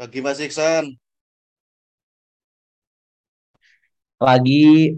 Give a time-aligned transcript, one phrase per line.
[0.00, 0.96] Pagi Mas Iksan.
[4.16, 4.96] Pagi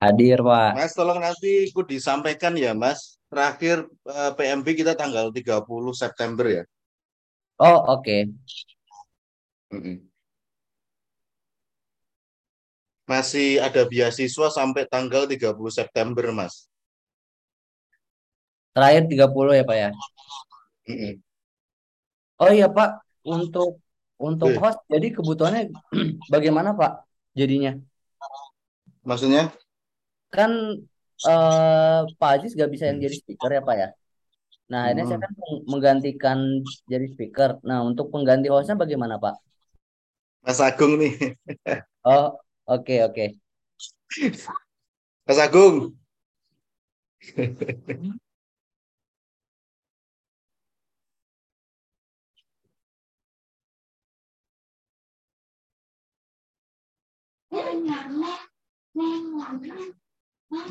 [0.00, 0.72] hadir, Pak.
[0.72, 3.20] Mas, tolong nanti ikut disampaikan ya, Mas.
[3.28, 6.64] Terakhir eh, PMB kita tanggal 30 September ya.
[7.60, 8.32] Oh, oke.
[9.68, 10.00] Mm-mm.
[13.04, 16.72] Masih ada beasiswa sampai tanggal 30 September, Mas.
[18.72, 19.90] Terakhir 30 ya, Pak ya.
[20.88, 21.20] Mm-mm.
[22.42, 22.88] Oh iya, Pak.
[23.32, 23.68] Untuk
[24.26, 25.62] untuk Eh, host, jadi kebutuhannya
[26.34, 26.90] bagaimana, Pak?
[27.38, 27.70] Jadinya
[29.04, 29.52] maksudnya?
[30.34, 30.50] kan
[31.26, 33.86] eh, Pak Aziz gak bisa yang jadi speaker ya, Pak ya.
[34.70, 35.24] Nah, akhirnya saya Mm-mm.
[35.24, 36.38] kan meng- menggantikan
[36.92, 37.50] jadi speaker.
[37.68, 39.34] Nah, untuk pengganti hostnya bagaimana, Pak?
[40.44, 41.34] Mas Agung nih.
[42.04, 43.40] Oh, oke, oke.
[45.26, 45.96] Mas Agung.
[57.50, 58.40] rất là ngàn lan
[58.94, 60.70] lan ngàn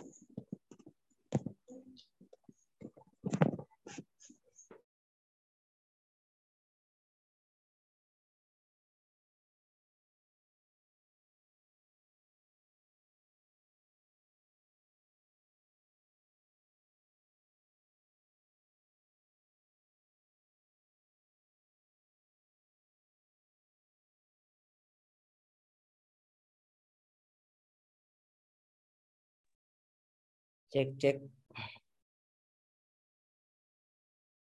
[30.71, 31.19] Cek cek.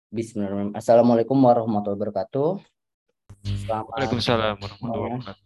[0.08, 0.72] Bismillahirrahmanirrahim.
[0.72, 2.64] Assalamualaikum warahmatullahi wabarakatuh.
[3.68, 5.46] Selamat Waalaikumsalam warahmatullahi wabarakatuh.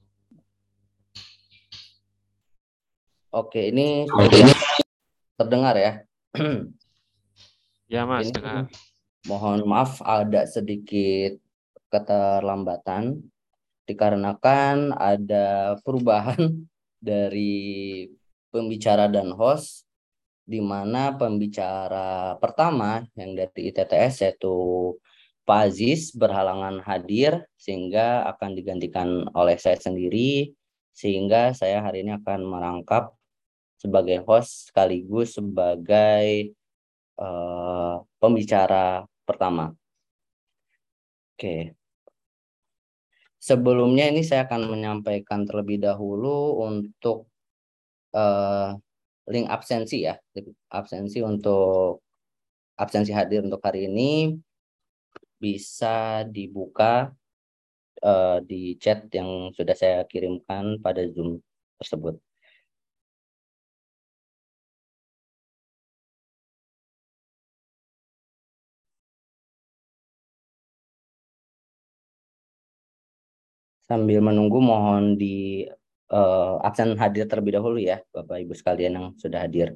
[3.41, 4.05] Oke, ini
[5.33, 5.93] terdengar ya?
[7.89, 8.69] ya, Mas, ini, dengar.
[9.25, 11.41] Mohon maaf ada sedikit
[11.89, 13.25] keterlambatan
[13.89, 16.69] dikarenakan ada perubahan
[17.01, 18.05] dari
[18.53, 19.86] pembicara dan host
[20.47, 24.55] di mana pembicara pertama yang dari ITTS yaitu
[25.43, 30.55] Pak Aziz berhalangan hadir sehingga akan digantikan oleh saya sendiri
[30.95, 33.11] sehingga saya hari ini akan merangkap
[33.75, 36.55] sebagai host sekaligus sebagai
[37.19, 39.75] uh, pembicara pertama.
[41.37, 41.77] Oke.
[43.37, 47.29] Sebelumnya ini saya akan menyampaikan terlebih dahulu untuk
[48.11, 48.73] uh,
[49.33, 50.15] link absensi ya,
[50.71, 52.03] absensi untuk
[52.79, 54.37] absensi hadir untuk hari ini
[55.43, 57.11] bisa dibuka
[58.03, 61.41] uh, di chat yang sudah saya kirimkan pada Zoom
[61.79, 62.15] tersebut.
[73.87, 75.63] Sambil menunggu mohon di
[76.11, 79.75] uh, absen hadir terlebih dahulu ya Bapak Ibu sekalian yang sudah hadir.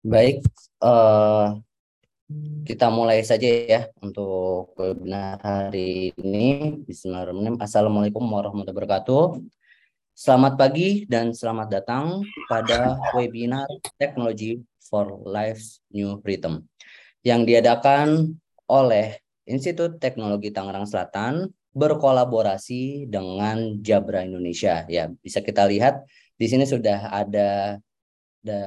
[0.00, 0.40] Baik,
[0.80, 1.60] uh,
[2.64, 6.80] kita mulai saja ya untuk webinar hari ini.
[6.88, 7.60] Bismillahirrahmanirrahim.
[7.60, 9.44] Assalamualaikum warahmatullahi wabarakatuh.
[10.16, 13.68] Selamat pagi dan selamat datang pada webinar
[14.00, 16.64] Teknologi for Life's New Rhythm
[17.20, 18.40] yang diadakan
[18.72, 24.80] oleh Institut Teknologi Tangerang Selatan berkolaborasi dengan Jabra Indonesia.
[24.88, 26.08] Ya, bisa kita lihat
[26.40, 27.76] di sini sudah ada
[28.40, 28.62] da,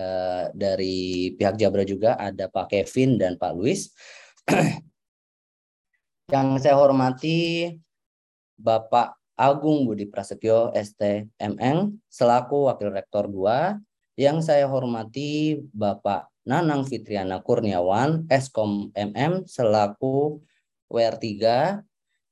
[0.54, 3.90] dari pihak Jabra juga ada Pak Kevin dan Pak Luis.
[6.34, 7.70] Yang saya hormati
[8.58, 13.76] Bapak Agung Budi Prasetyo STMN selaku Wakil Rektor 2.
[14.18, 20.44] Yang saya hormati Bapak Nanang Fitriana Kurniawan Eskom MM selaku
[20.92, 21.26] WR3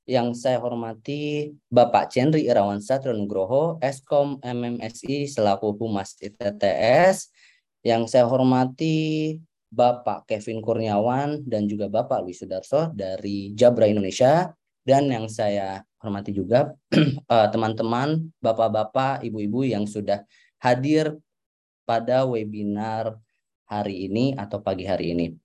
[0.09, 2.81] yang saya hormati Bapak Cendri Irawan
[3.13, 7.29] Nugroho, Eskom MMSI selaku Humas ITTS,
[7.85, 9.37] yang saya hormati
[9.71, 14.51] Bapak Kevin Kurniawan dan juga Bapak Luis Sudarso dari Jabra Indonesia,
[14.83, 20.25] dan yang saya hormati juga eh, teman-teman, bapak-bapak, ibu-ibu yang sudah
[20.59, 21.17] hadir
[21.85, 23.17] pada webinar
[23.69, 25.40] hari ini atau pagi hari ini.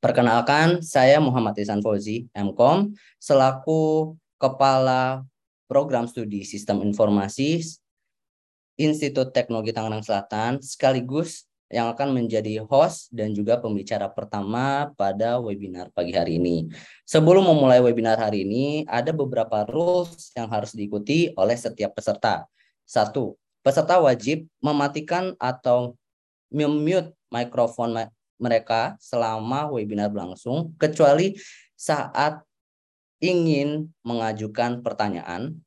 [0.00, 5.28] Perkenalkan, saya Muhammad Isan Fauzi, MKOM, selaku Kepala
[5.68, 7.60] Program Studi Sistem Informasi
[8.80, 15.92] Institut Teknologi Tangerang Selatan, sekaligus yang akan menjadi host dan juga pembicara pertama pada webinar
[15.92, 16.72] pagi hari ini.
[17.04, 22.48] Sebelum memulai webinar hari ini, ada beberapa rules yang harus diikuti oleh setiap peserta.
[22.88, 25.92] Satu, peserta wajib mematikan atau
[26.48, 28.00] mute mikrofon
[28.40, 31.36] mereka selama webinar berlangsung kecuali
[31.76, 32.40] saat
[33.20, 35.60] ingin mengajukan pertanyaan.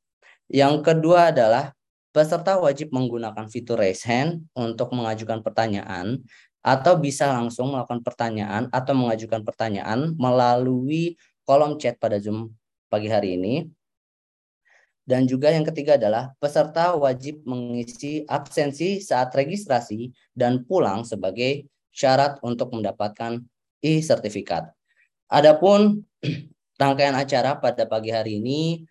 [0.50, 1.72] Yang kedua adalah
[2.14, 6.22] peserta wajib menggunakan fitur raise hand untuk mengajukan pertanyaan
[6.64, 12.54] atau bisa langsung melakukan pertanyaan atau mengajukan pertanyaan melalui kolom chat pada Zoom
[12.88, 13.68] pagi hari ini.
[15.04, 22.42] Dan juga yang ketiga adalah peserta wajib mengisi absensi saat registrasi dan pulang sebagai syarat
[22.42, 23.40] untuk mendapatkan
[23.80, 24.74] e-sertifikat.
[25.30, 26.04] Adapun
[26.82, 28.84] rangkaian acara pada pagi hari ini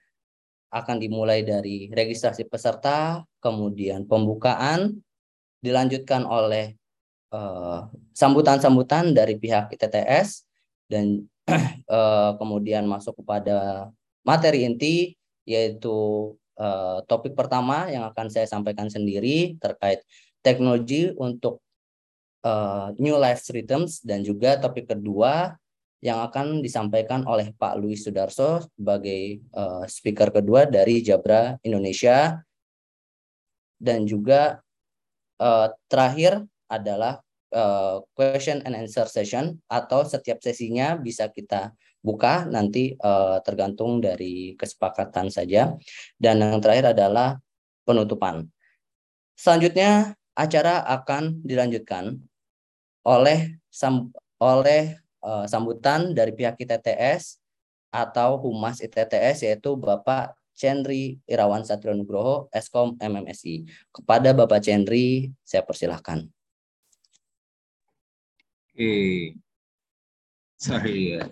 [0.73, 5.05] akan dimulai dari registrasi peserta, kemudian pembukaan,
[5.61, 6.73] dilanjutkan oleh
[7.29, 7.81] eh,
[8.17, 10.49] sambutan-sambutan uh, dari pihak ITTS,
[10.89, 11.29] dan
[11.93, 13.93] uh, kemudian masuk kepada
[14.25, 15.13] materi inti,
[15.45, 20.01] yaitu uh, topik pertama yang akan saya sampaikan sendiri terkait
[20.41, 21.61] teknologi untuk
[22.43, 25.57] uh, New Life Rhythms dan juga topik kedua
[26.03, 32.43] yang akan disampaikan oleh Pak Luis Sudarso sebagai uh, speaker kedua dari Jabra Indonesia.
[33.83, 34.63] Dan juga
[35.43, 37.23] uh, terakhir adalah
[37.55, 44.59] uh, question and answer session atau setiap sesinya bisa kita buka nanti uh, tergantung dari
[44.59, 45.71] kesepakatan saja.
[46.19, 47.39] Dan yang terakhir adalah
[47.87, 48.51] penutupan.
[49.39, 52.19] Selanjutnya acara akan dilanjutkan
[53.03, 57.43] oleh sam, oleh uh, sambutan dari pihak ITTS
[57.93, 63.67] atau Humas ITTS yaitu Bapak Cendri Irawan Satrio Nugroho, Eskom MMSI.
[63.91, 66.29] Kepada Bapak Cendri, saya persilahkan.
[68.73, 68.95] Oke.
[70.57, 71.27] Sorry ya.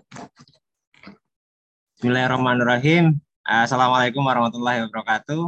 [1.94, 3.22] Bismillahirrahmanirrahim.
[3.46, 5.42] Assalamualaikum warahmatullahi wabarakatuh.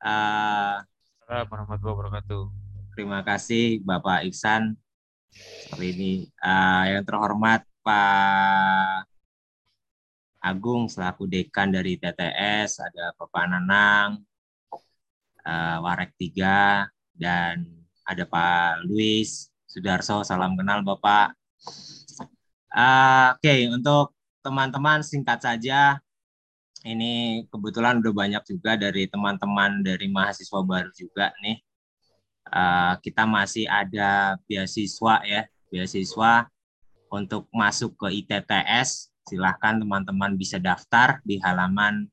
[0.00, 0.80] Uh,
[1.20, 2.42] Assalamualaikum warahmatullahi wabarakatuh.
[2.96, 4.80] Terima kasih Bapak Iksan
[5.66, 6.12] seperti ini.
[6.40, 9.10] Uh, yang terhormat Pak
[10.40, 14.22] Agung selaku dekan dari TTS, ada Bapak Nanang,
[15.42, 16.86] uh, Warek 3,
[17.18, 17.66] dan
[18.06, 21.34] ada Pak Luis Sudarso, salam kenal Bapak.
[22.70, 24.14] Uh, Oke, okay, untuk
[24.46, 25.98] teman-teman singkat saja,
[26.86, 31.65] ini kebetulan udah banyak juga dari teman-teman dari mahasiswa baru juga nih
[32.50, 36.46] uh, kita masih ada beasiswa ya, beasiswa
[37.10, 39.10] untuk masuk ke ITTS.
[39.26, 42.06] Silahkan teman-teman bisa daftar di halaman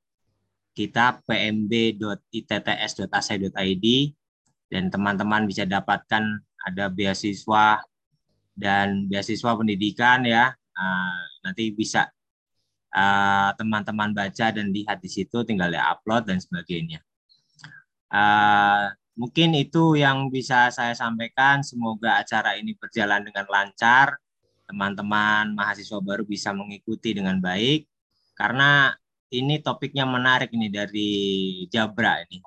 [0.74, 2.18] kita pmb.itts.ac.id
[4.74, 7.78] dan teman-teman bisa dapatkan ada beasiswa
[8.58, 10.50] dan beasiswa pendidikan ya.
[10.74, 12.10] Uh, nanti bisa
[12.90, 16.98] eh, teman-teman uh, baca dan lihat di situ tinggal di upload dan sebagainya.
[18.10, 21.62] Uh, Mungkin itu yang bisa saya sampaikan.
[21.62, 24.18] Semoga acara ini berjalan dengan lancar.
[24.66, 27.86] Teman-teman mahasiswa baru bisa mengikuti dengan baik.
[28.34, 28.90] Karena
[29.30, 31.12] ini topiknya menarik ini dari
[31.70, 32.42] Jabra ini.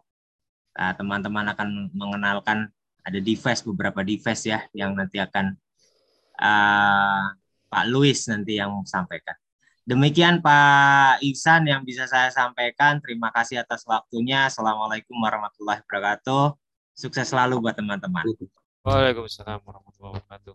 [0.76, 2.68] Nah, teman-teman akan mengenalkan
[3.06, 5.54] ada device beberapa device ya yang nanti akan
[6.42, 7.24] uh,
[7.70, 9.38] Pak Luis nanti yang sampaikan.
[9.86, 12.98] Demikian Pak Iksan yang bisa saya sampaikan.
[12.98, 14.50] Terima kasih atas waktunya.
[14.50, 16.58] Assalamualaikum warahmatullahi wabarakatuh.
[16.90, 18.26] Sukses selalu buat teman-teman.
[18.82, 20.54] Waalaikumsalam warahmatullahi wabarakatuh.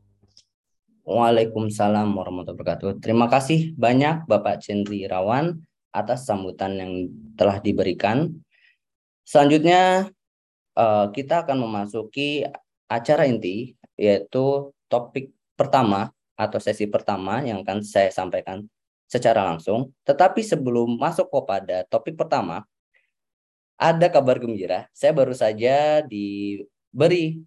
[1.08, 2.92] Waalaikumsalam warahmatullahi wabarakatuh.
[3.00, 5.64] Terima kasih banyak Bapak Cendri Rawan
[5.96, 6.92] atas sambutan yang
[7.40, 8.36] telah diberikan.
[9.24, 10.12] Selanjutnya
[10.76, 12.44] eh, kita akan memasuki
[12.92, 18.68] acara inti yaitu topik pertama atau sesi pertama yang akan saya sampaikan
[19.12, 19.92] secara langsung.
[20.08, 22.64] Tetapi sebelum masuk kepada topik pertama,
[23.76, 24.88] ada kabar gembira.
[24.96, 27.44] Saya baru saja diberi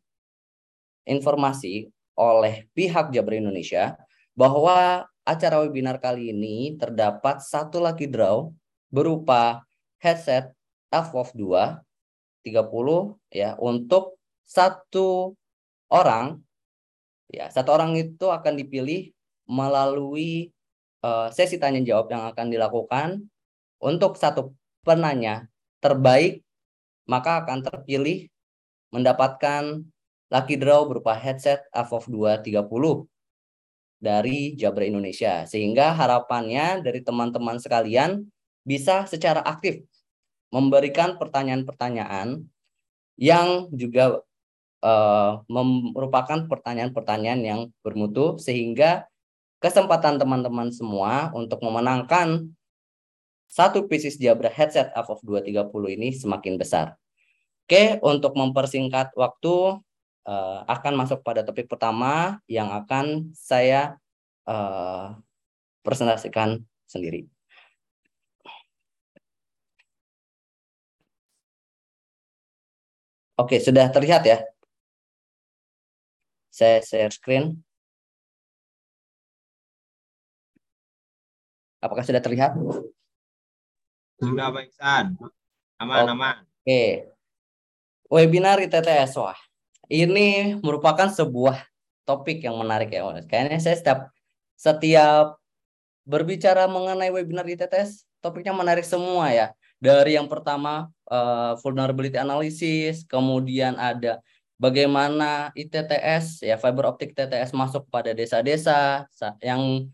[1.09, 1.89] informasi
[2.21, 3.97] oleh pihak Jabar Indonesia
[4.37, 8.53] bahwa acara webinar kali ini terdapat satu lucky draw
[8.93, 9.65] berupa
[9.99, 10.53] headset
[10.93, 11.81] AFOF 2
[12.45, 15.33] 30 ya untuk satu
[15.91, 16.39] orang
[17.33, 19.11] ya satu orang itu akan dipilih
[19.49, 20.54] melalui
[21.05, 23.29] uh, sesi tanya jawab yang akan dilakukan.
[23.85, 25.53] Untuk satu penanya
[25.85, 26.41] terbaik
[27.05, 28.33] maka akan terpilih
[28.89, 29.85] mendapatkan
[30.33, 33.05] lucky draw berupa headset AVOV 2 30
[34.01, 35.45] dari Jabra Indonesia.
[35.45, 38.25] Sehingga harapannya dari teman-teman sekalian
[38.65, 39.85] bisa secara aktif
[40.49, 42.49] memberikan pertanyaan-pertanyaan
[43.21, 44.25] yang juga
[44.81, 45.45] uh,
[45.93, 49.07] merupakan pertanyaan-pertanyaan yang bermutu sehingga
[49.65, 52.53] kesempatan teman-teman semua untuk memenangkan
[53.49, 57.01] satu pieces Jabra headset AVOV 230 ini semakin besar.
[57.65, 59.81] Oke, untuk mempersingkat waktu
[60.29, 63.97] uh, akan masuk pada topik pertama yang akan saya
[64.45, 65.17] uh,
[65.81, 67.25] presentasikan sendiri.
[73.41, 74.45] Oke, sudah terlihat ya?
[76.53, 77.65] Saya share screen.
[81.85, 82.57] Apakah sudah terlihat?
[84.17, 85.21] Sudah, Pak Iksan.
[85.77, 86.13] Aman, Oke.
[86.17, 86.37] aman.
[86.65, 86.85] Oke.
[88.09, 89.21] Webinar ITTS.
[89.21, 89.37] Wah,
[89.93, 91.61] ini merupakan sebuah
[92.09, 93.05] topik yang menarik ya.
[93.29, 94.01] Kayaknya saya setiap
[94.57, 95.37] setiap
[96.09, 99.53] berbicara mengenai webinar ITTS, topiknya menarik semua ya.
[99.77, 104.25] Dari yang pertama uh, vulnerability analysis, kemudian ada
[104.57, 109.05] bagaimana ITTS ya fiber optic TTS masuk pada desa-desa
[109.43, 109.91] yang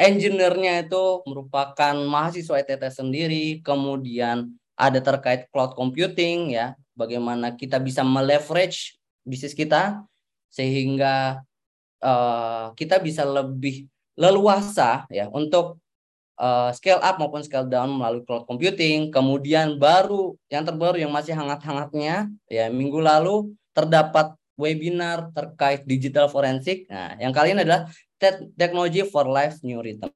[0.00, 8.00] engineer-nya itu merupakan mahasiswa ITTS sendiri, kemudian ada terkait cloud computing ya, bagaimana kita bisa
[8.00, 8.96] meleverage
[9.28, 10.00] bisnis kita
[10.48, 11.44] sehingga
[12.00, 13.84] uh, kita bisa lebih
[14.16, 15.78] leluasa ya untuk
[16.40, 19.12] uh, scale up maupun scale down melalui cloud computing.
[19.12, 26.84] Kemudian baru yang terbaru yang masih hangat-hangatnya ya minggu lalu terdapat webinar terkait digital forensik.
[26.88, 27.88] Nah, yang kali ini adalah
[28.54, 30.12] Technology for Life New Rhythm.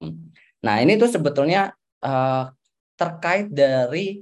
[0.61, 1.73] Nah, ini tuh sebetulnya
[2.05, 2.53] uh,
[3.01, 4.21] terkait dari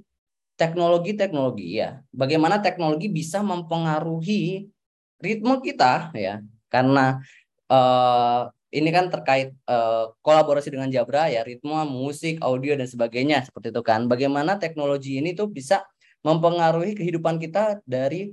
[0.54, 1.98] teknologi-teknologi ya.
[2.14, 4.70] Bagaimana teknologi bisa mempengaruhi
[5.18, 6.38] ritme kita ya.
[6.70, 7.18] Karena
[7.66, 13.74] uh, ini kan terkait uh, kolaborasi dengan Jabra ya, ritme, musik, audio dan sebagainya seperti
[13.74, 14.06] itu kan.
[14.06, 15.82] Bagaimana teknologi ini tuh bisa
[16.22, 18.30] mempengaruhi kehidupan kita dari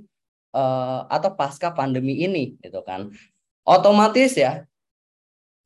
[0.54, 3.10] uh, atau pasca pandemi ini gitu kan.
[3.66, 4.64] Otomatis ya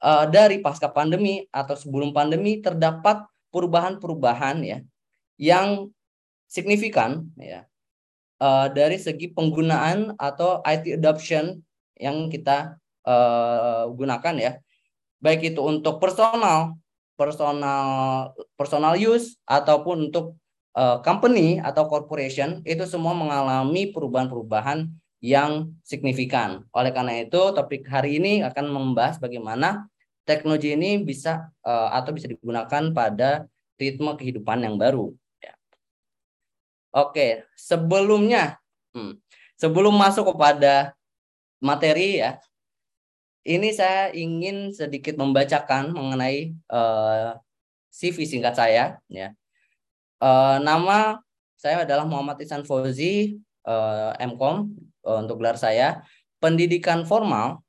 [0.05, 4.79] uh, dari pasca pandemi atau sebelum pandemi terdapat perubahan-perubahan ya
[5.41, 5.89] yang
[6.45, 7.65] signifikan ya
[8.45, 11.65] uh, dari segi penggunaan atau IT adoption
[11.97, 12.77] yang kita
[13.09, 14.53] uh, gunakan ya
[15.25, 16.77] baik itu untuk personal
[17.17, 20.37] personal personal use ataupun untuk
[20.77, 24.91] uh, company atau corporation itu semua mengalami perubahan-perubahan
[25.25, 26.69] yang signifikan.
[26.77, 29.89] Oleh karena itu, topik hari ini akan membahas bagaimana
[30.25, 33.45] teknologi ini bisa uh, atau bisa digunakan pada
[33.77, 35.13] ritme kehidupan yang baru.
[35.39, 35.55] Ya.
[36.97, 38.57] Oke, sebelumnya,
[38.97, 39.21] hmm,
[39.61, 40.97] sebelum masuk kepada
[41.61, 42.41] materi ya,
[43.45, 47.33] ini saya ingin sedikit membacakan mengenai uh, eh,
[47.93, 49.37] CV singkat saya ya.
[50.17, 51.21] Uh, nama
[51.61, 53.37] saya adalah Muhammad Isan Fauzi,
[53.69, 54.73] uh, MKOM
[55.05, 56.01] uh, untuk gelar saya.
[56.41, 57.61] Pendidikan formal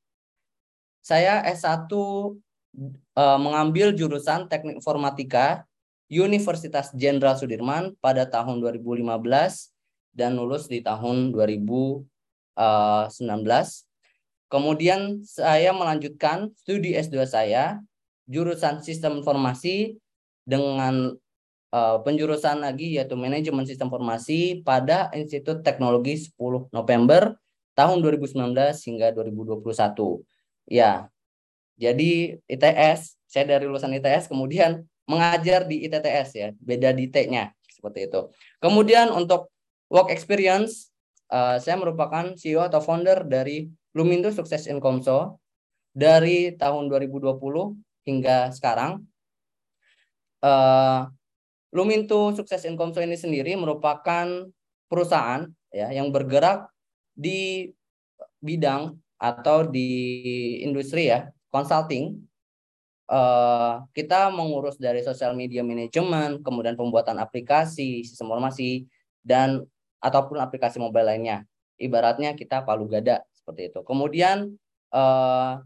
[1.03, 1.91] saya S1
[3.15, 5.65] uh, mengambil jurusan Teknik Informatika
[6.11, 9.01] Universitas Jenderal Sudirman pada tahun 2015
[10.13, 12.05] dan lulus di tahun 2019
[14.45, 17.82] Kemudian saya melanjutkan studi S2 saya
[18.30, 19.97] jurusan Sistem Informasi
[20.45, 21.17] dengan
[21.73, 27.36] uh, penjurusan lagi yaitu Manajemen Sistem Informasi pada Institut Teknologi 10 November
[27.73, 28.53] tahun 2019
[28.86, 30.23] hingga 2021.
[30.69, 31.09] Ya.
[31.76, 38.07] Jadi ITS saya dari lulusan ITS kemudian mengajar di ITTS ya, beda di T-nya seperti
[38.07, 38.32] itu.
[38.63, 39.51] Kemudian untuk
[39.91, 40.89] work experience,
[41.30, 45.43] uh, saya merupakan CEO atau founder dari Lumindo Sukses Incomso
[45.91, 47.36] dari tahun 2020
[48.07, 49.03] hingga sekarang.
[50.39, 51.11] Uh,
[51.76, 54.47] Luminto Sukses Incomso ini sendiri merupakan
[54.88, 55.43] perusahaan
[55.76, 56.71] ya yang bergerak
[57.11, 57.67] di
[58.39, 59.89] bidang atau di
[60.63, 62.20] industri ya consulting
[63.08, 68.84] uh, kita mengurus dari sosial media manajemen kemudian pembuatan aplikasi sistem informasi
[69.24, 69.64] dan
[70.03, 71.47] ataupun aplikasi mobile lainnya.
[71.80, 73.80] Ibaratnya kita palu gada seperti itu.
[73.88, 74.53] Kemudian
[74.91, 75.64] uh,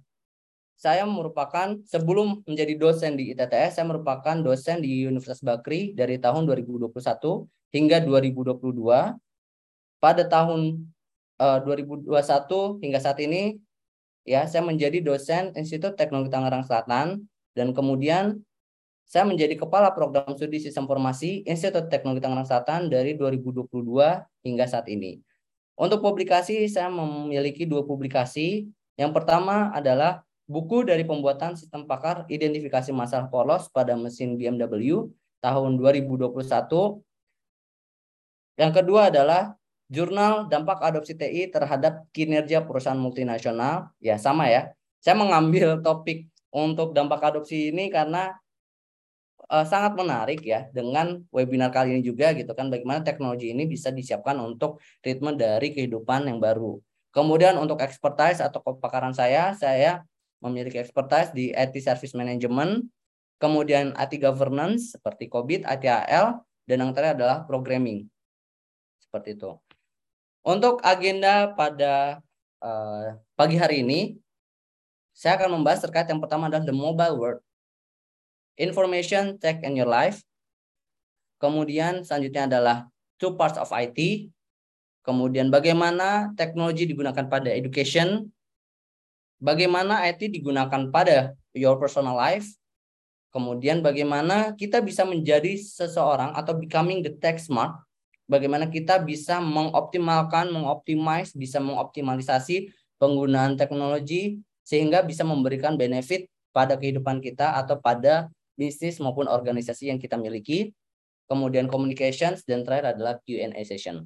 [0.80, 6.48] saya merupakan sebelum menjadi dosen di ITTS saya merupakan dosen di Universitas Bakri dari tahun
[6.48, 6.96] 2021
[7.76, 8.64] hingga 2022
[10.00, 10.88] pada tahun
[11.36, 13.60] uh, eh, 2021 hingga saat ini
[14.30, 17.26] ya saya menjadi dosen Institut Teknologi Tangerang Selatan
[17.58, 18.46] dan kemudian
[19.10, 23.66] saya menjadi kepala program studi sistem informasi Institut Teknologi Tangerang Selatan dari 2022
[24.46, 25.18] hingga saat ini.
[25.74, 28.70] Untuk publikasi saya memiliki dua publikasi.
[29.00, 35.10] Yang pertama adalah buku dari pembuatan sistem pakar identifikasi masalah polos pada mesin BMW
[35.42, 36.36] tahun 2021.
[38.60, 39.56] Yang kedua adalah
[39.90, 43.90] Jurnal Dampak Adopsi TI terhadap kinerja perusahaan multinasional.
[43.98, 44.72] Ya, sama ya.
[45.02, 48.36] Saya mengambil topik untuk dampak adopsi ini karena
[49.50, 53.90] uh, sangat menarik ya dengan webinar kali ini juga gitu kan bagaimana teknologi ini bisa
[53.90, 56.78] disiapkan untuk treatment dari kehidupan yang baru.
[57.10, 60.06] Kemudian untuk expertise atau kepakaran saya, saya
[60.46, 62.86] memiliki expertise di IT Service Management,
[63.42, 66.38] kemudian IT Governance seperti COVID, ITAL,
[66.70, 68.06] dan yang terakhir adalah Programming.
[69.02, 69.58] Seperti itu.
[70.40, 72.24] Untuk agenda pada
[72.64, 74.16] uh, pagi hari ini,
[75.12, 77.42] saya akan membahas terkait yang pertama adalah the mobile world.
[78.56, 80.24] Information tech in your life.
[81.40, 82.78] Kemudian selanjutnya adalah
[83.20, 84.32] two parts of IT.
[85.04, 88.32] Kemudian bagaimana teknologi digunakan pada education.
[89.40, 92.48] Bagaimana IT digunakan pada your personal life.
[93.32, 97.76] Kemudian bagaimana kita bisa menjadi seseorang atau becoming the tech smart
[98.30, 102.70] bagaimana kita bisa mengoptimalkan, mengoptimize, bisa mengoptimalisasi
[103.02, 109.98] penggunaan teknologi sehingga bisa memberikan benefit pada kehidupan kita atau pada bisnis maupun organisasi yang
[109.98, 110.72] kita miliki.
[111.26, 114.06] Kemudian communications dan terakhir adalah Q&A session.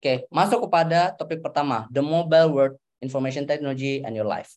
[0.00, 4.52] Oke, masuk kepada topik pertama, the mobile world information technology and your life.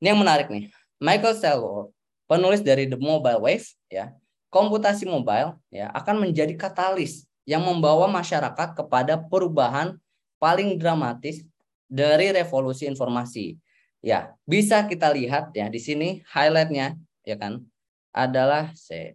[0.00, 0.68] Ini yang menarik nih.
[1.00, 1.88] Michael Saylor,
[2.28, 4.12] penulis dari The Mobile Wave, ya,
[4.50, 9.96] komputasi mobile ya akan menjadi katalis yang membawa masyarakat kepada perubahan
[10.42, 11.46] paling dramatis
[11.86, 13.56] dari revolusi informasi.
[14.00, 17.62] Ya, bisa kita lihat ya di sini highlightnya ya kan
[18.10, 19.14] adalah se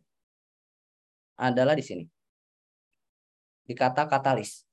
[1.36, 2.04] adalah di sini.
[3.66, 4.64] Di kata katalis.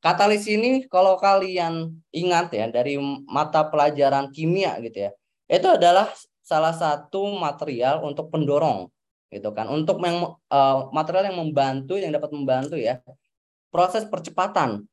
[0.00, 2.96] Katalis ini kalau kalian ingat ya dari
[3.28, 5.10] mata pelajaran kimia gitu ya.
[5.48, 6.08] Itu adalah
[6.44, 8.93] salah satu material untuk pendorong
[9.34, 9.66] gitu kan.
[9.66, 13.02] Untuk yang uh, material yang membantu yang dapat membantu ya
[13.74, 14.86] proses percepatan.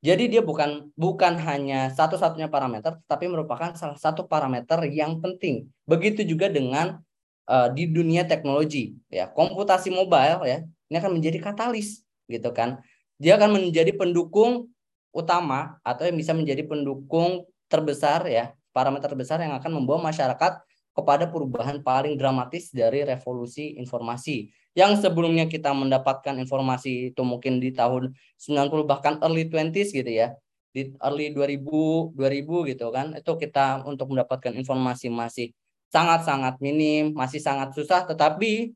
[0.00, 5.68] Jadi dia bukan bukan hanya satu-satunya parameter tapi merupakan salah satu parameter yang penting.
[5.84, 7.02] Begitu juga dengan
[7.50, 9.28] uh, di dunia teknologi ya.
[9.28, 12.80] Komputasi mobile ya ini akan menjadi katalis gitu kan.
[13.20, 14.72] Dia akan menjadi pendukung
[15.12, 20.62] utama atau yang bisa menjadi pendukung terbesar ya parameter terbesar yang akan membawa masyarakat
[21.00, 24.52] kepada perubahan paling dramatis dari revolusi informasi.
[24.76, 30.36] Yang sebelumnya kita mendapatkan informasi itu mungkin di tahun 90 bahkan early 20s gitu ya.
[30.70, 33.16] Di early 2000 2000 gitu kan.
[33.16, 35.50] Itu kita untuk mendapatkan informasi masih
[35.90, 38.70] sangat-sangat minim, masih sangat susah tetapi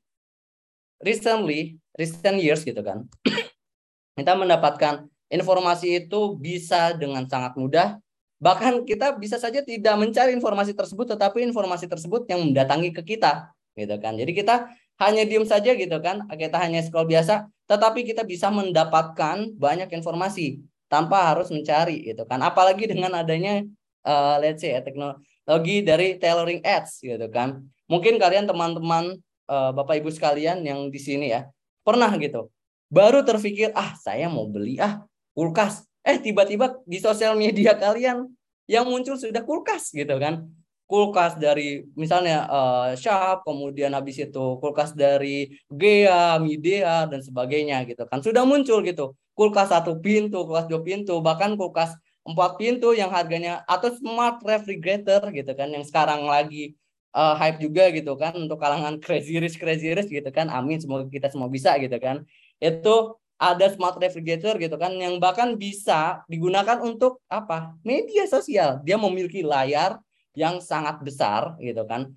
[1.04, 3.06] recently, recent years gitu kan.
[4.18, 8.02] kita mendapatkan informasi itu bisa dengan sangat mudah
[8.44, 13.48] Bahkan kita bisa saja tidak mencari informasi tersebut, tetapi informasi tersebut yang mendatangi ke kita,
[13.72, 14.20] gitu kan.
[14.20, 14.68] Jadi kita
[15.00, 20.60] hanya diem saja gitu kan, kita hanya scroll biasa, tetapi kita bisa mendapatkan banyak informasi
[20.92, 22.44] tanpa harus mencari, gitu kan.
[22.44, 23.64] Apalagi dengan adanya,
[24.04, 27.64] uh, let's say, ya, teknologi dari tailoring ads, gitu kan.
[27.88, 29.16] Mungkin kalian teman-teman
[29.48, 31.48] uh, bapak ibu sekalian yang di sini ya
[31.84, 32.48] pernah gitu,
[32.88, 35.04] baru terpikir ah saya mau beli ah
[35.36, 38.28] kulkas Eh tiba-tiba di sosial media kalian
[38.68, 40.44] yang muncul sudah kulkas gitu kan.
[40.84, 48.04] Kulkas dari misalnya uh, Sharp, kemudian habis itu kulkas dari Gea, Midea dan sebagainya gitu
[48.04, 48.20] kan.
[48.20, 49.16] Sudah muncul gitu.
[49.32, 55.28] Kulkas satu pintu, kulkas dua pintu, bahkan kulkas empat pintu yang harganya atau smart refrigerator
[55.28, 56.72] gitu kan yang sekarang lagi
[57.12, 60.48] uh, hype juga gitu kan untuk kalangan crazy rich crazy rich gitu kan.
[60.52, 62.24] Amin semoga kita semua bisa gitu kan.
[62.60, 67.74] Itu ada smart refrigerator gitu kan yang bahkan bisa digunakan untuk apa?
[67.82, 68.80] media sosial.
[68.86, 69.98] Dia memiliki layar
[70.38, 72.14] yang sangat besar gitu kan.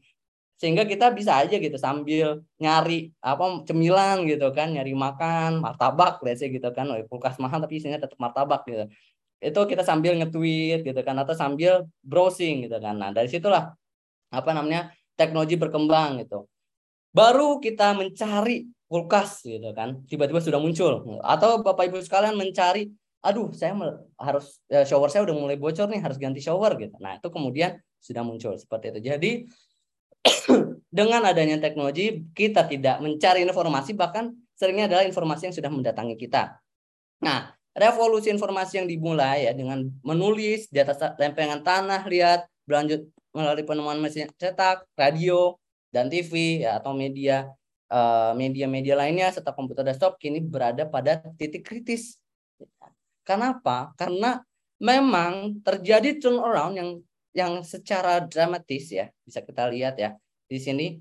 [0.58, 6.50] Sehingga kita bisa aja gitu sambil nyari apa cemilan gitu kan, nyari makan, martabak say
[6.50, 6.90] gitu kan.
[6.90, 8.90] Oh, kulkas mahal tapi isinya tetap martabak gitu.
[9.38, 12.98] Itu kita sambil nge-tweet gitu kan atau sambil browsing gitu kan.
[12.98, 13.74] Nah, dari situlah
[14.34, 14.94] apa namanya?
[15.18, 16.46] teknologi berkembang gitu.
[17.10, 21.04] Baru kita mencari kulkas gitu kan tiba-tiba sudah muncul.
[21.24, 23.76] Atau bapak ibu sekalian mencari aduh saya
[24.16, 26.96] harus ya, shower saya udah mulai bocor nih harus ganti shower gitu.
[27.04, 29.00] Nah itu kemudian sudah muncul seperti itu.
[29.12, 29.32] Jadi
[30.98, 36.58] dengan adanya teknologi kita tidak mencari informasi bahkan seringnya adalah informasi yang sudah mendatangi kita.
[37.22, 43.66] Nah revolusi informasi yang dimulai ya dengan menulis di atas lempengan tanah lihat berlanjut melalui
[43.68, 45.54] penemuan mesin cetak radio
[45.94, 47.46] dan TV ya atau media
[48.36, 52.20] media-media lainnya serta komputer desktop kini berada pada titik kritis.
[53.24, 53.96] Kenapa?
[53.96, 54.44] Karena
[54.80, 56.90] memang terjadi turnaround yang
[57.38, 60.18] yang secara dramatis ya bisa kita lihat ya
[60.50, 60.98] di sini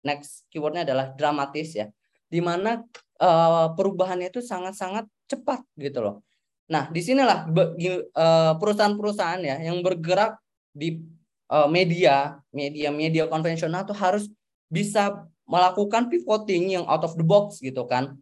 [0.00, 1.92] next keywordnya adalah dramatis ya
[2.28, 2.80] di mana
[3.20, 6.16] uh, perubahannya itu sangat-sangat cepat gitu loh.
[6.72, 10.40] Nah di sinilah uh, perusahaan-perusahaan ya yang bergerak
[10.72, 11.04] di
[11.52, 14.24] uh, media media-media konvensional tuh harus
[14.72, 18.16] bisa melakukan pivoting yang out of the box gitu kan.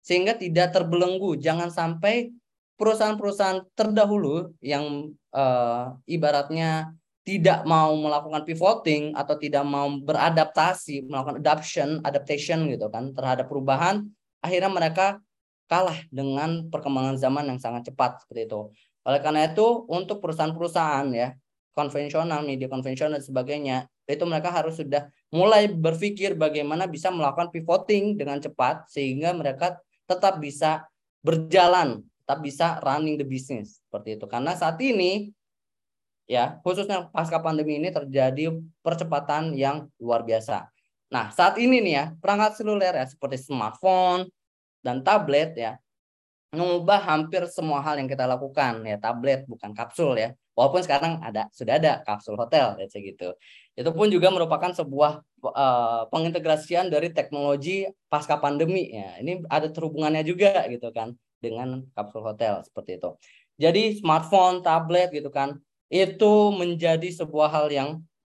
[0.00, 1.36] Sehingga tidak terbelenggu.
[1.36, 2.32] Jangan sampai
[2.80, 11.88] perusahaan-perusahaan terdahulu yang uh, ibaratnya tidak mau melakukan pivoting atau tidak mau beradaptasi, melakukan adoption,
[12.02, 14.08] adaptation gitu kan terhadap perubahan,
[14.40, 15.06] akhirnya mereka
[15.68, 18.60] kalah dengan perkembangan zaman yang sangat cepat seperti itu.
[19.06, 21.36] Oleh karena itu, untuk perusahaan-perusahaan ya
[21.76, 23.76] konvensional, media konvensional dan sebagainya,
[24.10, 29.78] itu mereka harus sudah mulai berpikir bagaimana bisa melakukan pivoting dengan cepat sehingga mereka
[30.10, 30.86] tetap bisa
[31.22, 34.26] berjalan, tetap bisa running the business seperti itu.
[34.26, 35.30] Karena saat ini
[36.26, 40.66] ya, khususnya pasca pandemi ini terjadi percepatan yang luar biasa.
[41.10, 44.26] Nah, saat ini nih ya, perangkat seluler ya seperti smartphone
[44.82, 45.78] dan tablet ya
[46.50, 51.46] mengubah hampir semua hal yang kita lakukan ya tablet bukan kapsul ya walaupun sekarang ada
[51.54, 53.38] sudah ada kapsul hotel ya gitu
[53.80, 58.92] itu pun juga merupakan sebuah uh, pengintegrasian dari teknologi pasca pandemi.
[58.92, 63.16] Ya ini ada terhubungannya juga gitu kan dengan kapsul hotel seperti itu.
[63.56, 65.56] Jadi smartphone tablet gitu kan
[65.88, 67.90] itu menjadi sebuah hal yang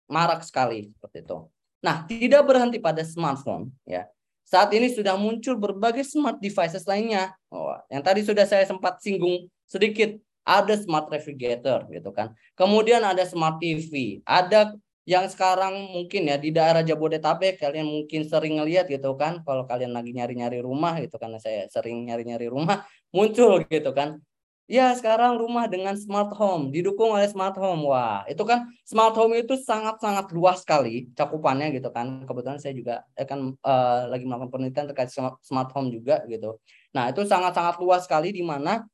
[0.08, 1.38] marak sekali seperti itu.
[1.84, 4.08] Nah tidak berhenti pada smartphone ya.
[4.48, 7.36] Saat ini sudah muncul berbagai smart devices lainnya.
[7.52, 10.14] Oh, yang tadi sudah saya sempat singgung sedikit,
[10.46, 12.32] ada smart refrigerator gitu kan.
[12.54, 18.60] Kemudian ada smart TV, ada yang sekarang mungkin ya di daerah Jabodetabek kalian mungkin sering
[18.60, 23.60] ngelihat gitu kan kalau kalian lagi nyari-nyari rumah gitu karena saya sering nyari-nyari rumah muncul
[23.68, 24.24] gitu kan
[24.64, 27.84] Ya, sekarang rumah dengan smart home didukung oleh smart home.
[27.84, 32.24] Wah, itu kan smart home itu sangat-sangat luas sekali cakupannya gitu kan.
[32.24, 35.12] Kebetulan saya juga akan uh, eh, lagi melakukan penelitian terkait
[35.44, 36.64] smart home juga gitu.
[36.96, 38.88] Nah, itu sangat-sangat luas sekali di mana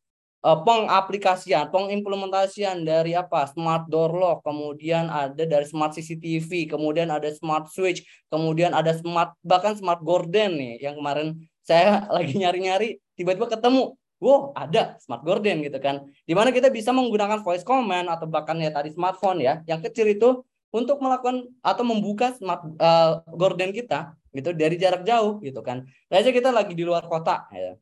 [0.43, 3.47] uh, pengaplikasian, pengimplementasian dari apa?
[3.51, 9.35] Smart door lock, kemudian ada dari smart CCTV, kemudian ada smart switch, kemudian ada smart
[9.43, 15.61] bahkan smart gorden nih yang kemarin saya lagi nyari-nyari tiba-tiba ketemu wow ada smart gorden
[15.63, 19.61] gitu kan di mana kita bisa menggunakan voice command atau bahkan ya tadi smartphone ya
[19.69, 25.41] yang kecil itu untuk melakukan atau membuka smart uh, gorden kita gitu dari jarak jauh
[25.41, 27.73] gitu kan aja kita lagi di luar kota ya.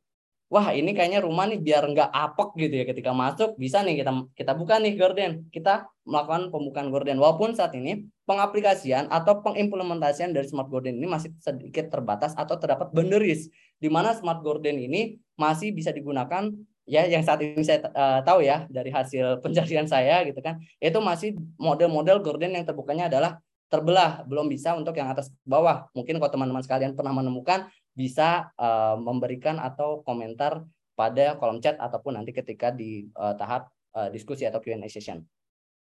[0.47, 2.85] Wah ini kayaknya rumah nih biar nggak apek gitu ya.
[2.87, 7.75] Ketika masuk bisa nih kita kita buka nih gorden kita melakukan pembukaan gorden walaupun saat
[7.75, 13.91] ini pengaplikasian atau pengimplementasian dari smart gorden ini masih sedikit terbatas atau terdapat boundaries di
[13.91, 16.51] mana smart gorden ini masih bisa digunakan
[16.87, 20.63] ya yang saat ini saya uh, tahu ya dari hasil pencarian saya gitu kan.
[20.79, 25.91] Itu masih model-model gorden yang terbukanya adalah terbelah belum bisa untuk yang atas bawah.
[25.91, 27.67] Mungkin kalau teman-teman sekalian pernah menemukan
[27.97, 30.61] bisa uh, memberikan atau komentar
[30.93, 35.25] pada kolom chat ataupun nanti ketika di uh, tahap uh, diskusi atau Q&A session.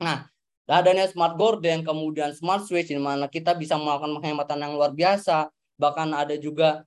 [0.03, 0.28] Nah,
[0.68, 5.47] adanya smart gorden kemudian smart switch di mana kita bisa melakukan penghematan yang luar biasa
[5.80, 6.84] bahkan ada juga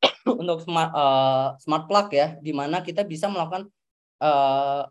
[0.40, 3.72] untuk smart uh, smart plug ya, di mana kita bisa melakukan
[4.20, 4.84] uh,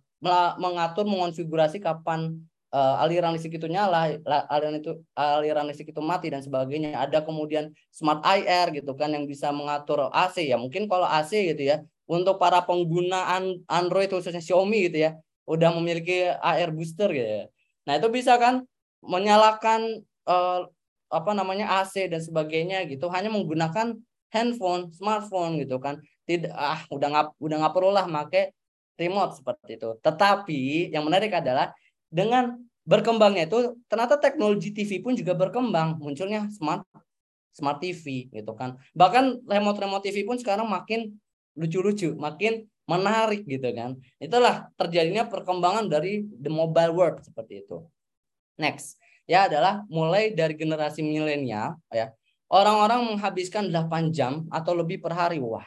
[0.58, 2.42] mengatur mengonfigurasi kapan
[2.76, 4.20] uh, aliran listrik itu nyala,
[4.52, 7.00] aliran itu aliran listrik itu mati dan sebagainya.
[7.00, 10.60] Ada kemudian smart IR gitu kan yang bisa mengatur AC ya.
[10.60, 13.40] Mungkin kalau AC gitu ya, untuk para pengguna
[13.72, 15.12] Android khususnya Xiaomi gitu ya,
[15.48, 17.46] udah memiliki AR booster gitu ya.
[17.88, 18.68] Nah, itu bisa kan
[19.00, 20.68] menyalakan uh,
[21.08, 23.96] apa namanya AC dan sebagainya gitu hanya menggunakan
[24.36, 26.04] handphone, smartphone gitu kan.
[26.28, 28.52] Tidak ah udah nggak udah nggak perlu lah make
[29.00, 29.96] remote seperti itu.
[30.02, 31.72] Tetapi yang menarik adalah
[32.10, 36.86] dengan berkembangnya itu ternyata teknologi TV pun juga berkembang, munculnya smart
[37.56, 38.76] smart TV gitu kan.
[38.92, 41.16] Bahkan remote-remote TV pun sekarang makin
[41.56, 43.98] lucu-lucu, makin menarik gitu kan.
[44.22, 47.82] Itulah terjadinya perkembangan dari the mobile world seperti itu.
[48.60, 52.14] Next, ya adalah mulai dari generasi milenial ya.
[52.46, 55.42] Orang-orang menghabiskan 8 jam atau lebih per hari.
[55.42, 55.66] Wah.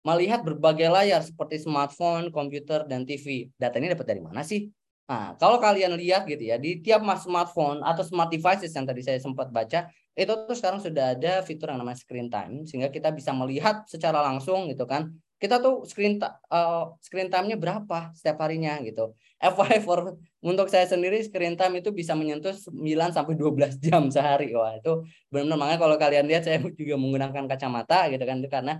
[0.00, 3.52] Melihat berbagai layar seperti smartphone, komputer dan TV.
[3.60, 4.64] Data ini dapat dari mana sih?
[5.10, 9.18] Nah, kalau kalian lihat gitu ya, di tiap smartphone atau smart devices yang tadi saya
[9.18, 13.34] sempat baca, itu tuh sekarang sudah ada fitur yang namanya screen time sehingga kita bisa
[13.34, 16.20] melihat secara langsung gitu kan kita tuh screen
[16.52, 19.16] uh, screen time-nya berapa setiap harinya gitu.
[19.40, 22.76] FYI for untuk saya sendiri screen time itu bisa menyentuh 9
[23.16, 24.52] sampai 12 jam sehari.
[24.52, 25.00] Wah, itu
[25.32, 28.74] benar-benar makanya kalau kalian lihat saya juga menggunakan kacamata gitu kan itu karena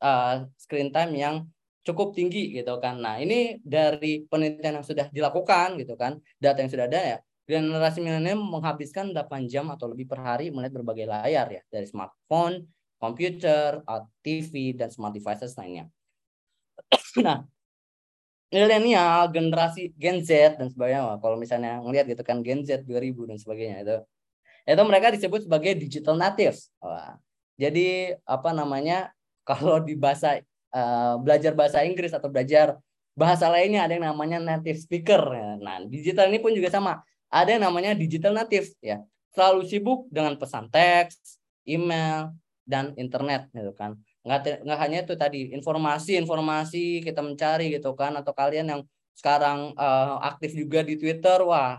[0.00, 1.34] uh, screen time yang
[1.86, 2.98] cukup tinggi gitu kan.
[2.98, 7.18] Nah, ini dari penelitian yang sudah dilakukan gitu kan, data yang sudah ada ya.
[7.46, 12.66] Generasi milenial menghabiskan 8 jam atau lebih per hari melihat berbagai layar ya, dari smartphone,
[12.98, 13.86] komputer,
[14.18, 15.86] TV, dan smart devices lainnya.
[17.22, 17.46] nah,
[18.50, 23.38] milenial, generasi Gen Z dan sebagainya, kalau misalnya ngelihat gitu kan Gen Z 2000 dan
[23.38, 23.96] sebagainya itu,
[24.66, 26.74] itu mereka disebut sebagai digital natives.
[26.82, 27.14] Wah.
[27.54, 29.14] Jadi apa namanya?
[29.46, 30.42] Kalau di bahasa
[30.76, 32.76] uh, belajar bahasa Inggris atau belajar
[33.16, 35.24] bahasa lainnya ada yang namanya native speaker.
[35.56, 37.00] Nah, digital ini pun juga sama.
[37.32, 39.00] Ada yang namanya digital native ya.
[39.32, 43.94] Selalu sibuk dengan pesan teks, email, dan internet gitu kan
[44.26, 48.82] nggak nggak hanya itu tadi informasi informasi kita mencari gitu kan atau kalian yang
[49.14, 51.78] sekarang uh, aktif juga di Twitter wah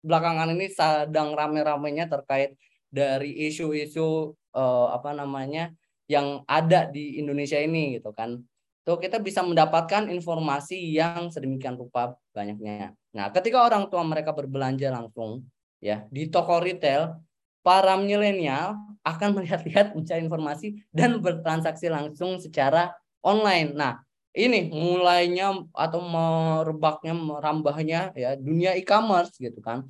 [0.00, 2.54] belakangan ini sedang rame-ramenya terkait
[2.88, 5.74] dari isu-isu uh, apa namanya
[6.10, 8.42] yang ada di Indonesia ini gitu kan
[8.82, 14.90] tuh kita bisa mendapatkan informasi yang sedemikian rupa banyaknya nah ketika orang tua mereka berbelanja
[14.90, 15.46] langsung
[15.78, 17.14] ya di toko retail
[17.62, 22.92] para milenial akan melihat-lihat mencari informasi dan bertransaksi langsung secara
[23.24, 23.76] online.
[23.76, 24.00] Nah,
[24.32, 29.88] ini mulainya atau merebaknya merambahnya ya dunia e-commerce gitu kan.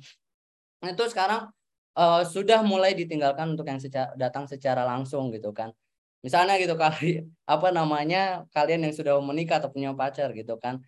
[0.81, 1.53] Itu sekarang
[1.93, 5.69] uh, sudah mulai ditinggalkan untuk yang secara, datang secara langsung gitu kan.
[6.21, 10.79] Misalnya gitu kali apa namanya kalian yang sudah menikah atau punya pacar gitu kan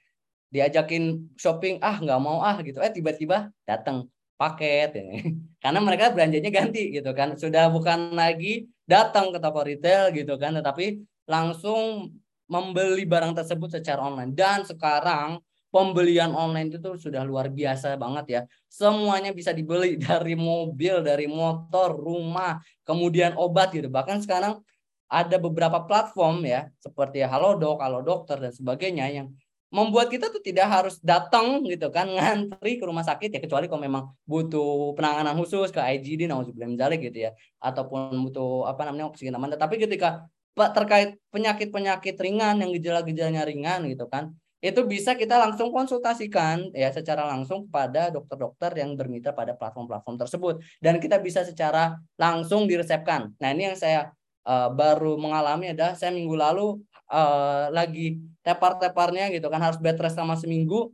[0.54, 2.78] diajakin shopping ah nggak mau ah gitu.
[2.78, 4.06] Eh tiba-tiba datang
[4.38, 5.04] paket ya.
[5.64, 7.34] karena mereka belanjanya ganti gitu kan.
[7.34, 12.14] Sudah bukan lagi datang ke toko retail gitu kan tetapi langsung
[12.46, 14.38] membeli barang tersebut secara online.
[14.38, 15.42] Dan sekarang
[15.74, 18.42] pembelian online itu tuh sudah luar biasa banget ya.
[18.70, 23.90] Semuanya bisa dibeli dari mobil dari motor rumah kemudian obat gitu.
[23.90, 24.62] Bahkan sekarang
[25.08, 29.28] ada beberapa platform ya seperti Halodoc, Dokter dan sebagainya yang
[29.74, 33.82] membuat kita tuh tidak harus datang gitu kan ngantri ke rumah sakit ya kecuali kalau
[33.82, 39.58] memang butuh penanganan khusus ke IGD nauzubillah gitu ya ataupun butuh apa namanya oksigen aman
[39.58, 46.72] tapi ketika terkait penyakit-penyakit ringan yang gejala-gejalanya ringan gitu kan itu bisa kita langsung konsultasikan
[46.72, 52.64] ya secara langsung kepada dokter-dokter yang bermitra pada platform-platform tersebut dan kita bisa secara langsung
[52.64, 53.36] diresepkan.
[53.44, 54.16] Nah, ini yang saya
[54.48, 56.80] uh, baru mengalami adalah saya minggu lalu
[57.12, 60.92] uh, lagi tepar-teparnya gitu kan harus bed rest sama seminggu.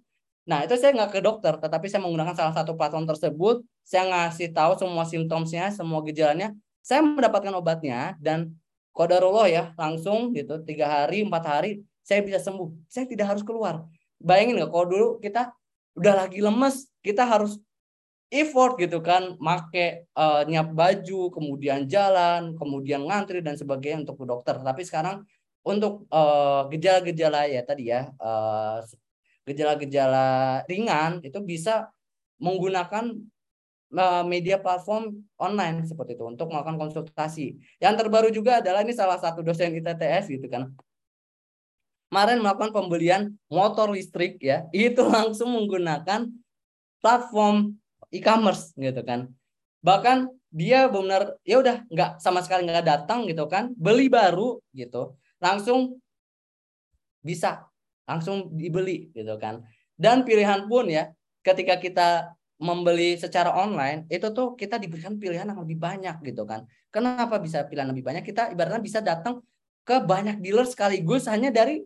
[0.49, 3.61] Nah itu saya nggak ke dokter, tetapi saya menggunakan salah satu platform tersebut.
[3.85, 6.53] Saya ngasih tahu semua simptomnya, semua gejalanya.
[6.81, 8.57] Saya mendapatkan obatnya dan
[8.93, 11.71] kodarullah ya langsung gitu tiga hari empat hari
[12.01, 12.89] saya bisa sembuh.
[12.89, 13.85] Saya tidak harus keluar.
[14.17, 15.53] Bayangin nggak kalau dulu kita
[15.93, 17.61] udah lagi lemes, kita harus
[18.29, 24.25] effort gitu kan, make uh, nyiap baju, kemudian jalan, kemudian ngantri dan sebagainya untuk ke
[24.29, 24.55] dokter.
[24.61, 25.25] Tapi sekarang
[25.65, 28.79] untuk uh, gejala-gejala ya tadi ya uh,
[29.43, 31.91] gejala-gejala ringan itu bisa
[32.39, 33.17] menggunakan
[33.97, 37.57] uh, media platform online seperti itu untuk melakukan konsultasi.
[37.81, 40.69] Yang terbaru juga adalah ini salah satu dosen ITTS gitu kan.
[42.09, 46.29] Kemarin melakukan pembelian motor listrik ya, itu langsung menggunakan
[47.01, 47.77] platform
[48.13, 49.29] e-commerce gitu kan.
[49.81, 55.15] Bahkan dia benar ya udah nggak sama sekali nggak datang gitu kan, beli baru gitu
[55.39, 55.97] langsung
[57.23, 57.69] bisa
[58.09, 59.63] langsung dibeli gitu kan.
[59.93, 61.11] Dan pilihan pun ya
[61.45, 62.09] ketika kita
[62.59, 66.67] membeli secara online itu tuh kita diberikan pilihan yang lebih banyak gitu kan.
[66.91, 68.23] Kenapa bisa pilihan lebih banyak?
[68.25, 69.39] Kita ibaratnya bisa datang
[69.87, 71.81] ke banyak dealer sekaligus hanya dari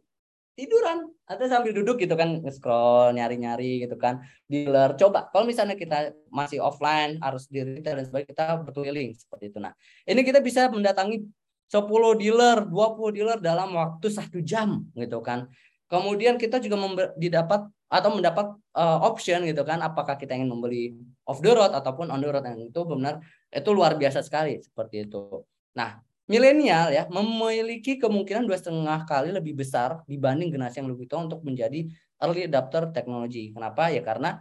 [0.53, 1.09] tiduran.
[1.25, 4.21] Atau sambil duduk gitu kan scroll nyari-nyari gitu kan.
[4.47, 4.95] Dealer.
[4.97, 9.11] Coba kalau misalnya kita masih offline harus di retail dan sebagainya kita berkeliling.
[9.17, 9.59] Seperti itu.
[9.61, 9.73] Nah
[10.05, 11.25] ini kita bisa mendatangi
[11.73, 15.49] 10 dealer 20 dealer dalam waktu satu jam gitu kan.
[15.89, 16.77] Kemudian kita juga
[17.17, 20.97] didapat atau mendapat uh, option gitu kan apakah kita ingin membeli
[21.29, 22.45] off the road ataupun on the road.
[22.45, 25.45] Dan itu benar itu luar biasa sekali seperti itu.
[25.77, 31.27] Nah milenial ya memiliki kemungkinan dua setengah kali lebih besar dibanding generasi yang lebih tua
[31.27, 31.83] untuk menjadi
[32.23, 33.51] early adopter teknologi.
[33.51, 33.91] Kenapa?
[33.91, 34.39] Ya karena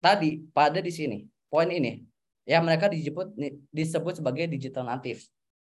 [0.00, 2.00] tadi pada di sini poin ini
[2.48, 3.36] ya mereka disebut
[3.68, 5.20] disebut sebagai digital native.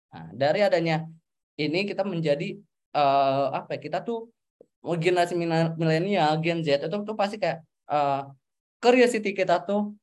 [0.10, 1.06] Nah, dari adanya
[1.62, 2.58] ini kita menjadi
[2.98, 3.80] uh, apa ya?
[3.86, 4.34] Kita tuh
[4.82, 5.38] generasi
[5.78, 8.30] milenial, Gen Z itu tuh pasti kayak uh,
[8.82, 9.94] curiosity kita tuh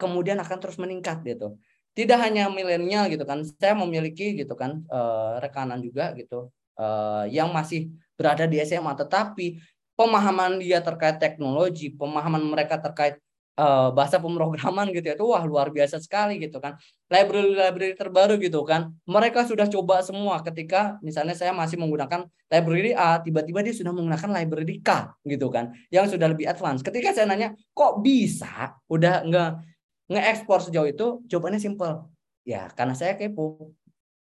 [0.00, 1.56] kemudian akan terus meningkat gitu
[1.92, 6.48] tidak hanya milenial gitu kan saya memiliki gitu kan uh, rekanan juga gitu
[6.80, 9.60] uh, yang masih berada di SMA tetapi
[9.92, 13.20] pemahaman dia terkait teknologi pemahaman mereka terkait
[13.56, 16.78] uh, bahasa pemrograman gitu ya itu wah luar biasa sekali gitu kan.
[17.12, 23.20] Library-library terbaru gitu kan mereka sudah coba semua ketika misalnya saya masih menggunakan library A
[23.20, 26.80] tiba-tiba dia sudah menggunakan library K gitu kan yang sudah lebih advance.
[26.80, 28.76] Ketika saya nanya kok bisa?
[28.88, 29.60] Udah enggak
[30.12, 32.06] nge-ekspor sejauh itu jawabannya simple.
[32.44, 33.72] Ya, karena saya kepo.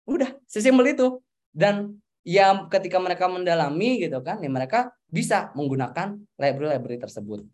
[0.09, 1.21] Udah, sesimpel itu.
[1.53, 7.45] Dan ya ketika mereka mendalami gitu kan, ya mereka bisa menggunakan library-library tersebut.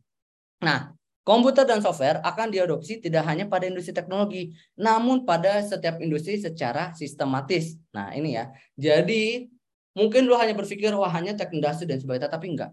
[0.61, 6.37] Nah, komputer dan software akan diadopsi tidak hanya pada industri teknologi, namun pada setiap industri
[6.39, 7.77] secara sistematis.
[7.93, 8.49] Nah, ini ya.
[8.77, 9.49] Jadi,
[9.97, 12.71] mungkin lu hanya berpikir wah hanya tech industri dan sebagainya, tapi enggak.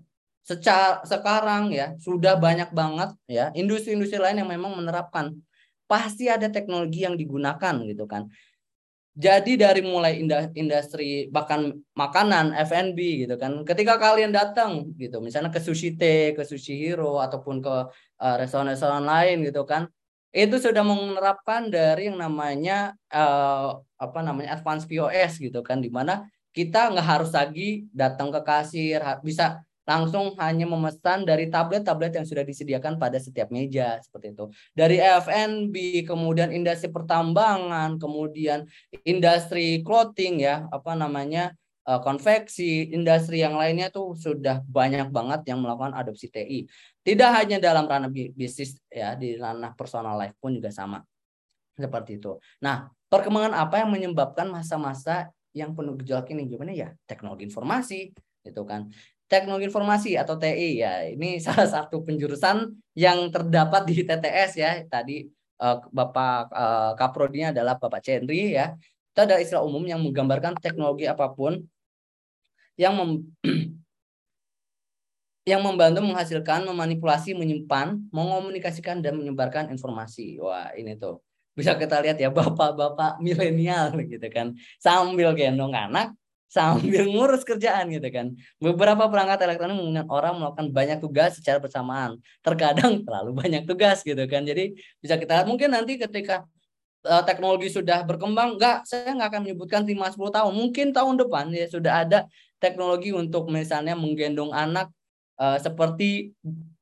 [0.49, 5.37] Secara sekarang ya sudah banyak banget ya industri-industri lain yang memang menerapkan
[5.89, 8.29] pasti ada teknologi yang digunakan gitu kan.
[9.19, 10.23] Jadi dari mulai
[10.55, 13.67] industri bahkan makanan F&B gitu kan.
[13.67, 17.75] Ketika kalian datang gitu, misalnya ke Sushi Teh, ke Sushi Hero ataupun ke
[18.23, 19.91] uh, restoran-restoran lain gitu kan,
[20.31, 26.23] itu sudah menerapkan dari yang namanya uh, apa namanya advance POS gitu kan, di mana
[26.55, 32.45] kita nggak harus lagi datang ke kasir, bisa langsung hanya memesan dari tablet-tablet yang sudah
[32.45, 34.53] disediakan pada setiap meja seperti itu.
[34.77, 38.69] Dari F&B, kemudian industri pertambangan, kemudian
[39.09, 41.57] industri clothing ya, apa namanya?
[41.89, 46.69] Eh, konveksi, industri yang lainnya tuh sudah banyak banget yang melakukan adopsi TI.
[47.01, 51.01] Tidak hanya dalam ranah bisnis ya, di ranah personal life pun juga sama.
[51.73, 52.37] Seperti itu.
[52.61, 56.45] Nah, perkembangan apa yang menyebabkan masa-masa yang penuh gejolak ini?
[56.45, 58.13] Jawabannya ya teknologi informasi,
[58.45, 58.93] itu kan
[59.29, 61.05] teknologi informasi atau TI ya.
[61.07, 64.73] Ini salah satu penjurusan yang terdapat di TTS ya.
[64.89, 65.29] Tadi
[65.61, 68.75] uh, Bapak uh, Kaprodinya adalah Bapak Cendri ya.
[69.13, 71.61] Itu adalah istilah umum yang menggambarkan teknologi apa pun
[72.81, 73.11] yang mem
[75.49, 80.37] yang membantu menghasilkan, memanipulasi, menyimpan, mengomunikasikan dan menyebarkan informasi.
[80.45, 81.25] Wah, ini tuh.
[81.57, 84.53] Bisa kita lihat ya bapak-bapak milenial gitu kan.
[84.77, 86.13] Sambil gendong anak
[86.49, 88.33] sambil ngurus kerjaan gitu kan.
[88.57, 92.17] Beberapa perangkat elektronik memungkinkan orang melakukan banyak tugas secara bersamaan.
[92.41, 94.43] Terkadang terlalu banyak tugas gitu kan.
[94.49, 96.49] Jadi bisa kita lihat mungkin nanti ketika
[97.05, 100.53] uh, teknologi sudah berkembang, enggak, saya nggak akan menyebutkan 5-10 tahun.
[100.57, 102.19] Mungkin tahun depan ya sudah ada
[102.59, 104.91] teknologi untuk misalnya menggendong anak
[105.39, 106.33] uh, seperti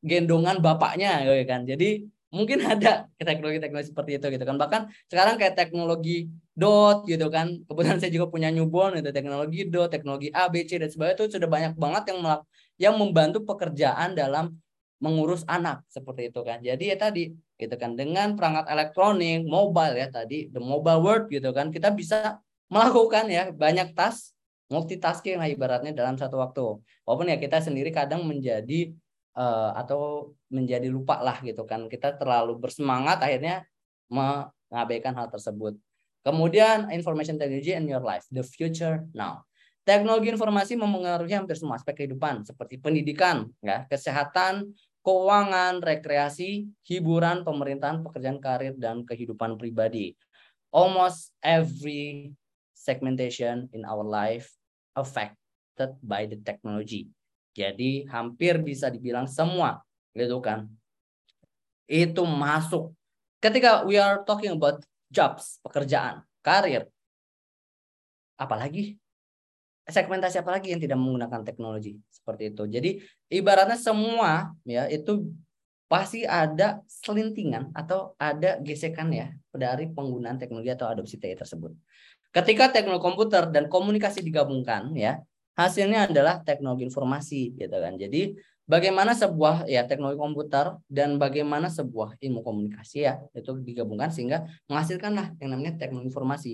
[0.01, 1.67] gendongan bapaknya gitu kan.
[1.67, 2.07] Jadi
[2.37, 4.61] mungkin ada teknologi-teknologi seperti itu gitu kan.
[4.61, 7.65] Bahkan sekarang kayak teknologi dot gitu kan.
[7.65, 11.41] Kebetulan saya juga punya newborn itu teknologi dot teknologi A B C dan sebagainya itu
[11.41, 12.43] sudah banyak banget yang melak
[12.77, 14.61] yang membantu pekerjaan dalam
[15.01, 16.61] mengurus anak seperti itu kan.
[16.61, 17.97] Jadi ya tadi gitu kan.
[17.97, 23.49] Dengan perangkat elektronik mobile ya tadi the mobile world gitu kan kita bisa melakukan ya
[23.49, 26.83] banyak tas multitasking lah ibaratnya dalam satu waktu.
[27.07, 28.91] Walaupun ya kita sendiri kadang menjadi
[29.37, 31.87] uh, atau menjadi lupa lah gitu kan.
[31.87, 33.69] Kita terlalu bersemangat akhirnya
[34.09, 35.77] mengabaikan hal tersebut.
[36.27, 39.47] Kemudian information technology in your life the future now.
[39.87, 44.75] Teknologi informasi mempengaruhi hampir semua aspek kehidupan seperti pendidikan ya kesehatan
[45.07, 50.19] keuangan rekreasi hiburan pemerintahan pekerjaan karir dan kehidupan pribadi.
[50.75, 52.35] Almost every
[52.75, 54.51] segmentation in our life
[54.99, 57.07] affected by the technology
[57.57, 59.81] jadi hampir bisa dibilang semua
[60.13, 60.69] gitu kan.
[61.89, 62.93] Itu masuk.
[63.41, 66.85] Ketika we are talking about jobs, pekerjaan, karir,
[68.37, 69.01] apalagi
[69.89, 72.63] segmentasi apalagi yang tidak menggunakan teknologi seperti itu.
[72.69, 72.91] Jadi
[73.33, 75.31] ibaratnya semua ya itu
[75.87, 81.71] pasti ada selintingan atau ada gesekan ya dari penggunaan teknologi atau adopsi TI tersebut.
[82.35, 85.23] Ketika teknologi komputer dan komunikasi digabungkan ya,
[85.57, 87.97] hasilnya adalah teknologi informasi gitu kan.
[87.97, 88.37] Jadi
[88.69, 95.35] bagaimana sebuah ya teknologi komputer dan bagaimana sebuah ilmu komunikasi ya itu digabungkan sehingga menghasilkanlah
[95.41, 96.53] yang namanya teknologi informasi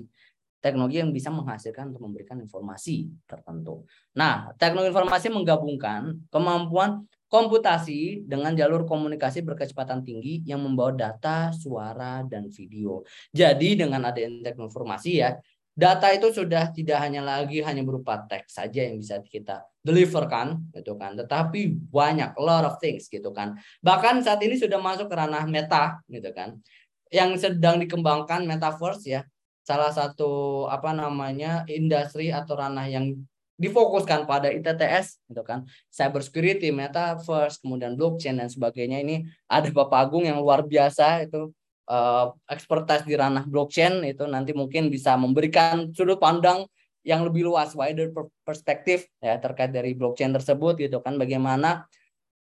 [0.63, 3.83] teknologi yang bisa menghasilkan untuk memberikan informasi tertentu.
[4.15, 12.23] Nah, teknologi informasi menggabungkan kemampuan komputasi dengan jalur komunikasi berkecepatan tinggi yang membawa data, suara,
[12.23, 13.03] dan video.
[13.35, 15.35] Jadi dengan adanya teknologi informasi ya,
[15.73, 20.93] data itu sudah tidak hanya lagi hanya berupa teks saja yang bisa kita deliverkan gitu
[20.95, 21.17] kan.
[21.17, 23.57] Tetapi banyak a lot of things gitu kan.
[23.81, 26.61] Bahkan saat ini sudah masuk ke ranah meta gitu kan.
[27.09, 29.21] Yang sedang dikembangkan metaverse ya
[29.63, 33.15] salah satu apa namanya industri atau ranah yang
[33.57, 35.65] difokuskan pada ITTS gitu kan.
[35.89, 39.01] Cyber security metaverse kemudian blockchain dan sebagainya.
[39.01, 41.49] Ini ada Bapak Agung yang luar biasa itu
[41.89, 46.67] uh, expertise di ranah blockchain itu nanti mungkin bisa memberikan sudut pandang
[47.03, 48.15] yang lebih luas wider
[48.47, 51.19] perspektif ya terkait dari blockchain tersebut gitu kan.
[51.19, 51.87] Bagaimana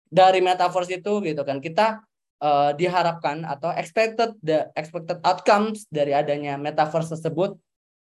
[0.07, 2.05] dari metaverse itu gitu kan kita
[2.39, 7.59] uh, diharapkan atau expected the expected outcomes dari adanya metaverse tersebut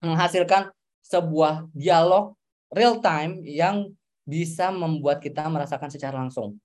[0.03, 0.75] menghasilkan
[1.05, 2.35] sebuah dialog
[2.73, 6.57] real time yang bisa membuat kita merasakan secara langsung.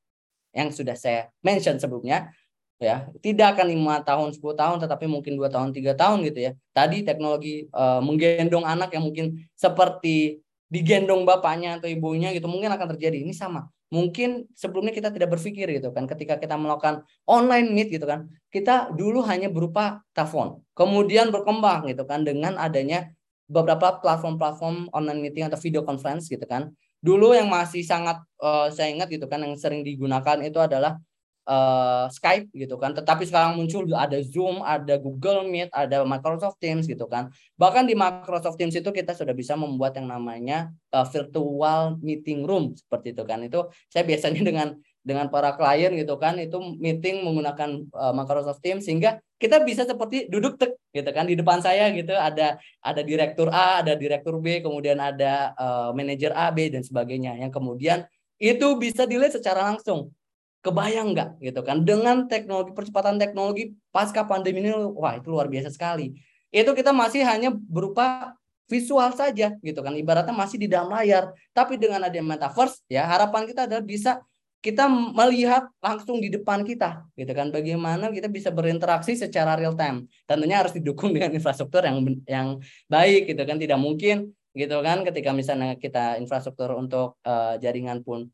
[0.51, 2.35] Yang sudah saya mention sebelumnya
[2.81, 3.07] ya.
[3.21, 6.53] Tidak akan lima tahun 10 tahun tetapi mungkin dua tahun tiga tahun gitu ya.
[6.73, 10.41] Tadi teknologi uh, menggendong anak yang mungkin seperti
[10.73, 13.21] digendong bapaknya atau ibunya gitu mungkin akan terjadi.
[13.21, 13.69] Ini sama.
[13.91, 16.09] Mungkin sebelumnya kita tidak berpikir gitu kan.
[16.09, 20.65] Ketika kita melakukan online meet gitu kan kita dulu hanya berupa telepon.
[20.75, 23.13] Kemudian berkembang gitu kan dengan adanya
[23.51, 26.71] beberapa platform-platform online meeting atau video conference gitu kan.
[27.03, 31.01] Dulu yang masih sangat uh, saya ingat gitu kan yang sering digunakan itu adalah
[31.47, 32.93] uh, Skype gitu kan.
[32.93, 37.33] Tetapi sekarang muncul ada Zoom, ada Google Meet, ada Microsoft Teams gitu kan.
[37.57, 42.77] Bahkan di Microsoft Teams itu kita sudah bisa membuat yang namanya uh, virtual meeting room
[42.77, 43.41] seperti itu kan.
[43.47, 44.69] Itu saya biasanya dengan
[45.01, 50.29] dengan para klien gitu kan itu meeting menggunakan uh, Microsoft Teams sehingga kita bisa seperti
[50.29, 54.61] duduk tek gitu kan di depan saya gitu ada ada direktur A, ada direktur B,
[54.61, 58.05] kemudian ada uh, manajer A, B dan sebagainya yang kemudian
[58.37, 60.13] itu bisa dilihat secara langsung
[60.61, 61.41] Kebayang nggak?
[61.41, 61.83] Gitu kan.
[61.83, 66.13] Dengan teknologi percepatan teknologi pasca pandemi ini wah itu luar biasa sekali.
[66.53, 68.37] Itu kita masih hanya berupa
[68.69, 69.97] visual saja gitu kan.
[69.97, 71.33] Ibaratnya masih di dalam layar.
[71.51, 74.23] Tapi dengan adanya metaverse ya harapan kita adalah bisa
[74.61, 77.49] kita melihat langsung di depan kita gitu kan.
[77.49, 80.05] Bagaimana kita bisa berinteraksi secara real time.
[80.29, 82.49] Tentunya harus didukung dengan infrastruktur yang yang
[82.87, 83.57] baik gitu kan.
[83.57, 88.29] Tidak mungkin gitu kan ketika misalnya kita infrastruktur untuk uh, jaringan pun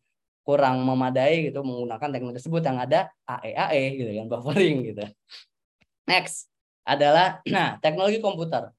[0.46, 5.04] kurang memadai gitu menggunakan teknologi tersebut yang ada AE AE gitu kan buffering gitu.
[6.06, 6.46] Next
[6.86, 8.70] adalah nah teknologi komputer.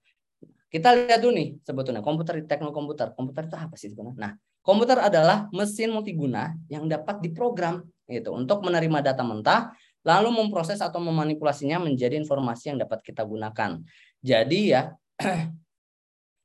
[0.72, 3.08] Kita lihat dulu nih sebetulnya komputer teknologi komputer.
[3.12, 4.16] Komputer itu apa sih sebenarnya?
[4.16, 4.32] Nah,
[4.64, 9.76] komputer adalah mesin multiguna yang dapat diprogram gitu untuk menerima data mentah
[10.08, 13.84] lalu memproses atau memanipulasinya menjadi informasi yang dapat kita gunakan.
[14.24, 14.96] Jadi ya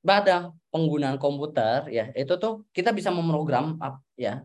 [0.02, 3.78] pada penggunaan komputer ya itu tuh kita bisa memprogram
[4.18, 4.42] ya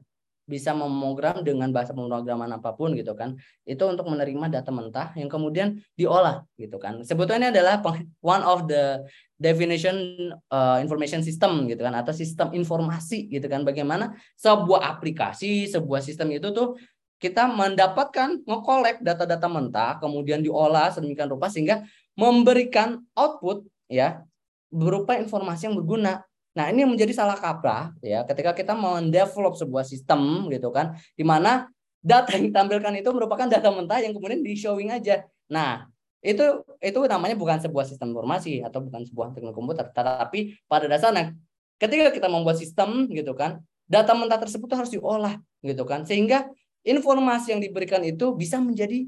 [0.48, 3.36] bisa memogram dengan bahasa pemrograman apa pun gitu kan.
[3.68, 7.04] Itu untuk menerima data mentah yang kemudian diolah gitu kan.
[7.04, 7.84] Sebetulnya adalah
[8.24, 9.04] one of the
[9.36, 13.68] definition uh, information system gitu kan atau sistem informasi gitu kan.
[13.68, 16.80] Bagaimana sebuah aplikasi sebuah sistem itu tuh
[17.18, 21.82] kita mendapatkan ngekolek data-data mentah kemudian diolah sedemikian rupa sehingga
[22.14, 24.22] memberikan output ya
[24.70, 26.27] berupa informasi yang berguna
[26.58, 31.70] Nah, ini menjadi salah kaprah ya ketika kita mendevelop sebuah sistem gitu kan di mana
[32.02, 35.22] data yang ditampilkan itu merupakan data mentah yang kemudian di showing aja.
[35.54, 35.86] Nah,
[36.26, 41.38] itu itu namanya bukan sebuah sistem informasi atau bukan sebuah teknologi komputer, tetapi pada dasarnya
[41.78, 46.50] ketika kita membuat sistem gitu kan, data mentah tersebut harus diolah gitu kan sehingga
[46.82, 49.06] informasi yang diberikan itu bisa menjadi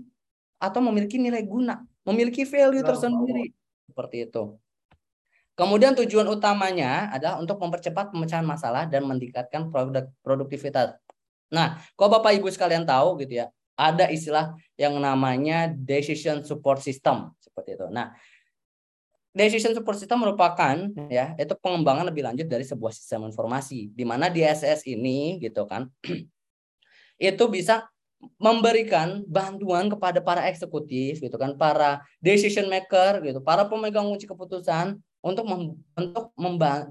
[0.62, 3.56] atau memiliki nilai guna, memiliki value tersendiri
[3.90, 4.54] seperti itu.
[5.60, 10.96] Kemudian tujuan utamanya adalah untuk mempercepat pemecahan masalah dan meningkatkan produk produktivitas.
[11.52, 17.36] Nah, kalau Bapak Ibu sekalian tahu gitu ya, ada istilah yang namanya decision support system
[17.44, 17.92] seperti itu.
[17.92, 18.16] Nah,
[19.36, 20.76] decision support system merupakan
[21.12, 25.92] ya itu pengembangan lebih lanjut dari sebuah sistem informasi di mana DSS ini gitu kan
[27.20, 27.88] itu bisa
[28.36, 35.00] memberikan bantuan kepada para eksekutif gitu kan para decision maker gitu para pemegang kunci keputusan
[35.20, 36.32] untuk mem untuk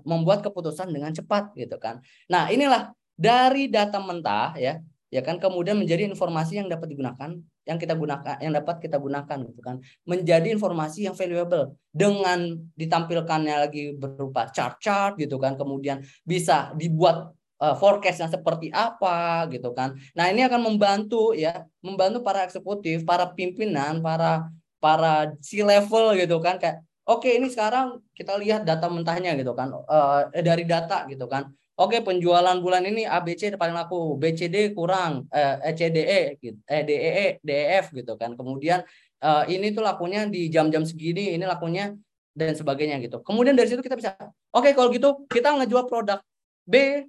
[0.04, 2.04] membuat keputusan dengan cepat gitu kan.
[2.28, 4.78] Nah, inilah dari data mentah ya,
[5.08, 7.34] ya kan kemudian menjadi informasi yang dapat digunakan,
[7.64, 9.80] yang kita gunakan, yang dapat kita gunakan gitu kan.
[10.04, 17.74] Menjadi informasi yang valuable dengan ditampilkannya lagi berupa chart-chart gitu kan, kemudian bisa dibuat uh,
[17.74, 19.96] forecastnya seperti apa gitu kan.
[20.14, 24.46] Nah ini akan membantu ya, membantu para eksekutif, para pimpinan, para
[24.78, 29.72] para C level gitu kan kayak oke ini sekarang kita lihat data mentahnya gitu kan
[29.72, 31.48] uh, dari data gitu kan.
[31.78, 37.94] Oke penjualan bulan ini ABC paling laku, BCD kurang, eh, ECDE, gitu, eh, DEE, DEF
[37.94, 38.34] gitu kan.
[38.34, 38.82] Kemudian
[39.22, 41.94] uh, ini tuh lakunya di jam-jam segini, ini lakunya
[42.34, 43.22] dan sebagainya gitu.
[43.22, 44.18] Kemudian dari situ kita bisa,
[44.50, 46.18] oke kalau gitu kita ngejual produk
[46.66, 47.06] B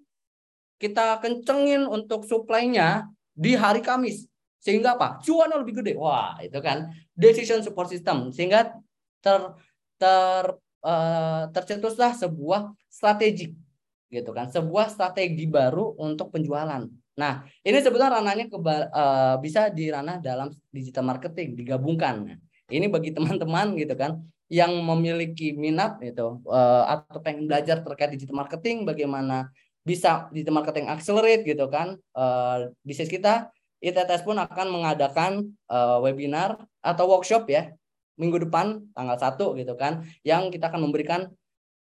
[0.78, 4.30] kita kencengin untuk suplainya di hari Kamis.
[4.62, 5.18] Sehingga apa?
[5.26, 5.98] Cuannya lebih gede.
[5.98, 8.30] Wah, itu kan decision support system.
[8.30, 8.78] Sehingga
[9.20, 9.40] ter
[10.00, 13.54] ter uh, tercetuslah sebuah strategi
[14.10, 14.50] gitu kan.
[14.50, 16.82] Sebuah strategi baru untuk penjualan.
[17.20, 17.34] Nah,
[17.68, 22.40] ini sebetulnya ranahnya ke, uh, bisa di ranah dalam digital marketing digabungkan.
[22.72, 28.42] Ini bagi teman-teman gitu kan yang memiliki minat gitu uh, atau pengen belajar terkait digital
[28.42, 29.54] marketing bagaimana
[29.86, 36.60] bisa di marketing accelerate gitu kan uh, bisnis kita ITTS pun akan mengadakan uh, webinar
[36.82, 37.72] atau workshop ya
[38.20, 41.32] minggu depan tanggal 1 gitu kan yang kita akan memberikan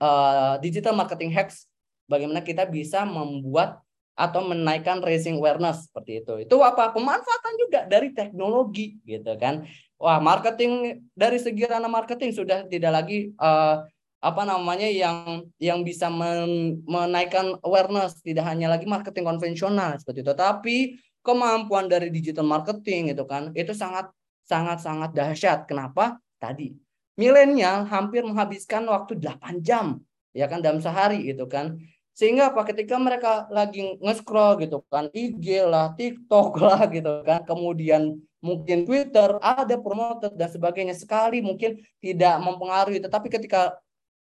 [0.04, 1.72] uh, digital marketing hacks
[2.12, 3.80] bagaimana kita bisa membuat
[4.16, 6.48] atau menaikkan raising awareness seperti itu.
[6.48, 6.96] Itu apa?
[6.96, 9.68] Pemanfaatan juga dari teknologi gitu kan.
[10.00, 13.84] Wah, marketing dari segi ranah marketing sudah tidak lagi uh,
[14.24, 20.34] apa namanya yang yang bisa men, menaikkan awareness tidak hanya lagi marketing konvensional seperti itu
[20.34, 20.76] tapi
[21.22, 24.10] kemampuan dari digital marketing itu kan itu sangat
[24.42, 26.76] sangat sangat dahsyat kenapa tadi.
[27.16, 30.04] Milenial hampir menghabiskan waktu 8 jam
[30.36, 31.80] ya kan dalam sehari itu kan.
[32.16, 38.20] Sehingga apa ketika mereka lagi nge-scroll gitu kan IG lah TikTok lah gitu kan kemudian
[38.40, 43.00] mungkin Twitter ada promoted dan sebagainya sekali mungkin tidak mempengaruhi.
[43.04, 43.80] Tetapi ketika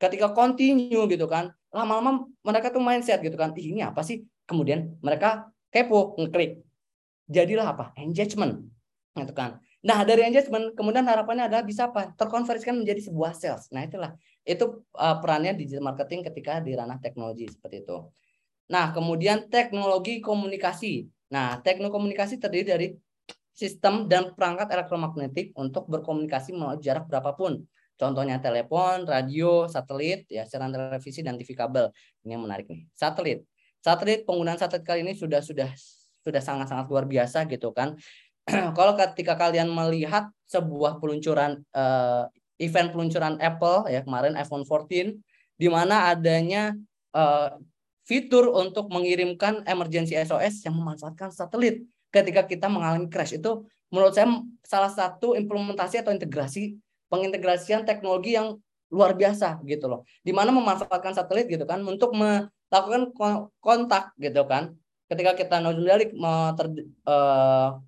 [0.00, 4.24] ketika continue gitu kan lama-lama mereka tuh mindset gitu kan ini apa sih?
[4.48, 6.64] Kemudian mereka kepo ngeklik.
[7.30, 7.84] Jadilah apa?
[8.00, 8.66] Engagement.
[9.14, 13.84] Gitu kan nah dari engagement kemudian harapannya adalah bisa apa terkonversikan menjadi sebuah sales nah
[13.84, 14.12] itulah
[14.44, 17.98] itu uh, perannya digital marketing ketika di ranah teknologi seperti itu
[18.68, 22.88] nah kemudian teknologi komunikasi nah teknologi komunikasi terdiri dari
[23.56, 27.64] sistem dan perangkat elektromagnetik untuk berkomunikasi melalui jarak berapapun
[28.00, 31.92] Contohnya telepon, radio, satelit, ya siaran televisi dan TV kabel.
[32.24, 32.88] Ini yang menarik nih.
[32.96, 33.44] Satelit.
[33.84, 35.68] Satelit penggunaan satelit kali ini sudah sudah
[36.24, 38.00] sudah sangat-sangat luar biasa gitu kan.
[38.78, 42.26] Kalau ketika kalian melihat sebuah peluncuran uh,
[42.60, 45.16] event peluncuran Apple ya kemarin iPhone 14
[45.56, 46.76] di mana adanya
[47.16, 47.56] uh,
[48.04, 54.26] fitur untuk mengirimkan emergency SOS yang memanfaatkan satelit ketika kita mengalami crash itu menurut saya
[54.66, 56.78] salah satu implementasi atau integrasi
[57.10, 58.58] pengintegrasian teknologi yang
[58.90, 60.00] luar biasa gitu loh.
[60.26, 63.14] Di mana memanfaatkan satelit gitu kan untuk melakukan
[63.62, 64.74] kontak gitu kan.
[65.10, 66.14] Ketika kita nodalik
[66.54, 66.66] ter,
[67.06, 67.78] uh,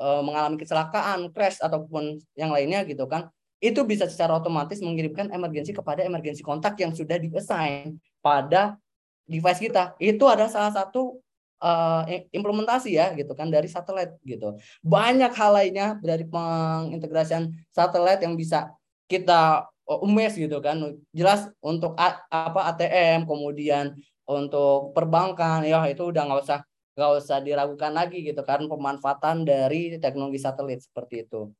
[0.00, 3.28] uh, mengalami kecelakaan, crash ataupun yang lainnya gitu kan,
[3.64, 8.76] itu bisa secara otomatis mengirimkan emergensi kepada emergensi kontak yang sudah diassign pada
[9.24, 9.96] device kita.
[9.96, 11.24] Itu adalah salah satu
[11.64, 14.60] uh, implementasi ya gitu kan dari satelit gitu.
[14.84, 18.68] Banyak hal lainnya dari pengintegrasian satelit yang bisa
[19.08, 20.80] kita umes gitu kan.
[21.16, 26.60] Jelas untuk A, apa ATM kemudian untuk perbankan ya itu udah nggak usah
[26.94, 31.50] nggak usah diragukan lagi gitu kan pemanfaatan dari teknologi satelit seperti itu.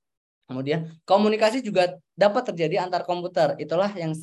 [0.46, 3.58] Kemudian komunikasi juga dapat terjadi antar komputer.
[3.58, 4.14] Itulah yang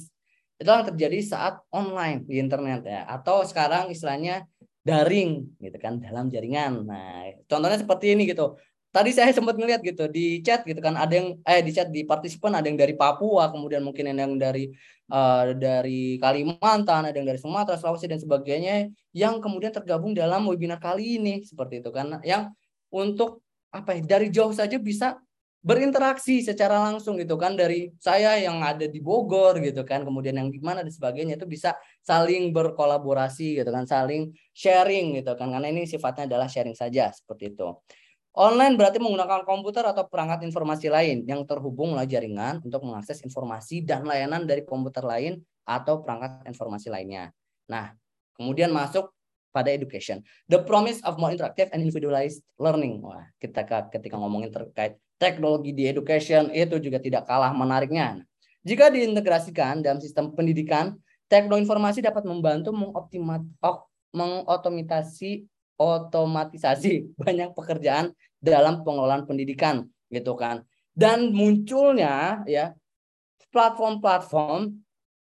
[0.62, 4.46] itulah yang terjadi saat online di internet ya atau sekarang istilahnya
[4.82, 6.86] daring gitu kan dalam jaringan.
[6.86, 8.58] Nah, contohnya seperti ini gitu.
[8.92, 12.04] Tadi saya sempat melihat gitu di chat gitu kan ada yang eh di chat di
[12.04, 14.68] partisipan ada yang dari Papua, kemudian mungkin ada yang dari
[15.08, 20.84] uh, dari Kalimantan, ada yang dari Sumatera, Sulawesi dan sebagainya yang kemudian tergabung dalam webinar
[20.84, 21.88] kali ini seperti itu.
[21.96, 22.52] Kan yang
[22.92, 23.40] untuk
[23.72, 25.16] apa ya dari jauh saja bisa
[25.64, 27.56] berinteraksi secara langsung gitu kan.
[27.56, 31.80] Dari saya yang ada di Bogor gitu kan kemudian yang gimana dan sebagainya itu bisa
[32.04, 35.48] saling berkolaborasi gitu kan saling sharing gitu kan.
[35.48, 37.72] Karena ini sifatnya adalah sharing saja seperti itu
[38.38, 43.84] online berarti menggunakan komputer atau perangkat informasi lain yang terhubung melalui jaringan untuk mengakses informasi
[43.84, 47.32] dan layanan dari komputer lain atau perangkat informasi lainnya
[47.68, 47.96] nah
[48.36, 49.14] kemudian masuk
[49.52, 50.24] pada education.
[50.48, 53.04] The promise of more interactive and individualized learning.
[53.04, 58.24] Wah, kita ketika ngomongin terkait teknologi di education itu juga tidak kalah menariknya.
[58.66, 60.98] Jika diintegrasikan dalam sistem pendidikan,
[61.28, 63.44] teknologi informasi dapat membantu mengoptimat,
[64.16, 65.46] mengotomatisasi
[65.80, 68.12] otomatisasi banyak pekerjaan
[68.42, 70.66] dalam pengelolaan pendidikan gitu kan.
[70.92, 72.76] Dan munculnya ya
[73.52, 74.76] platform-platform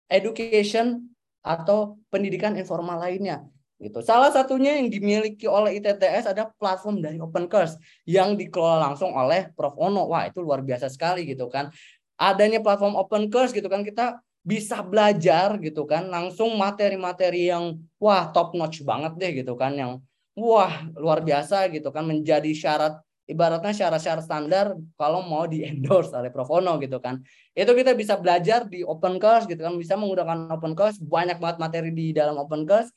[0.08, 1.12] education
[1.44, 3.44] atau pendidikan informal lainnya
[3.78, 4.02] gitu.
[4.02, 9.54] Salah satunya yang dimiliki oleh ITTS ada platform dari Open Course yang dikelola langsung oleh
[9.54, 10.10] Prof Ono.
[10.10, 11.70] Wah, itu luar biasa sekali gitu kan.
[12.18, 18.32] Adanya platform Open Course gitu kan kita bisa belajar gitu kan langsung materi-materi yang wah
[18.32, 20.00] top notch banget deh gitu kan yang
[20.38, 24.66] wah luar biasa gitu kan menjadi syarat ibaratnya syarat-syarat standar
[24.96, 27.20] kalau mau di endorse oleh Prof Ono gitu kan.
[27.52, 31.60] Itu kita bisa belajar di open course gitu kan, bisa menggunakan open course, banyak banget
[31.60, 32.88] materi di dalam open course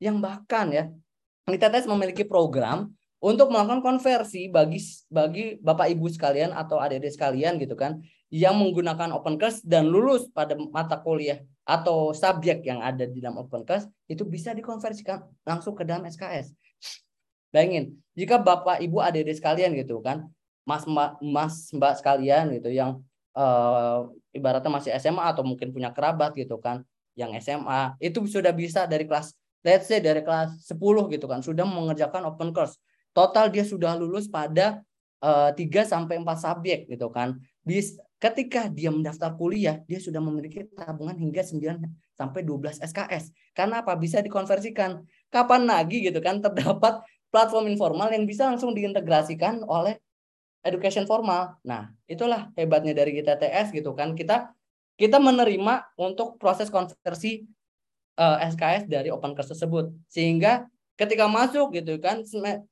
[0.00, 0.84] yang bahkan ya
[1.44, 4.80] ITTS memiliki program untuk melakukan konversi bagi
[5.12, 8.00] bagi Bapak Ibu sekalian atau adik-adik sekalian gitu kan
[8.32, 13.44] yang menggunakan open course dan lulus pada mata kuliah atau subjek yang ada di dalam
[13.44, 16.52] open course itu bisa dikonversikan langsung ke dalam SKS.
[17.54, 20.26] Bayangin, jika Bapak Ibu adik-adik sekalian gitu kan,
[20.66, 22.98] Mas Mbak Mas Mbak sekalian gitu yang
[23.38, 26.82] uh, ibaratnya masih SMA atau mungkin punya kerabat gitu kan,
[27.14, 31.64] yang SMA itu sudah bisa dari kelas let's say dari kelas 10 gitu kan, sudah
[31.64, 32.76] mengerjakan open course.
[33.16, 34.84] Total dia sudah lulus pada
[35.24, 37.40] uh, 3 sampai 4 subjek gitu kan.
[37.64, 41.80] Bis, ketika dia mendaftar kuliah, dia sudah memiliki tabungan hingga 9
[42.12, 43.32] sampai 12 SKS.
[43.56, 43.96] Karena apa?
[43.96, 45.00] Bisa dikonversikan.
[45.32, 47.00] Kapan lagi gitu kan terdapat
[47.34, 49.98] platform informal yang bisa langsung diintegrasikan oleh
[50.62, 51.58] education formal.
[51.66, 54.14] Nah, itulah hebatnya dari kita TS gitu kan.
[54.14, 54.54] Kita
[54.94, 57.42] kita menerima untuk proses konversi
[58.22, 59.90] uh, eh, SKS dari open course tersebut.
[60.06, 62.22] Sehingga ketika masuk gitu kan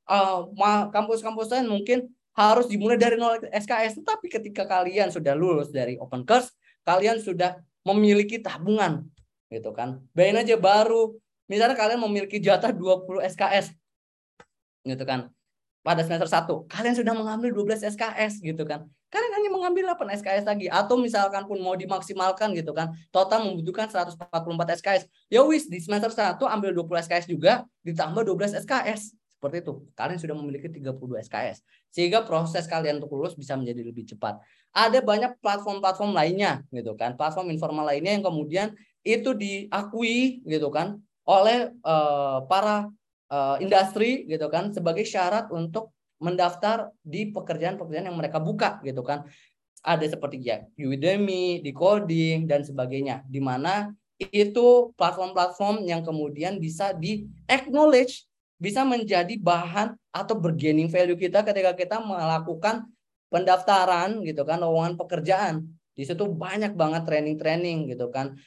[0.07, 0.47] uh,
[0.95, 1.99] kampus-kampus lain mungkin
[2.33, 6.55] harus dimulai dari nol SKS, tapi ketika kalian sudah lulus dari open course,
[6.87, 9.05] kalian sudah memiliki tabungan
[9.51, 10.01] gitu kan.
[10.17, 11.13] Bayangin aja baru
[11.51, 13.77] misalnya kalian memiliki jatah 20 SKS
[14.87, 15.31] gitu kan.
[15.83, 18.87] Pada semester 1 kalian sudah mengambil 12 SKS gitu kan.
[19.11, 22.95] Kalian hanya mengambil 8 SKS lagi atau misalkan pun mau dimaksimalkan gitu kan.
[23.11, 28.63] Total membutuhkan 144 SKS ya wis di semester 1 ambil 20 SKS juga ditambah 12
[28.63, 29.83] SKS seperti itu.
[29.99, 34.39] Kalian sudah memiliki 32 SKS sehingga proses kalian untuk lulus bisa menjadi lebih cepat.
[34.71, 37.19] Ada banyak platform-platform lainnya gitu kan.
[37.19, 38.71] Platform informal lainnya yang kemudian
[39.03, 42.87] itu diakui gitu kan oleh uh, para
[43.33, 49.25] uh, industri gitu kan sebagai syarat untuk mendaftar di pekerjaan-pekerjaan yang mereka buka gitu kan.
[49.83, 53.91] Ada seperti ya Udemy, Decoding dan sebagainya di mana
[54.31, 58.31] itu platform-platform yang kemudian bisa di acknowledge
[58.63, 62.87] bisa menjadi bahan atau bergaining value kita ketika kita melakukan
[63.27, 65.67] pendaftaran gitu kan lowongan pekerjaan.
[65.99, 68.39] Di situ banyak banget training-training gitu kan.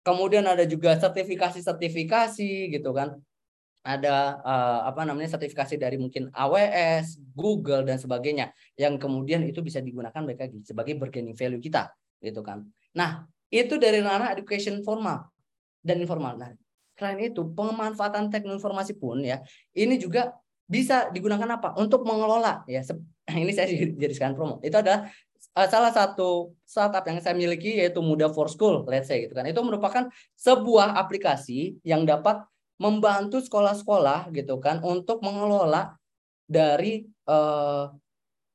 [0.00, 3.20] Kemudian ada juga sertifikasi-sertifikasi gitu kan
[3.88, 9.80] ada uh, apa namanya sertifikasi dari mungkin AWS, Google dan sebagainya yang kemudian itu bisa
[9.80, 11.88] digunakan mereka sebagai bargaining value kita
[12.20, 12.68] gitu kan.
[12.92, 15.32] Nah, itu dari ranah education formal
[15.80, 16.36] dan informal.
[16.36, 16.52] Nah,
[17.00, 19.40] selain itu pemanfaatan teknologi informasi pun ya
[19.72, 20.36] ini juga
[20.68, 21.72] bisa digunakan apa?
[21.80, 22.84] Untuk mengelola ya.
[23.42, 24.60] Ini saya jadikan promo.
[24.60, 25.08] Itu adalah
[25.56, 29.48] uh, salah satu startup yang saya miliki yaitu Muda for School, let's say gitu kan.
[29.48, 32.44] Itu merupakan sebuah aplikasi yang dapat
[32.78, 35.98] membantu sekolah-sekolah gitu kan untuk mengelola
[36.48, 37.90] dari uh,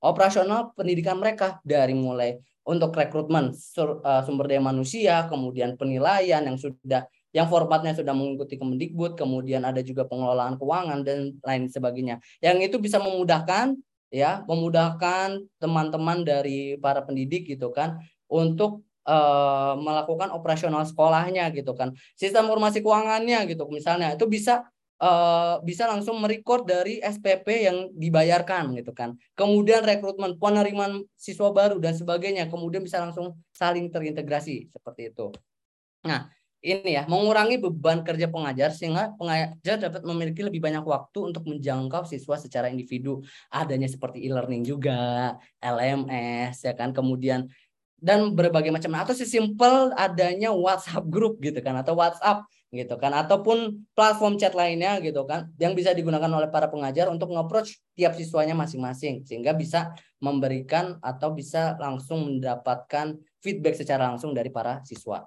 [0.04, 6.56] operasional pendidikan mereka dari mulai untuk rekrutmen sur, uh, sumber daya manusia, kemudian penilaian yang
[6.56, 12.22] sudah yang formatnya sudah mengikuti Kemendikbud, kemudian ada juga pengelolaan keuangan dan lain sebagainya.
[12.40, 13.74] Yang itu bisa memudahkan
[14.14, 17.98] ya, memudahkan teman-teman dari para pendidik gitu kan
[18.30, 21.96] untuk uh, melakukan operasional sekolahnya gitu kan.
[22.16, 24.16] Sistem informasi keuangannya gitu misalnya.
[24.16, 24.68] Itu bisa
[25.04, 29.16] uh, bisa langsung merecord dari SPP yang dibayarkan gitu kan.
[29.36, 32.48] Kemudian rekrutmen penerimaan siswa baru dan sebagainya.
[32.48, 35.32] Kemudian bisa langsung saling terintegrasi seperti itu.
[36.04, 36.32] Nah
[36.64, 42.08] ini ya mengurangi beban kerja pengajar sehingga pengajar dapat memiliki lebih banyak waktu untuk menjangkau
[42.08, 43.20] siswa secara individu.
[43.52, 46.96] Adanya seperti e-learning juga LMS ya kan.
[46.96, 47.52] Kemudian
[48.04, 52.44] dan berbagai macam atau sesimpel adanya WhatsApp group gitu kan atau WhatsApp
[52.74, 57.32] gitu kan ataupun platform chat lainnya gitu kan yang bisa digunakan oleh para pengajar untuk
[57.32, 64.52] nge-approach tiap siswanya masing-masing sehingga bisa memberikan atau bisa langsung mendapatkan feedback secara langsung dari
[64.52, 65.24] para siswa.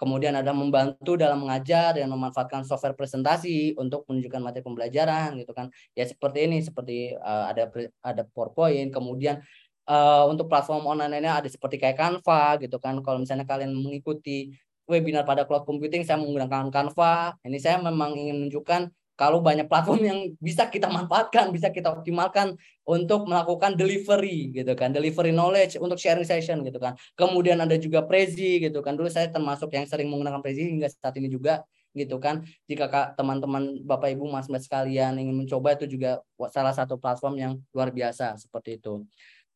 [0.00, 5.68] Kemudian ada membantu dalam mengajar dan memanfaatkan software presentasi untuk menunjukkan materi pembelajaran gitu kan.
[5.92, 7.68] Ya seperti ini seperti uh, ada
[8.00, 9.44] ada PowerPoint, kemudian
[9.86, 12.98] uh, untuk platform online ini ada seperti kayak Canva gitu kan.
[13.00, 14.52] Kalau misalnya kalian mengikuti
[14.90, 17.38] webinar pada cloud computing, saya menggunakan Canva.
[17.46, 18.90] Ini saya memang ingin menunjukkan
[19.20, 22.56] kalau banyak platform yang bisa kita manfaatkan, bisa kita optimalkan
[22.88, 26.96] untuk melakukan delivery gitu kan, delivery knowledge untuk sharing session gitu kan.
[27.12, 28.96] Kemudian ada juga Prezi gitu kan.
[28.96, 31.60] Dulu saya termasuk yang sering menggunakan Prezi hingga saat ini juga
[31.92, 32.48] gitu kan.
[32.64, 37.52] Jika teman-teman Bapak Ibu Mas Mas sekalian ingin mencoba itu juga salah satu platform yang
[37.76, 39.04] luar biasa seperti itu.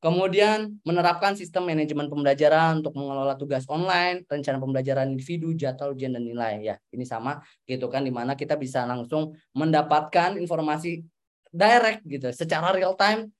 [0.04, 6.28] Kemudian menerapkan sistem manajemen pembelajaran untuk mengelola tugas online, rencana pembelajaran individu, jadwal ujian dan
[6.28, 6.76] nilai ya.
[6.92, 11.00] Ini sama gitu kan di mana kita bisa langsung mendapatkan informasi
[11.48, 13.32] direct gitu secara real time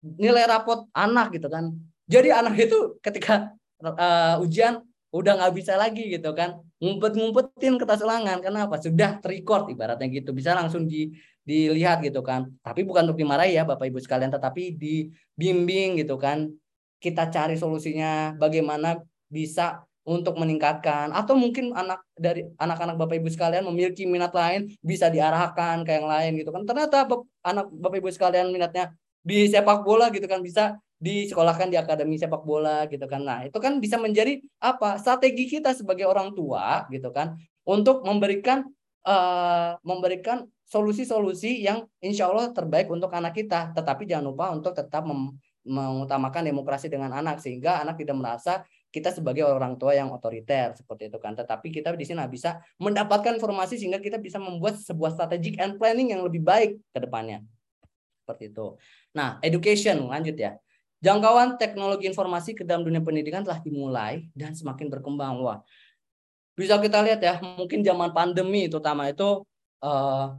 [0.00, 1.76] nilai rapot anak gitu kan.
[2.08, 3.52] Jadi anak itu ketika
[3.84, 4.80] uh, ujian
[5.12, 10.52] udah nggak bisa lagi gitu kan ngumpet-ngumpetin kertas ulangan kenapa sudah terrecord ibaratnya gitu bisa
[10.52, 11.08] langsung di
[11.46, 16.50] dilihat gitu kan tapi bukan untuk dimarahi ya bapak ibu sekalian tetapi dibimbing gitu kan
[16.98, 18.98] kita cari solusinya bagaimana
[19.30, 25.06] bisa untuk meningkatkan atau mungkin anak dari anak-anak bapak ibu sekalian memiliki minat lain bisa
[25.06, 27.06] diarahkan ke yang lain gitu kan ternyata
[27.46, 28.90] anak bapak ibu sekalian minatnya
[29.22, 33.20] di sepak bola gitu kan bisa disekolahkan di akademi sepak bola gitu kan.
[33.20, 34.96] Nah, itu kan bisa menjadi apa?
[34.96, 37.36] Strategi kita sebagai orang tua gitu kan
[37.68, 38.64] untuk memberikan
[39.06, 43.70] uh, memberikan solusi-solusi yang insya Allah terbaik untuk anak kita.
[43.72, 45.06] Tetapi jangan lupa untuk tetap
[45.66, 51.06] mengutamakan demokrasi dengan anak sehingga anak tidak merasa kita sebagai orang tua yang otoriter seperti
[51.06, 51.38] itu kan.
[51.38, 56.10] Tetapi kita di sini bisa mendapatkan informasi sehingga kita bisa membuat sebuah strategic and planning
[56.10, 57.46] yang lebih baik ke depannya.
[58.26, 58.74] Seperti itu.
[59.14, 60.58] Nah, education lanjut ya.
[61.04, 65.38] Jangkauan teknologi informasi ke dalam dunia pendidikan telah dimulai dan semakin berkembang.
[65.44, 65.60] Wah,
[66.56, 69.44] bisa kita lihat ya, mungkin zaman pandemi terutama itu
[69.84, 70.34] uh,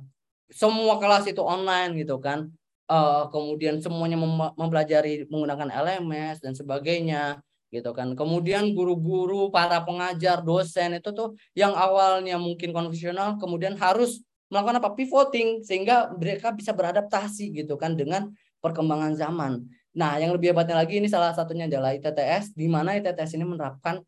[0.49, 2.49] semua kelas itu online gitu kan.
[2.87, 8.15] Uh, kemudian semuanya mem mempelajari menggunakan LMS dan sebagainya gitu kan.
[8.15, 14.89] Kemudian guru-guru, para pengajar, dosen itu tuh yang awalnya mungkin konvensional kemudian harus melakukan apa
[14.95, 18.31] pivoting sehingga mereka bisa beradaptasi gitu kan dengan
[18.63, 19.67] perkembangan zaman.
[19.97, 23.99] Nah, yang lebih hebatnya lagi ini salah satunya adalah ITTS, di mana ITTS ini menerapkan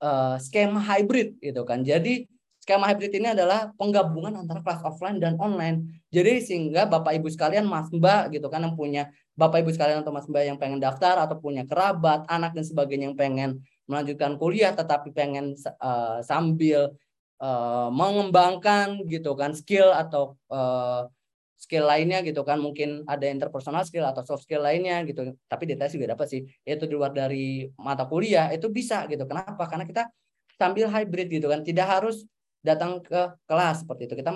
[0.00, 1.84] uh, skema hybrid gitu kan.
[1.84, 2.26] Jadi
[2.60, 6.04] skema hybrid ini adalah penggabungan antara kelas offline dan online.
[6.12, 10.12] Jadi sehingga Bapak Ibu sekalian, Mas Mbak gitu kan yang punya Bapak Ibu sekalian atau
[10.12, 13.50] Mas Mbak yang pengen daftar atau punya kerabat, anak dan sebagainya yang pengen
[13.90, 16.94] melanjutkan kuliah tetapi pengen uh, sambil
[17.42, 21.10] uh, mengembangkan gitu kan skill atau uh,
[21.60, 25.36] skill lainnya gitu kan mungkin ada interpersonal skill atau soft skill lainnya gitu.
[25.44, 29.28] Tapi detail juga dapat sih itu di luar dari mata kuliah itu bisa gitu.
[29.28, 29.68] Kenapa?
[29.68, 30.08] Karena kita
[30.56, 32.24] sambil hybrid gitu kan tidak harus
[32.64, 34.14] datang ke kelas seperti itu.
[34.24, 34.32] Kita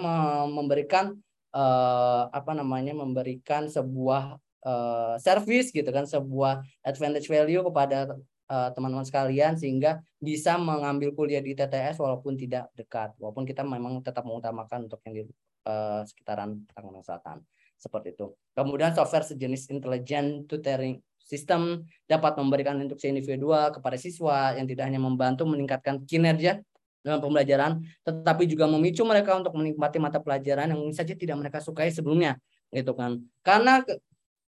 [0.52, 1.16] memberikan
[1.56, 4.36] uh, apa namanya memberikan sebuah
[4.68, 11.40] uh, service gitu kan sebuah advantage value kepada eh, teman-teman sekalian sehingga bisa mengambil kuliah
[11.40, 15.22] di TTS walaupun tidak dekat walaupun kita memang tetap mengutamakan untuk yang di
[15.64, 17.38] uh, sekitaran Tangerang Selatan.
[17.74, 18.32] Seperti itu.
[18.56, 25.00] Kemudian software sejenis intelligent tutoring system dapat memberikan instruksi individual kepada siswa yang tidak hanya
[25.00, 26.60] membantu meningkatkan kinerja
[27.04, 31.92] dalam pembelajaran, tetapi juga memicu mereka untuk menikmati mata pelajaran yang saja tidak mereka sukai
[31.92, 32.40] sebelumnya,
[32.72, 33.20] gitu kan?
[33.44, 33.84] Karena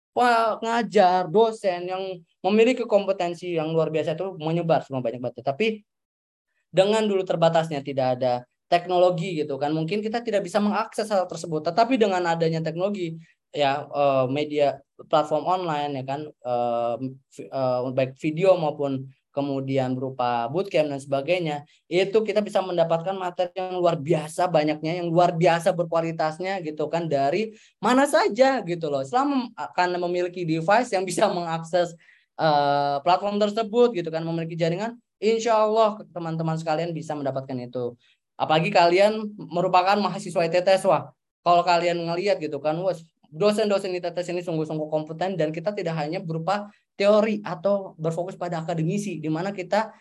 [0.10, 2.04] pengajar, dosen yang
[2.42, 5.46] memiliki kompetensi yang luar biasa itu menyebar semua banyak banget.
[5.46, 5.86] Tapi
[6.74, 9.74] dengan dulu terbatasnya tidak ada teknologi gitu kan.
[9.74, 11.66] Mungkin kita tidak bisa mengakses hal tersebut.
[11.66, 13.18] Tetapi dengan adanya teknologi
[13.50, 14.78] ya uh, media
[15.10, 16.96] platform online ya kan uh,
[17.50, 21.58] uh, baik video maupun kemudian berupa bootcamp dan sebagainya
[21.90, 27.10] itu kita bisa mendapatkan materi yang luar biasa banyaknya yang luar biasa berkualitasnya gitu kan
[27.10, 29.02] dari mana saja gitu loh.
[29.02, 31.94] Selama akan memiliki device yang bisa mengakses
[32.38, 38.00] uh, platform tersebut gitu kan memiliki jaringan Insya Allah teman-teman sekalian bisa mendapatkan itu
[38.40, 41.12] Apalagi kalian merupakan mahasiswa ITTS, wah.
[41.44, 42.96] Kalau kalian ngelihat gitu kan, wah
[43.28, 49.20] dosen-dosen ITTS ini sungguh-sungguh kompeten dan kita tidak hanya berupa teori atau berfokus pada akademisi,
[49.20, 49.92] di mana kita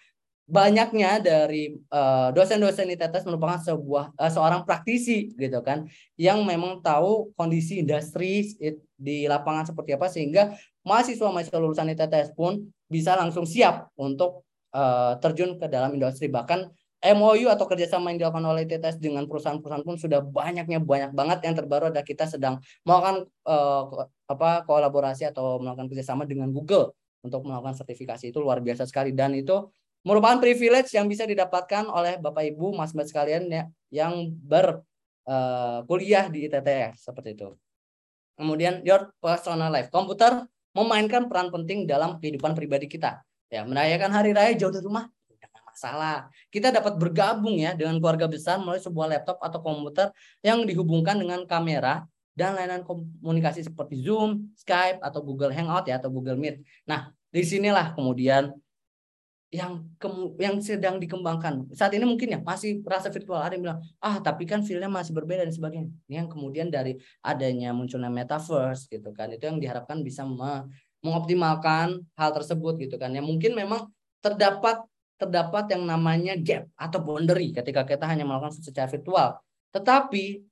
[0.48, 5.84] banyaknya dari uh, dosen-dosen ITTS merupakan sebuah uh, seorang praktisi gitu kan
[6.16, 8.56] yang memang tahu kondisi industri
[8.96, 10.56] di lapangan seperti apa sehingga
[10.88, 16.32] mahasiswa-mahasiswa lulusan ITTS pun bisa langsung siap untuk uh, terjun ke dalam industri.
[16.32, 21.38] Bahkan MOU atau kerjasama yang dilakukan oleh TTS dengan perusahaan-perusahaan pun sudah banyaknya banyak banget
[21.46, 27.46] yang terbaru ada kita sedang melakukan uh, apa kolaborasi atau melakukan kerjasama dengan Google untuk
[27.46, 29.70] melakukan sertifikasi itu luar biasa sekali dan itu
[30.02, 34.82] merupakan privilege yang bisa didapatkan oleh Bapak Ibu Mas Mas sekalian ya, yang ber
[35.26, 37.54] uh, kuliah di ITTS seperti itu.
[38.38, 39.90] Kemudian your personal life.
[39.90, 43.22] Komputer memainkan peran penting dalam kehidupan pribadi kita.
[43.50, 45.10] Ya, merayakan hari raya jauh dari rumah
[45.78, 46.26] Salah.
[46.50, 50.10] Kita dapat bergabung ya dengan keluarga besar melalui sebuah laptop atau komputer
[50.42, 52.02] yang dihubungkan dengan kamera
[52.34, 56.62] dan layanan komunikasi seperti Zoom, Skype, atau Google Hangout ya atau Google Meet.
[56.86, 58.54] Nah, di sinilah kemudian
[59.48, 61.72] yang kemu- yang sedang dikembangkan.
[61.72, 63.40] Saat ini mungkin ya masih rasa virtual.
[63.40, 65.88] Ada yang bilang ah tapi kan feelnya masih berbeda dan sebagainya.
[66.04, 69.32] Ini yang kemudian dari adanya munculnya metaverse gitu kan.
[69.32, 70.68] Itu yang diharapkan bisa me-
[71.00, 73.08] mengoptimalkan hal tersebut gitu kan.
[73.16, 73.88] Ya mungkin memang
[74.20, 74.84] terdapat
[75.18, 79.42] terdapat yang namanya gap atau boundary ketika kita hanya melakukan secara virtual.
[79.74, 80.46] Tetapi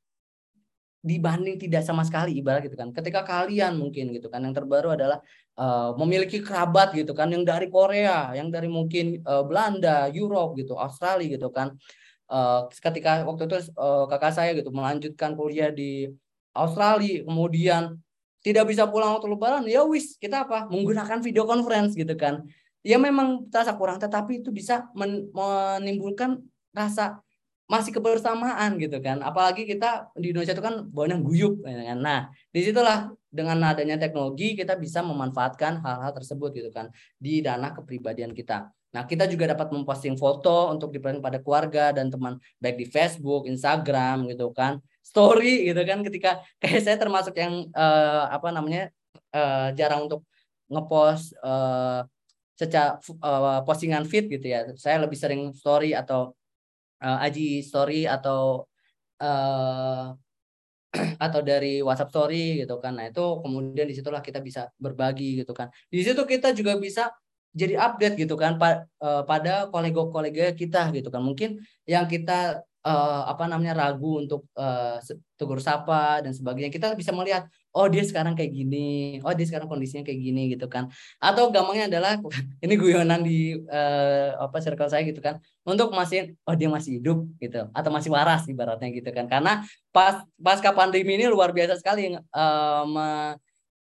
[1.06, 2.90] dibanding tidak sama sekali ibarat gitu kan.
[2.90, 5.22] Ketika kalian mungkin gitu kan yang terbaru adalah
[5.54, 10.74] uh, memiliki kerabat gitu kan yang dari Korea yang dari mungkin uh, Belanda Europe gitu
[10.74, 11.78] Australia gitu kan.
[12.26, 16.10] Uh, ketika waktu itu uh, kakak saya gitu melanjutkan kuliah di
[16.50, 18.02] Australia kemudian
[18.42, 20.66] tidak bisa pulang waktu lebaran ya wis kita apa?
[20.66, 22.42] Menggunakan video conference gitu kan
[22.86, 26.38] ya memang terasa kurang tetapi itu bisa men menimbulkan
[26.70, 27.18] rasa
[27.66, 29.18] masih kebersamaan gitu kan.
[29.26, 31.98] Apalagi kita di Indonesia itu kan banyak guyup ya kan.
[31.98, 32.20] Nah
[32.54, 38.30] di situlah dengan adanya teknologi kita bisa memanfaatkan hal-hal tersebut gitu kan di dana kepribadian
[38.30, 38.70] kita.
[38.94, 43.50] Nah kita juga dapat memposting foto untuk diperlihatkan pada keluarga dan teman baik di Facebook
[43.50, 44.78] Instagram gitu kan.
[45.02, 48.94] Story gitu kan ketika kayak saya termasuk yang uh, apa namanya
[49.34, 50.22] uh, jarang untuk
[50.70, 52.06] ngepost uh,
[52.56, 56.32] secara uh, postingan feed gitu ya saya lebih sering story atau
[57.02, 58.64] uh, Aji Story atau
[59.20, 60.16] uh,
[61.24, 62.96] atau dari WhatsApp Story gitu kan.
[62.96, 65.68] Nah itu kemudian di situlah kita bisa berbagi gitu kan.
[65.92, 67.12] Di situ kita juga bisa
[67.56, 71.20] jadi update gitu kan pa, uh, pada kolega-kolega kita gitu kan.
[71.24, 75.00] Mungkin yang kita uh, apa namanya ragu untuk uh,
[75.36, 79.20] tegur sapa dan sebagainya kita bisa melihat oh dia sekarang kayak gini.
[79.20, 80.88] Oh dia sekarang kondisinya kayak gini gitu kan.
[81.20, 82.16] Atau gampangnya adalah
[82.64, 85.36] ini guyonan di uh, apa circle saya gitu kan.
[85.68, 87.68] Untuk masih oh dia masih hidup gitu.
[87.76, 89.28] Atau masih waras ibaratnya gitu kan.
[89.28, 89.60] Karena
[89.92, 93.36] pas pasca pandemi ini luar biasa sekali uh, me,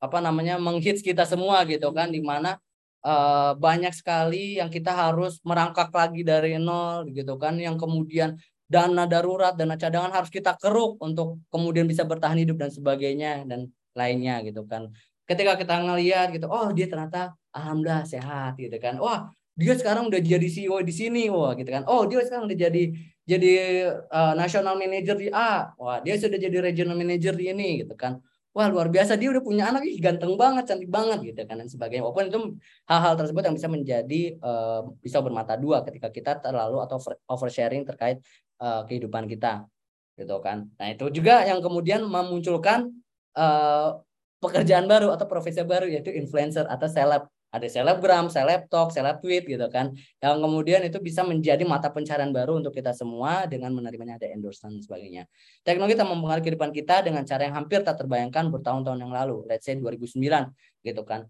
[0.02, 2.10] apa namanya menghits kita semua gitu kan.
[2.10, 2.58] Di mana
[3.06, 7.54] uh, banyak sekali yang kita harus merangkak lagi dari nol gitu kan.
[7.54, 8.34] Yang kemudian
[8.66, 13.46] dana darurat, dana cadangan harus kita keruk untuk kemudian bisa bertahan hidup dan sebagainya.
[13.46, 14.92] Dan lainnya gitu kan.
[15.26, 19.00] Ketika kita ngelihat gitu, oh dia ternyata alhamdulillah sehat gitu kan.
[19.02, 19.26] Wah,
[19.58, 21.82] dia sekarang udah jadi CEO di sini, wah gitu kan.
[21.90, 22.82] Oh, dia sekarang udah jadi
[23.26, 23.52] jadi
[24.06, 25.74] uh, national manager di A.
[25.80, 28.22] Wah, dia sudah jadi regional manager di ini gitu kan
[28.56, 31.68] wah luar biasa dia udah punya anak ih ganteng banget cantik banget gitu kan dan
[31.68, 32.40] sebagainya walaupun itu
[32.88, 36.96] hal-hal tersebut yang bisa menjadi uh, bisa bermata dua ketika kita terlalu atau
[37.28, 38.24] oversharing terkait
[38.56, 39.68] uh, kehidupan kita
[40.16, 42.96] gitu kan nah itu juga yang kemudian memunculkan
[43.36, 44.00] uh,
[44.40, 49.48] pekerjaan baru atau profesi baru yaitu influencer atau seleb ada selebgram, seleb talk, seleb tweet
[49.48, 49.96] gitu kan.
[50.20, 54.76] Yang kemudian itu bisa menjadi mata pencarian baru untuk kita semua dengan menerimanya ada endorsement
[54.76, 55.22] dan sebagainya.
[55.64, 59.46] Teknologi telah mempengaruhi kehidupan kita dengan cara yang hampir tak terbayangkan bertahun-tahun yang lalu.
[59.48, 60.20] Let's say 2009
[60.84, 61.24] gitu kan.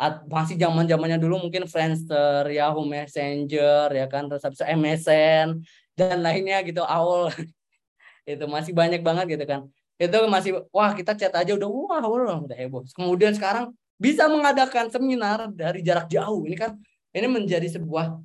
[0.00, 5.60] At, masih zaman zamannya dulu mungkin Friendster, Yahoo Messenger, ya kan, terus habis MSN
[5.92, 7.28] dan lainnya gitu, awal
[8.24, 9.68] itu masih banyak banget gitu kan.
[10.00, 12.88] Itu masih wah kita chat aja udah wah udah heboh.
[12.96, 16.48] Kemudian sekarang bisa mengadakan seminar dari jarak jauh.
[16.48, 16.80] Ini kan
[17.12, 18.16] ini menjadi sebuah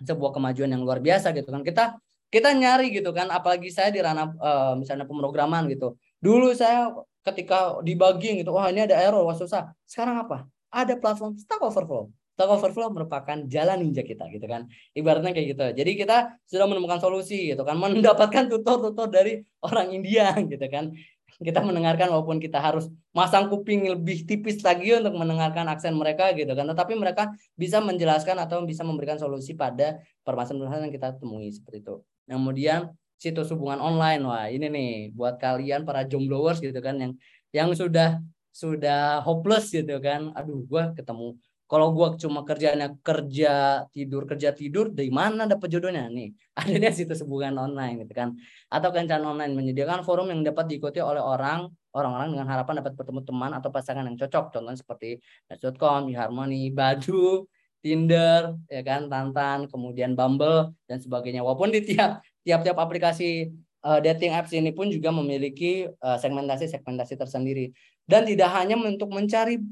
[0.00, 1.60] sebuah kemajuan yang luar biasa gitu kan.
[1.60, 2.00] Kita
[2.32, 6.00] kita nyari gitu kan apalagi saya di ranah uh, misalnya pemrograman gitu.
[6.24, 6.88] Dulu saya
[7.20, 9.76] ketika debugging gitu, wah ini ada error, wah susah.
[9.84, 10.48] Sekarang apa?
[10.72, 12.08] Ada platform Stack Overflow.
[12.40, 14.64] Stack Overflow merupakan jalan ninja kita gitu kan.
[14.96, 15.66] Ibaratnya kayak gitu.
[15.76, 20.96] Jadi kita sudah menemukan solusi gitu kan, mendapatkan tutor-tutor dari orang India gitu kan.
[21.36, 26.48] Kita mendengarkan walaupun kita harus masang kuping lebih tipis lagi untuk mendengarkan aksen mereka gitu
[26.56, 26.64] kan.
[26.64, 27.28] Tetapi mereka
[27.60, 32.00] bisa menjelaskan atau bisa memberikan solusi pada permasalahan yang kita temui seperti itu.
[32.24, 32.88] Kemudian
[33.20, 34.24] situs hubungan online.
[34.24, 37.12] Wah ini nih buat kalian para jomblowers gitu kan yang
[37.52, 38.16] yang sudah
[38.48, 40.32] sudah hopeless gitu kan.
[40.32, 41.36] Aduh gua ketemu
[41.70, 46.10] kalau gua cuma kerjanya kerja tidur kerja tidur dari mana dapat jodohnya?
[46.10, 48.34] Nih adanya situs hubungan online gitu kan.
[48.66, 53.20] Atau kencan online menyediakan forum yang dapat diikuti oleh orang orang-orang dengan harapan dapat bertemu
[53.22, 54.44] teman atau pasangan yang cocok.
[54.50, 57.46] Contohnya seperti Match.com, Harmony, Badu,
[57.78, 61.46] Tinder, ya kan, Tantan, kemudian Bumble dan sebagainya.
[61.46, 63.50] Walaupun di tiap tiap-tiap aplikasi
[63.86, 67.70] uh, dating apps ini pun juga memiliki uh, segmentasi-segmentasi tersendiri.
[68.04, 69.62] Dan tidak hanya untuk mencari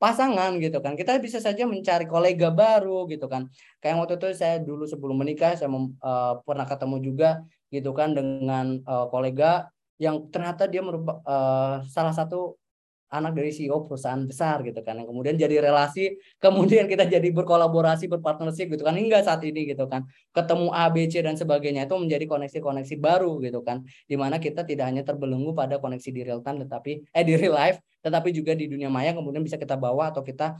[0.00, 0.96] pasangan gitu kan.
[0.96, 3.52] Kita bisa saja mencari kolega baru gitu kan.
[3.84, 7.28] Kayak waktu itu saya dulu sebelum menikah saya uh, pernah ketemu juga
[7.68, 9.68] gitu kan dengan uh, kolega
[10.00, 12.56] yang ternyata dia merupakan uh, salah satu
[13.10, 18.06] anak dari CEO perusahaan besar gitu kan yang kemudian jadi relasi kemudian kita jadi berkolaborasi
[18.06, 21.94] berpartnership gitu kan hingga saat ini gitu kan ketemu A B C dan sebagainya itu
[21.98, 26.40] menjadi koneksi-koneksi baru gitu kan di mana kita tidak hanya terbelenggu pada koneksi di real
[26.40, 30.14] time tetapi eh di real life tetapi juga di dunia maya kemudian bisa kita bawa
[30.14, 30.56] atau kita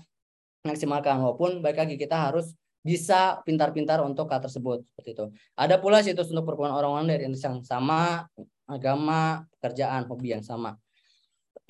[0.67, 5.25] maksimalkan walaupun baik lagi kita harus bisa pintar-pintar untuk hal tersebut seperti itu.
[5.53, 8.25] Ada pula situs untuk perkumpulan orang-orang dari yang sama,
[8.65, 10.81] agama, pekerjaan, hobi yang sama.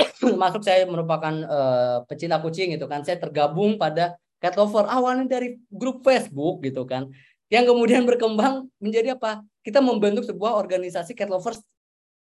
[0.43, 3.05] Masuk saya merupakan uh, pecinta kucing gitu kan.
[3.05, 7.13] Saya tergabung pada cat lover awalnya dari grup Facebook gitu kan.
[7.51, 9.43] Yang kemudian berkembang menjadi apa?
[9.61, 11.61] Kita membentuk sebuah organisasi cat lovers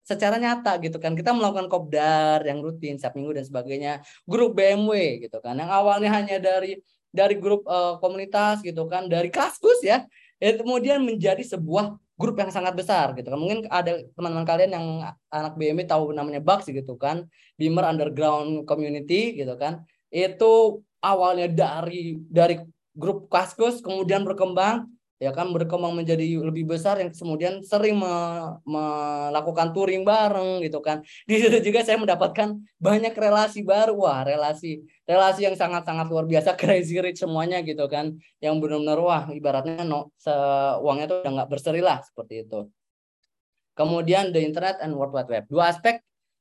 [0.03, 1.13] secara nyata gitu kan.
[1.13, 3.93] Kita melakukan kopdar yang rutin setiap minggu dan sebagainya.
[4.25, 5.55] Grup BMW gitu kan.
[5.61, 10.05] Yang awalnya hanya dari dari grup uh, komunitas gitu kan, dari kaskus ya,
[10.37, 13.39] ya kemudian menjadi sebuah grup yang sangat besar gitu kan.
[13.39, 14.87] Mungkin ada teman-teman kalian yang
[15.31, 19.87] anak BMI tahu namanya Bugs gitu kan, Beamer Underground Community gitu kan.
[20.11, 22.59] Itu awalnya dari dari
[22.99, 28.11] grup kaskus kemudian berkembang ya kan berkembang menjadi lebih besar yang kemudian sering me,
[28.63, 31.03] melakukan touring bareng gitu kan.
[31.29, 33.99] Di situ juga saya mendapatkan banyak relasi baru.
[33.99, 38.15] Wah relasi relasi yang sangat sangat luar biasa crazy rich semuanya gitu kan.
[38.39, 40.31] Yang benar-benar wah ibaratnya no se
[40.79, 42.71] uangnya tuh udah nggak berseri lah seperti itu.
[43.75, 45.45] Kemudian the internet and world wide web.
[45.51, 45.99] Dua aspek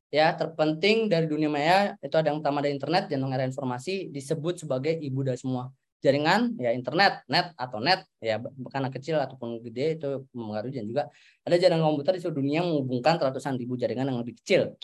[0.07, 4.63] ya terpenting dari dunia maya itu ada yang utama dari internet jantung era informasi disebut
[4.63, 5.67] sebagai ibu dari semua
[5.97, 8.37] jaringan ya internet net atau net ya
[8.69, 10.77] karena kecil ataupun gede itu mempengaruhi.
[10.77, 11.03] Dan juga
[11.41, 14.77] ada jaringan komputer di seluruh dunia menghubungkan ratusan ribu jaringan yang lebih kecil.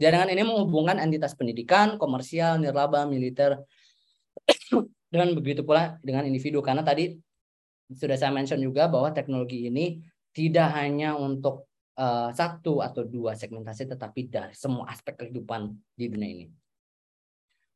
[0.00, 3.60] Jaringan ini menghubungkan entitas pendidikan komersial nirlaba militer
[5.14, 6.64] dan begitu pula dengan individu.
[6.64, 7.20] Karena tadi
[7.92, 10.00] sudah saya mention juga bahwa teknologi ini
[10.32, 11.68] tidak hanya untuk
[12.00, 16.46] uh, satu atau dua segmentasi tetapi dari semua aspek kehidupan di dunia ini.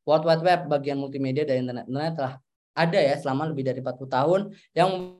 [0.05, 2.33] World Wide Web bagian multimedia dari internet, internet telah
[2.75, 4.41] ada ya selama lebih dari 40 tahun
[4.75, 5.15] yang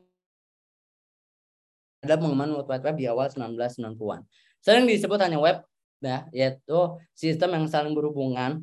[2.04, 4.22] ada pengembangan World Wide Web di awal 1990-an.
[4.62, 5.66] Sering disebut hanya web
[6.04, 6.78] ya, yaitu
[7.18, 8.62] sistem yang saling berhubungan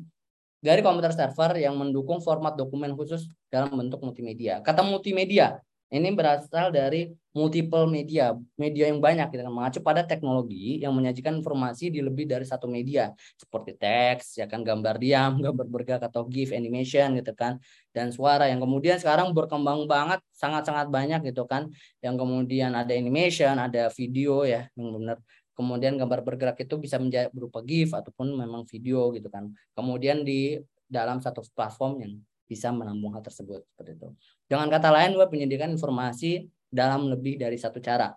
[0.63, 4.63] dari komputer server yang mendukung format dokumen khusus dalam bentuk multimedia.
[4.63, 5.59] Kata multimedia
[5.93, 11.37] ini berasal dari multiple media, media yang banyak kita gitu mengacu pada teknologi yang menyajikan
[11.37, 16.25] informasi di lebih dari satu media seperti teks, ya kan gambar diam, gambar bergerak atau
[16.25, 17.61] GIF animation gitu kan
[17.93, 21.69] dan suara yang kemudian sekarang berkembang banget sangat-sangat banyak gitu kan
[22.01, 25.17] yang kemudian ada animation, ada video ya yang benar
[25.53, 29.53] kemudian gambar bergerak itu bisa menjadi berupa GIF ataupun memang video gitu kan.
[29.77, 30.57] Kemudian di
[30.89, 32.13] dalam satu platform yang
[32.43, 34.07] bisa menampung hal tersebut seperti itu.
[34.53, 38.13] Dengan kata lain, web menyediakan informasi dalam lebih dari satu cara.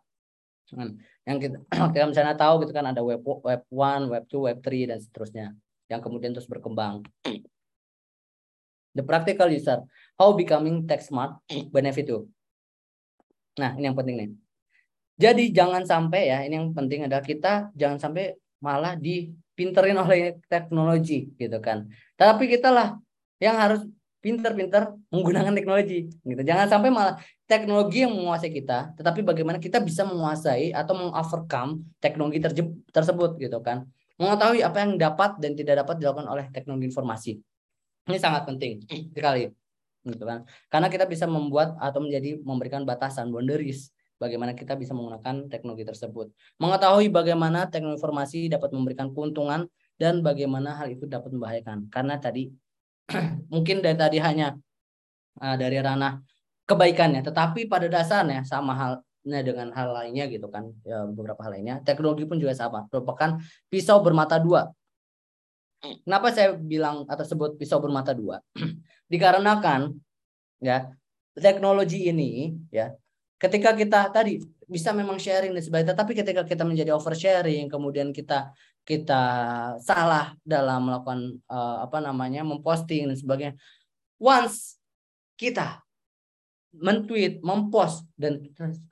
[1.24, 1.56] Yang kita,
[1.96, 5.46] kita misalnya tahu gitu kan ada web web 1, web 2, web 3 dan seterusnya
[5.88, 7.00] yang kemudian terus berkembang.
[8.92, 9.80] The practical user,
[10.20, 11.40] how becoming tech smart
[11.72, 12.28] benefit you.
[13.56, 14.30] Nah, ini yang penting nih.
[15.16, 21.32] Jadi jangan sampai ya, ini yang penting adalah kita jangan sampai malah dipinterin oleh teknologi
[21.40, 21.88] gitu kan.
[22.12, 23.00] Tapi kita lah
[23.40, 23.88] yang harus
[24.26, 26.42] pinter-pinter menggunakan teknologi gitu.
[26.42, 27.14] Jangan sampai malah
[27.46, 32.42] teknologi yang menguasai kita, tetapi bagaimana kita bisa menguasai atau mengovercome teknologi
[32.90, 33.86] tersebut gitu kan.
[34.18, 37.38] Mengetahui apa yang dapat dan tidak dapat dilakukan oleh teknologi informasi.
[38.10, 38.82] Ini sangat penting
[39.14, 39.46] sekali
[40.02, 40.42] gitu kan.
[40.66, 46.34] Karena kita bisa membuat atau menjadi memberikan batasan boundaries bagaimana kita bisa menggunakan teknologi tersebut.
[46.58, 49.70] Mengetahui bagaimana teknologi informasi dapat memberikan keuntungan
[50.00, 51.86] dan bagaimana hal itu dapat membahayakan.
[51.94, 52.50] Karena tadi
[53.52, 54.54] mungkin dari tadi hanya
[55.42, 56.20] uh, dari ranah
[56.66, 61.78] kebaikannya, tetapi pada dasarnya sama halnya dengan hal lainnya gitu kan, ya, beberapa hal lainnya.
[61.86, 63.38] Teknologi pun juga sama, merupakan
[63.70, 64.70] pisau bermata dua.
[66.02, 68.42] Kenapa saya bilang atau sebut pisau bermata dua?
[69.12, 69.94] Dikarenakan
[70.58, 70.90] ya
[71.36, 72.96] teknologi ini ya
[73.36, 78.50] ketika kita tadi bisa memang sharing dan sebagainya, tapi ketika kita menjadi oversharing, kemudian kita
[78.86, 79.22] kita
[79.82, 83.58] salah dalam melakukan uh, apa namanya memposting dan sebagainya.
[84.22, 84.78] Once
[85.34, 85.82] kita
[86.70, 88.38] mentweet, mempost dan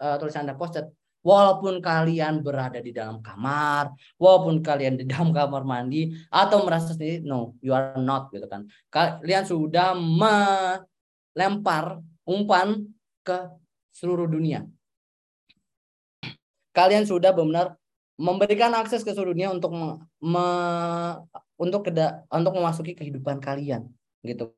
[0.02, 0.90] uh, tulisan Anda posted
[1.24, 7.22] walaupun kalian berada di dalam kamar, walaupun kalian di dalam kamar mandi atau merasa sendiri
[7.22, 8.66] no, you are not gitu kan.
[8.90, 12.82] Kalian sudah melempar umpan
[13.22, 13.46] ke
[13.94, 14.66] seluruh dunia.
[16.74, 17.78] Kalian sudah benar
[18.14, 19.74] memberikan akses ke seluruh dunia untuk
[20.22, 20.46] me,
[21.58, 23.90] untuk keda, untuk memasuki kehidupan kalian
[24.22, 24.54] gitu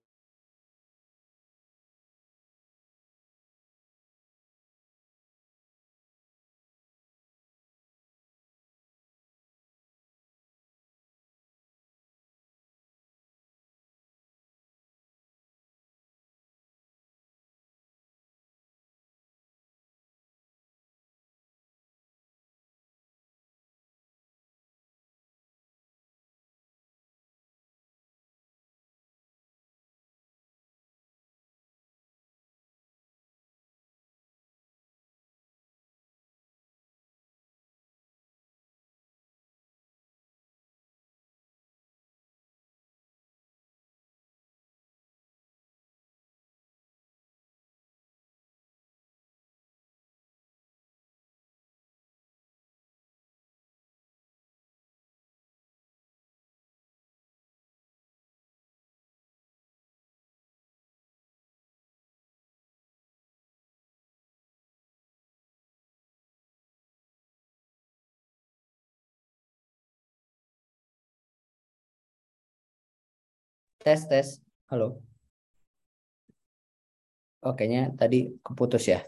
[73.86, 74.28] tes tes.
[74.66, 74.98] Halo.
[77.46, 79.06] Oke, nya tadi keputus ya.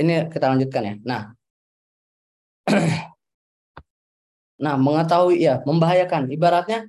[0.00, 0.94] Ini kita lanjutkan ya.
[1.04, 1.22] Nah,
[4.64, 6.32] nah mengetahui ya membahayakan.
[6.32, 6.88] Ibaratnya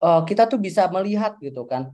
[0.00, 1.92] uh, kita tuh bisa melihat gitu kan.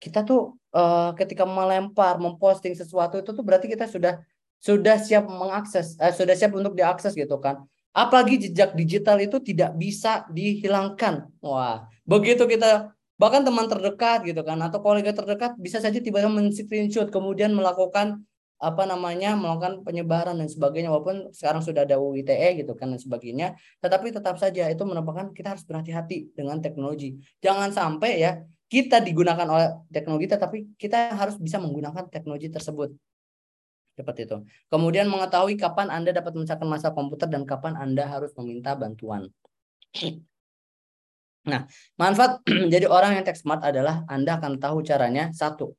[0.00, 4.16] Kita tuh uh, ketika melempar, memposting sesuatu itu tuh berarti kita sudah
[4.64, 7.60] sudah siap mengakses, uh, sudah siap untuk diakses gitu kan.
[7.96, 11.32] Apalagi jejak digital itu tidak bisa dihilangkan.
[11.40, 17.08] Wah, begitu kita bahkan teman terdekat gitu kan atau kolega terdekat bisa saja tiba-tiba men-screenshot
[17.08, 18.20] kemudian melakukan
[18.56, 23.00] apa namanya melakukan penyebaran dan sebagainya walaupun sekarang sudah ada UU ITE gitu kan dan
[23.00, 29.04] sebagainya tetapi tetap saja itu merupakan kita harus berhati-hati dengan teknologi jangan sampai ya kita
[29.04, 32.96] digunakan oleh teknologi tetapi kita harus bisa menggunakan teknologi tersebut
[33.96, 38.76] seperti itu kemudian mengetahui kapan anda dapat mencari masalah komputer dan kapan anda harus meminta
[38.76, 39.32] bantuan
[41.48, 41.64] nah
[41.96, 45.72] manfaat jadi orang yang tech smart adalah anda akan tahu caranya satu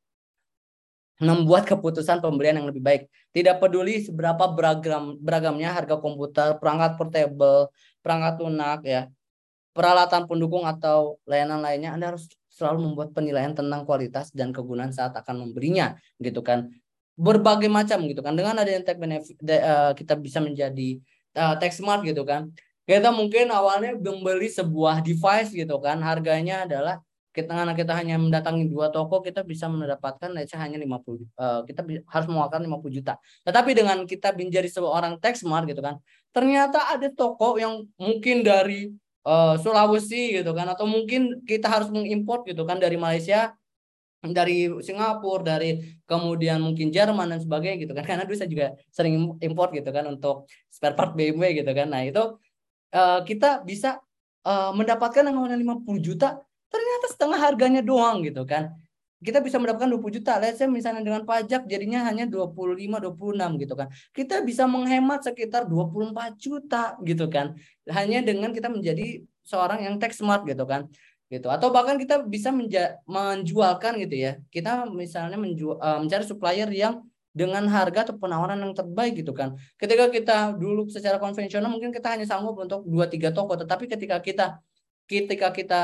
[1.17, 3.09] membuat keputusan pembelian yang lebih baik.
[3.33, 7.73] Tidak peduli seberapa beragam beragamnya harga komputer, perangkat portable,
[8.05, 9.01] perangkat lunak ya,
[9.73, 15.13] peralatan pendukung atau layanan lainnya, Anda harus selalu membuat penilaian tentang kualitas dan kegunaan saat
[15.13, 16.69] akan membelinya, gitu kan.
[17.17, 18.37] Berbagai macam gitu kan.
[18.37, 21.01] Dengan adanya tech benefit uh, kita bisa menjadi
[21.33, 22.53] uh, tech smart gitu kan.
[22.87, 27.03] Kita mungkin awalnya membeli sebuah device gitu kan, harganya adalah
[27.37, 31.61] kita karena kita hanya mendatangi dua toko kita bisa mendapatkan let's hanya 50 uh, eh,
[31.69, 33.13] kita harus mengeluarkan 50 juta.
[33.45, 36.01] Tetapi dengan kita menjadi seorang tech smart gitu kan,
[36.33, 38.89] ternyata ada toko yang mungkin dari
[39.21, 43.53] uh, Sulawesi gitu kan atau mungkin kita harus mengimpor gitu kan dari Malaysia
[44.31, 48.03] dari Singapura, dari kemudian mungkin Jerman dan sebagainya gitu kan.
[48.09, 51.87] Karena dulu saya juga sering import gitu kan untuk spare part BMW gitu kan.
[51.91, 52.39] Nah, itu
[52.95, 53.99] uh, kita bisa
[54.47, 58.75] uh, mendapatkan awalnya 50 juta ternyata setengah harganya doang gitu kan
[59.17, 60.37] kita bisa mendapatkan 20 juta.
[60.37, 63.87] Let's say misalnya dengan pajak jadinya hanya 25 26 gitu kan.
[64.13, 67.57] Kita bisa menghemat sekitar 24 juta gitu kan.
[67.89, 70.85] Hanya dengan kita menjadi seorang yang tech smart gitu kan.
[71.27, 71.47] Gitu.
[71.51, 74.31] Atau bahkan kita bisa menja menjualkan gitu ya.
[74.47, 77.03] Kita misalnya menjual uh, mencari supplier yang
[77.35, 79.53] dengan harga atau penawaran yang terbaik gitu kan.
[79.77, 84.17] Ketika kita dulu secara konvensional mungkin kita hanya sanggup untuk 2 3 toko, tetapi ketika
[84.23, 84.45] kita
[85.07, 85.83] ketika kita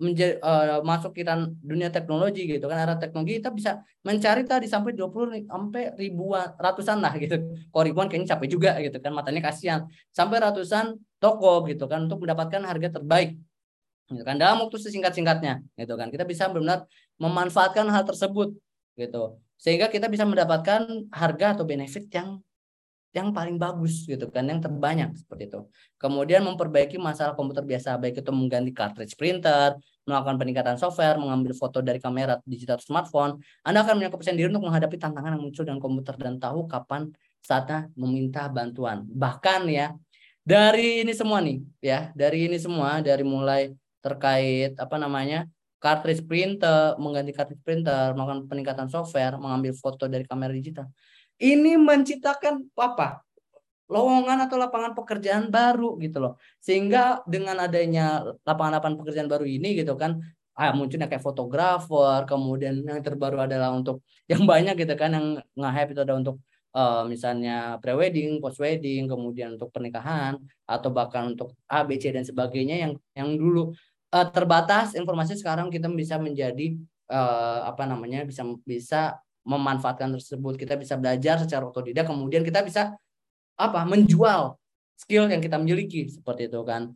[0.00, 4.96] menjadi, uh, masuk kita dunia teknologi gitu kan arah teknologi kita bisa mencari tadi sampai
[4.96, 7.36] 20 sampai ribuan ratusan lah gitu.
[7.68, 9.84] Kalau ribuan kayaknya capek juga gitu kan matanya kasihan.
[10.16, 13.36] Sampai ratusan toko gitu kan untuk mendapatkan harga terbaik.
[14.08, 16.08] Gitu kan dalam waktu sesingkat-singkatnya gitu kan.
[16.08, 16.88] Kita bisa benar-benar
[17.20, 18.56] memanfaatkan hal tersebut
[18.96, 19.36] gitu.
[19.60, 22.40] Sehingga kita bisa mendapatkan harga atau benefit yang
[23.16, 25.60] yang paling bagus gitu kan, yang terbanyak seperti itu.
[25.96, 31.80] Kemudian memperbaiki masalah komputer biasa, baik itu mengganti cartridge printer, melakukan peningkatan software, mengambil foto
[31.80, 33.40] dari kamera digital smartphone.
[33.64, 37.08] Anda akan punya kepercayaan diri untuk menghadapi tantangan yang muncul dengan komputer dan tahu kapan
[37.40, 39.08] saatnya meminta bantuan.
[39.08, 39.96] Bahkan ya,
[40.44, 43.72] dari ini semua nih, ya, dari ini semua, dari mulai
[44.04, 45.48] terkait apa namanya
[45.78, 50.90] cartridge printer, mengganti cartridge printer, melakukan peningkatan software, mengambil foto dari kamera digital
[51.38, 53.22] ini menciptakan apa?
[53.88, 56.36] lowongan atau lapangan pekerjaan baru gitu loh.
[56.60, 60.20] Sehingga dengan adanya lapangan-lapangan pekerjaan baru ini gitu kan
[60.52, 65.26] ah, munculnya kayak fotografer, kemudian yang terbaru adalah untuk yang banyak gitu kan yang
[65.56, 66.36] nge-hype itu ada untuk
[66.76, 70.36] uh, misalnya pre-wedding, post-wedding, kemudian untuk pernikahan
[70.68, 73.72] atau bahkan untuk A, B, C dan sebagainya yang yang dulu
[74.12, 76.76] uh, terbatas informasi sekarang kita bisa menjadi
[77.08, 80.60] uh, apa namanya bisa bisa memanfaatkan tersebut.
[80.60, 82.96] Kita bisa belajar secara otodidak kemudian kita bisa
[83.58, 84.60] apa menjual
[84.98, 86.92] skill yang kita miliki seperti itu kan.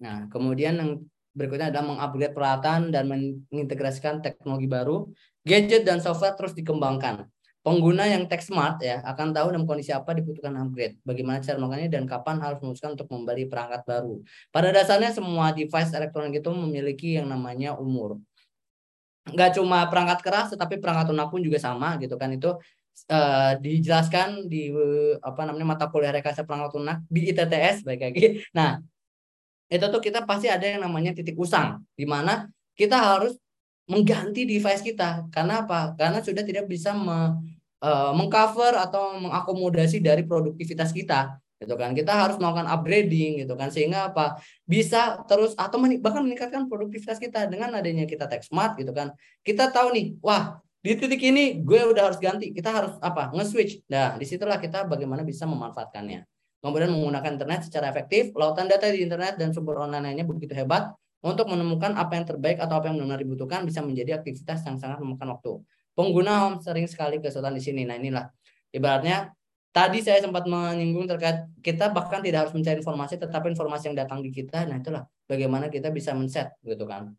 [0.00, 0.90] Nah kemudian yang
[1.34, 3.10] berikutnya adalah mengupgrade peralatan dan
[3.50, 5.10] mengintegrasikan teknologi baru
[5.42, 7.26] gadget dan software terus dikembangkan
[7.64, 11.88] pengguna yang tech smart ya akan tahu dalam kondisi apa dibutuhkan upgrade bagaimana cara melakukannya
[11.88, 14.20] dan kapan harus memutuskan untuk membeli perangkat baru
[14.52, 18.20] pada dasarnya semua device elektronik itu memiliki yang namanya umur
[19.24, 22.52] nggak cuma perangkat keras tetapi perangkat lunak pun juga sama gitu kan itu
[23.08, 24.68] uh, dijelaskan di
[25.24, 28.24] apa namanya mata kuliah rekayasa perangkat lunak di ITTS baik lagi.
[28.52, 28.78] Nah,
[29.72, 32.46] itu tuh kita pasti ada yang namanya titik usang di mana
[32.76, 33.34] kita harus
[33.90, 35.28] mengganti device kita.
[35.28, 35.92] Karena apa?
[35.96, 37.36] Karena sudah tidak bisa me,
[37.82, 41.96] uh, mengcover atau mengakomodasi dari produktivitas kita gitu kan.
[41.96, 43.72] Kita harus melakukan upgrading gitu kan.
[43.72, 44.38] Sehingga apa?
[44.68, 49.10] Bisa terus atau bahkan meningkatkan produktivitas kita dengan adanya kita tech smart gitu kan.
[49.40, 53.32] Kita tahu nih wah di titik ini gue udah harus ganti kita harus apa?
[53.32, 53.88] Nge-switch.
[53.88, 56.28] Nah di situlah kita bagaimana bisa memanfaatkannya.
[56.64, 60.96] Kemudian menggunakan internet secara efektif, lautan data di internet dan sumber online lainnya begitu hebat
[61.20, 65.00] untuk menemukan apa yang terbaik atau apa yang benar-benar dibutuhkan bisa menjadi aktivitas yang sangat
[65.00, 65.60] memakan waktu.
[65.94, 67.86] Pengguna home sering sekali kesulitan di sini.
[67.86, 68.26] Nah inilah.
[68.74, 69.30] Ibaratnya
[69.70, 74.18] tadi saya sempat menyinggung terkait kita bahkan tidak harus mencari informasi tetapi informasi yang datang
[74.18, 74.66] di kita.
[74.66, 77.14] Nah itulah bagaimana kita bisa men-set gitu kan.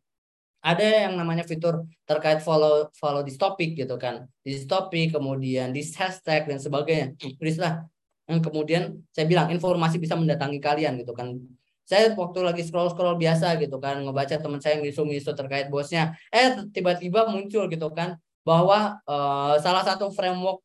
[0.65, 4.27] Ada yang namanya fitur terkait follow follow this topic gitu kan.
[4.43, 7.15] This topic kemudian this hashtag dan sebagainya.
[7.61, 7.87] Lah
[8.25, 11.39] yang kemudian saya bilang informasi bisa mendatangi kalian gitu kan.
[11.85, 14.01] Saya waktu lagi scroll scroll biasa gitu kan.
[14.01, 16.17] Ngebaca teman saya yang isu-isu terkait bosnya.
[16.33, 20.61] Eh tiba-tiba muncul gitu kan bahwa uh, salah satu framework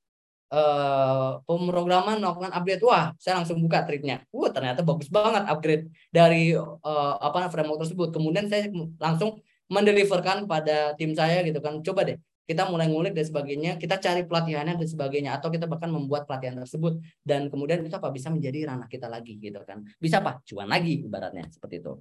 [0.52, 6.52] uh, pemrograman melakukan update wah saya langsung buka triknya wah ternyata bagus banget upgrade dari
[6.58, 8.12] uh, apa framework tersebut.
[8.12, 8.68] Kemudian saya
[9.00, 9.40] langsung
[9.70, 11.80] mendeliverkan pada tim saya gitu kan.
[11.80, 15.88] Coba deh kita mulai ngulik dan sebagainya kita cari pelatihannya dan sebagainya atau kita bahkan
[15.88, 16.98] membuat pelatihan tersebut.
[17.22, 18.10] Dan kemudian itu apa?
[18.10, 19.86] Bisa menjadi ranah kita lagi gitu kan.
[19.96, 20.42] Bisa apa?
[20.44, 21.96] Cuan lagi ibaratnya seperti itu.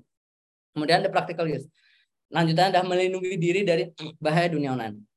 [0.73, 1.69] Kemudian the practical use.
[2.29, 3.89] Lanjutannya adalah melindungi diri dari
[4.25, 5.08] bahaya dunia online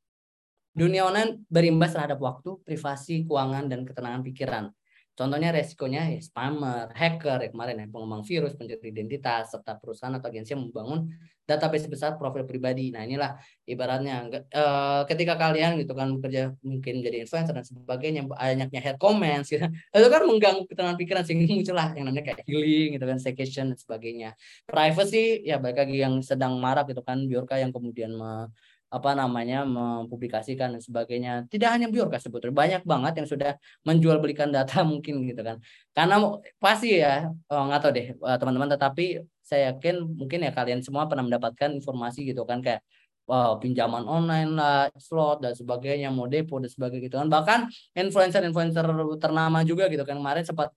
[0.73, 4.65] Dunia online berimbas terhadap waktu, privasi, keuangan, dan ketenangan pikiran.
[5.13, 10.33] Contohnya resikonya ya spammer, hacker, ya kemarin ya, pengembang virus, pencuri identitas, serta perusahaan atau
[10.33, 11.13] agensi yang membangun
[11.45, 12.89] database besar profil pribadi.
[12.89, 13.37] Nah inilah
[13.69, 14.65] ibaratnya e,
[15.13, 19.69] ketika kalian gitu kan bekerja mungkin jadi influencer dan sebagainya, banyaknya head comments gitu,
[20.01, 23.79] itu kan mengganggu ketenangan pikiran sehingga muncullah yang namanya kayak healing gitu kan, staycation dan
[23.79, 24.31] sebagainya.
[24.65, 28.49] Privacy ya baik lagi yang sedang marak gitu kan, biorka yang kemudian me,
[28.93, 31.49] apa namanya mempublikasikan dan sebagainya.
[31.49, 33.51] Tidak hanya Biorka sebetulnya banyak banget yang sudah
[33.89, 35.57] menjual belikan data mungkin gitu kan.
[35.97, 36.21] Karena
[36.61, 39.05] pasti ya oh, nggak tahu deh eh, teman-teman tetapi
[39.41, 42.85] saya yakin mungkin ya kalian semua pernah mendapatkan informasi gitu kan kayak
[43.31, 47.29] wow, pinjaman online lah, slot dan sebagainya, mau depo dan sebagainya gitu kan.
[47.33, 47.61] Bahkan
[47.97, 48.85] influencer-influencer
[49.23, 50.69] ternama juga gitu kan kemarin sempat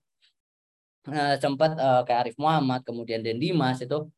[1.10, 4.08] uh, sempat uh, kayak Arif Muhammad, kemudian Den Dimas itu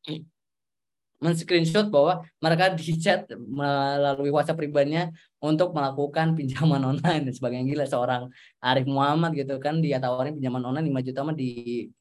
[1.18, 5.10] men-screenshot bahwa mereka di chat melalui WhatsApp pribadinya
[5.42, 7.66] untuk melakukan pinjaman online dan sebagainya.
[7.66, 8.22] Gila seorang
[8.62, 11.48] Arif Muhammad gitu kan dia tawarin pinjaman online 5 juta mah di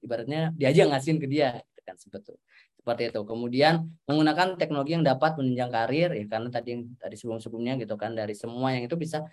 [0.02, 2.44] ibaratnya dia aja ngasihin ke dia gitu kan sebetulnya
[2.88, 3.22] seperti itu.
[3.28, 3.74] Kemudian
[4.08, 8.16] menggunakan teknologi yang dapat menunjang karir ya karena tadi yang tadi sebelum sebelumnya gitu kan
[8.16, 9.28] dari semua yang itu bisa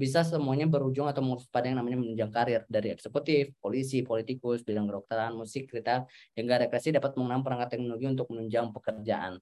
[0.00, 1.20] bisa semuanya berujung atau
[1.52, 6.96] pada yang namanya menunjang karir dari eksekutif, polisi, politikus, bidang kedokteran, musik, cerita, hingga rekreasi
[6.96, 9.36] dapat menggunakan perangkat teknologi untuk menunjang pekerjaan.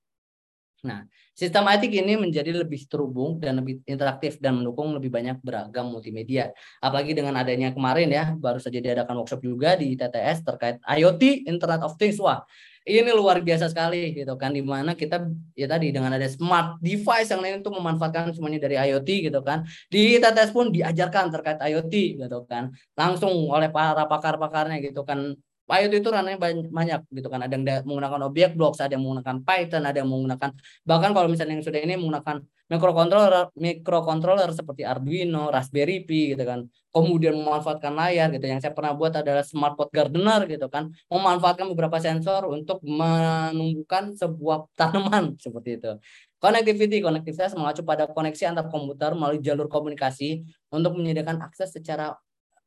[0.79, 1.03] Nah,
[1.35, 6.55] sistem etik ini menjadi lebih terhubung dan lebih interaktif dan mendukung lebih banyak beragam multimedia.
[6.79, 11.83] Apalagi dengan adanya kemarin ya, baru saja diadakan workshop juga di TTS terkait IoT, Internet
[11.83, 12.23] of Things.
[12.23, 12.47] Wah,
[12.89, 17.29] ini luar biasa sekali gitu kan di mana kita ya tadi dengan ada smart device
[17.29, 19.69] yang lain untuk memanfaatkan semuanya dari IoT gitu kan.
[19.93, 21.95] Di TTS pun diajarkan terkait IoT
[22.25, 22.73] gitu kan.
[22.97, 25.37] Langsung oleh para pakar-pakarnya gitu kan
[25.69, 26.41] IoT itu ranahnya
[26.73, 30.51] banyak gitu kan ada yang menggunakan objek blocks ada yang menggunakan Python ada yang menggunakan
[30.89, 36.69] bahkan kalau misalnya yang sudah ini menggunakan microcontroller microcontroller seperti Arduino, Raspberry Pi gitu kan.
[36.93, 38.45] Kemudian memanfaatkan layar gitu.
[38.45, 40.93] Yang saya pernah buat adalah smart pot gardener gitu kan.
[41.09, 45.91] Memanfaatkan beberapa sensor untuk menumbuhkan sebuah tanaman seperti itu.
[46.39, 52.15] Connectivity, konektivitas mengacu pada koneksi antar komputer melalui jalur komunikasi untuk menyediakan akses secara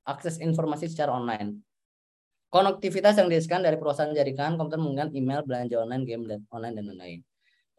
[0.04, 1.71] akses informasi secara online.
[2.52, 6.84] Konektivitas yang disediakan dari perusahaan jaringan komputer menggunakan email, belanja online, game dan online dan
[6.92, 7.20] lain-lain.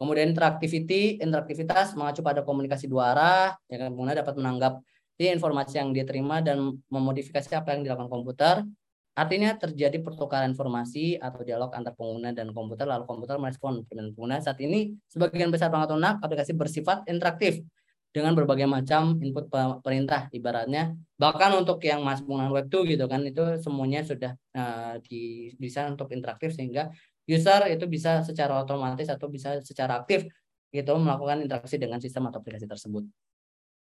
[0.01, 4.81] Kemudian interaktiviti, interaktivitas mengacu pada komunikasi dua arah, ya kan pengguna dapat menanggap
[5.13, 8.65] di informasi yang dia terima dan memodifikasi apa yang dilakukan komputer.
[9.13, 14.41] Artinya terjadi pertukaran informasi atau dialog antar pengguna dan komputer, lalu komputer merespon permintaan pengguna.
[14.41, 17.61] Saat ini, sebagian besar perangkat lunak aplikasi bersifat interaktif
[18.13, 19.49] dengan berbagai macam input
[19.81, 25.01] perintah ibaratnya bahkan untuk yang masuk menggunakan web 2 gitu kan itu semuanya sudah uh,
[25.01, 26.93] didesain untuk interaktif sehingga
[27.25, 30.29] user itu bisa secara otomatis atau bisa secara aktif
[30.69, 33.05] gitu melakukan interaksi dengan sistem atau aplikasi tersebut.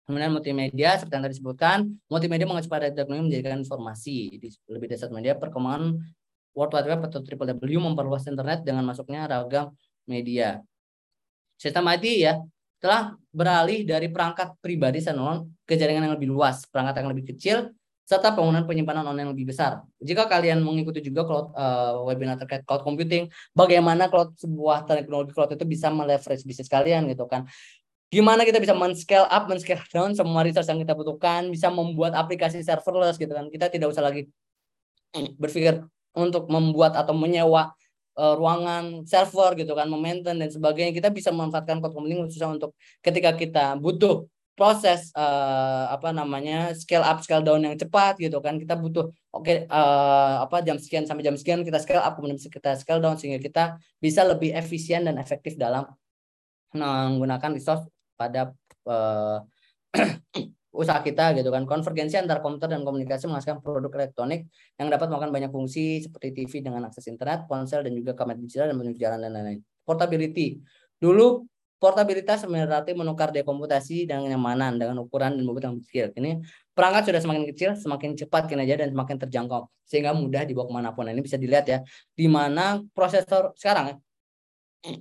[0.03, 1.77] Kemudian multimedia seperti yang tadi disebutkan,
[2.11, 5.95] multimedia mengacu pada teknologi menjadikan informasi di lebih dari satu media perkembangan
[6.51, 9.71] World Wide Web atau Triple W memperluas internet dengan masuknya ragam
[10.03, 10.59] media.
[11.55, 12.43] Sistem IT ya
[12.83, 17.71] telah beralih dari perangkat pribadi standalone ke jaringan yang lebih luas, perangkat yang lebih kecil
[18.03, 19.79] serta penggunaan penyimpanan online yang lebih besar.
[20.03, 25.55] Jika kalian mengikuti juga cloud uh, webinar terkait cloud computing, bagaimana cloud sebuah teknologi cloud
[25.55, 27.47] itu bisa meleverage bisnis kalian gitu kan.
[28.11, 32.59] Gimana kita bisa men-scale up, men-scale down semua resource yang kita butuhkan, bisa membuat aplikasi
[32.59, 33.47] serverless gitu kan.
[33.47, 34.27] Kita tidak usah lagi
[35.41, 37.71] berpikir untuk membuat atau menyewa
[38.17, 40.91] uh, ruangan server gitu kan, memaintain dan sebagainya.
[40.95, 42.71] Kita bisa memanfaatkan cloud computing khususnya untuk
[43.01, 48.61] ketika kita butuh proses uh, apa namanya scale up scale down yang cepat gitu kan
[48.61, 52.37] kita butuh oke okay, uh, apa jam sekian sampai jam sekian kita scale up kemudian
[52.37, 55.89] kita scale down sehingga kita bisa lebih efisien dan efektif dalam
[56.77, 58.53] menggunakan resource pada
[58.85, 59.41] uh,
[60.73, 64.49] usaha kita gitu kan konvergensi antara komputer dan komunikasi menghasilkan produk elektronik
[64.81, 68.73] yang dapat melakukan banyak fungsi seperti TV dengan akses internet, ponsel dan juga kamera digital
[68.73, 69.61] dan menunjuk jalan dan lain-lain.
[69.85, 70.57] Portability.
[70.97, 71.45] Dulu
[71.77, 76.05] portabilitas berarti menukar dekomputasi dengan kenyamanan dengan ukuran dan bobot yang kecil.
[76.15, 76.39] Ini
[76.71, 80.89] perangkat sudah semakin kecil, semakin cepat kinerja dan semakin terjangkau sehingga mudah dibawa ke mana
[80.95, 81.05] pun.
[81.05, 81.83] Nah, ini bisa dilihat ya,
[82.15, 83.95] di mana prosesor sekarang ya,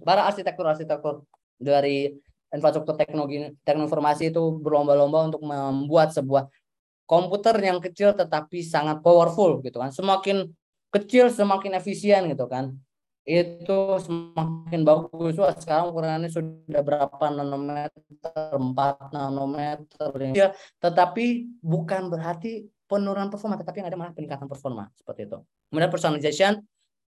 [0.03, 1.23] para arsitektur-arsitektur
[1.63, 2.11] dari
[2.53, 6.53] infrastruktur teknologi teknologi informasi itu berlomba-lomba untuk membuat sebuah
[7.09, 9.91] komputer yang kecil tetapi sangat powerful gitu kan.
[9.91, 10.53] Semakin
[10.93, 12.77] kecil semakin efisien gitu kan.
[13.23, 15.39] Itu semakin bagus.
[15.39, 20.11] Wah, sekarang ukurannya sudah berapa nanometer, 4 nanometer.
[20.35, 20.51] Ya,
[20.83, 25.39] tetapi bukan berarti penurunan performa, tetapi yang ada malah peningkatan performa seperti itu.
[25.71, 26.53] Kemudian personalization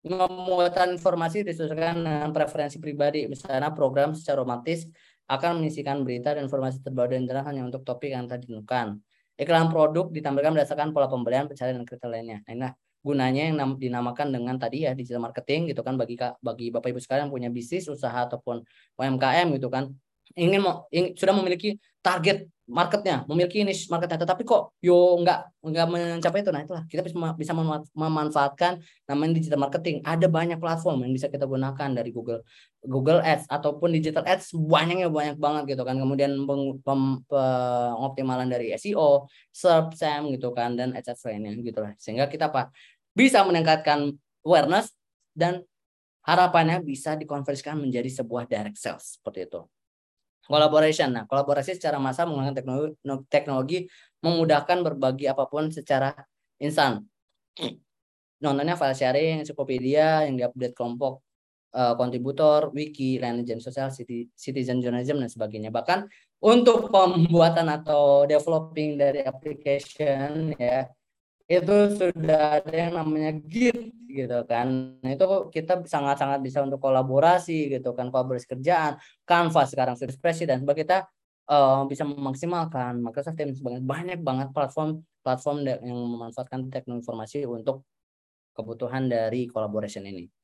[0.03, 4.85] memuatan informasi disesuaikan dengan preferensi pribadi, misalnya program secara otomatis
[5.27, 8.99] akan mengisikan berita dan informasi terbaru dan internet hanya untuk topik yang tadi ditentukan.
[9.39, 12.37] Iklan produk ditampilkan berdasarkan pola pembelian, pencarian dan kriteria lainnya.
[12.45, 12.71] Nah, inilah
[13.03, 17.27] gunanya yang dinamakan dengan tadi ya digital marketing gitu kan bagi bagi Bapak Ibu sekalian
[17.27, 18.63] punya bisnis usaha ataupun
[18.95, 19.91] UMKM gitu kan
[20.39, 25.87] ingin mau ingin, sudah memiliki target marketnya, memiliki niche marketnya, tetapi kok yo nggak nggak
[25.91, 26.51] mencapai itu.
[26.55, 27.51] Nah itulah kita bisa bisa
[27.91, 29.99] memanfaatkan namanya digital marketing.
[30.07, 32.39] Ada banyak platform yang bisa kita gunakan dari Google
[32.79, 35.99] Google Ads ataupun digital Ads banyaknya banyak banget gitu kan.
[35.99, 36.31] Kemudian
[36.87, 41.91] pengoptimalan dari SEO, search SEM gitu kan dan ads lainnya gitu lah.
[41.99, 42.71] Sehingga kita apa
[43.11, 44.15] bisa meningkatkan
[44.47, 44.95] awareness
[45.35, 45.67] dan
[46.23, 49.61] harapannya bisa dikonversikan menjadi sebuah direct sales seperti itu.
[50.43, 51.15] Collaboration.
[51.15, 52.93] Nah, kolaborasi secara massal menggunakan teknologi,
[53.31, 53.77] teknologi
[54.19, 56.11] memudahkan berbagi apa pun secara
[56.59, 57.03] instan.
[58.43, 61.23] Nontonnya file sharing, ensiklopedia yang diupdate kelompok
[61.71, 63.87] uh, kontributor, wiki, layanan sosial,
[64.35, 65.71] citizen journalism dan sebagainya.
[65.71, 66.11] Bahkan
[66.43, 70.91] untuk pembuatan atau developing dari application ya
[71.47, 74.95] itu sudah ada yang namanya Git gitu kan.
[75.03, 78.95] Nah, itu kita sangat-sangat bisa untuk kolaborasi gitu kan, kolaborasi kerjaan,
[79.27, 80.97] Canva sekarang ekspresi dan sebagainya kita
[81.51, 87.87] uh, bisa memaksimalkan Microsoft Teams banyak banget platform platform yang memanfaatkan teknologi informasi untuk
[88.53, 90.42] kebutuhan dari collaboration ini.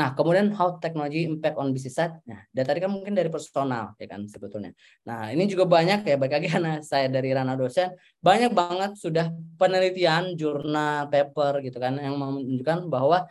[0.00, 2.16] Nah, kemudian how technology impact on business side.
[2.24, 4.72] Nah, dari tadi kan mungkin dari personal ya kan sebetulnya.
[5.04, 7.92] Nah, ini juga banyak ya bagi lagi karena saya dari Rana dosen,
[8.24, 9.28] banyak banget sudah
[9.60, 13.28] penelitian, jurnal, paper gitu kan yang menunjukkan bahwa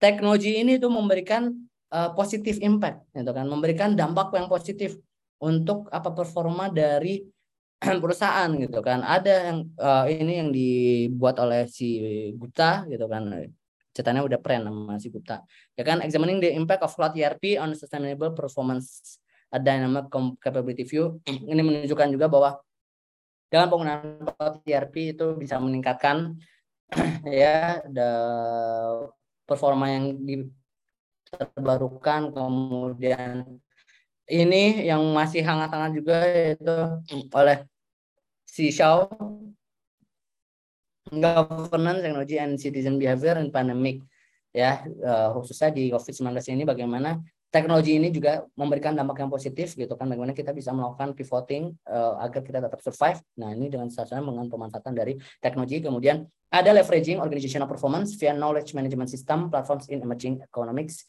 [0.00, 1.52] teknologi ini tuh memberikan
[1.92, 4.96] uh, positif impact gitu kan, memberikan dampak yang positif
[5.44, 7.20] untuk apa performa dari
[8.00, 9.04] perusahaan gitu kan.
[9.04, 12.00] Ada yang uh, ini yang dibuat oleh si
[12.32, 13.28] Guta gitu kan
[13.96, 15.40] catatannya udah pren nama si Gupta.
[15.72, 19.16] Ya kan, examining the impact of cloud ERP on sustainable performance
[19.48, 20.12] a dynamic
[20.44, 21.16] capability view.
[21.52, 22.60] Ini menunjukkan juga bahwa
[23.48, 26.36] dengan penggunaan cloud ERP itu bisa meningkatkan
[27.24, 28.10] ya the
[29.46, 30.18] performa yang
[31.26, 33.46] terbarukan kemudian
[34.26, 36.76] ini yang masih hangat-hangat juga yaitu
[37.30, 37.62] oleh
[38.42, 39.06] si Xiao
[41.10, 44.02] governance, technology, and citizen behavior in pandemic.
[44.56, 47.20] Ya, uh, khususnya di COVID-19 ini bagaimana
[47.52, 52.20] teknologi ini juga memberikan dampak yang positif gitu kan bagaimana kita bisa melakukan pivoting uh,
[52.24, 53.20] agar kita tetap survive.
[53.36, 58.72] Nah, ini dengan sasaran dengan pemanfaatan dari teknologi kemudian ada leveraging organizational performance via knowledge
[58.72, 61.04] management system platforms in emerging economics.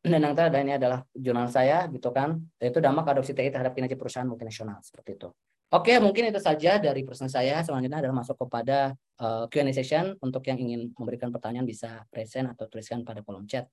[0.00, 4.00] Dan yang terakhir ini adalah jurnal saya gitu kan, yaitu dampak adopsi TI terhadap kinerja
[4.00, 5.28] perusahaan multinasional seperti itu.
[5.70, 7.62] Oke, mungkin itu saja dari presentasi saya.
[7.62, 8.90] Selanjutnya adalah masuk kepada
[9.22, 10.18] uh, Q&A session.
[10.18, 13.70] Untuk yang ingin memberikan pertanyaan bisa present atau tuliskan pada kolom chat.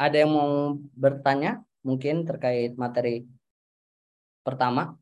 [0.00, 0.52] Ada yang mau
[0.96, 3.28] bertanya mungkin terkait materi
[4.46, 4.96] pertama?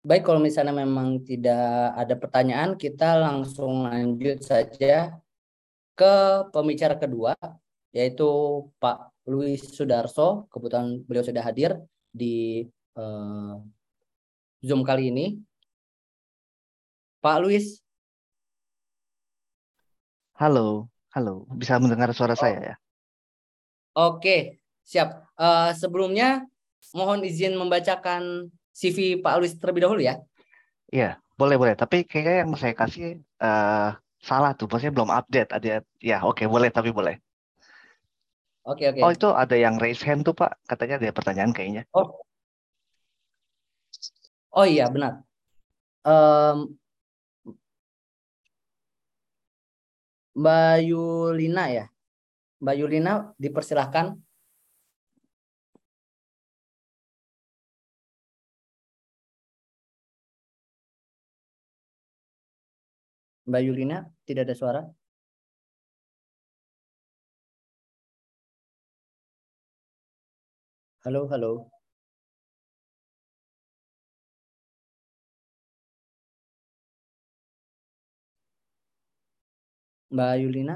[0.00, 5.12] Baik, kalau misalnya memang tidak ada pertanyaan, kita langsung lanjut saja
[5.92, 6.14] ke
[6.56, 7.36] pembicara kedua,
[7.92, 8.24] yaitu
[8.80, 10.48] Pak Luis Sudarso.
[10.48, 11.76] Kebetulan beliau sudah hadir
[12.16, 12.64] di
[12.96, 13.60] uh,
[14.64, 15.36] Zoom kali ini.
[17.20, 17.84] Pak Luis.
[20.40, 21.44] Halo, halo.
[21.60, 22.40] Bisa mendengar suara oh.
[22.40, 22.76] saya ya?
[24.00, 25.28] Oke, siap.
[25.36, 26.48] Uh, sebelumnya
[26.96, 28.48] mohon izin membacakan
[28.80, 30.16] CV Pak Luis terlebih dahulu ya.
[30.88, 31.74] Iya, boleh boleh.
[31.76, 35.52] Tapi kayaknya yang saya kasih uh, salah tuh, maksudnya belum update.
[35.52, 37.20] Ada ya, oke okay, boleh tapi boleh.
[38.64, 39.00] Oke oke.
[39.04, 41.84] Oh itu ada yang raise hand tuh Pak, katanya ada pertanyaan kayaknya.
[41.92, 42.24] Oh.
[44.50, 45.22] Oh iya benar.
[46.02, 46.74] Um,
[50.34, 51.84] Mbak Yulina ya.
[52.58, 54.18] Mbak Yulina dipersilahkan.
[63.50, 63.96] Mbak Yulina,
[64.26, 64.82] tidak ada suara.
[71.04, 71.70] Halo, halo.
[80.10, 80.74] Mbak Yulina.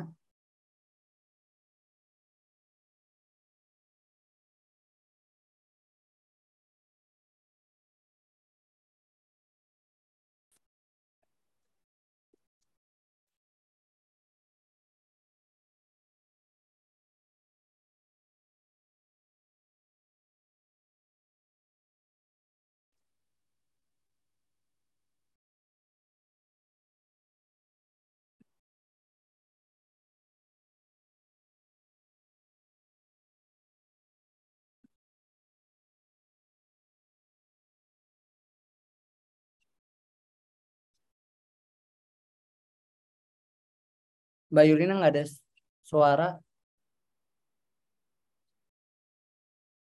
[44.54, 45.24] Mbak Yulina nggak ada
[45.90, 46.26] suara.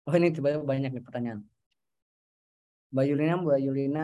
[0.05, 1.41] Oh ini tiba-tiba banyak nih pertanyaan.
[2.93, 4.03] Mbak Yulina, Mbak Yulina.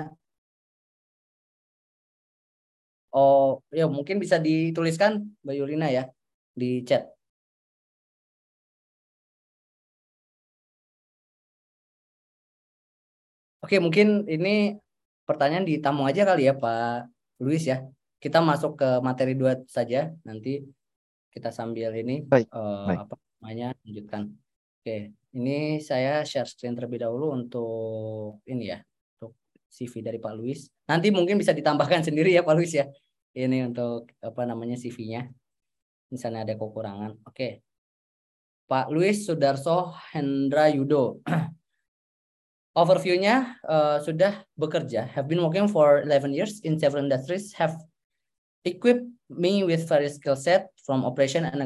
[3.14, 5.12] Oh ya mungkin bisa dituliskan
[5.44, 6.04] Mbak Yulina ya
[6.60, 7.02] di chat.
[13.64, 14.50] Oke mungkin ini
[15.28, 17.12] pertanyaan ditamu aja kali ya Pak
[17.44, 17.78] Luis ya
[18.18, 20.66] kita masuk ke materi dua saja nanti
[21.30, 23.00] kita sambil ini baik, uh, baik.
[23.06, 24.34] apa namanya lanjutkan.
[24.82, 28.82] Oke, ini saya share screen terlebih dahulu untuk ini ya,
[29.20, 29.38] untuk
[29.70, 30.66] CV dari Pak Luis.
[30.90, 32.90] Nanti mungkin bisa ditambahkan sendiri ya Pak Luis ya.
[33.38, 35.30] Ini untuk apa namanya CV-nya.
[36.10, 37.22] Misalnya ada kekurangan.
[37.30, 37.62] Oke.
[38.66, 41.22] Pak Luis Sudarso Hendra Yudo.
[42.82, 47.74] Overview-nya uh, sudah bekerja, have been working for 11 years in several industries, have
[48.66, 51.60] equip me with various skill set from operation and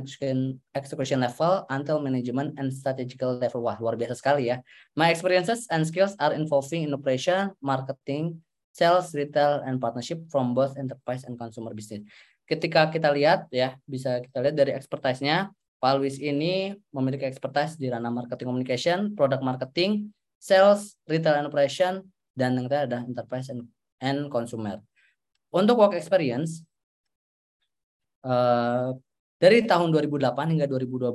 [0.73, 3.61] execution, level until management and strategical level.
[3.61, 4.65] Wah, luar biasa sekali ya.
[4.97, 8.41] My experiences and skills are involving in operation, marketing,
[8.73, 12.01] sales, retail, and partnership from both enterprise and consumer business.
[12.49, 17.89] Ketika kita lihat ya, bisa kita lihat dari expertise-nya, Pak Luis ini memiliki expertise di
[17.89, 23.69] ranah marketing communication, product marketing, sales, retail and operation, dan yang ada enterprise and,
[24.01, 24.81] and consumer.
[25.53, 26.63] Untuk work experience,
[28.22, 28.95] Uh,
[29.41, 31.11] dari tahun 2008 hingga 2012,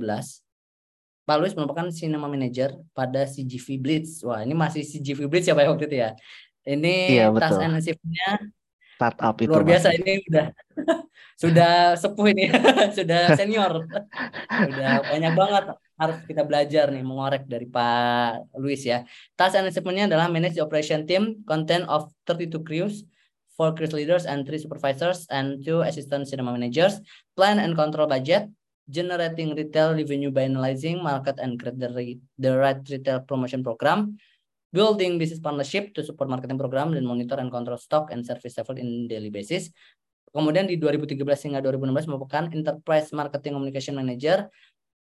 [1.26, 4.22] Pak Luis merupakan cinema manager pada CGV Blitz.
[4.26, 6.10] Wah, ini masih CGV Blitz ya Pak waktu itu ya.
[6.66, 8.42] Ini iya, tas nasibnya
[8.96, 10.00] startup itu luar biasa masih.
[10.00, 10.46] ini udah
[11.42, 12.44] sudah sepuh ini
[12.96, 13.84] sudah senior
[14.48, 15.64] sudah banyak banget
[15.96, 19.04] harus kita belajar nih mengorek dari Pak Luis ya
[19.36, 23.04] task and adalah manage the operation team content of 32 crews
[23.56, 27.00] four cruise leaders and three supervisors and two assistant cinema managers,
[27.34, 28.52] plan and control budget,
[28.86, 31.90] generating retail revenue by analyzing market and create the,
[32.38, 34.20] the right retail promotion program,
[34.70, 38.76] building business partnership to support marketing program dan monitor and control stock and service level
[38.76, 39.72] in daily basis.
[40.30, 44.52] Kemudian di 2013 hingga 2016 merupakan Enterprise Marketing Communication Manager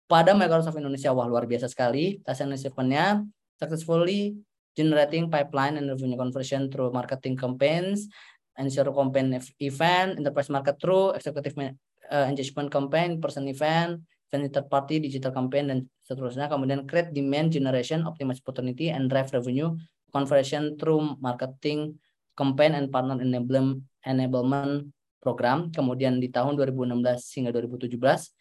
[0.05, 1.09] pada Microsoft Indonesia.
[1.09, 2.21] Wah, luar biasa sekali.
[2.21, 3.25] Task and achievementnya
[3.57, 4.37] successfully
[4.77, 8.09] generating pipeline and revenue conversion through marketing campaigns,
[8.57, 15.29] ensure campaign event, enterprise market through, executive uh, engagement campaign, person event, third party, digital
[15.29, 16.49] campaign, dan seterusnya.
[16.49, 19.73] Kemudian create demand generation, optimize opportunity, and drive revenue
[20.13, 21.97] conversion through marketing
[22.37, 24.89] campaign and partner enablement,
[25.21, 25.71] program.
[25.71, 28.33] Kemudian di tahun 2016 hingga 2017,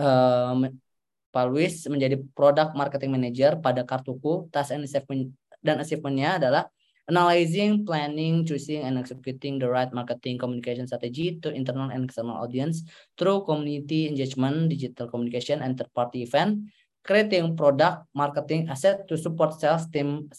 [0.00, 0.66] uh,
[1.34, 4.46] Pak Luis menjadi product marketing manager pada Kartuku.
[4.54, 6.70] Task and achievement dan achievementnya adalah
[7.08, 12.84] analyzing, planning, choosing, and executing the right marketing communication strategy to internal and external audience
[13.18, 16.64] through community engagement, digital communication, and third-party event,
[17.04, 20.32] creating product marketing asset to support sales team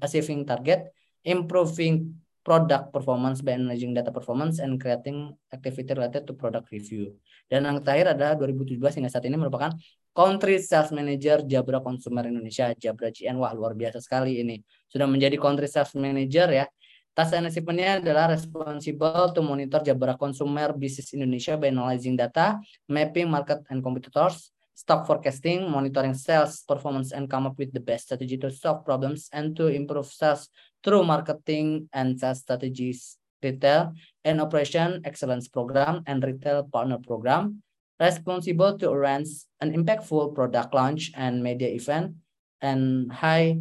[0.00, 0.88] achieving, target,
[1.24, 2.16] improving
[2.46, 7.12] product performance by analyzing data performance and creating activity related to product review.
[7.50, 9.74] Dan yang terakhir adalah 2017 hingga saat ini merupakan
[10.16, 13.36] Country Sales Manager Jabra Consumer Indonesia, Jabra GN.
[13.36, 14.64] Wah, luar biasa sekali ini.
[14.88, 16.64] Sudah menjadi Country Sales Manager ya.
[17.12, 22.56] Task and achievement-nya adalah responsible to monitor Jabra Consumer Business Indonesia by analyzing data,
[22.88, 28.08] mapping market and competitors, stock forecasting, monitoring sales performance, and come up with the best
[28.08, 30.48] strategy to solve problems and to improve sales
[30.80, 33.92] through marketing and sales strategies, retail
[34.24, 37.64] and operation excellence program, and retail partner program
[38.00, 42.16] responsible to arrange an impactful product launch and media event
[42.60, 43.58] and high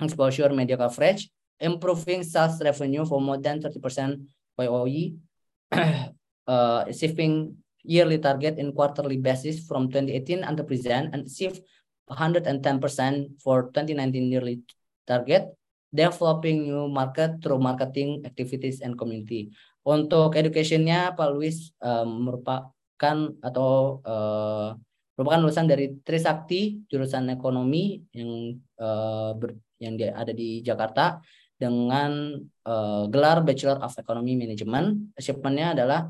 [0.00, 1.28] exposure media coverage,
[1.60, 4.22] improving sales revenue for more than 30%
[4.58, 5.18] YOE,
[6.48, 11.60] uh, achieving yearly target in quarterly basis from 2018 until present and achieve
[12.10, 12.48] 110%
[13.42, 14.60] for 2019 yearly
[15.06, 15.52] target,
[15.92, 19.52] developing new market through marketing activities and community.
[19.84, 24.74] Untuk educationnya Pak Luis um, merupakan kan atau uh,
[25.14, 31.22] merupakan lulusan dari Trisakti jurusan ekonomi yang uh, ber, yang dia ada di Jakarta
[31.58, 35.14] dengan uh, gelar Bachelor of Economy Management.
[35.18, 36.00] Achievementnya adalah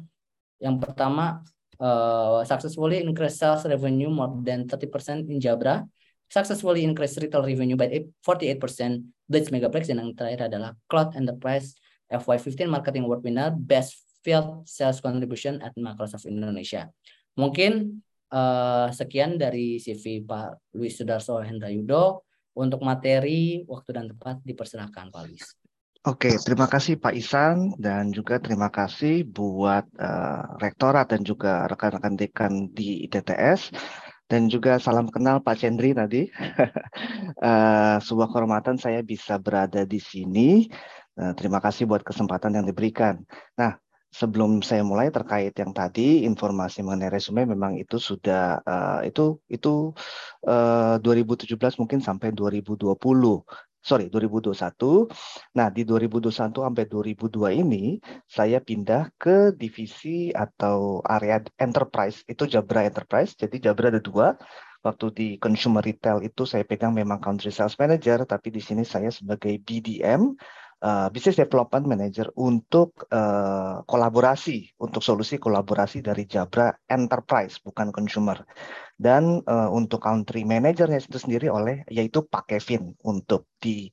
[0.60, 1.40] yang pertama
[1.80, 5.84] uh, successfully increase sales revenue more than 30% in Jabra,
[6.28, 7.88] successfully increase retail revenue by
[8.24, 8.60] 48%,
[9.28, 11.76] Blitz Megaplex, dan yang terakhir adalah Cloud Enterprise
[12.08, 16.90] FY15 Marketing Award Winner, Best field sales contribution at Microsoft Indonesia.
[17.38, 22.26] Mungkin uh, sekian dari CV Pak Luis Sudarso Hendra Yudo.
[22.58, 25.46] Untuk materi, waktu dan tempat dipersilakan Pak Luis.
[26.02, 32.18] Oke, terima kasih Pak Isan dan juga terima kasih buat uh, rektorat dan juga rekan-rekan
[32.18, 33.70] dekan di ITTS
[34.26, 36.26] dan juga salam kenal Pak Cendri tadi.
[37.42, 40.66] uh, sebuah kehormatan saya bisa berada di sini.
[41.14, 43.22] Uh, terima kasih buat kesempatan yang diberikan.
[43.54, 43.78] Nah,
[44.08, 49.92] sebelum saya mulai terkait yang tadi informasi mengenai resume memang itu sudah uh, itu itu
[50.48, 52.96] uh, 2017 mungkin sampai 2020
[53.78, 55.08] sorry 2021
[55.54, 62.20] nah di 2021 sampai 2002 ini saya pindah ke divisi atau area enterprise.
[62.28, 63.32] Itu Jabra Enterprise.
[63.38, 64.36] Jadi Jabra ada dua.
[64.78, 69.10] Waktu di consumer retail itu saya pegang memang country sales manager tapi di sini saya
[69.10, 70.38] sebagai BDM
[70.82, 78.42] uh, Business Development Manager untuk uh, kolaborasi, untuk solusi kolaborasi dari Jabra Enterprise, bukan consumer.
[78.98, 83.90] Dan uh, untuk country manajernya itu sendiri oleh yaitu Pak Kevin untuk di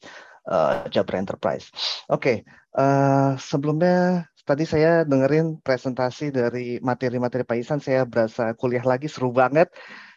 [0.49, 1.69] uh, Jabra Enterprise.
[2.09, 2.37] Oke, okay,
[2.77, 9.33] uh, sebelumnya tadi saya dengerin presentasi dari materi-materi Pak Isan, saya berasa kuliah lagi seru
[9.33, 9.69] banget,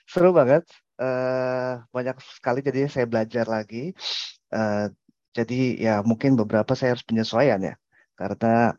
[0.04, 0.64] seru banget.
[0.98, 3.94] Uh, banyak sekali jadi saya belajar lagi.
[4.50, 4.90] Uh,
[5.38, 7.74] jadi ya mungkin beberapa saya harus penyesuaian ya,
[8.18, 8.74] karena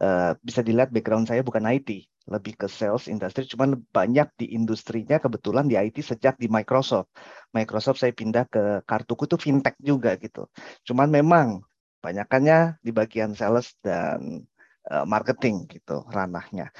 [0.00, 5.20] uh, bisa dilihat background saya bukan IT, lebih ke sales industri, cuman banyak di industrinya
[5.20, 7.12] kebetulan di IT sejak di Microsoft.
[7.52, 10.48] Microsoft saya pindah ke kartuku itu fintech juga gitu.
[10.88, 11.60] Cuman memang
[12.00, 14.48] banyakannya di bagian sales dan
[14.88, 16.72] uh, marketing gitu ranahnya.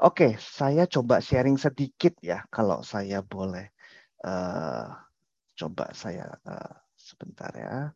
[0.00, 3.70] Oke, saya coba sharing sedikit ya kalau saya boleh
[4.26, 4.90] uh,
[5.54, 7.92] coba saya uh, sebentar ya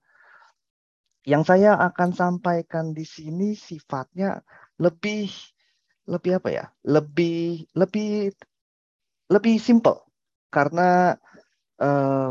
[1.24, 4.44] yang saya akan sampaikan di sini sifatnya
[4.80, 5.32] lebih
[6.04, 6.64] lebih apa ya?
[6.84, 8.32] Lebih lebih
[9.32, 10.04] lebih simple
[10.52, 11.16] karena
[11.80, 12.30] uh,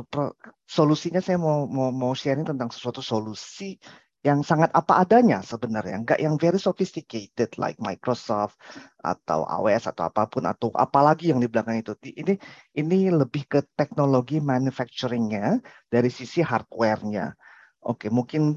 [0.70, 3.76] solusinya saya mau mau mau sharing tentang sesuatu solusi
[4.24, 8.56] yang sangat apa adanya sebenarnya, enggak yang very sophisticated like Microsoft
[9.03, 11.91] atau AWS atau apa pun atau apalagi yang di belakang itu.
[11.99, 12.40] Ini
[12.80, 15.60] ini lebih ke teknologi manufacturingnya
[15.91, 17.36] dari sisi hardware-nya.
[17.84, 18.56] Oke, mungkin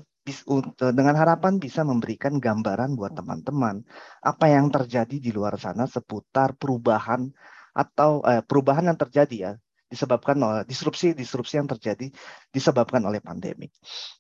[0.90, 3.86] dengan harapan bisa memberikan gambaran buat teman-teman
[4.26, 7.30] apa yang terjadi di luar sana seputar perubahan
[7.70, 9.52] atau eh, perubahan yang terjadi ya
[9.86, 12.10] disebabkan oleh disrupsi disrupsi yang terjadi
[12.50, 13.70] disebabkan oleh pandemi.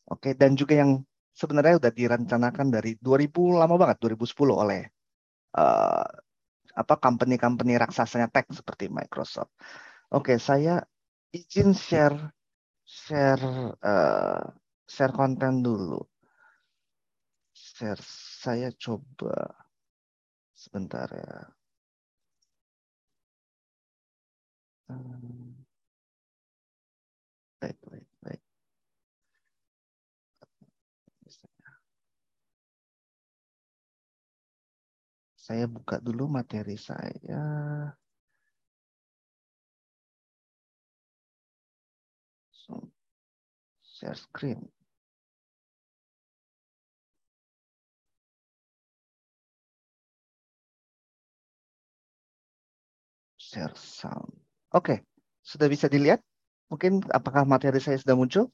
[0.06, 1.02] Oke dan juga yang
[1.34, 4.86] sebenarnya sudah direncanakan dari 2000 lama banget 2010 oleh
[5.58, 6.06] uh,
[6.76, 9.50] apa company-company raksasanya tech seperti Microsoft.
[10.12, 10.84] Oke, saya
[11.32, 12.30] izin share
[12.84, 14.44] share uh,
[14.86, 16.00] share konten dulu.
[17.52, 18.00] Share
[18.42, 19.34] saya coba
[20.54, 21.50] sebentar ya.
[24.88, 25.66] Hmm.
[27.60, 28.42] Baik, baik, baik.
[35.34, 37.42] Saya buka dulu materi saya.
[43.96, 44.75] Share screen.
[53.56, 54.36] Share sound.
[54.76, 55.00] Oke,
[55.40, 56.20] sudah bisa dilihat?
[56.68, 58.52] Mungkin apakah materi saya sudah muncul?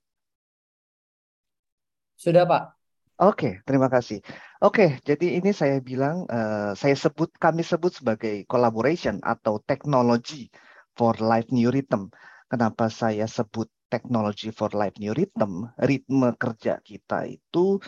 [2.15, 2.79] Sudah, Pak.
[3.19, 4.23] Oke, terima kasih.
[4.63, 10.47] Oke, jadi ini saya bilang, uh, saya sebut, kami sebut sebagai collaboration atau teknologi
[10.95, 12.07] for life new rhythm.
[12.47, 15.67] Kenapa saya sebut teknologi for life new rhythm?
[15.83, 17.83] Ritme kerja kita itu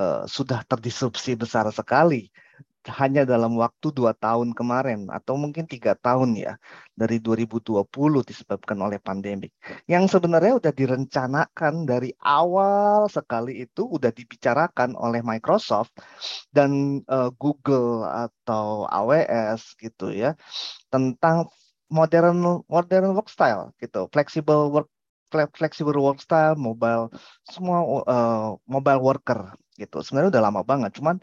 [0.00, 2.32] uh, sudah terdisrupsi besar sekali
[2.88, 6.56] hanya dalam waktu dua tahun kemarin atau mungkin tiga tahun ya
[6.96, 7.84] dari 2020
[8.24, 9.52] disebabkan oleh pandemik
[9.84, 15.92] yang sebenarnya sudah direncanakan dari awal sekali itu sudah dibicarakan oleh Microsoft
[16.50, 20.32] dan uh, Google atau AWS gitu ya
[20.88, 21.48] tentang
[21.92, 24.08] modern modern work style gitu.
[24.12, 24.88] Flexible work
[25.28, 27.12] flexible work style mobile
[27.44, 27.78] semua
[28.08, 30.00] uh, mobile worker gitu.
[30.00, 31.20] Sebenarnya udah lama banget cuman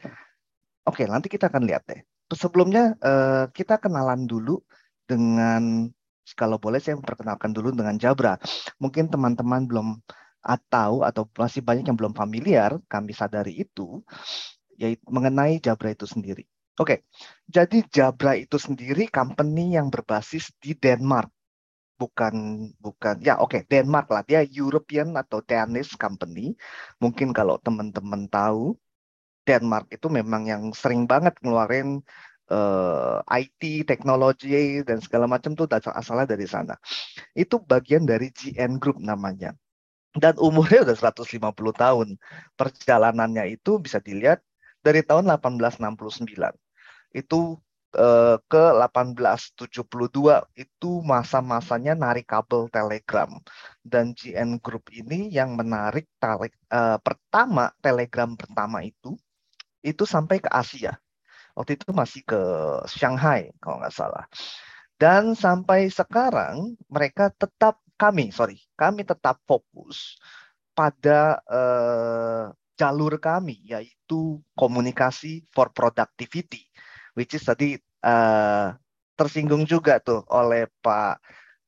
[0.86, 2.02] Oke, nanti kita akan lihat deh.
[2.30, 4.62] Sebelumnya uh, kita kenalan dulu
[5.06, 5.90] dengan
[6.34, 8.38] kalau boleh saya memperkenalkan dulu dengan Jabra.
[8.82, 10.02] Mungkin teman-teman belum
[10.70, 14.02] tahu atau masih banyak yang belum familiar, kami sadari itu,
[14.78, 16.46] yaitu mengenai Jabra itu sendiri.
[16.78, 17.08] Oke,
[17.48, 21.32] jadi Jabra itu sendiri company yang berbasis di Denmark.
[21.96, 22.36] Bukan,
[22.84, 24.22] bukan, ya oke, okay, Denmark lah.
[24.28, 26.52] Dia European atau Danish company.
[27.00, 28.76] Mungkin kalau teman-teman tahu,
[29.46, 32.02] Denmark itu memang yang sering banget ngeluarin
[32.50, 36.76] uh, eh, IT, teknologi dan segala macam tuh asalnya dari sana.
[37.38, 39.54] Itu bagian dari GN Group namanya.
[40.16, 42.08] Dan umurnya udah 150 tahun.
[42.56, 44.40] Perjalanannya itu bisa dilihat
[44.80, 46.56] dari tahun 1869.
[47.12, 47.60] Itu
[47.96, 49.84] uh, ke 1872
[50.60, 53.40] itu masa-masanya narik kabel telegram
[53.82, 59.16] dan GN Group ini yang menarik tarik uh, pertama telegram pertama itu
[59.86, 60.98] itu sampai ke Asia.
[61.54, 62.42] Waktu itu masih ke
[62.90, 64.26] Shanghai kalau nggak salah.
[64.98, 70.20] Dan sampai sekarang mereka tetap kami, sorry, kami tetap fokus
[70.76, 76.68] pada uh, jalur kami yaitu komunikasi for productivity,
[77.16, 78.76] which is tadi uh,
[79.16, 81.24] tersinggung juga tuh oleh Pak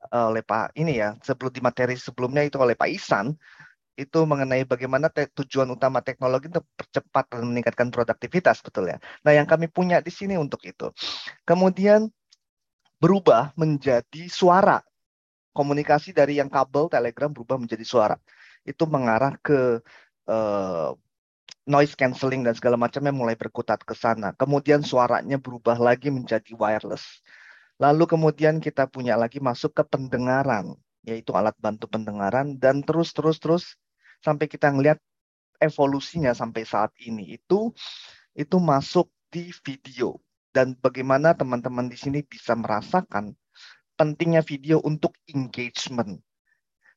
[0.08, 3.36] oleh Pak ini ya sebelum di materi sebelumnya itu oleh Pak Isan
[3.98, 9.02] itu mengenai bagaimana tujuan utama teknologi untuk percepat dan meningkatkan produktivitas betul ya.
[9.26, 10.94] Nah, yang kami punya di sini untuk itu.
[11.42, 12.06] Kemudian
[13.02, 14.86] berubah menjadi suara.
[15.58, 18.14] Komunikasi dari yang kabel telegram berubah menjadi suara.
[18.62, 19.82] Itu mengarah ke
[20.30, 20.94] uh,
[21.66, 24.38] noise cancelling dan segala macamnya mulai berkutat ke sana.
[24.38, 27.26] Kemudian suaranya berubah lagi menjadi wireless.
[27.82, 33.38] Lalu kemudian kita punya lagi masuk ke pendengaran, yaitu alat bantu pendengaran dan terus terus
[33.42, 33.78] terus
[34.22, 35.00] sampai kita ngelihat
[35.62, 37.74] evolusinya sampai saat ini itu
[38.38, 40.22] itu masuk di video
[40.54, 43.34] dan bagaimana teman-teman di sini bisa merasakan
[43.98, 46.22] pentingnya video untuk engagement.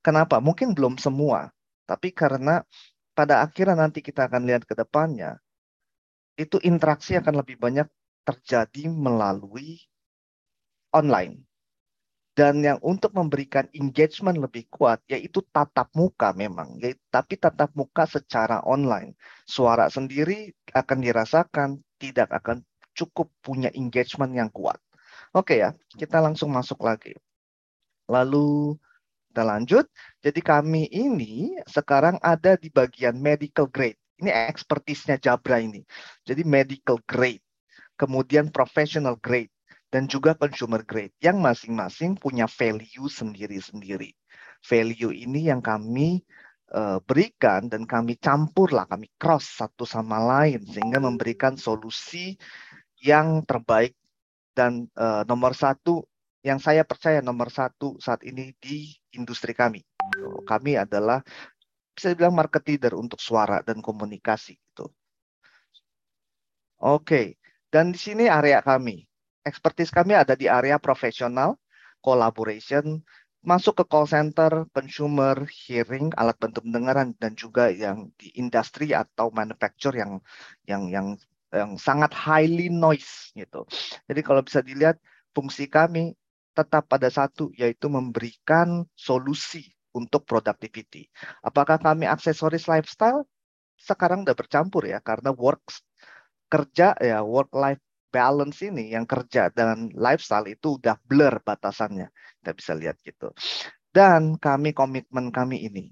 [0.00, 0.40] Kenapa?
[0.40, 1.52] Mungkin belum semua,
[1.84, 2.64] tapi karena
[3.12, 5.36] pada akhirnya nanti kita akan lihat ke depannya,
[6.40, 7.88] itu interaksi akan lebih banyak
[8.24, 9.80] terjadi melalui
[10.92, 11.49] online
[12.40, 16.72] dan yang untuk memberikan engagement lebih kuat yaitu tatap muka memang.
[16.80, 19.12] Yaitu, tapi tatap muka secara online.
[19.44, 22.64] Suara sendiri akan dirasakan tidak akan
[22.96, 24.80] cukup punya engagement yang kuat.
[25.36, 27.12] Oke ya kita langsung masuk lagi.
[28.08, 28.72] Lalu
[29.28, 29.84] kita lanjut.
[30.24, 34.00] Jadi kami ini sekarang ada di bagian medical grade.
[34.16, 35.84] Ini ekspertisnya Jabra ini.
[36.24, 37.44] Jadi medical grade
[38.00, 39.52] kemudian professional grade
[39.90, 44.14] dan juga consumer grade yang masing-masing punya value sendiri-sendiri.
[44.62, 46.22] Value ini yang kami
[46.70, 52.38] uh, berikan dan kami campur lah, kami cross satu sama lain sehingga memberikan solusi
[53.02, 53.98] yang terbaik
[54.54, 56.06] dan uh, nomor satu
[56.40, 59.82] yang saya percaya nomor satu saat ini di industri kami.
[60.46, 61.20] Kami adalah
[61.92, 64.86] bisa dibilang market leader untuk suara dan komunikasi itu.
[66.80, 67.36] Oke,
[67.68, 69.09] dan di sini area kami
[69.50, 71.58] expertise kami ada di area profesional,
[71.98, 73.02] collaboration,
[73.42, 79.32] masuk ke call center, consumer, hearing, alat bantu pendengaran, dan juga yang di industri atau
[79.32, 80.20] manufacture yang
[80.68, 81.06] yang yang
[81.50, 83.66] yang sangat highly noise gitu.
[84.06, 85.02] Jadi kalau bisa dilihat
[85.34, 86.14] fungsi kami
[86.54, 91.10] tetap pada satu yaitu memberikan solusi untuk productivity.
[91.42, 93.26] Apakah kami aksesoris lifestyle?
[93.80, 95.64] Sekarang udah bercampur ya karena work
[96.52, 97.80] kerja ya work life
[98.10, 102.10] balance ini yang kerja dan lifestyle itu udah blur batasannya.
[102.42, 103.30] Kita bisa lihat gitu.
[103.90, 105.90] Dan kami komitmen kami ini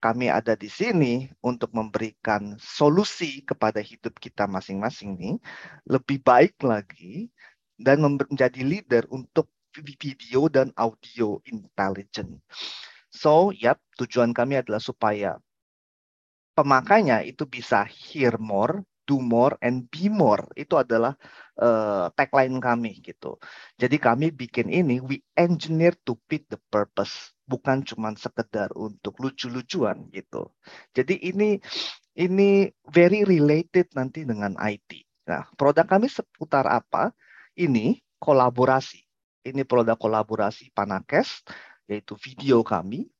[0.00, 5.36] kami ada di sini untuk memberikan solusi kepada hidup kita masing-masing nih
[5.84, 7.28] lebih baik lagi
[7.76, 12.40] dan menjadi leader untuk video dan audio intelligent.
[13.12, 15.38] So, yap, tujuan kami adalah supaya
[16.56, 20.46] pemakainya itu bisa hear more, do more, and be more.
[20.54, 21.18] Itu adalah
[21.58, 23.42] uh, tagline kami gitu.
[23.74, 30.06] Jadi kami bikin ini, we engineer to fit the purpose bukan cuma sekedar untuk lucu-lucuan
[30.14, 30.54] gitu.
[30.94, 31.58] Jadi ini
[32.14, 35.02] ini very related nanti dengan IT.
[35.26, 37.10] Nah, produk kami seputar apa?
[37.58, 39.02] Ini kolaborasi.
[39.50, 41.42] Ini produk kolaborasi Panakes,
[41.90, 43.10] yaitu video kami.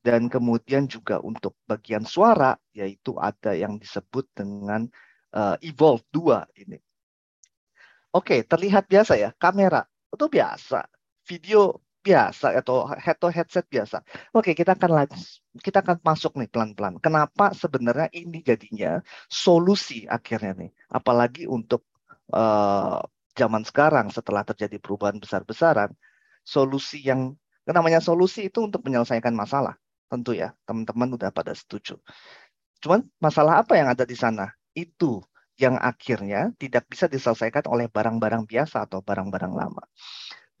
[0.00, 4.88] Dan kemudian juga untuk bagian suara, yaitu ada yang disebut dengan
[5.34, 6.78] uh, Evolve 2 ini.
[8.10, 9.86] Oke, terlihat biasa ya, kamera.
[10.10, 10.86] Itu biasa.
[11.26, 14.00] Video biasa atau head to headset biasa.
[14.32, 15.06] Oke, kita akan
[15.60, 16.96] kita akan masuk nih pelan-pelan.
[16.98, 21.84] Kenapa sebenarnya ini jadinya solusi akhirnya nih, apalagi untuk
[22.32, 23.04] uh,
[23.36, 25.92] zaman sekarang setelah terjadi perubahan besar-besaran,
[26.42, 27.36] solusi yang
[27.68, 29.76] namanya solusi itu untuk menyelesaikan masalah.
[30.10, 32.00] Tentu ya, teman-teman udah pada setuju.
[32.82, 34.50] Cuman masalah apa yang ada di sana?
[34.74, 35.22] Itu
[35.60, 39.84] yang akhirnya tidak bisa diselesaikan oleh barang-barang biasa atau barang-barang lama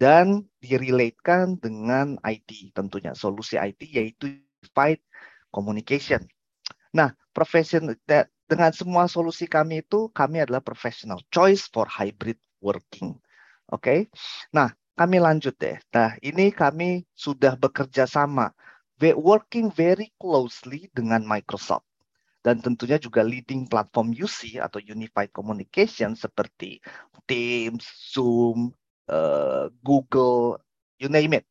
[0.00, 5.00] dan direlatekan dengan IT tentunya solusi IT yaitu unified
[5.52, 6.24] communication.
[6.96, 7.92] Nah, profession
[8.48, 13.16] dengan semua solusi kami itu kami adalah professional choice for hybrid working.
[13.68, 13.80] Oke.
[13.80, 13.98] Okay?
[14.56, 15.76] Nah, kami lanjut deh.
[15.92, 18.52] Nah, ini kami sudah bekerja sama
[19.00, 21.88] working very closely dengan Microsoft
[22.40, 26.80] dan tentunya juga leading platform UC atau Unified Communication seperti
[27.28, 28.72] Teams, Zoom,
[29.12, 30.56] uh, Google,
[30.96, 31.46] you name it.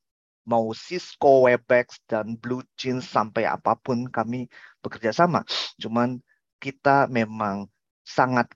[0.50, 4.50] Mau Cisco, Webex, dan Blue Jeans sampai apa pun kami
[4.82, 5.46] bekerja sama.
[5.78, 6.18] Cuman
[6.58, 7.70] kita memang
[8.02, 8.50] sangat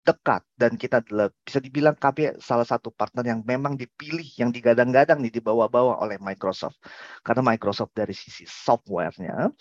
[0.00, 5.20] dekat dan kita adalah bisa dibilang kami salah satu partner yang memang dipilih yang digadang-gadang
[5.20, 6.80] nih dibawa-bawa oleh Microsoft
[7.20, 9.52] karena Microsoft dari sisi softwarenya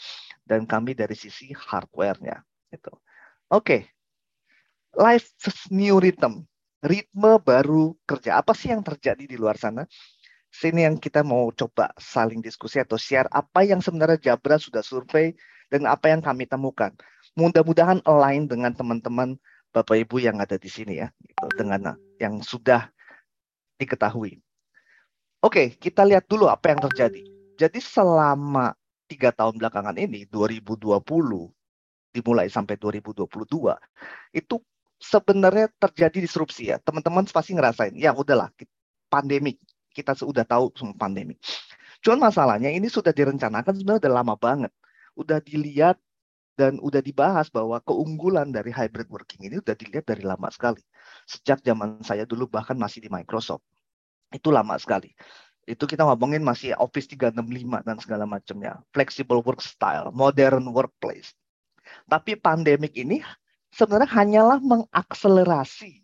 [0.49, 2.41] dan kami dari sisi hardwarenya
[2.73, 2.89] itu.
[3.53, 3.81] Oke, okay.
[4.97, 5.29] life
[5.69, 6.49] new rhythm
[6.83, 8.39] ritme baru kerja.
[8.39, 9.85] Apa sih yang terjadi di luar sana?
[10.49, 15.37] Sini yang kita mau coba saling diskusi atau share apa yang sebenarnya Jabra sudah survei
[15.69, 16.89] dan apa yang kami temukan.
[17.37, 19.37] Mudah-mudahan align dengan teman-teman
[19.69, 22.89] Bapak Ibu yang ada di sini ya, gitu, dengan yang sudah
[23.77, 24.41] diketahui.
[25.45, 27.21] Oke, kita lihat dulu apa yang terjadi.
[27.53, 28.73] Jadi selama
[29.09, 31.01] tiga tahun belakangan ini, 2020
[32.13, 33.25] dimulai sampai 2022,
[34.33, 34.55] itu
[35.01, 36.77] sebenarnya terjadi disrupsi ya.
[36.77, 37.97] Teman-teman pasti ngerasain.
[37.97, 38.53] Ya udahlah,
[39.09, 39.57] pandemi.
[39.89, 41.33] Kita sudah tahu semua pandemi.
[42.05, 44.71] Cuman masalahnya ini sudah direncanakan sebenarnya udah lama banget.
[45.17, 45.97] Udah dilihat
[46.55, 50.83] dan udah dibahas bahwa keunggulan dari hybrid working ini udah dilihat dari lama sekali.
[51.23, 53.63] Sejak zaman saya dulu bahkan masih di Microsoft.
[54.29, 55.11] Itu lama sekali.
[55.69, 58.81] Itu kita ngomongin masih Office 365 dan segala macamnya.
[58.89, 61.37] Flexible work style, modern workplace.
[62.09, 63.21] Tapi pandemik ini
[63.69, 66.01] sebenarnya hanyalah mengakselerasi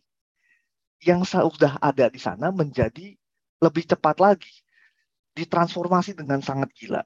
[1.02, 3.18] yang sudah ada di sana menjadi
[3.58, 4.54] lebih cepat lagi.
[5.34, 7.02] Ditransformasi dengan sangat gila.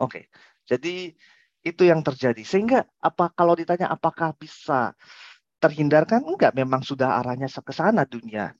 [0.00, 0.32] Oke,
[0.64, 1.12] jadi
[1.60, 2.40] itu yang terjadi.
[2.40, 4.96] Sehingga apa kalau ditanya apakah bisa
[5.60, 6.24] terhindarkan?
[6.24, 8.56] Enggak, memang sudah arahnya ke sana dunia.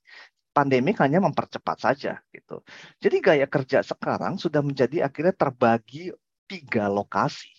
[0.58, 2.66] Pandemi hanya mempercepat saja gitu.
[2.98, 6.10] Jadi gaya kerja sekarang sudah menjadi akhirnya terbagi
[6.50, 7.54] tiga lokasi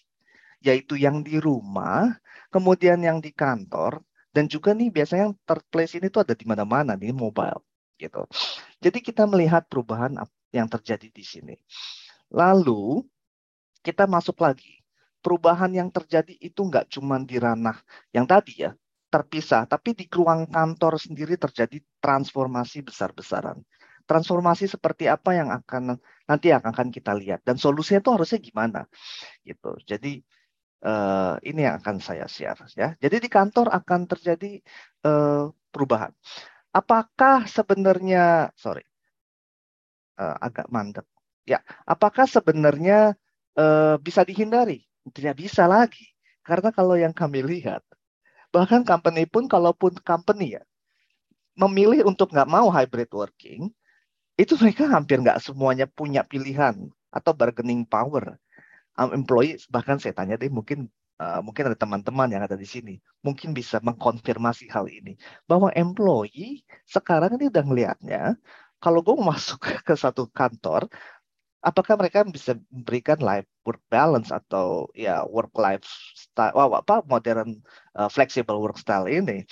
[0.60, 2.20] yaitu yang di rumah,
[2.52, 4.04] kemudian yang di kantor,
[4.36, 7.64] dan juga nih biasanya yang third place ini tuh ada di mana-mana nih mobile
[7.96, 8.28] gitu.
[8.84, 10.20] Jadi kita melihat perubahan
[10.52, 11.56] yang terjadi di sini.
[12.36, 13.08] Lalu
[13.80, 14.84] kita masuk lagi.
[15.20, 17.76] Perubahan yang terjadi itu nggak cuma di ranah
[18.16, 18.72] yang tadi ya,
[19.10, 23.58] terpisah, tapi di ruang kantor sendiri terjadi transformasi besar-besaran.
[24.06, 28.82] Transformasi seperti apa yang akan nanti akan kita lihat dan solusinya itu harusnya gimana
[29.46, 29.78] gitu.
[29.86, 30.22] Jadi
[30.86, 32.98] uh, ini yang akan saya share ya.
[32.98, 34.62] Jadi di kantor akan terjadi
[35.06, 36.10] uh, perubahan.
[36.74, 38.86] Apakah sebenarnya sorry
[40.18, 41.06] uh, agak mandek
[41.46, 41.62] ya?
[41.86, 43.14] Apakah sebenarnya
[43.58, 44.86] uh, bisa dihindari?
[45.10, 46.06] Tidak bisa lagi
[46.46, 47.86] karena kalau yang kami lihat
[48.50, 50.64] bahkan company pun kalaupun company ya
[51.60, 53.70] memilih untuk nggak mau hybrid working
[54.40, 58.40] itu mereka hampir nggak semuanya punya pilihan atau bargaining power
[58.96, 60.88] um, employee bahkan saya tanya deh mungkin
[61.20, 65.20] uh, mungkin ada teman-teman yang ada di sini, mungkin bisa mengkonfirmasi hal ini.
[65.46, 68.22] Bahwa employee sekarang ini udah ngelihatnya,
[68.80, 70.88] kalau gue masuk ke satu kantor,
[71.60, 75.86] apakah mereka bisa memberikan life work balance atau ya work life
[76.18, 77.62] style, wow, apa modern
[77.94, 79.46] uh, flexible work style ini?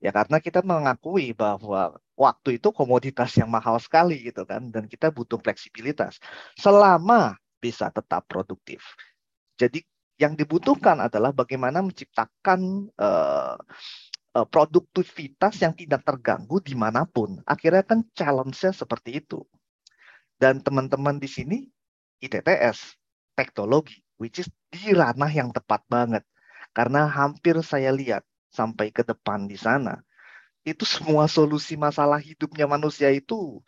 [0.00, 5.12] Ya karena kita mengakui bahwa waktu itu komoditas yang mahal sekali gitu kan dan kita
[5.12, 6.16] butuh fleksibilitas
[6.56, 8.80] selama bisa tetap produktif.
[9.60, 9.84] Jadi
[10.16, 13.56] yang dibutuhkan adalah bagaimana menciptakan uh,
[14.32, 17.40] produktivitas yang tidak terganggu di mana pun.
[17.44, 19.44] Akhirnya kan challenge-nya seperti itu.
[20.40, 21.58] Dan teman-teman di sini
[22.20, 22.99] ITTS,
[23.38, 26.24] teknologi, which is di ranah yang tepat banget.
[26.70, 30.02] Karena hampir saya lihat sampai ke depan di sana,
[30.62, 33.62] itu semua solusi masalah hidupnya manusia itu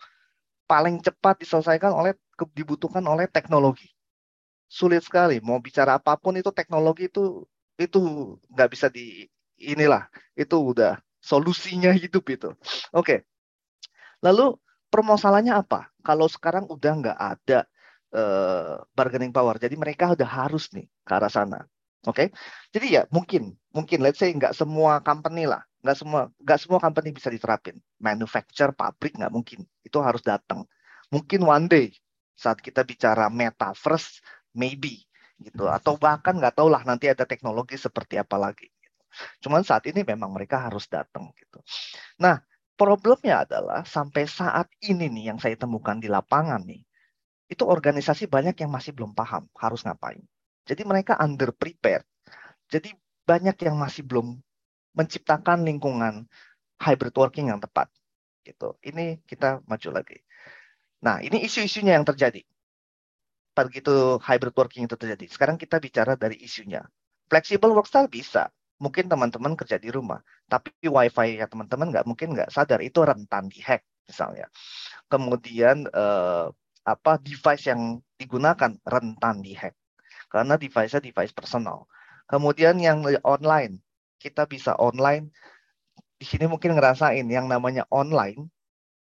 [0.69, 2.13] paling cepat diselesaikan oleh
[2.55, 3.91] dibutuhkan oleh teknologi.
[4.69, 7.45] Sulit sekali mau bicara apa pun itu teknologi itu
[7.77, 8.01] itu
[8.49, 9.29] nggak bisa di
[9.61, 12.51] inilah itu udah solusinya hidup itu.
[12.97, 13.29] Oke.
[14.25, 14.57] Lalu
[14.89, 15.91] permasalahannya apa?
[16.01, 17.69] Kalau sekarang udah nggak ada
[18.15, 21.65] uh, bargaining power, jadi mereka udah harus nih ke arah sana.
[22.03, 22.29] Oke, okay?
[22.75, 27.15] jadi ya mungkin, mungkin let's say nggak semua company lah, nggak semua nggak semua company
[27.15, 27.79] bisa diterapin.
[28.03, 30.67] Manufacture, pabrik nggak mungkin, itu harus datang.
[31.15, 31.87] Mungkin one day
[32.35, 34.19] saat kita bicara metaverse,
[34.59, 35.07] maybe
[35.39, 38.67] gitu, atau bahkan nggak tahu lah nanti ada teknologi seperti apa lagi.
[38.67, 39.03] Gitu.
[39.47, 41.63] Cuman saat ini memang mereka harus datang gitu.
[42.19, 42.43] Nah,
[42.75, 46.83] problemnya adalah sampai saat ini nih yang saya temukan di lapangan nih,
[47.53, 50.24] itu organisasi banyak yang masih belum paham harus ngapain.
[50.65, 52.09] Jadi mereka under prepared.
[52.73, 52.97] Jadi
[53.29, 54.41] banyak yang masih belum
[54.97, 56.24] menciptakan lingkungan
[56.81, 57.93] hybrid working yang tepat.
[58.41, 58.74] Gitu.
[58.81, 60.19] Ini kita maju lagi.
[61.05, 62.41] Nah, ini isu-isunya yang terjadi.
[63.53, 65.29] Begitu hybrid working itu terjadi.
[65.29, 66.81] Sekarang kita bicara dari isunya.
[67.29, 68.49] Flexible work style bisa.
[68.83, 70.19] Mungkin teman-teman kerja di rumah,
[70.51, 74.51] tapi wifi ya teman-teman nggak mungkin nggak sadar itu rentan dihack misalnya.
[75.07, 76.47] Kemudian eh,
[76.83, 79.75] apa device yang digunakan rentan dihack
[80.33, 81.85] karena device-nya device personal.
[82.25, 83.85] Kemudian yang online,
[84.17, 85.29] kita bisa online.
[86.16, 88.48] Di sini mungkin ngerasain yang namanya online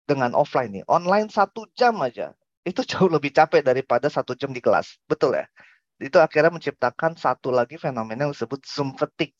[0.05, 0.85] dengan offline nih.
[0.85, 2.37] Online satu jam aja,
[2.69, 5.01] itu jauh lebih capek daripada satu jam di kelas.
[5.09, 5.49] Betul ya?
[5.97, 9.33] Itu akhirnya menciptakan satu lagi fenomena yang disebut Zoom fatigue.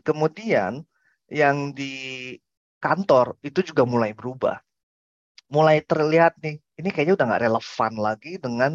[0.00, 0.80] Kemudian
[1.28, 1.92] yang di
[2.80, 4.56] kantor itu juga mulai berubah.
[5.52, 8.72] Mulai terlihat nih, ini kayaknya udah nggak relevan lagi dengan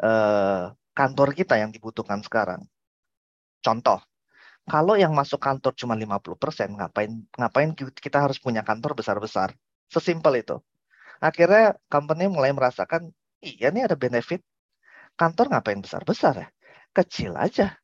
[0.00, 2.64] uh, kantor kita yang dibutuhkan sekarang.
[3.60, 4.00] Contoh,
[4.64, 9.52] kalau yang masuk kantor cuma 50%, ngapain ngapain kita harus punya kantor besar-besar?
[9.92, 10.56] Sesimpel itu.
[11.20, 13.12] Akhirnya company mulai merasakan,
[13.44, 14.40] iya nih ada benefit.
[15.20, 16.48] Kantor ngapain besar-besar ya?
[16.96, 17.76] Kecil aja.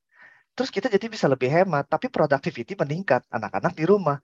[0.57, 3.23] Terus kita jadi bisa lebih hemat, tapi productivity meningkat.
[3.29, 4.19] Anak-anak di rumah.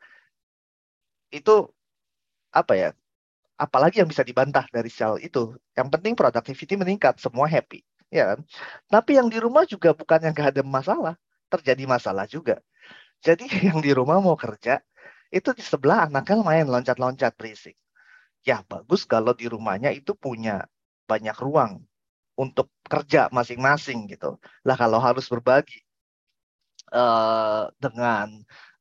[1.31, 1.71] Itu
[2.53, 2.91] apa ya?
[3.57, 5.57] Apalagi yang bisa dibantah dari sel itu.
[5.73, 8.41] Yang penting productivity meningkat, semua happy ya kan?
[8.91, 11.15] Tapi yang di rumah juga bukan yang gak ada masalah,
[11.51, 12.63] terjadi masalah juga.
[13.23, 14.81] Jadi yang di rumah mau kerja,
[15.31, 17.77] itu di sebelah anaknya main loncat-loncat berisik.
[18.47, 20.71] Ya bagus kalau di rumahnya itu punya
[21.11, 21.83] banyak ruang
[22.39, 24.39] untuk kerja masing-masing gitu.
[24.63, 25.83] Lah kalau harus berbagi
[26.95, 28.31] uh, dengan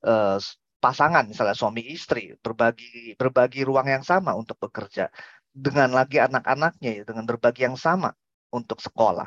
[0.05, 0.37] uh,
[0.85, 5.09] pasangan misalnya suami istri berbagi berbagi ruang yang sama untuk bekerja
[5.49, 8.14] dengan lagi anak-anaknya ya dengan berbagi yang sama
[8.53, 9.25] untuk sekolah.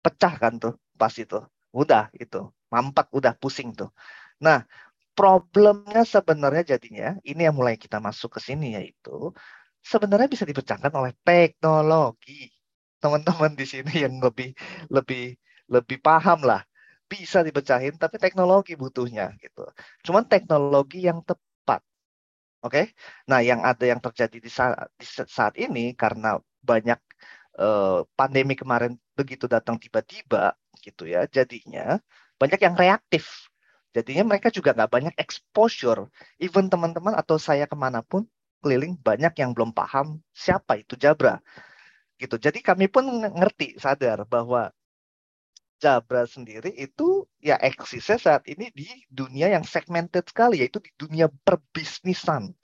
[0.00, 1.36] Pecah kan tuh pas itu.
[1.76, 2.48] Udah itu.
[2.72, 3.92] Mampat udah pusing tuh.
[4.40, 4.64] Nah,
[5.12, 9.36] problemnya sebenarnya jadinya ini yang mulai kita masuk ke sini yaitu
[9.84, 12.48] sebenarnya bisa dipecahkan oleh teknologi.
[13.02, 14.56] Teman-teman di sini yang lebih
[14.88, 15.36] lebih
[15.68, 16.64] lebih paham lah
[17.10, 19.68] bisa dipecahin tapi teknologi butuhnya gitu.
[20.06, 21.80] Cuman teknologi yang tepat.
[22.64, 22.72] Oke.
[22.72, 22.84] Okay?
[23.30, 26.98] Nah, yang ada yang terjadi di saat, di saat ini karena banyak
[27.54, 32.02] Eh, pandemi kemarin begitu datang tiba-tiba gitu ya jadinya
[32.34, 33.46] banyak yang reaktif
[33.94, 36.10] jadinya mereka juga nggak banyak exposure
[36.42, 38.26] even teman-teman atau saya ke mana pun
[38.58, 41.38] keliling banyak yang belum paham siapa itu Jabra
[42.18, 44.74] gitu jadi kami pun ngerti sadar bahwa
[45.82, 51.26] Jabra sendiri itu ya eksisnya saat ini di dunia yang segmented sekali yaitu di dunia
[51.44, 52.54] perbisnisan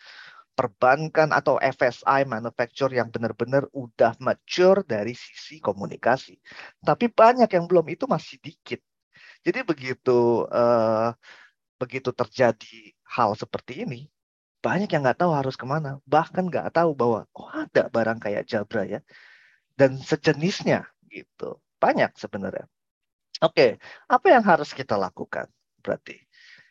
[0.61, 6.37] perbankan atau FSI manufacturer yang benar-benar udah mature dari sisi komunikasi.
[6.85, 8.85] Tapi banyak yang belum itu masih dikit.
[9.41, 11.17] Jadi begitu uh,
[11.81, 14.01] begitu terjadi hal seperti ini,
[14.61, 15.97] banyak yang nggak tahu harus ke mana.
[16.05, 19.01] Bahkan nggak tahu bahwa oh ada barang kayak Jabra ya
[19.81, 21.57] dan sejenisnya gitu.
[21.81, 22.69] Banyak sebenarnya.
[23.41, 25.49] Oke, apa yang harus kita lakukan?
[25.81, 26.17] Berarti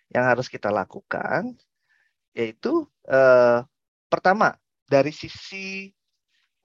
[0.09, 1.53] yang harus kita lakukan
[2.33, 3.61] yaitu eh,
[4.09, 5.89] pertama dari sisi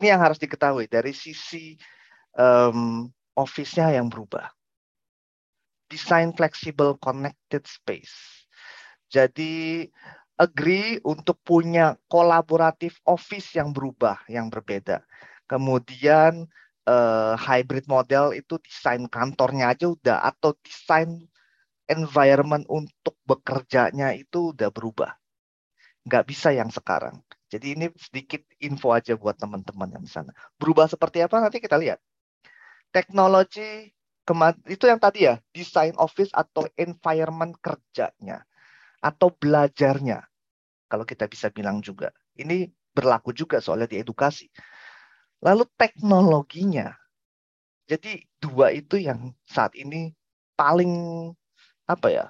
[0.01, 1.81] ini yang harus diketahui dari sisi
[2.37, 3.09] um,
[3.39, 4.51] office-nya yang berubah.
[5.89, 8.45] Design flexible connected space.
[9.09, 9.87] Jadi
[10.35, 15.07] agree untuk punya kolaboratif office yang berubah, yang berbeda.
[15.47, 16.51] Kemudian
[16.89, 21.25] uh, hybrid model itu desain kantornya aja udah atau desain
[21.89, 25.13] environment untuk bekerjanya itu udah berubah.
[26.05, 27.21] Nggak bisa yang sekarang.
[27.49, 30.33] Jadi ini sedikit info aja buat teman-teman yang di sana.
[30.59, 32.01] Berubah seperti apa nanti kita lihat.
[32.91, 33.95] Teknologi
[34.67, 38.41] itu yang tadi ya, desain office atau environment kerjanya
[39.05, 40.25] atau belajarnya.
[40.89, 42.09] Kalau kita bisa bilang juga.
[42.35, 44.49] Ini berlaku juga soalnya di edukasi.
[45.43, 46.95] Lalu teknologinya.
[47.89, 50.15] Jadi dua itu yang saat ini
[50.55, 50.93] paling
[51.89, 52.27] apa ya?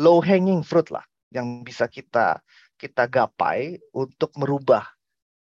[0.00, 2.40] low hanging fruit lah yang bisa kita
[2.80, 4.82] kita gapai untuk merubah,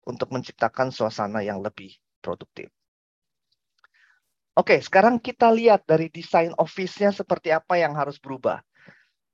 [0.07, 1.91] untuk menciptakan suasana yang lebih
[2.23, 2.71] produktif.
[4.55, 8.63] Oke, sekarang kita lihat dari desain office-nya seperti apa yang harus berubah.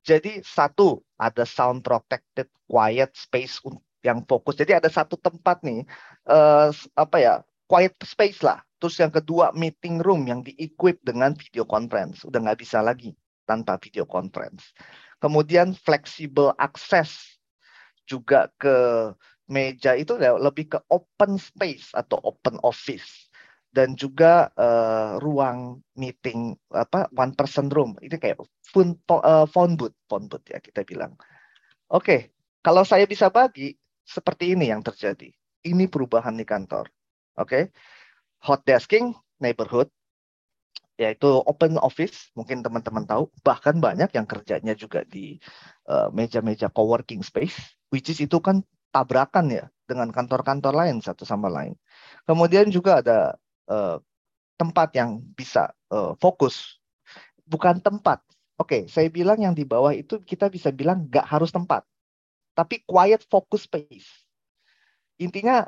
[0.00, 3.60] Jadi satu, ada sound protected quiet space
[4.00, 4.56] yang fokus.
[4.56, 5.84] Jadi ada satu tempat nih,
[6.28, 7.34] uh, apa ya,
[7.68, 8.60] quiet space lah.
[8.80, 12.24] Terus yang kedua, meeting room yang di-equip dengan video conference.
[12.24, 13.12] Udah nggak bisa lagi
[13.44, 14.72] tanpa video conference.
[15.20, 17.40] Kemudian flexible access
[18.08, 19.10] juga ke
[19.50, 23.30] meja itu lebih ke open space atau open office
[23.70, 29.94] dan juga uh, ruang meeting apa one person room ini kayak phone uh, phone booth
[30.10, 31.14] phone booth ya kita bilang
[31.90, 32.20] oke okay.
[32.66, 35.30] kalau saya bisa bagi seperti ini yang terjadi
[35.66, 36.88] ini perubahan di kantor
[37.38, 37.62] oke okay?
[38.44, 39.88] hot desking neighborhood
[41.00, 45.40] yaitu open office mungkin teman-teman tahu bahkan banyak yang kerjanya juga di
[45.88, 47.56] uh, meja-meja coworking space
[47.88, 51.74] which is itu kan tabrakan ya dengan kantor-kantor lain satu sama lain.
[52.26, 53.34] Kemudian juga ada
[53.66, 53.98] uh,
[54.54, 56.78] tempat yang bisa uh, fokus,
[57.42, 58.22] bukan tempat.
[58.60, 61.82] Oke, okay, saya bilang yang di bawah itu kita bisa bilang nggak harus tempat,
[62.60, 64.28] tapi quiet focus space.
[65.16, 65.64] Intinya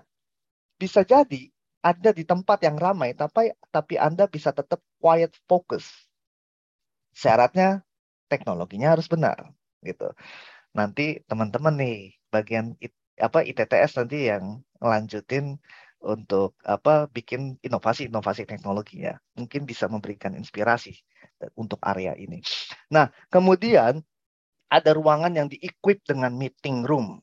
[0.76, 1.48] bisa jadi
[1.80, 5.88] ada di tempat yang ramai, tapi tapi Anda bisa tetap quiet focus.
[7.16, 7.80] Syaratnya
[8.28, 10.12] teknologinya harus benar, gitu
[10.72, 15.60] nanti teman-teman nih bagian it, apa ITTS nanti yang lanjutin
[16.02, 19.14] untuk apa bikin inovasi-inovasi teknologi ya.
[19.38, 20.98] Mungkin bisa memberikan inspirasi
[21.54, 22.42] untuk area ini.
[22.90, 24.02] Nah, kemudian
[24.72, 27.20] ada ruangan yang di-equip dengan meeting room.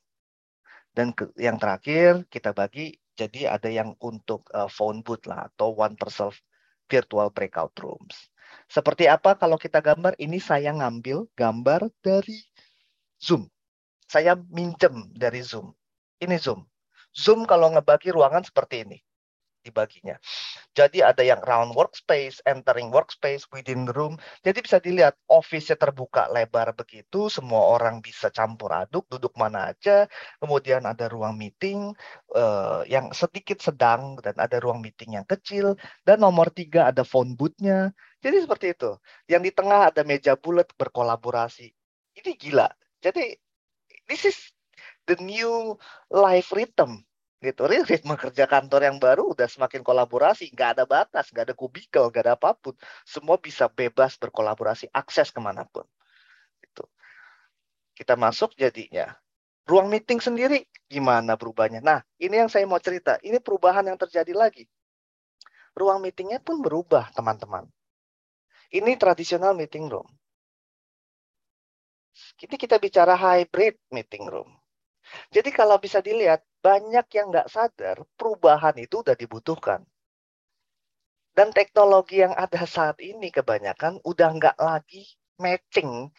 [0.94, 5.74] Dan ke, yang terakhir kita bagi jadi ada yang untuk uh, phone booth lah atau
[5.74, 6.30] one person
[6.86, 8.30] virtual breakout rooms.
[8.70, 10.14] Seperti apa kalau kita gambar?
[10.22, 12.38] Ini saya ngambil gambar dari
[13.18, 13.50] Zoom.
[14.06, 15.74] Saya minjem dari Zoom.
[16.22, 16.66] Ini Zoom.
[17.14, 18.98] Zoom kalau ngebagi ruangan seperti ini
[19.62, 20.16] dibaginya.
[20.72, 24.16] Jadi ada yang round workspace, entering workspace, within room.
[24.46, 30.08] Jadi bisa dilihat office-nya terbuka lebar begitu, semua orang bisa campur aduk, duduk mana aja.
[30.40, 31.92] Kemudian ada ruang meeting
[32.38, 35.76] uh, yang sedikit sedang dan ada ruang meeting yang kecil.
[36.08, 37.92] Dan nomor tiga ada phone booth-nya.
[38.24, 38.96] Jadi seperti itu.
[39.28, 41.68] Yang di tengah ada meja bulat berkolaborasi.
[42.20, 42.68] Ini gila.
[43.00, 43.36] Jadi
[44.08, 44.38] this is
[45.08, 45.76] the new
[46.14, 47.09] life rhythm
[47.40, 47.66] gitu.
[47.68, 52.24] Ritme kerja kantor yang baru udah semakin kolaborasi, nggak ada batas, nggak ada kubikel, nggak
[52.28, 52.76] ada apa pun.
[53.08, 55.88] Semua bisa bebas berkolaborasi, akses ke mana pun.
[56.60, 56.84] Gitu.
[57.96, 59.16] Kita masuk jadinya.
[59.70, 61.80] Ruang meeting sendiri gimana berubahnya?
[61.80, 63.22] Nah, ini yang saya mau cerita.
[63.22, 64.66] Ini perubahan yang terjadi lagi.
[65.78, 67.70] Ruang meetingnya pun berubah, teman-teman.
[68.74, 70.10] Ini tradisional meeting room.
[72.42, 74.50] Ini kita bicara hybrid meeting room.
[75.30, 79.82] Jadi kalau bisa dilihat, banyak yang nggak sadar perubahan itu udah dibutuhkan.
[81.32, 85.08] Dan teknologi yang ada saat ini kebanyakan udah nggak lagi
[85.40, 86.12] matching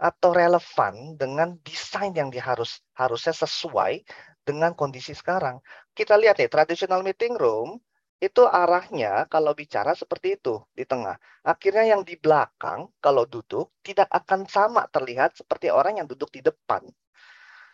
[0.00, 4.02] atau relevan dengan desain yang diharus harusnya sesuai
[4.42, 5.60] dengan kondisi sekarang.
[5.92, 7.78] Kita lihat nih, traditional meeting room
[8.22, 11.18] itu arahnya kalau bicara seperti itu di tengah.
[11.42, 16.38] Akhirnya yang di belakang kalau duduk tidak akan sama terlihat seperti orang yang duduk di
[16.38, 16.86] depan.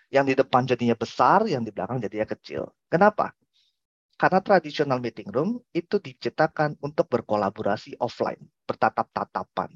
[0.08, 2.72] Yang di depan jadinya besar, yang di belakang jadinya kecil.
[2.88, 3.36] Kenapa?
[4.18, 9.70] Karena tradisional meeting room itu diciptakan untuk berkolaborasi offline, bertatap-tatapan.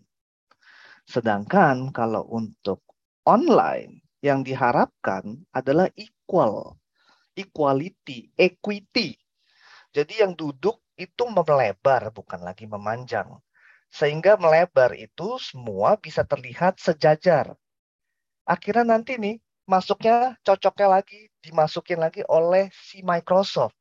[1.07, 2.83] Sedangkan kalau untuk
[3.23, 6.81] online yang diharapkan adalah equal,
[7.39, 9.23] equality, equity
[9.93, 13.29] jadi yang duduk itu melebar bukan lagi memanjang.
[13.93, 17.53] Sehingga melebar itu semua bisa terlihat sejajar.
[18.49, 19.37] Akhirnya nanti nih
[19.69, 23.79] masuknya cocoknya lagi dimasukin lagi oleh si Microsoft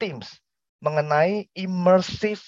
[0.00, 0.40] Teams
[0.78, 2.42] mengenai immersive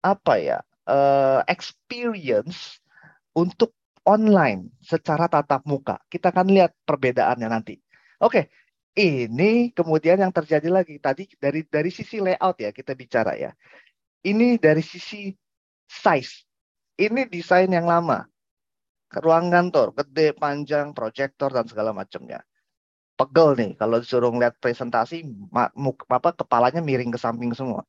[0.00, 2.80] apa ya uh, experience
[3.36, 3.72] untuk
[4.04, 6.00] online secara tatap muka.
[6.08, 7.76] Kita akan lihat perbedaannya nanti.
[8.20, 8.48] Oke,
[8.96, 13.52] ini kemudian yang terjadi lagi tadi dari dari sisi layout ya kita bicara ya.
[14.20, 15.32] Ini dari sisi
[15.88, 16.44] size.
[17.00, 18.28] Ini desain yang lama.
[19.10, 22.46] Ruang kantor, gede, panjang, proyektor dan segala macamnya.
[23.18, 25.26] Pegel nih kalau disuruh ngeliat presentasi,
[26.06, 27.82] apa kepalanya miring ke samping semua.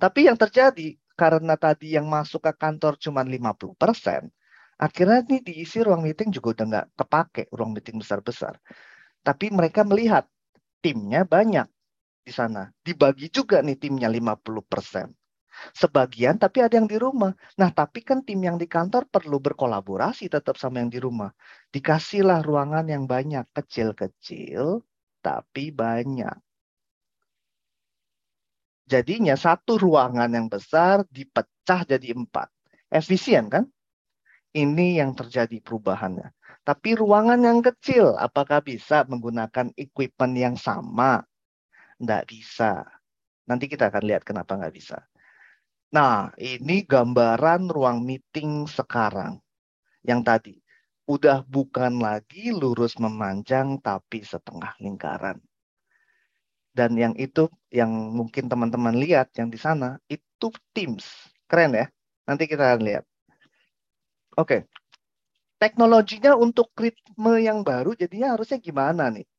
[0.00, 4.32] Tapi yang terjadi karena tadi yang masuk ke kantor cuma 50%,
[4.80, 8.56] akhirnya nih diisi ruang meeting juga udah nggak kepake ruang meeting besar-besar.
[9.20, 10.24] Tapi mereka melihat
[10.80, 11.68] timnya banyak
[12.24, 12.72] di sana.
[12.80, 15.19] Dibagi juga nih timnya 50%
[15.74, 17.32] sebagian tapi ada yang di rumah.
[17.60, 21.30] Nah, tapi kan tim yang di kantor perlu berkolaborasi tetap sama yang di rumah.
[21.70, 24.84] Dikasihlah ruangan yang banyak, kecil-kecil
[25.20, 26.36] tapi banyak.
[28.90, 32.50] Jadinya satu ruangan yang besar dipecah jadi empat.
[32.90, 33.70] Efisien kan?
[34.50, 36.34] Ini yang terjadi perubahannya.
[36.66, 41.22] Tapi ruangan yang kecil, apakah bisa menggunakan equipment yang sama?
[42.02, 42.82] Tidak bisa.
[43.46, 45.09] Nanti kita akan lihat kenapa nggak bisa.
[45.90, 49.42] Nah, ini gambaran ruang meeting sekarang.
[50.06, 50.54] Yang tadi.
[51.10, 55.42] Udah bukan lagi lurus memanjang tapi setengah lingkaran.
[56.70, 61.06] Dan yang itu yang mungkin teman-teman lihat yang di sana itu Teams.
[61.50, 61.86] Keren ya?
[62.30, 63.04] Nanti kita akan lihat.
[64.38, 64.70] Oke.
[65.62, 69.29] Teknologinya untuk ritme yang baru jadinya harusnya gimana nih?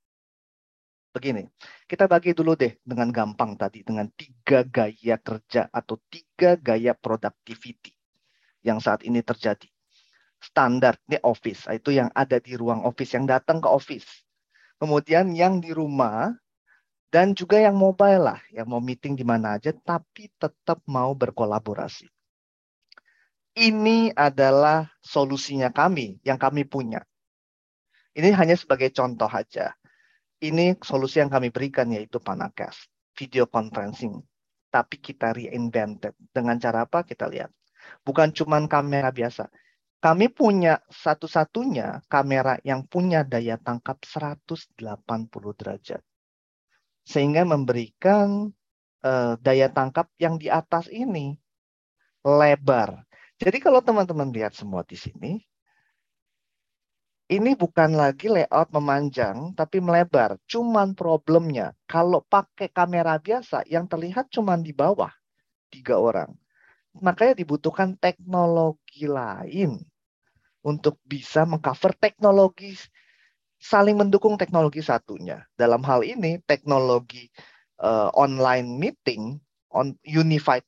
[1.12, 1.44] Begini,
[1.86, 7.92] kita bagi dulu deh dengan gampang tadi dengan tiga gaya kerja atau tiga gaya productivity
[8.64, 9.68] yang saat ini terjadi.
[10.42, 14.26] Standar ini office, itu yang ada di ruang office yang datang ke office.
[14.82, 16.34] Kemudian yang di rumah
[17.14, 22.10] dan juga yang mobile lah, yang mau meeting di mana aja tapi tetap mau berkolaborasi.
[23.52, 27.04] Ini adalah solusinya kami yang kami punya.
[28.16, 29.76] Ini hanya sebagai contoh aja
[30.42, 34.18] ini solusi yang kami berikan yaitu Panacast, video conferencing.
[34.74, 36.18] Tapi kita reinvented.
[36.34, 37.06] Dengan cara apa?
[37.06, 37.54] Kita lihat.
[38.02, 39.52] Bukan cuma kamera biasa.
[40.02, 44.74] Kami punya satu-satunya kamera yang punya daya tangkap 180
[45.62, 46.02] derajat.
[47.06, 48.50] Sehingga memberikan
[49.06, 51.38] uh, daya tangkap yang di atas ini
[52.26, 53.06] lebar.
[53.38, 55.42] Jadi kalau teman-teman lihat semua di sini,
[57.32, 60.36] ini bukan lagi layout memanjang, tapi melebar.
[60.52, 65.10] Cuman problemnya, kalau pakai kamera biasa, yang terlihat cuman di bawah,
[65.72, 66.36] tiga orang.
[67.00, 69.80] Makanya dibutuhkan teknologi lain
[70.60, 72.76] untuk bisa mengcover teknologi
[73.56, 75.40] saling mendukung teknologi satunya.
[75.56, 77.32] Dalam hal ini, teknologi
[77.80, 79.40] uh, online meeting,
[79.72, 80.68] on unified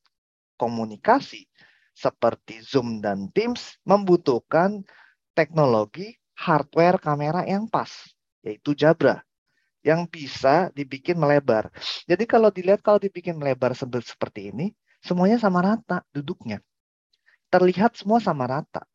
[0.56, 1.44] komunikasi
[1.92, 4.88] seperti Zoom dan Teams membutuhkan
[5.36, 7.90] teknologi hardware kamera yang pas,
[8.44, 9.24] yaitu Jabra
[9.84, 11.72] yang bisa dibikin melebar.
[12.08, 14.72] Jadi kalau dilihat kalau dibikin melebar seperti ini,
[15.04, 16.60] semuanya sama rata duduknya.
[17.52, 18.88] Terlihat semua sama rata.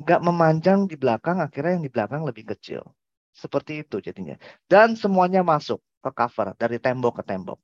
[0.00, 2.86] Nggak memanjang di belakang, akhirnya yang di belakang lebih kecil.
[3.34, 4.38] Seperti itu jadinya.
[4.64, 7.58] Dan semuanya masuk ke cover dari tembok ke tembok.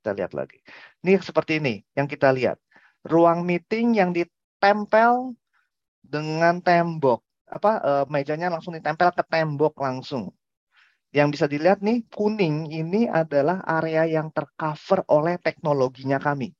[0.00, 0.58] Kita lihat lagi.
[1.04, 2.58] Ini seperti ini yang kita lihat.
[3.06, 5.38] Ruang meeting yang ditempel
[6.02, 10.34] dengan tembok apa uh, mejanya langsung ditempel ke tembok langsung.
[11.14, 16.52] Yang bisa dilihat nih kuning ini adalah area yang tercover oleh teknologinya kami,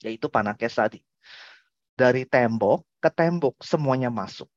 [0.00, 1.02] yaitu Panakes tadi.
[1.98, 4.48] Dari tembok ke tembok semuanya masuk.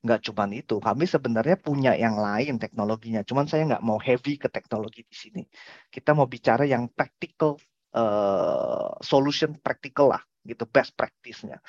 [0.00, 3.20] Nggak cuma itu, kami sebenarnya punya yang lain teknologinya.
[3.20, 5.42] Cuman saya nggak mau heavy ke teknologi di sini.
[5.92, 7.60] Kita mau bicara yang practical
[7.96, 11.60] uh, solution practical lah, gitu best practice-nya.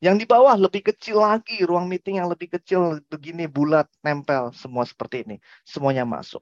[0.00, 4.88] Yang di bawah lebih kecil lagi, ruang meeting yang lebih kecil begini bulat nempel semua
[4.88, 5.36] seperti ini.
[5.66, 6.40] Semuanya masuk.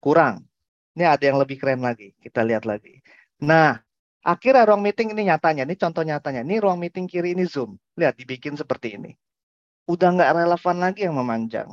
[0.00, 0.48] Kurang.
[0.96, 2.16] Ini ada yang lebih keren lagi.
[2.16, 3.00] Kita lihat lagi.
[3.44, 3.76] Nah,
[4.24, 5.68] akhirnya ruang meeting ini nyatanya.
[5.68, 6.40] Ini contoh nyatanya.
[6.48, 7.76] Ini ruang meeting kiri ini Zoom.
[8.00, 9.12] Lihat dibikin seperti ini.
[9.84, 11.68] Udah nggak relevan lagi yang memanjang.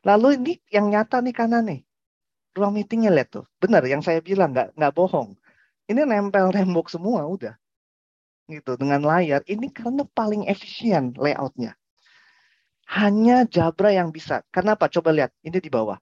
[0.00, 1.80] Lalu ini yang nyata nih kanan nih.
[2.56, 3.44] Ruang meetingnya lihat tuh.
[3.60, 5.36] Benar yang saya bilang nggak nggak bohong.
[5.92, 7.59] Ini nempel tembok semua udah
[8.50, 11.78] gitu dengan layar ini karena paling efisien layoutnya.
[12.90, 14.42] Hanya Jabra yang bisa.
[14.50, 14.90] Kenapa?
[14.90, 15.94] Coba lihat ini di bawah.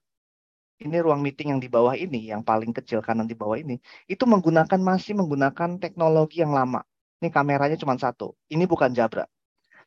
[0.79, 4.23] Ini ruang meeting yang di bawah ini, yang paling kecil kanan di bawah ini, itu
[4.23, 6.81] menggunakan masih menggunakan teknologi yang lama.
[7.19, 8.31] Ini kameranya cuma satu.
[8.47, 9.27] Ini bukan Jabra.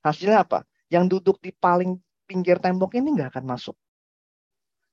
[0.04, 0.68] Hasilnya apa?
[0.92, 1.96] Yang duduk di paling
[2.28, 3.76] pinggir tembok ini nggak akan masuk.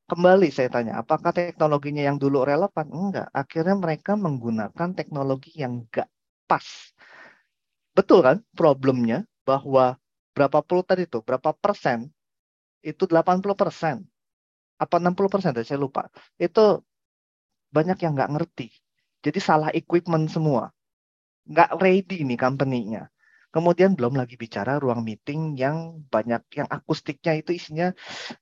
[0.09, 2.87] Kembali saya tanya, apakah teknologinya yang dulu relevan?
[2.89, 3.27] Enggak.
[3.29, 6.09] Akhirnya mereka menggunakan teknologi yang nggak
[6.49, 6.65] pas.
[7.99, 9.99] Betul kan problemnya bahwa
[10.31, 12.07] berapa puluh tadi itu, berapa persen,
[12.79, 14.07] itu 80 persen.
[14.79, 16.07] Apa 60 persen, saya lupa.
[16.39, 16.85] Itu
[17.75, 18.67] banyak yang nggak ngerti.
[19.25, 20.71] Jadi salah equipment semua.
[21.49, 23.03] Nggak ready nih company-nya.
[23.49, 27.91] Kemudian belum lagi bicara ruang meeting yang banyak yang akustiknya itu isinya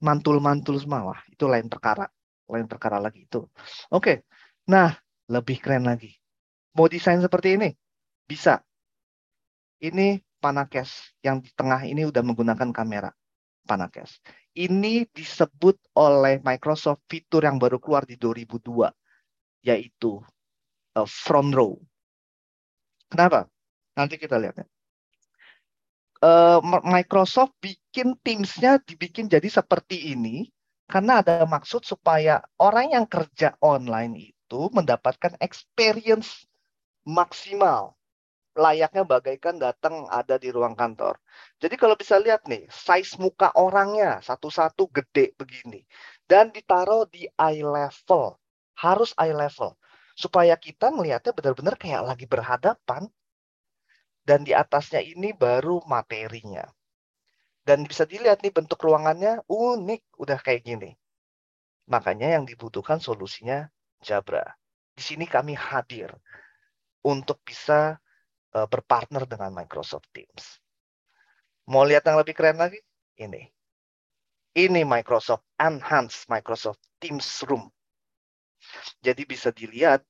[0.04, 1.02] mantul-mantul semua.
[1.16, 2.06] Wah, itu lain perkara.
[2.52, 3.48] Lain perkara lagi itu.
[3.92, 4.28] Oke.
[4.70, 4.94] Nah,
[5.32, 6.12] lebih keren lagi.
[6.76, 7.70] Mau desain seperti ini?
[8.28, 8.67] Bisa.
[9.78, 13.10] Ini Panakes yang di tengah ini udah menggunakan kamera
[13.66, 14.22] Panakes.
[14.54, 18.90] Ini disebut oleh Microsoft fitur yang baru keluar di 2002
[19.66, 20.22] yaitu
[20.98, 21.78] uh, front row.
[23.10, 23.50] Kenapa?
[23.98, 24.68] Nanti kita lihat ya
[26.22, 30.50] uh, Microsoft bikin Teams-nya dibikin jadi seperti ini
[30.88, 36.48] karena ada maksud supaya orang yang kerja online itu mendapatkan experience
[37.04, 37.97] maksimal
[38.58, 41.22] layaknya bagaikan datang ada di ruang kantor.
[41.62, 45.86] Jadi kalau bisa lihat nih, size muka orangnya satu-satu gede begini.
[46.26, 48.36] Dan ditaruh di eye level.
[48.74, 49.78] Harus eye level.
[50.18, 53.06] Supaya kita melihatnya benar-benar kayak lagi berhadapan
[54.28, 56.68] dan di atasnya ini baru materinya.
[57.64, 60.92] Dan bisa dilihat nih bentuk ruangannya unik, udah kayak gini.
[61.88, 63.72] Makanya yang dibutuhkan solusinya
[64.04, 64.44] Jabra.
[64.92, 66.12] Di sini kami hadir
[67.08, 67.96] untuk bisa
[68.56, 70.62] uh, berpartner dengan Microsoft Teams.
[71.68, 72.80] Mau lihat yang lebih keren lagi?
[73.20, 73.44] Ini.
[74.56, 77.68] Ini Microsoft Enhanced Microsoft Teams Room.
[79.04, 80.02] Jadi bisa dilihat,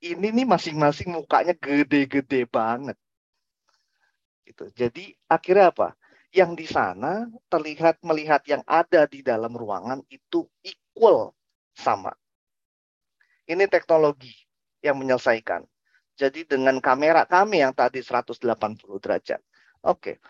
[0.00, 2.96] ini nih masing-masing mukanya gede-gede banget.
[4.46, 4.64] Gitu.
[4.74, 5.88] Jadi akhirnya apa?
[6.30, 11.34] Yang di sana terlihat melihat yang ada di dalam ruangan itu equal
[11.74, 12.14] sama.
[13.50, 14.30] Ini teknologi
[14.78, 15.66] yang menyelesaikan.
[16.20, 18.44] Jadi dengan kamera kami yang tadi 180
[19.00, 19.40] derajat.
[19.88, 20.20] Oke.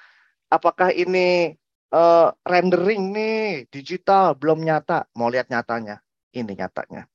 [0.47, 1.59] Apakah ini
[1.91, 5.11] uh, rendering nih digital belum nyata?
[5.19, 5.99] Mau lihat nyatanya?
[6.31, 7.11] Ini nyatanya.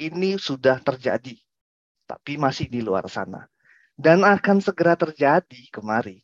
[0.00, 1.36] Ini sudah terjadi,
[2.08, 3.44] tapi masih di luar sana
[3.96, 6.20] dan akan segera terjadi kemari.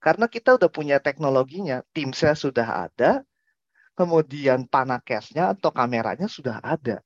[0.00, 3.24] Karena kita udah punya teknologinya, Teamsnya sudah ada,
[3.96, 7.00] kemudian panakesnya atau kameranya sudah ada.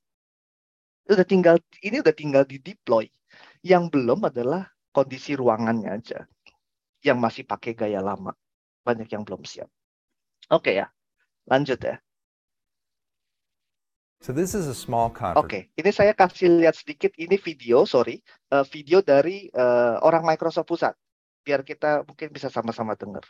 [1.07, 3.07] Udah tinggal ini udah tinggal di deploy.
[3.59, 6.25] Yang belum adalah kondisi ruangannya aja
[7.03, 8.35] yang masih pakai gaya lama.
[8.83, 9.67] Banyak yang belum siap.
[10.51, 10.87] Oke ya.
[11.47, 11.99] Lanjut ya.
[14.19, 15.61] So this is a small Oke, okay.
[15.79, 18.19] ini saya kasih lihat sedikit ini video, sorry,
[18.51, 20.91] uh, video dari uh, orang Microsoft pusat,
[21.47, 23.23] biar kita mungkin bisa sama-sama dengar.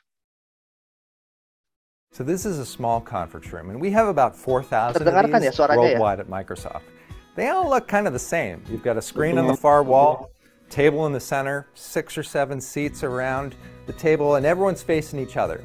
[2.09, 5.61] So this is a small conference room, and we have about 4,000 of these ya,
[5.61, 6.25] worldwide ya?
[6.25, 6.98] at Microsoft.
[7.39, 8.61] They all look kind of the same.
[8.69, 9.59] You've got a screen on the mhm.
[9.59, 10.31] far wall,
[10.69, 15.37] table in the center, six or seven seats around the table, and everyone's facing each
[15.37, 15.63] other.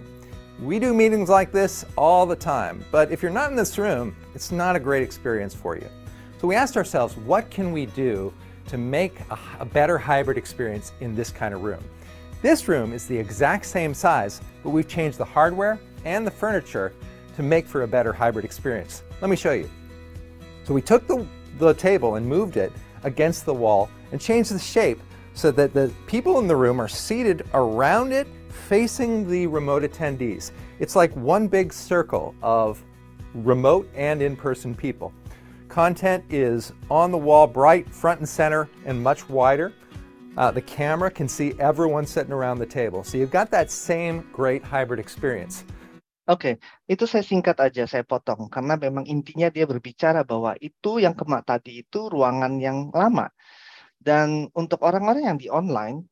[0.62, 4.15] We do meetings like this all the time, but if you're not in this room,
[4.36, 5.89] it's not a great experience for you.
[6.41, 8.33] So we asked ourselves, what can we do
[8.69, 11.83] to make a, a, better hybrid experience in this kind of room?
[12.41, 16.93] This room is the exact same size, but we've changed the hardware and the furniture
[17.35, 19.03] to make for a better hybrid experience.
[19.20, 19.69] Let me show you.
[20.62, 21.27] So we took the,
[21.58, 25.00] the table and moved it against the wall and changed the shape
[25.34, 28.26] so that the people in the room are seated around it
[28.68, 30.52] facing the remote attendees.
[30.78, 32.83] It's like one big circle of
[33.34, 35.12] remote and in-person people.
[35.68, 39.73] Content is on the wall, bright, front and center, and much wider.
[40.36, 43.02] Uh, the camera can see everyone sitting around the table.
[43.02, 45.65] So you've got that same great hybrid experience.
[46.25, 46.57] Oke,
[46.89, 51.44] itu saya singkat aja, saya potong karena memang intinya dia berbicara bahwa itu yang kemak
[51.44, 53.28] tadi itu ruangan yang lama.
[54.01, 56.09] Dan untuk orang-orang yang di online,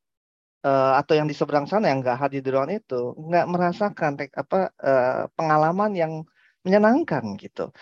[0.64, 4.58] uh, atau yang di seberang sana yang nggak hadir di ruangan itu nggak merasakan apa
[4.80, 6.12] uh, pengalaman yang
[6.64, 7.72] menyenangkan gitu.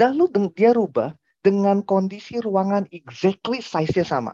[0.00, 4.32] Lalu dia rubah dengan kondisi ruangan exactly size-nya sama.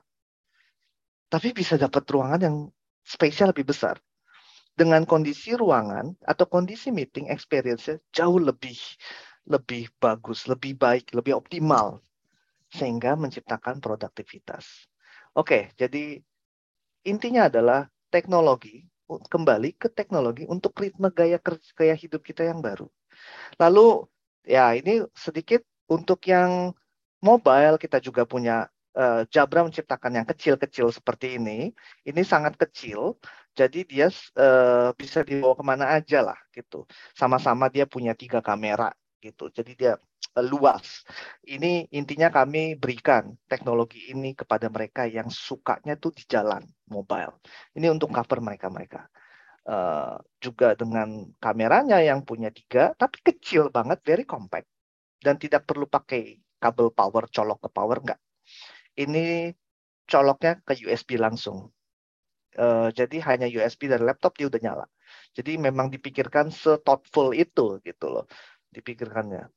[1.31, 2.57] Tapi bisa dapat ruangan yang
[3.03, 3.99] spesial lebih besar.
[4.77, 8.77] Dengan kondisi ruangan atau kondisi meeting experience jauh lebih
[9.49, 12.05] lebih bagus, lebih baik, lebih optimal
[12.69, 14.91] sehingga menciptakan produktivitas.
[15.33, 16.21] Oke, jadi
[17.09, 21.39] intinya adalah teknologi kembali ke teknologi untuk ritme gaya
[21.73, 22.91] gaya hidup kita yang baru.
[23.57, 24.05] Lalu
[24.43, 26.75] ya ini sedikit untuk yang
[27.23, 28.67] mobile kita juga punya
[28.99, 31.71] uh, Jabra menciptakan yang kecil-kecil seperti ini,
[32.03, 33.15] ini sangat kecil,
[33.57, 36.85] jadi dia uh, bisa dibawa ke mana aja lah gitu.
[37.17, 38.93] Sama-sama dia punya tiga kamera
[39.25, 39.93] gitu, jadi dia
[40.37, 41.03] uh, luas.
[41.41, 46.63] Ini intinya kami berikan teknologi ini kepada mereka yang sukanya tuh di jalan
[46.93, 47.41] mobile.
[47.73, 49.09] Ini untuk cover mereka-mereka.
[49.67, 54.71] Uh, juga dengan kameranya yang punya tiga, tapi kecil banget, very compact
[55.19, 58.21] dan tidak perlu pakai kabel power colok ke power enggak.
[58.95, 59.51] Ini
[60.07, 61.76] coloknya ke USB langsung.
[62.57, 64.87] Uh, jadi hanya USB dari laptop dia udah nyala.
[65.37, 68.25] Jadi memang dipikirkan se-thoughtful itu gitu loh.
[68.73, 69.53] Dipikirkannya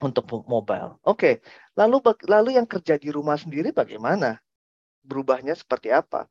[0.00, 0.96] untuk mobile.
[1.02, 1.34] Oke, okay.
[1.74, 2.00] lalu
[2.30, 4.38] lalu yang kerja di rumah sendiri bagaimana?
[5.02, 6.30] Berubahnya seperti apa?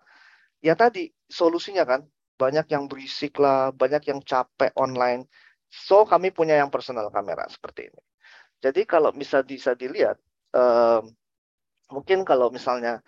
[0.63, 2.01] Ya tadi solusinya kan
[2.39, 5.27] banyak yang berisik lah, banyak yang capek online.
[5.67, 8.01] So kami punya yang personal kamera seperti ini.
[8.59, 10.17] Jadi kalau bisa bisa dilihat,
[10.55, 11.03] uh,
[11.93, 13.01] mungkin kalau misalnya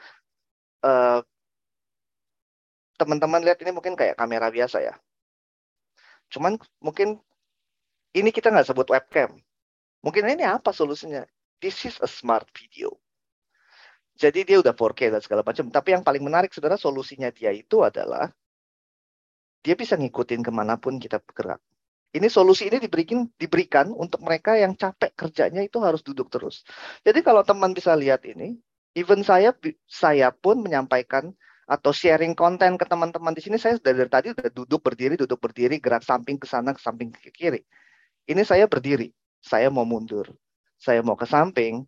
[0.81, 1.19] eh,
[3.01, 4.93] teman-teman lihat ini mungkin kayak kamera biasa ya.
[6.29, 7.17] Cuman mungkin
[8.13, 9.33] ini kita nggak sebut webcam.
[10.05, 11.25] Mungkin ini apa solusinya?
[11.57, 12.93] This is a smart video.
[14.21, 15.65] Jadi dia udah 4K dan segala macam.
[15.73, 18.29] Tapi yang paling menarik saudara solusinya dia itu adalah
[19.65, 21.61] dia bisa ngikutin ke mana pun kita bergerak.
[22.11, 26.67] Ini solusi ini diberikan diberikan untuk mereka yang capek kerjanya itu harus duduk terus.
[27.07, 28.59] Jadi kalau teman bisa lihat ini,
[28.99, 29.55] even saya
[29.87, 31.31] saya pun menyampaikan
[31.71, 35.39] atau sharing konten ke teman-teman di sini saya dari, dari tadi sudah duduk berdiri duduk
[35.39, 37.63] berdiri gerak samping ke sana ke samping ke kiri.
[38.27, 39.07] Ini saya berdiri,
[39.39, 40.27] saya mau mundur,
[40.75, 41.87] saya mau ke samping,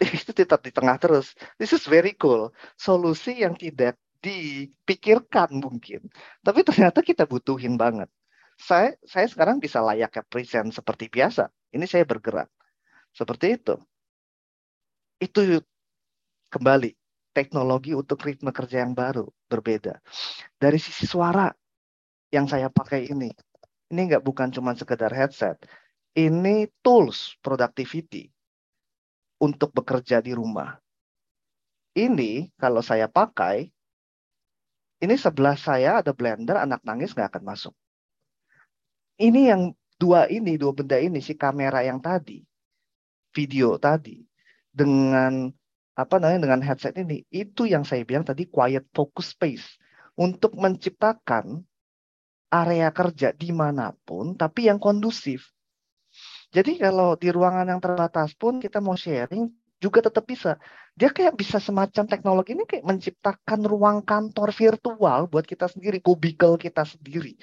[0.16, 1.36] itu tetap di tengah terus.
[1.60, 2.56] This is very cool.
[2.80, 6.08] Solusi yang tidak dipikirkan mungkin,
[6.42, 8.08] tapi ternyata kita butuhin banget
[8.58, 11.46] saya saya sekarang bisa layaknya present seperti biasa.
[11.70, 12.50] Ini saya bergerak.
[13.14, 13.78] Seperti itu.
[15.22, 15.62] Itu
[16.50, 16.97] kembali
[17.38, 20.02] teknologi untuk ritme kerja yang baru berbeda.
[20.58, 21.46] Dari sisi suara
[22.34, 23.30] yang saya pakai ini,
[23.94, 25.62] ini nggak bukan cuma sekedar headset.
[26.18, 28.26] Ini tools productivity
[29.38, 30.74] untuk bekerja di rumah.
[31.94, 33.70] Ini kalau saya pakai,
[34.98, 37.74] ini sebelah saya ada blender, anak nangis nggak akan masuk
[39.18, 42.38] ini yang dua ini, dua benda ini, si kamera yang tadi,
[43.34, 44.22] video tadi,
[44.70, 45.50] dengan
[45.98, 49.66] apa namanya dengan headset ini, itu yang saya bilang tadi quiet focus space
[50.14, 51.66] untuk menciptakan
[52.54, 55.50] area kerja di mana pun, tapi yang kondusif.
[56.54, 59.50] Jadi kalau di ruangan yang terbatas pun kita mau sharing
[59.82, 60.56] juga tetap bisa.
[60.94, 66.54] Dia kayak bisa semacam teknologi ini kayak menciptakan ruang kantor virtual buat kita sendiri, kubikel
[66.56, 67.34] kita sendiri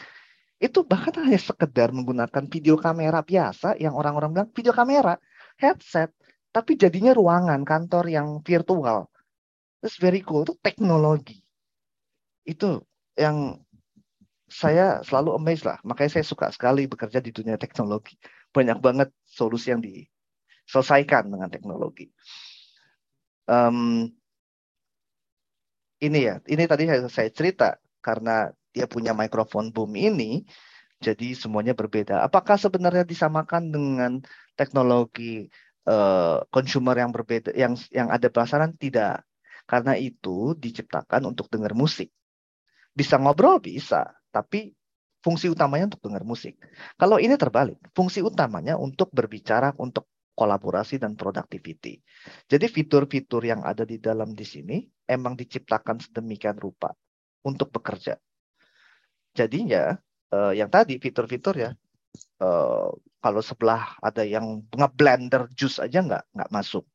[0.56, 5.20] itu bahkan hanya sekedar menggunakan video kamera biasa yang orang-orang bilang video kamera,
[5.60, 6.16] headset,
[6.56, 9.12] tapi jadinya ruangan kantor yang virtual.
[9.84, 11.44] It's very cool, itu teknologi.
[12.48, 12.80] Itu
[13.20, 13.60] yang
[14.48, 15.84] saya selalu amazed lah.
[15.84, 18.16] Makanya saya suka sekali bekerja di dunia teknologi.
[18.56, 22.08] Banyak banget solusi yang diselesaikan dengan teknologi.
[23.52, 24.08] Um,
[26.00, 30.48] ini ya, ini tadi saya cerita karena dia punya mikrofon boom ini,
[31.04, 32.24] jadi semuanya berbeda.
[32.24, 34.12] Apakah sebenarnya disamakan dengan
[34.56, 35.52] teknologi
[36.50, 38.74] consumer yang berbeda, yang yang ada pasaran?
[38.74, 39.22] Tidak,
[39.70, 42.10] karena itu diciptakan untuk dengar musik.
[42.96, 44.74] Bisa ngobrol bisa, tapi
[45.26, 46.62] fungsi utamanya untuk dengar musik.
[46.98, 50.06] Kalau ini terbalik, fungsi utamanya untuk berbicara, untuk
[50.36, 51.98] kolaborasi dan productivity.
[52.46, 56.92] Jadi fitur-fitur yang ada di dalam di sini emang diciptakan sedemikian rupa
[57.48, 58.20] untuk bekerja.
[59.32, 59.96] Jadinya
[60.36, 61.72] uh, yang tadi fitur-fitur ya
[62.44, 62.92] uh,
[63.26, 66.86] kalau sebelah ada yang ngeblender jus aja nggak nggak masuk.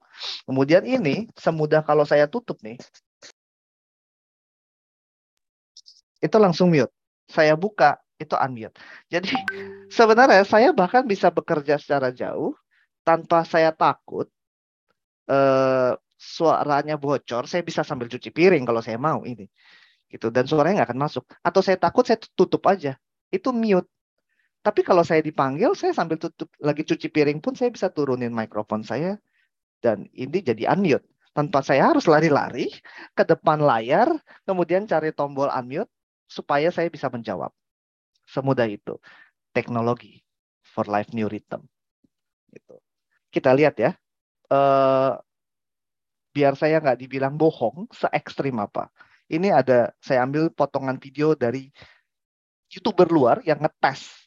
[0.47, 2.79] Kemudian ini semudah kalau saya tutup nih,
[6.23, 6.95] itu langsung mute.
[7.27, 8.79] Saya buka itu unmute.
[9.11, 9.35] Jadi
[9.99, 12.55] sebenarnya saya bahkan bisa bekerja secara jauh
[13.03, 14.31] tanpa saya takut
[15.27, 17.51] uh, suaranya bocor.
[17.51, 19.51] Saya bisa sambil cuci piring kalau saya mau ini
[20.11, 22.99] gitu dan suaranya nggak akan masuk atau saya takut saya tutup aja
[23.31, 23.87] itu mute
[24.61, 28.85] tapi kalau saya dipanggil saya sambil tutup lagi cuci piring pun saya bisa turunin mikrofon
[28.85, 29.17] saya
[29.81, 31.09] dan ini jadi unmute.
[31.33, 32.69] Tanpa saya harus lari-lari
[33.17, 34.13] ke depan layar
[34.45, 35.89] kemudian cari tombol unmute
[36.29, 37.49] supaya saya bisa menjawab.
[38.29, 39.01] Semudah itu.
[39.57, 40.21] Teknologi
[40.61, 41.65] for life new rhythm.
[42.53, 42.77] Gitu.
[43.31, 43.97] kita lihat ya.
[44.51, 45.15] Uh,
[46.35, 48.93] biar saya nggak dibilang bohong se ekstrim apa.
[49.31, 51.71] Ini ada saya ambil potongan video dari
[52.69, 54.20] youtuber luar yang ngetes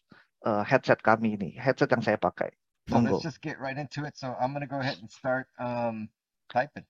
[0.43, 2.51] uh, headset kami ini, headset yang saya pakai.
[2.91, 4.19] So let's just get right into it.
[4.19, 6.11] So I'm gonna go ahead and start um,
[6.51, 6.83] typing.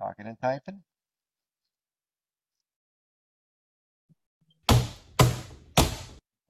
[0.00, 0.80] Talking and typing.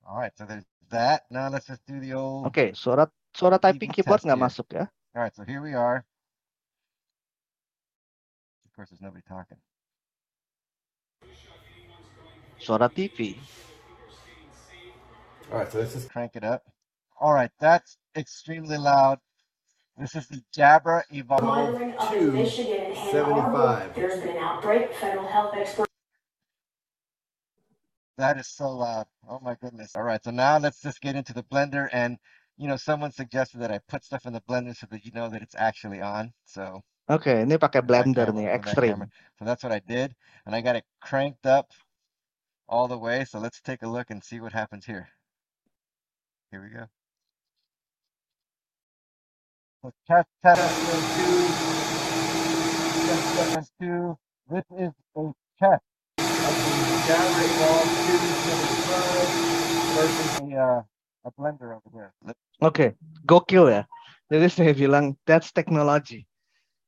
[0.06, 1.26] All right, so there's that.
[1.30, 2.46] Now let's just do the old.
[2.46, 4.86] Oke, suara suara typing keyboard nggak masuk ya.
[5.18, 6.06] All right, so here we are.
[8.66, 9.58] Of course, there's nobody talking.
[12.62, 13.34] Suara TV.
[15.54, 16.64] All right, so let's just crank it up.
[17.20, 19.20] All right, that's extremely loud.
[19.96, 21.44] This is the Jabra Evolve.
[21.44, 24.92] Monitoring up in Michigan and Ann Arbor, there's been an outbreak.
[24.94, 25.92] Federal health experts
[28.18, 29.06] That is so loud.
[29.30, 29.94] Oh my goodness.
[29.94, 32.18] All right, so now let's just get into the blender and
[32.56, 35.28] you know, someone suggested that I put stuff in the blender so that you know
[35.28, 36.32] that it's actually on.
[36.46, 39.08] So Okay, ini pakai that blender camera nih, or that
[39.38, 40.16] So that's what I did.
[40.46, 41.70] And I got it cranked up
[42.68, 43.24] all the way.
[43.24, 45.06] So let's take a look and see what happens here.
[46.54, 46.86] Here we go.
[49.82, 50.62] So test, test.
[53.10, 54.14] Test, test, two.
[54.46, 55.82] This is a test
[56.22, 60.86] of the Jabra Evolve 275 versus a,
[61.26, 62.14] uh, blender over.
[62.22, 62.94] Let's Oke,
[63.26, 63.82] gokil ya.
[64.30, 66.22] Jadi saya bilang that's technology.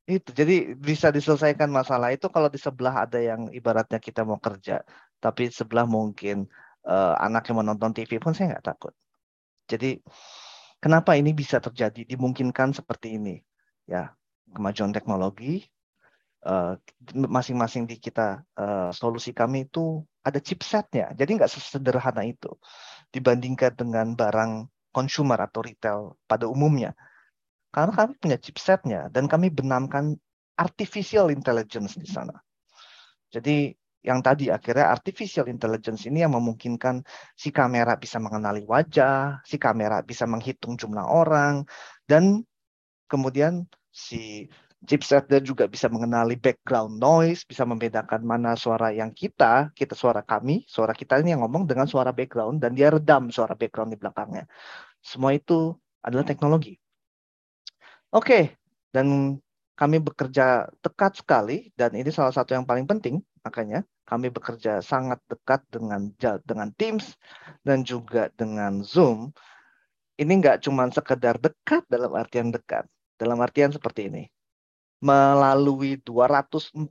[0.07, 4.87] Itu jadi bisa diselesaikan masalah itu kalau di sebelah ada yang ibaratnya kita mau kerja,
[5.19, 6.47] tapi sebelah mungkin
[6.87, 8.95] eh, anak yang menonton TV pun saya nggak takut.
[9.67, 9.99] Jadi
[10.79, 12.07] kenapa ini bisa terjadi?
[12.07, 13.37] Dimungkinkan seperti ini,
[13.87, 14.11] ya
[14.55, 15.67] kemajuan teknologi.
[16.47, 16.75] eh,
[17.15, 22.51] Masing-masing di kita eh, solusi kami itu ada chipsetnya, jadi nggak sesederhana itu
[23.15, 26.95] dibandingkan dengan barang consumer atau retail pada umumnya.
[27.71, 30.17] Karena kami punya chipsetnya dan kami benamkan
[30.57, 32.33] artificial intelligence di sana.
[33.29, 33.71] Jadi
[34.07, 37.03] yang tadi akhirnya artificial intelligence ini yang memungkinkan
[37.35, 41.67] si kamera bisa mengenali wajah, si kamera bisa menghitung jumlah orang,
[42.07, 42.47] dan
[43.11, 44.47] kemudian si
[44.87, 50.63] chipsetnya juga bisa mengenali background noise, bisa membedakan mana suara yang kita, kita suara kami,
[50.71, 54.47] suara kita ini yang ngomong dengan suara background, dan dia redam suara background di belakangnya.
[55.03, 55.75] Semua itu
[56.07, 56.79] adalah teknologi.
[58.15, 58.55] Oke,
[58.95, 59.37] dan
[59.77, 65.19] kami bekerja dekat sekali dan ini salah satu yang paling penting makanya kami bekerja sangat
[65.27, 66.15] dekat dengan
[66.47, 67.19] dengan Teams
[67.67, 69.35] dan juga dengan Zoom.
[70.17, 72.87] Ini nggak cuma sekedar dekat dalam artian dekat,
[73.21, 74.25] dalam artian seperti ini.
[75.03, 76.89] Melalui 240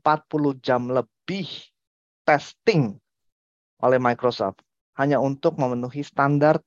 [0.61, 1.48] jam lebih
[2.27, 3.00] testing
[3.82, 4.61] oleh Microsoft
[5.00, 6.61] hanya untuk memenuhi standar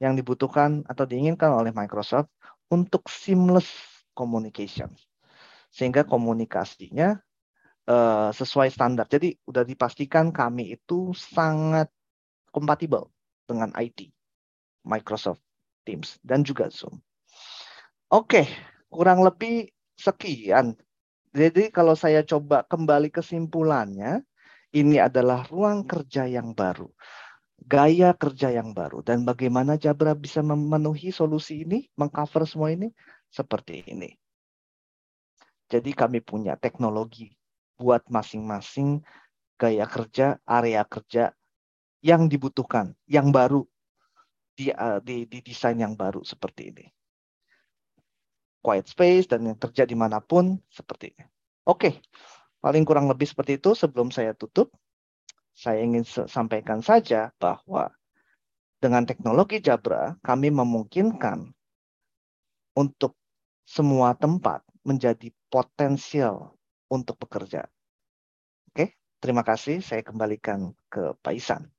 [0.00, 2.32] yang dibutuhkan atau diinginkan oleh Microsoft
[2.72, 3.68] untuk seamless
[4.16, 4.90] communication.
[5.70, 7.20] Sehingga komunikasinya
[7.90, 9.10] eh, sesuai standar.
[9.10, 11.90] Jadi udah dipastikan kami itu sangat
[12.54, 13.10] kompatibel
[13.50, 14.06] dengan IT,
[14.86, 15.42] Microsoft
[15.82, 17.02] Teams dan juga Zoom.
[18.10, 18.46] Oke,
[18.86, 20.78] kurang lebih sekian.
[21.30, 24.22] Jadi kalau saya coba kembali kesimpulannya,
[24.74, 26.90] ini adalah ruang kerja yang baru
[27.60, 32.88] gaya kerja yang baru dan bagaimana Jabra bisa memenuhi solusi ini, mengcover semua ini
[33.28, 34.16] seperti ini.
[35.70, 37.30] Jadi kami punya teknologi
[37.80, 39.00] buat masing-masing
[39.56, 41.32] gaya kerja, area kerja
[42.04, 43.64] yang dibutuhkan, yang baru
[44.52, 46.86] di, uh, di, di desain yang baru seperti ini.
[48.60, 51.24] Quiet space dan yang kerja di mana pun seperti ini.
[51.64, 52.04] Oke,
[52.60, 54.68] paling kurang lebih seperti itu sebelum saya tutup
[55.60, 57.92] saya ingin sampaikan saja bahwa
[58.80, 61.52] dengan teknologi Jabra, kami memungkinkan
[62.80, 63.12] untuk
[63.68, 66.56] semua tempat menjadi potensial
[66.90, 67.70] untuk bekerja.
[68.74, 69.78] Oke, terima kasih.
[69.78, 71.70] Saya kembalikan ke Pak Isan.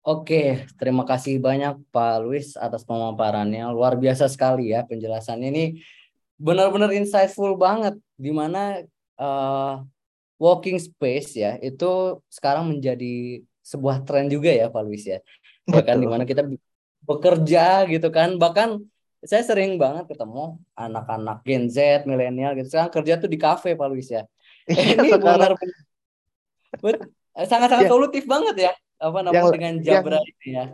[0.00, 3.68] Oke, terima kasih banyak Pak Luis atas pemaparannya.
[3.68, 5.64] Luar biasa sekali ya penjelasannya ini
[6.40, 8.80] benar-benar insightful banget di mana
[9.20, 9.84] uh,
[10.40, 15.20] walking space ya itu sekarang menjadi sebuah tren juga ya Pak Luis ya.
[15.68, 16.48] Bahkan di mana kita
[17.04, 18.40] bekerja gitu kan.
[18.40, 18.80] Bahkan
[19.20, 22.72] saya sering banget ketemu anak-anak Gen Z, milenial gitu.
[22.72, 24.24] Sekarang kerja tuh di kafe Pak Luis ya.
[24.64, 25.56] Iya, ini sekarang-
[26.80, 26.98] benar
[27.40, 27.90] sangat-sangat Ya.
[27.90, 30.64] solutif banget ya apa namanya Yang- dengan yang- Jabra ini ya.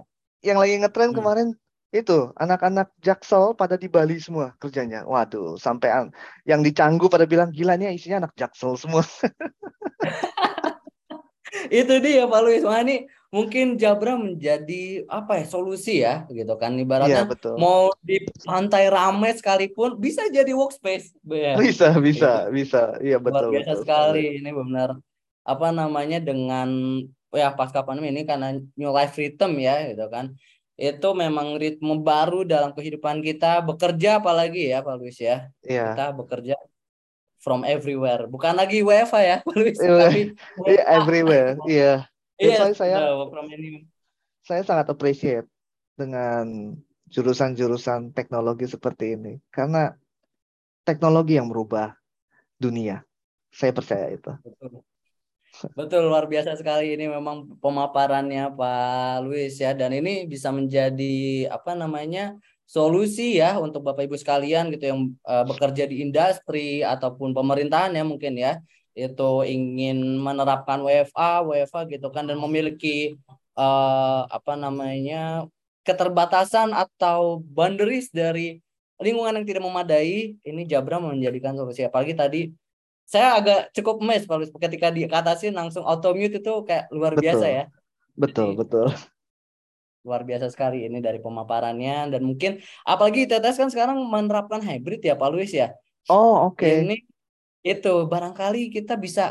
[0.44, 1.18] Yang lagi ngetren Hmm.
[1.18, 1.48] kemarin
[1.90, 5.06] itu anak-anak Jaksel pada di Bali semua kerjanya.
[5.06, 6.12] Waduh, sampai an-
[6.44, 9.00] yang di Canggu pada bilang gila nih isinya anak Jaksel semua.
[11.72, 16.72] itu dia Pak Luis Wah, ini mungkin Jabra menjadi apa ya solusi ya gitu kan
[16.80, 17.60] ibaratnya betul.
[17.60, 21.60] mau di pantai ramai sekalipun bisa jadi workspace ya.
[21.60, 22.96] Bisa, bisa, bisa.
[23.04, 24.96] Iya luar betul, biasa betul sekali ini benar
[25.44, 26.68] apa namanya dengan
[27.36, 30.32] ya pasca pandemi ini karena new life rhythm ya gitu kan
[30.76, 35.48] itu memang ritme baru dalam kehidupan kita bekerja apalagi ya Pak Luis ya.
[35.64, 35.96] Iya.
[35.96, 36.56] Kita bekerja
[37.40, 38.28] from everywhere.
[38.28, 40.22] Bukan lagi WFA ya Pak Luis, Iya, tapi
[40.68, 41.56] Iya, everywhere.
[41.64, 41.94] Iya.
[42.36, 42.96] Iya, why saya
[44.44, 45.48] saya sangat appreciate
[45.96, 46.76] dengan
[47.08, 49.96] jurusan-jurusan teknologi seperti ini karena
[50.86, 51.96] teknologi yang merubah
[52.60, 53.02] dunia.
[53.50, 54.32] Saya percaya itu.
[54.44, 54.84] Betul.
[55.72, 61.72] Betul luar biasa sekali ini memang pemaparannya Pak Luis ya dan ini bisa menjadi apa
[61.72, 62.36] namanya
[62.68, 68.04] solusi ya untuk Bapak Ibu sekalian gitu yang eh, bekerja di industri ataupun pemerintahan ya
[68.04, 68.60] mungkin ya
[68.96, 73.12] itu ingin menerapkan WFA, WFA gitu kan dan memiliki
[73.52, 75.44] eh, apa namanya
[75.84, 78.58] keterbatasan atau boundaries dari
[78.96, 82.40] lingkungan yang tidak memadai ini Jabra menjadikan solusi apalagi tadi
[83.06, 87.44] saya agak cukup mes Pak Luis ketika dikatasin langsung auto mute itu kayak luar biasa
[87.44, 87.56] Betul.
[87.60, 87.64] ya
[88.16, 88.86] Betul, Jadi- betul.
[90.06, 95.14] luar biasa sekali ini dari pemaparannya dan mungkin apalagi TTS kan sekarang menerapkan hybrid ya
[95.14, 95.74] Pak Luis ya
[96.06, 96.62] Oh, oke.
[96.62, 97.02] ini
[97.70, 99.22] itu barangkali kita bisa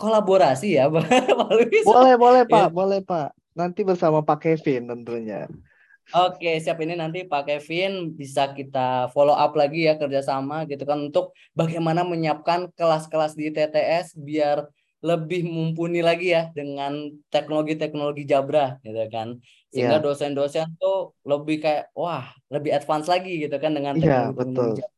[0.00, 0.82] kolaborasi ya
[1.56, 2.52] Luis Boleh, boleh, Ya.
[2.52, 2.66] Pak.
[2.76, 3.26] Boleh, Pak.
[3.58, 5.48] Nanti bersama Pak Kevin tentunya.
[6.14, 8.78] Oke, siap ini nanti Pak Kevin bisa kita
[9.14, 11.24] follow up lagi ya kerjasama gitu kan untuk
[11.58, 14.58] bagaimana menyiapkan kelas-kelas di TTS biar
[15.08, 16.92] lebih mumpuni lagi ya dengan
[17.32, 19.28] teknologi-teknologi Jabra gitu kan.
[19.74, 20.04] Sehingga Iya.
[20.06, 20.94] dosen-dosen tuh
[21.30, 24.78] lebih kayak wah, lebih advance lagi gitu kan dengan Iya, teknologi-teknologi betul.
[24.80, 24.95] Jabra.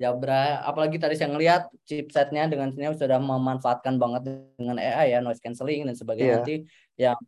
[0.00, 4.26] Apalagi tadi saya ngelihat chipsetnya dengan sini sudah memanfaatkan banget
[4.58, 6.26] dengan AI ya, noise cancelling dan sebagainya.
[6.26, 6.38] Iya.
[6.42, 6.54] Nanti
[6.98, 7.18] yang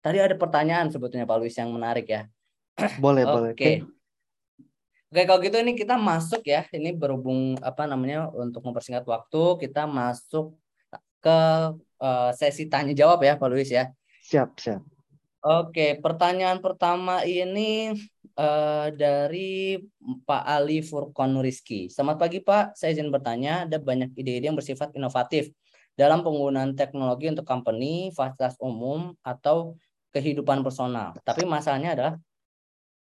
[0.00, 2.22] tadi ada pertanyaan sebetulnya Pak Luis yang menarik ya.
[2.96, 3.52] Boleh, boleh.
[3.52, 3.84] Oke.
[5.06, 6.66] Oke, kalau gitu ini kita masuk ya.
[6.72, 10.56] Ini berhubung apa namanya untuk mempersingkat waktu, kita masuk
[11.20, 11.38] ke
[12.02, 13.92] eh, sesi tanya jawab ya, Pak Luis ya.
[14.26, 14.82] Siap, siap.
[15.46, 17.94] Oke, pertanyaan pertama ini
[18.36, 19.80] eh, dari
[20.24, 21.88] Pak Ali Furkon Rizky.
[21.88, 25.50] Selamat pagi Pak, saya izin bertanya, ada banyak ide-ide yang bersifat inovatif
[25.96, 29.74] dalam penggunaan teknologi untuk company, fasilitas umum, atau
[30.12, 31.16] kehidupan personal.
[31.24, 32.14] Tapi masalahnya adalah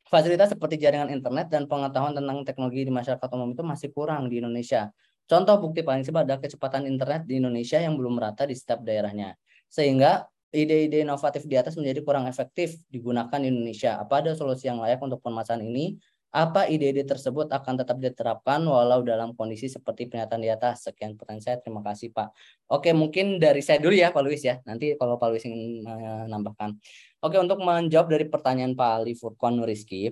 [0.06, 4.38] fasilitas seperti jaringan internet dan pengetahuan tentang teknologi di masyarakat umum itu masih kurang di
[4.38, 4.94] Indonesia.
[5.26, 9.34] Contoh bukti paling simpel adalah kecepatan internet di Indonesia yang belum merata di setiap daerahnya.
[9.66, 14.00] Sehingga ide-ide inovatif di atas menjadi kurang efektif digunakan di Indonesia.
[14.00, 16.00] Apa ada solusi yang layak untuk permasalahan ini?
[16.36, 20.88] Apa ide-ide tersebut akan tetap diterapkan walau dalam kondisi seperti pernyataan di atas?
[20.88, 21.58] Sekian pertanyaan saya.
[21.60, 22.32] Terima kasih Pak.
[22.72, 24.60] Oke, mungkin dari saya dulu ya Pak Luis ya.
[24.68, 25.84] Nanti kalau Pak Luis ingin
[26.28, 26.76] menambahkan.
[27.24, 30.12] Oke, untuk menjawab dari pertanyaan Pak Ali Furkon Rizky,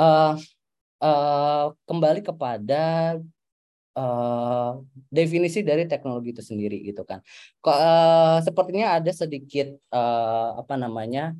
[0.00, 0.32] eh
[1.00, 3.16] eh, kembali kepada
[3.98, 4.70] eh,
[5.10, 7.18] definisi dari teknologi itu sendiri gitu kan.
[7.64, 11.32] Kok eh, sepertinya ada sedikit eh, apa namanya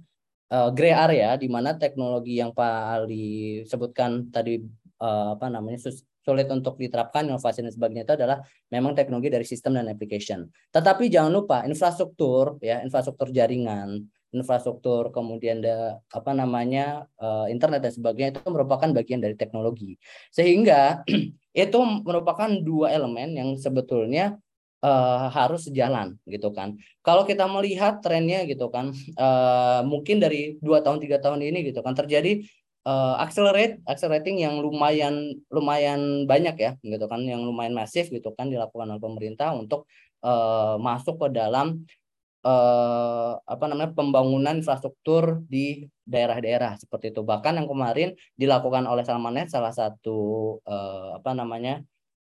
[0.53, 4.63] eh, gray area di mana teknologi yang Pak Ali sebutkan tadi
[5.03, 8.41] eh, apa namanya sus- sulit untuk diterapkan inovasi dan sebagainya itu adalah
[8.73, 10.49] memang teknologi dari sistem dan application.
[10.73, 17.93] Tetapi jangan lupa infrastruktur ya, infrastruktur jaringan, infrastruktur kemudian ada apa namanya eh, internet dan
[17.95, 19.97] sebagainya itu merupakan bagian dari teknologi.
[20.35, 21.07] Sehingga
[21.55, 24.37] itu merupakan dua elemen yang sebetulnya
[24.83, 26.75] eh, harus sejalan gitu kan.
[27.07, 28.91] Kalau kita melihat trennya gitu kan,
[29.25, 32.43] eh, mungkin dari dua tahun tiga tahun ini gitu kan terjadi
[32.85, 38.51] eh, accelerate accelerating yang lumayan lumayan banyak ya gitu kan, yang lumayan masif gitu kan
[38.51, 39.87] dilakukan oleh pemerintah untuk
[40.27, 41.87] eh, masuk ke dalam
[42.45, 47.25] eh, apa namanya pembangunan infrastruktur di daerah-daerah seperti itu.
[47.25, 51.81] Bahkan yang kemarin dilakukan oleh Salmanet salah satu eh, apa namanya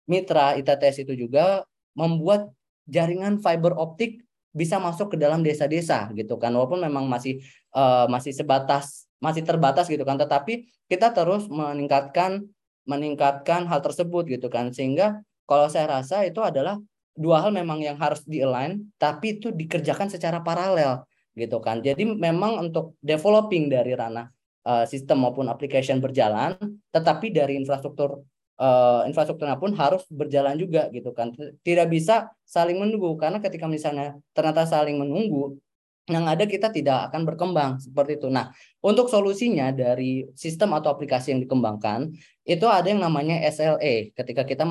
[0.07, 2.47] mitra ITTS itu juga membuat
[2.87, 4.23] jaringan fiber optik
[4.55, 6.55] bisa masuk ke dalam desa-desa gitu kan.
[6.55, 7.43] Walaupun memang masih
[7.75, 10.15] eh, masih sebatas masih terbatas gitu kan.
[10.15, 12.47] Tetapi kita terus meningkatkan
[12.87, 14.71] meningkatkan hal tersebut gitu kan.
[14.71, 16.79] Sehingga kalau saya rasa itu adalah
[17.17, 21.03] dua hal memang yang harus di-align tapi itu dikerjakan secara paralel
[21.37, 21.81] gitu kan.
[21.85, 24.29] Jadi memang untuk developing dari ranah
[24.65, 26.57] uh, sistem maupun application berjalan,
[26.89, 28.25] tetapi dari infrastruktur
[28.57, 31.31] uh, infrastrukturnya pun harus berjalan juga gitu kan.
[31.61, 35.61] Tidak bisa saling menunggu karena ketika misalnya ternyata saling menunggu
[36.07, 38.31] yang ada kita tidak akan berkembang seperti itu.
[38.31, 42.15] Nah, untuk solusinya dari sistem atau aplikasi yang dikembangkan
[42.47, 44.15] itu ada yang namanya SLA.
[44.15, 44.63] Ketika kita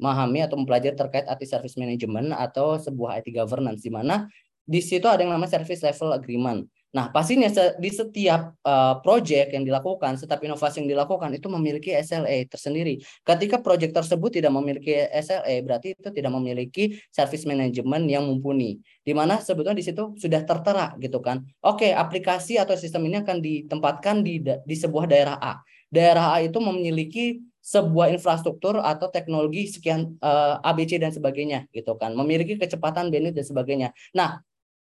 [0.00, 4.26] memahami atau mempelajari terkait IT service management atau sebuah IT governance di mana
[4.64, 6.64] di situ ada yang namanya service level agreement.
[6.90, 7.46] Nah, pastinya
[7.78, 12.98] di setiap uh, project yang dilakukan, setiap inovasi yang dilakukan itu memiliki SLA tersendiri.
[13.22, 18.82] Ketika project tersebut tidak memiliki SLA, berarti itu tidak memiliki service management yang mumpuni.
[19.06, 21.46] Di mana sebetulnya di situ sudah tertera gitu kan.
[21.62, 25.62] Oke, aplikasi atau sistem ini akan ditempatkan di di sebuah daerah A.
[25.94, 32.16] Daerah A itu memiliki sebuah infrastruktur atau teknologi sekian uh, ABC dan sebagainya gitu kan.
[32.16, 33.88] Memiliki kecepatan bandwidth dan sebagainya.
[34.16, 34.40] Nah,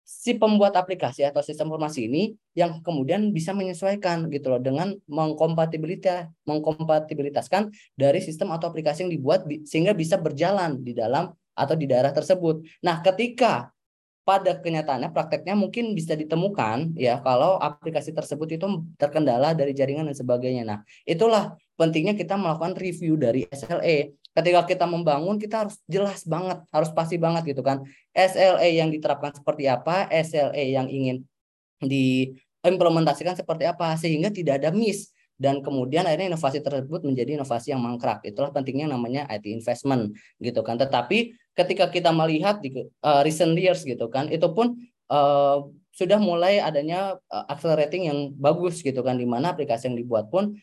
[0.04, 2.22] si pembuat aplikasi atau sistem informasi ini
[2.52, 9.48] yang kemudian bisa menyesuaikan gitu loh dengan mengkompatibilitas mengkompatibilitaskan dari sistem atau aplikasi yang dibuat
[9.64, 12.66] sehingga bisa berjalan di dalam atau di daerah tersebut.
[12.84, 13.72] Nah, ketika
[14.24, 20.16] pada kenyataannya prakteknya mungkin bisa ditemukan ya kalau aplikasi tersebut itu terkendala dari jaringan dan
[20.16, 20.64] sebagainya.
[20.64, 24.14] Nah, itulah pentingnya kita melakukan review dari SLA.
[24.34, 27.86] Ketika kita membangun kita harus jelas banget, harus pasti banget gitu kan.
[28.10, 31.22] SLA yang diterapkan seperti apa, SLA yang ingin
[31.82, 37.82] diimplementasikan seperti apa sehingga tidak ada miss dan kemudian akhirnya inovasi tersebut menjadi inovasi yang
[37.82, 38.22] mangkrak.
[38.22, 40.78] Itulah pentingnya namanya IT investment gitu kan.
[40.78, 44.78] Tetapi ketika kita melihat di uh, recent years gitu kan, itu pun
[45.10, 50.26] uh, sudah mulai adanya uh, accelerating yang bagus gitu kan di mana aplikasi yang dibuat
[50.30, 50.58] pun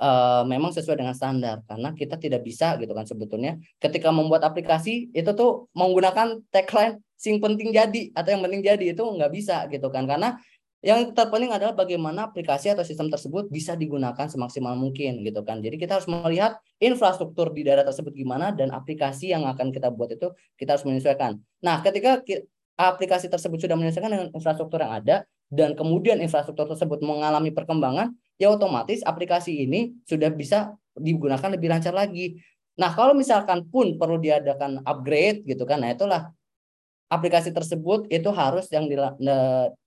[0.00, 5.10] uh, memang sesuai dengan standar karena kita tidak bisa gitu kan sebetulnya ketika membuat aplikasi
[5.12, 9.88] itu tuh menggunakan tagline sing penting jadi atau yang penting jadi itu nggak bisa gitu
[9.88, 10.36] kan karena
[10.84, 15.58] yang terpenting adalah bagaimana aplikasi atau sistem tersebut bisa digunakan semaksimal mungkin gitu kan.
[15.58, 20.14] Jadi kita harus melihat infrastruktur di daerah tersebut gimana dan aplikasi yang akan kita buat
[20.14, 21.42] itu kita harus menyesuaikan.
[21.64, 22.22] Nah, ketika
[22.78, 25.16] aplikasi tersebut sudah menyesuaikan dengan infrastruktur yang ada
[25.50, 31.92] dan kemudian infrastruktur tersebut mengalami perkembangan, ya otomatis aplikasi ini sudah bisa digunakan lebih lancar
[31.92, 32.40] lagi.
[32.76, 36.28] Nah, kalau misalkan pun perlu diadakan upgrade gitu kan, nah itulah
[37.08, 38.96] aplikasi tersebut itu harus yang di,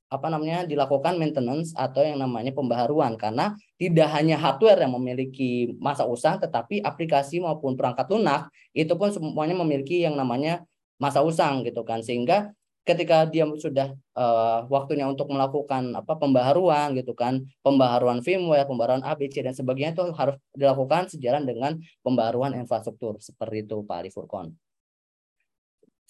[0.10, 6.10] apa namanya dilakukan maintenance atau yang namanya pembaharuan karena tidak hanya hardware yang memiliki masa
[6.10, 10.66] usang tetapi aplikasi maupun perangkat lunak itu pun semuanya memiliki yang namanya
[10.98, 17.14] masa usang gitu kan sehingga ketika dia sudah uh, waktunya untuk melakukan apa pembaharuan gitu
[17.14, 23.68] kan pembaharuan firmware pembaharuan ABC dan sebagainya itu harus dilakukan sejalan dengan pembaharuan infrastruktur seperti
[23.68, 24.56] itu Pak Ali Furkon.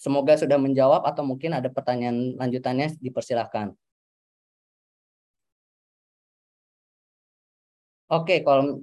[0.00, 3.76] Semoga sudah menjawab atau mungkin ada pertanyaan lanjutannya dipersilahkan.
[8.10, 8.80] Oke, kalau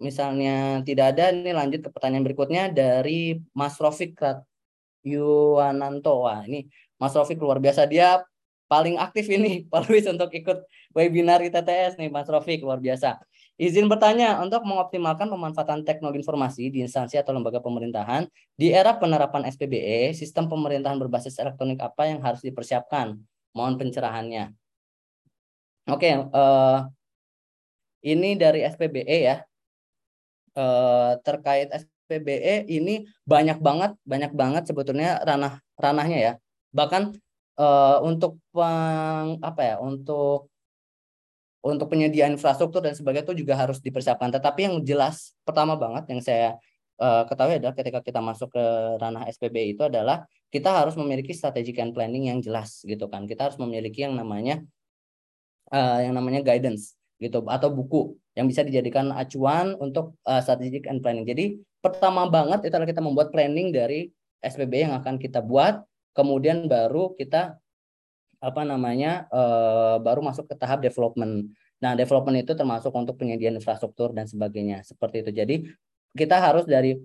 [0.00, 4.16] misalnya tidak ada, ini lanjut ke pertanyaan berikutnya dari Mas Rofik
[5.06, 6.26] Yuwananto.
[6.50, 6.66] Ini
[6.96, 7.84] Mas Rofik luar biasa.
[7.88, 8.22] Dia
[8.66, 10.58] paling aktif ini, Pak untuk ikut
[10.92, 13.20] webinar ITTS nih, Mas Rofik, luar biasa.
[13.56, 19.48] Izin bertanya, untuk mengoptimalkan pemanfaatan teknologi informasi di instansi atau lembaga pemerintahan, di era penerapan
[19.48, 23.16] SPBE, sistem pemerintahan berbasis elektronik apa yang harus dipersiapkan?
[23.56, 24.52] Mohon pencerahannya.
[25.88, 26.84] Oke, uh,
[28.04, 29.36] ini dari SPBE ya.
[30.56, 36.32] Eh, terkait SPBE ini banyak banget, banyak banget sebetulnya ranah ranahnya ya.
[36.76, 37.02] Bahkan
[37.56, 40.52] eh, untuk peng, apa ya, untuk
[41.66, 44.30] untuk penyediaan infrastruktur dan sebagainya itu juga harus dipersiapkan.
[44.30, 46.48] Tetapi yang jelas pertama banget yang saya
[47.02, 48.64] uh, ketahui adalah ketika kita masuk ke
[49.02, 53.26] ranah SPB itu adalah kita harus memiliki strategic and planning yang jelas gitu kan.
[53.26, 54.62] Kita harus memiliki yang namanya
[55.74, 61.02] uh, yang namanya guidance gitu atau buku yang bisa dijadikan acuan untuk uh, strategic and
[61.02, 61.26] planning.
[61.26, 64.12] Jadi pertama banget itu adalah kita membuat planning dari
[64.44, 65.80] SPB yang akan kita buat,
[66.16, 67.60] kemudian baru kita
[68.40, 71.52] apa namanya uh, baru masuk ke tahap development.
[71.76, 75.30] Nah, development itu termasuk untuk penyediaan infrastruktur dan sebagainya seperti itu.
[75.32, 75.54] Jadi
[76.16, 76.96] kita harus dari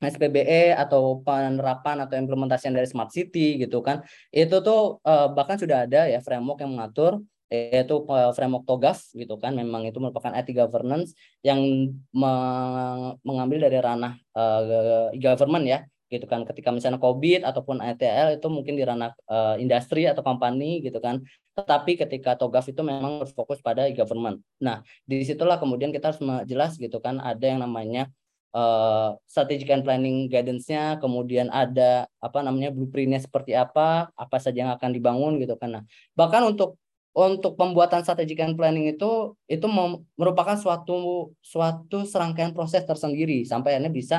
[0.00, 4.04] SPBE atau penerapan atau implementasian dari smart city gitu kan.
[4.32, 9.50] Itu tuh uh, bahkan sudah ada ya framework yang mengatur yaitu framework TOGAF gitu kan
[9.58, 11.58] memang itu merupakan IT governance yang
[13.26, 16.42] mengambil dari ranah uh, government ya gitu kan.
[16.42, 21.22] Ketika misalnya COVID ataupun ITL itu mungkin di ranah uh, industri atau company gitu kan.
[21.54, 26.76] Tetapi ketika TOGAF itu memang berfokus pada government nah di situlah kemudian kita harus jelas
[26.76, 28.08] gitu kan ada yang namanya
[28.54, 34.72] uh, strategic and planning guidance-nya kemudian ada apa namanya blueprint-nya seperti apa apa saja yang
[34.74, 35.80] akan dibangun gitu kan.
[35.80, 35.82] Nah
[36.14, 36.78] bahkan untuk
[37.10, 39.66] untuk pembuatan strategic and planning itu itu
[40.14, 43.42] merupakan suatu suatu serangkaian proses tersendiri.
[43.42, 44.16] Sampai akhirnya bisa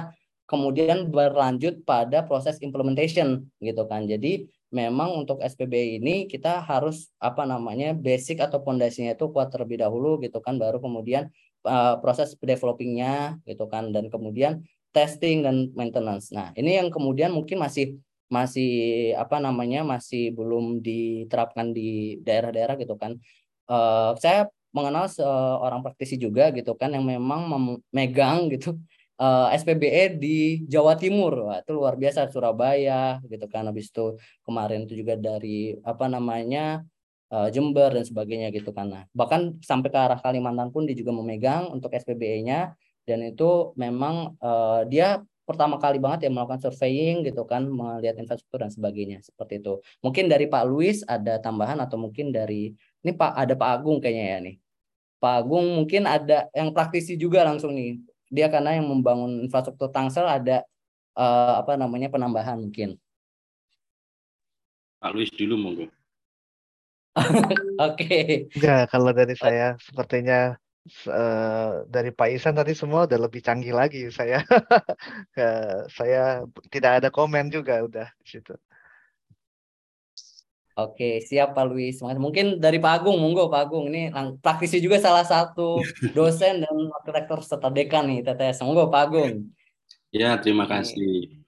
[0.52, 4.04] kemudian berlanjut pada proses implementation gitu kan.
[4.04, 9.80] Jadi memang untuk SPB ini kita harus apa namanya basic atau pondasinya itu kuat terlebih
[9.80, 11.32] dahulu gitu kan baru kemudian
[11.64, 16.36] uh, proses developingnya gitu kan dan kemudian testing dan maintenance.
[16.36, 17.96] Nah, ini yang kemudian mungkin masih
[18.32, 18.72] masih
[19.16, 23.20] apa namanya masih belum diterapkan di daerah-daerah gitu kan
[23.68, 28.80] uh, saya mengenal seorang praktisi juga gitu kan yang memang memegang gitu
[29.22, 31.48] uh, eh, SPBE di Jawa Timur.
[31.48, 36.82] Wah, itu luar biasa Surabaya gitu kan habis itu kemarin itu juga dari apa namanya
[37.30, 38.90] uh, Jember dan sebagainya gitu kan.
[38.90, 42.74] Nah, bahkan sampai ke arah Kalimantan pun dia juga memegang untuk SPBE-nya
[43.06, 48.64] dan itu memang uh, dia pertama kali banget ya melakukan surveying gitu kan melihat infrastruktur
[48.64, 49.84] dan sebagainya seperti itu.
[50.00, 52.72] Mungkin dari Pak Luis ada tambahan atau mungkin dari
[53.04, 54.56] ini Pak ada Pak Agung kayaknya ya nih.
[55.22, 58.00] Pak Agung mungkin ada yang praktisi juga langsung nih.
[58.32, 60.64] Dia karena yang membangun infrastruktur Tangsel ada
[61.20, 62.96] uh, apa namanya penambahan mungkin.
[65.04, 65.86] Pak Luis dulu monggo.
[67.92, 68.08] Oke.
[68.08, 68.26] Okay.
[68.56, 70.56] Ya, kalau dari saya sepertinya
[71.12, 74.46] uh, dari Pak Isan tadi semua udah lebih canggih lagi saya.
[75.98, 78.56] saya tidak ada komen juga udah di situ.
[80.90, 82.02] Oke, siap Pak Luis.
[82.02, 83.86] Mungkin dari Pak Agung, monggo Pak Agung.
[83.92, 84.10] Ini
[84.42, 85.78] praktisi juga salah satu
[86.18, 88.66] dosen dan wakil rektor serta dekan nih TTS.
[88.66, 89.54] Monggo Pak Agung.
[90.12, 91.42] Ya, terima kasih.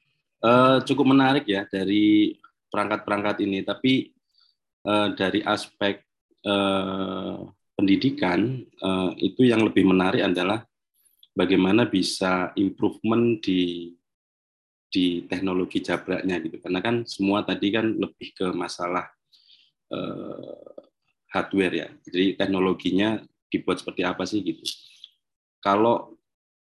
[0.44, 2.38] Uh, cukup menarik ya dari
[2.70, 3.66] perangkat-perangkat ini.
[3.66, 4.14] Tapi
[4.86, 6.03] uh, dari aspek
[6.45, 10.62] uh, pendidikan uh, itu yang lebih menarik adalah
[11.34, 13.92] bagaimana bisa improvement di
[14.94, 19.10] di teknologi jabraknya gitu karena kan semua tadi kan lebih ke masalah
[21.33, 21.88] hardware ya.
[22.05, 24.61] Jadi teknologinya dibuat seperti apa sih gitu.
[25.61, 26.17] Kalau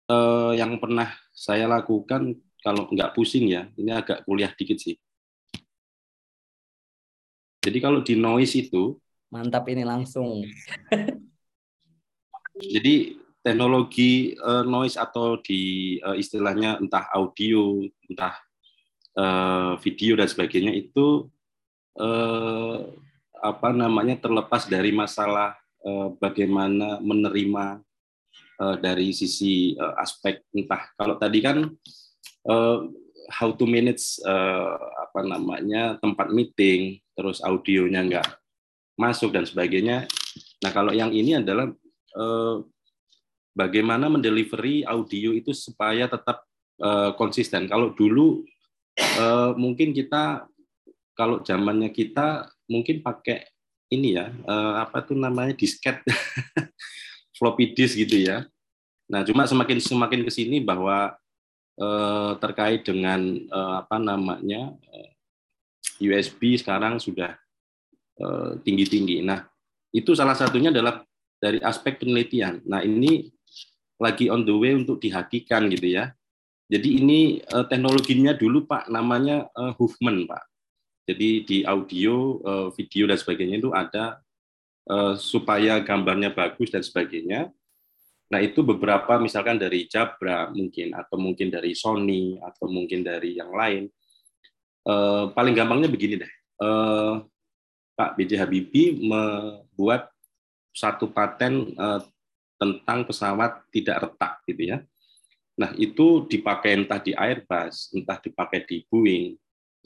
[0.08, 4.96] uh, yang pernah saya lakukan kalau nggak pusing ya ini agak kuliah dikit sih.
[7.62, 8.98] Jadi kalau di noise itu
[9.30, 10.42] mantap ini langsung.
[12.74, 18.38] Jadi teknologi uh, noise atau di uh, istilahnya entah audio, entah
[19.18, 21.26] uh, video dan sebagainya itu
[21.98, 22.86] uh,
[23.42, 27.82] apa namanya terlepas dari masalah uh, bagaimana menerima
[28.62, 31.66] uh, dari sisi uh, aspek entah kalau tadi kan
[32.46, 32.78] uh,
[33.34, 34.78] how to manage uh,
[35.10, 38.28] apa namanya tempat meeting terus audionya enggak
[38.96, 40.06] masuk dan sebagainya.
[40.62, 41.66] Nah kalau yang ini adalah
[42.14, 42.62] uh,
[43.56, 46.44] bagaimana mendelivery audio itu supaya tetap
[46.78, 47.66] uh, konsisten.
[47.66, 48.44] Kalau dulu
[49.18, 50.46] uh, mungkin kita
[51.12, 53.46] kalau zamannya kita mungkin pakai
[53.92, 56.00] ini ya uh, apa tuh namanya disket
[57.36, 58.46] floppy disk gitu ya.
[59.10, 61.12] Nah cuma semakin semakin ke sini bahwa
[61.76, 63.20] uh, terkait dengan
[63.52, 64.72] uh, apa namanya
[66.00, 67.36] USB sekarang sudah.
[68.20, 68.60] Uh,
[69.24, 69.48] nah
[69.92, 71.04] itu salah satunya adalah
[71.42, 72.62] dari aspek penelitian.
[72.64, 73.28] Nah ini
[73.98, 76.14] lagi on the way untuk dihakikan gitu ya.
[76.72, 77.20] Jadi ini
[77.52, 80.51] uh, teknologinya dulu Pak namanya uh, Huffman Pak.
[81.02, 84.22] Jadi di audio, uh, video dan sebagainya itu ada
[84.86, 87.50] uh, supaya gambarnya bagus dan sebagainya.
[88.30, 93.50] Nah itu beberapa misalkan dari Jabra mungkin atau mungkin dari Sony atau mungkin dari yang
[93.50, 93.90] lain.
[94.82, 96.32] Uh, paling gampangnya begini deh.
[97.98, 98.38] Pak B.J.
[98.38, 100.14] Habibie membuat
[100.70, 101.74] satu paten
[102.54, 104.78] tentang pesawat tidak retak gitu ya.
[105.58, 109.34] Nah, itu dipakai entah di Airbus, entah dipakai di Boeing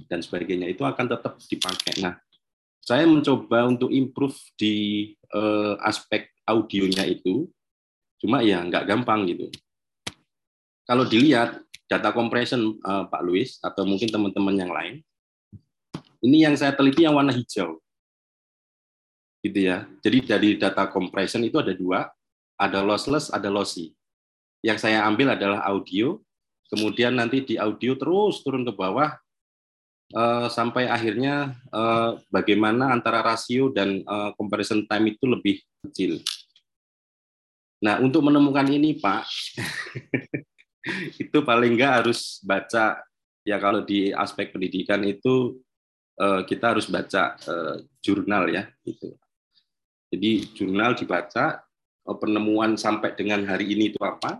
[0.04, 2.04] dan sebagainya itu akan tetap dipakai.
[2.04, 2.20] Nah,
[2.84, 7.48] saya mencoba untuk improve di uh, aspek audionya itu,
[8.20, 9.48] cuma ya nggak gampang gitu.
[10.86, 15.02] Kalau dilihat data compression uh, Pak Luis atau mungkin teman-teman yang lain,
[16.22, 17.82] ini yang saya teliti yang warna hijau,
[19.42, 19.90] gitu ya.
[20.04, 22.06] Jadi dari data compression itu ada dua,
[22.54, 23.90] ada lossless, ada lossy.
[24.62, 26.18] Yang saya ambil adalah audio,
[26.70, 29.14] kemudian nanti di audio terus turun ke bawah
[30.12, 36.22] uh, sampai akhirnya uh, bagaimana antara rasio dan uh, comparison time itu lebih kecil.
[37.82, 39.24] Nah, untuk menemukan ini, Pak,
[41.22, 43.02] itu paling nggak harus baca
[43.46, 45.60] ya kalau di aspek pendidikan itu
[46.18, 49.14] uh, kita harus baca uh, jurnal ya itu.
[50.06, 51.66] Jadi jurnal dibaca,
[52.06, 54.38] Eh, penemuan sampai dengan hari ini itu apa,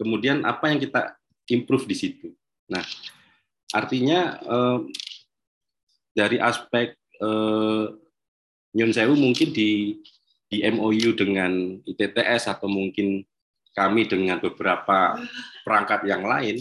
[0.00, 1.20] kemudian apa yang kita
[1.52, 2.28] improve di situ.
[2.72, 2.80] Nah,
[3.72, 4.78] artinya eh,
[6.16, 7.84] dari aspek eh,
[8.76, 9.96] Nyun Sewu mungkin di
[10.48, 13.20] di MOU dengan ITTS atau mungkin
[13.76, 15.20] kami dengan beberapa
[15.62, 16.58] perangkat yang lain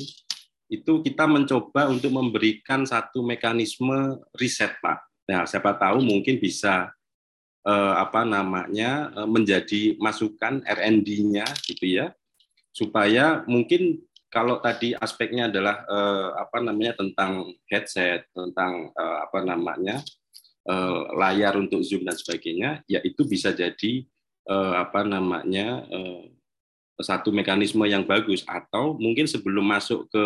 [0.68, 5.00] itu kita mencoba untuk memberikan satu mekanisme riset Pak.
[5.32, 6.92] Nah, siapa tahu mungkin bisa
[7.64, 12.12] eh, apa namanya eh, menjadi masukan R&D-nya gitu ya
[12.76, 20.04] supaya mungkin kalau tadi aspeknya adalah eh, apa namanya tentang headset tentang eh, apa namanya
[20.68, 24.04] eh, layar untuk zoom dan sebagainya, ya itu bisa jadi
[24.48, 26.24] eh, apa namanya eh,
[26.98, 30.26] satu mekanisme yang bagus atau mungkin sebelum masuk ke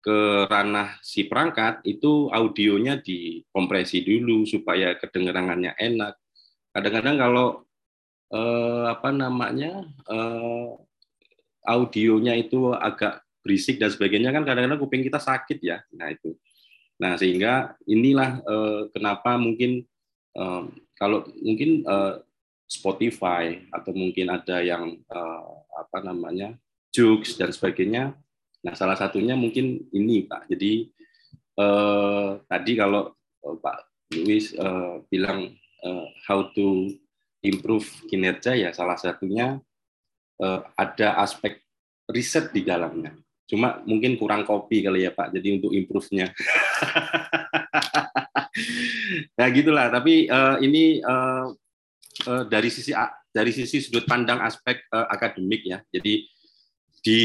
[0.00, 6.16] ke ranah si perangkat itu audionya dikompresi dulu supaya kedengarannya enak.
[6.72, 7.48] Kadang-kadang kalau
[8.32, 10.68] eh, apa namanya eh,
[11.64, 15.80] audionya itu agak berisik dan sebagainya kan kadang-kadang kuping kita sakit ya.
[15.96, 16.36] Nah itu.
[17.00, 19.84] Nah sehingga inilah eh, kenapa mungkin
[20.36, 20.62] eh,
[20.96, 22.14] kalau mungkin eh,
[22.70, 25.42] Spotify atau mungkin ada yang eh,
[25.74, 26.54] apa namanya
[26.92, 28.12] Joox dan sebagainya.
[28.60, 30.52] Nah salah satunya mungkin ini Pak.
[30.52, 30.92] Jadi
[31.56, 33.76] eh, tadi kalau eh, Pak
[34.20, 36.92] Luis eh, bilang eh, how to
[37.40, 39.56] improve kinerja ya salah satunya
[40.40, 41.60] eh, ada aspek
[42.10, 43.14] riset di dalamnya.
[43.50, 45.34] Cuma mungkin kurang kopi kali ya Pak.
[45.34, 46.30] Jadi untuk improve-nya.
[49.34, 49.90] nah gitulah.
[49.90, 51.50] Tapi uh, ini uh,
[52.30, 52.94] uh, dari sisi
[53.34, 55.82] dari sisi sudut pandang aspek uh, akademik ya.
[55.90, 56.30] Jadi
[57.00, 57.22] di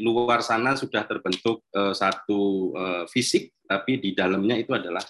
[0.00, 5.04] luar sana sudah terbentuk uh, satu uh, fisik, tapi di dalamnya itu adalah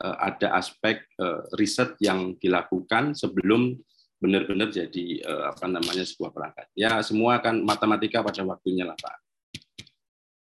[0.00, 3.76] uh, ada aspek uh, riset yang dilakukan sebelum
[4.24, 6.72] benar-benar jadi uh, apa namanya sebuah perangkat.
[6.72, 9.16] Ya semua kan matematika pada waktunya lah Pak.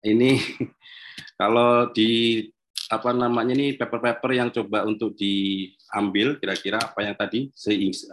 [0.05, 0.37] Ini
[1.41, 2.45] kalau di
[2.93, 7.49] apa namanya ini paper-paper yang coba untuk diambil kira-kira apa yang tadi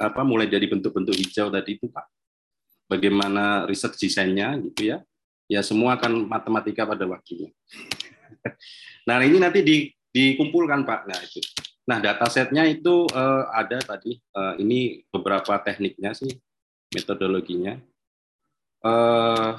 [0.01, 2.09] apa mulai dari bentuk-bentuk hijau tadi itu Pak.
[2.89, 5.05] Bagaimana riset desainnya gitu ya.
[5.49, 7.53] Ya semua akan matematika pada waktunya.
[9.09, 9.77] nah, ini nanti di,
[10.13, 11.01] dikumpulkan Pak.
[11.09, 11.41] Nah, itu.
[11.89, 14.21] Nah, datasetnya itu uh, ada tadi.
[14.37, 16.37] Uh, ini beberapa tekniknya sih,
[16.93, 17.81] metodologinya.
[18.85, 19.57] Uh,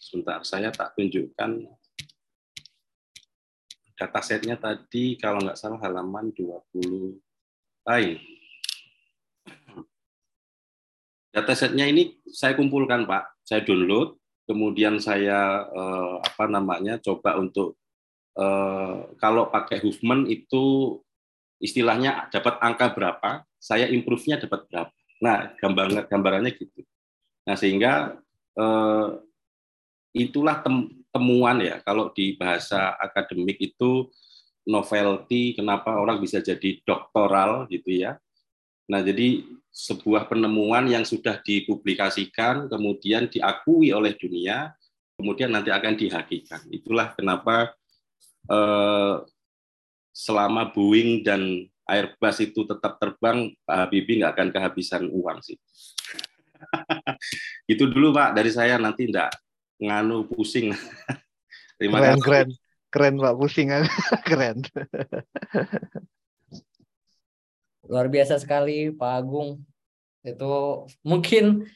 [0.00, 1.68] sebentar, saya tak tunjukkan
[4.02, 7.22] datasetnya tadi kalau nggak salah halaman 20
[7.86, 8.18] lain.
[11.32, 17.80] Datasetnya ini saya kumpulkan Pak, saya download, kemudian saya eh, apa namanya coba untuk
[18.36, 20.98] eh, kalau pakai Huffman itu
[21.62, 24.92] istilahnya dapat angka berapa, saya improve-nya dapat berapa.
[25.22, 26.82] Nah, gambar gambarannya gitu.
[27.46, 28.18] Nah, sehingga
[28.58, 29.08] eh,
[30.12, 34.08] itulah tem temuan ya kalau di bahasa akademik itu
[34.64, 38.16] novelty kenapa orang bisa jadi doktoral gitu ya
[38.88, 44.72] nah jadi sebuah penemuan yang sudah dipublikasikan kemudian diakui oleh dunia
[45.20, 47.76] kemudian nanti akan dihakikan itulah kenapa
[48.48, 49.14] eh,
[50.12, 55.58] selama Boeing dan Airbus itu tetap terbang Pak Habibie nggak akan kehabisan uang sih
[57.72, 59.32] itu dulu Pak dari saya nanti enggak
[59.82, 60.70] nganu pusing.
[61.78, 62.22] Terima keren, kasih.
[62.22, 62.48] Keren,
[62.94, 63.68] keren Pak pusing
[64.28, 64.56] keren.
[67.90, 69.58] Luar biasa sekali Pak Agung.
[70.22, 71.66] Itu mungkin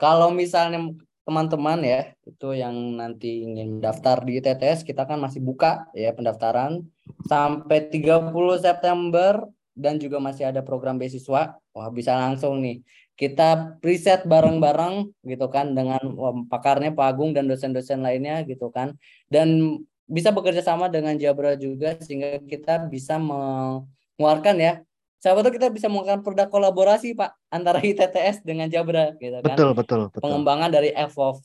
[0.00, 0.96] kalau misalnya
[1.30, 6.82] teman-teman ya itu yang nanti ingin daftar di TTS kita kan masih buka ya pendaftaran
[7.30, 9.46] sampai 30 September
[9.78, 11.54] dan juga masih ada program beasiswa.
[11.70, 12.82] Wah, bisa langsung nih
[13.14, 16.02] kita riset bareng-bareng gitu kan dengan
[16.50, 18.96] pakarnya Pak Agung dan dosen-dosen lainnya gitu kan
[19.30, 19.78] dan
[20.10, 24.72] bisa bekerja sama dengan Jabra juga sehingga kita bisa mengeluarkan ya
[25.20, 29.70] siapa tahu kita bisa mengeluarkan produk kolaborasi Pak antara ITTS dengan Jabra gitu kan betul
[29.76, 30.20] betul, betul.
[30.24, 31.38] pengembangan dari EVOV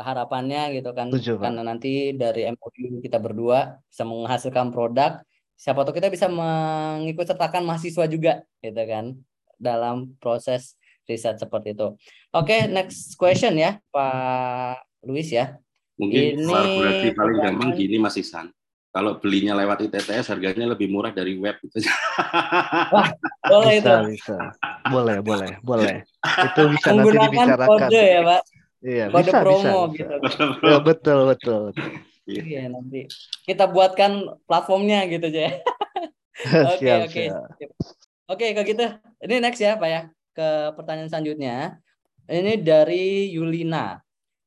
[0.00, 5.20] harapannya gitu kan Tujuh, karena nanti dari MOU kita berdua bisa menghasilkan produk
[5.60, 9.12] siapa tahu kita bisa mengikut sertakan mahasiswa juga gitu kan
[9.60, 11.92] dalam proses riset seperti itu.
[12.30, 15.58] Oke, okay, next question ya, Pak Luis ya.
[16.00, 18.48] Mungkin ini paling gampang gini Mas Isan.
[18.90, 21.78] Kalau belinya lewat ITTS harganya lebih murah dari web gitu.
[22.94, 23.06] Wah,
[23.46, 24.18] boleh bisa, itu.
[24.18, 24.36] Bisa.
[24.90, 26.02] Boleh, boleh, boleh.
[26.18, 27.86] Itu bisa nanti dibicarakan.
[27.86, 28.42] kode ya, Pak.
[28.82, 30.14] Iya, kode bisa, promo bisa, gitu.
[30.66, 31.62] Ya, betul, betul.
[32.30, 32.42] Iya.
[32.46, 33.10] iya, nanti
[33.46, 35.58] kita buatkan platformnya gitu aja.
[36.72, 37.24] Oke, oke.
[38.24, 38.86] Oke, kalau gitu.
[39.20, 40.02] Ini next ya, Pak ya.
[40.32, 41.76] Ke pertanyaan selanjutnya.
[42.24, 44.00] Ini dari Yulina.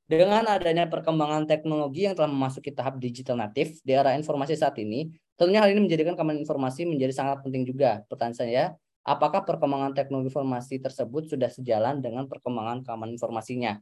[0.04, 5.08] Dengan adanya perkembangan teknologi yang telah memasuki tahap digital natif di era informasi saat ini,
[5.40, 8.04] tentunya hal ini menjadikan keamanan informasi menjadi sangat penting juga.
[8.12, 8.64] Pertanyaan saya,
[9.08, 13.80] apakah perkembangan teknologi informasi tersebut sudah sejalan dengan perkembangan keamanan informasinya?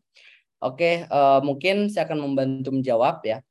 [0.61, 3.41] Oke, uh, mungkin saya akan membantu menjawab ya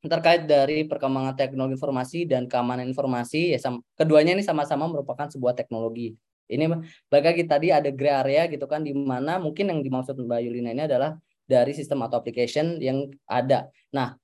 [0.00, 3.60] terkait dari perkembangan teknologi informasi dan keamanan informasi ya
[3.92, 6.16] keduanya ini sama-sama merupakan sebuah teknologi.
[6.50, 6.66] Ini
[7.06, 10.82] lagi tadi ada gray area gitu kan di mana mungkin yang dimaksud Mbak Yulina ini
[10.88, 11.14] adalah
[11.50, 13.66] dari sistem atau application yang ada.
[13.90, 14.14] Nah,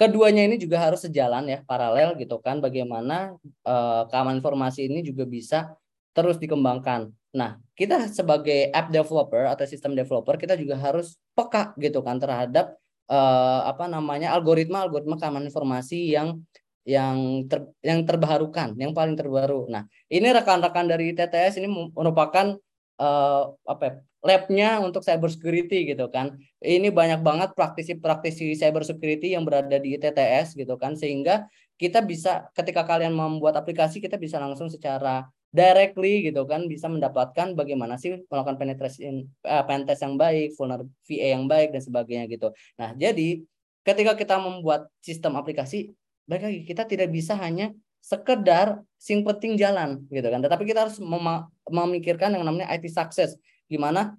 [0.00, 3.36] keduanya ini juga harus sejalan ya, paralel gitu kan bagaimana
[3.68, 5.76] uh, keamanan informasi ini juga bisa
[6.16, 7.12] terus dikembangkan.
[7.36, 12.76] Nah, kita sebagai app developer atau sistem developer kita juga harus peka gitu kan terhadap
[13.08, 16.40] uh, apa namanya algoritma algoritma keamanan informasi yang
[16.82, 19.70] yang ter, yang terbarukan, yang paling terbaru.
[19.70, 22.58] Nah, ini rekan-rekan dari TTS ini merupakan
[22.98, 26.38] uh, apa ya, labnya untuk cyber security gitu kan.
[26.62, 32.46] Ini banyak banget praktisi-praktisi cyber security yang berada di TTS gitu kan sehingga kita bisa
[32.54, 38.22] ketika kalian membuat aplikasi kita bisa langsung secara directly gitu kan bisa mendapatkan bagaimana sih
[38.30, 42.54] melakukan penetration uh, pentest yang baik, vulner VA yang baik dan sebagainya gitu.
[42.78, 43.42] Nah, jadi
[43.82, 45.90] ketika kita membuat sistem aplikasi,
[46.30, 50.38] baik lagi kita tidak bisa hanya sekedar sing penting jalan gitu kan.
[50.38, 53.34] Tetapi kita harus mem memikirkan yang namanya IT success
[53.72, 54.12] gimana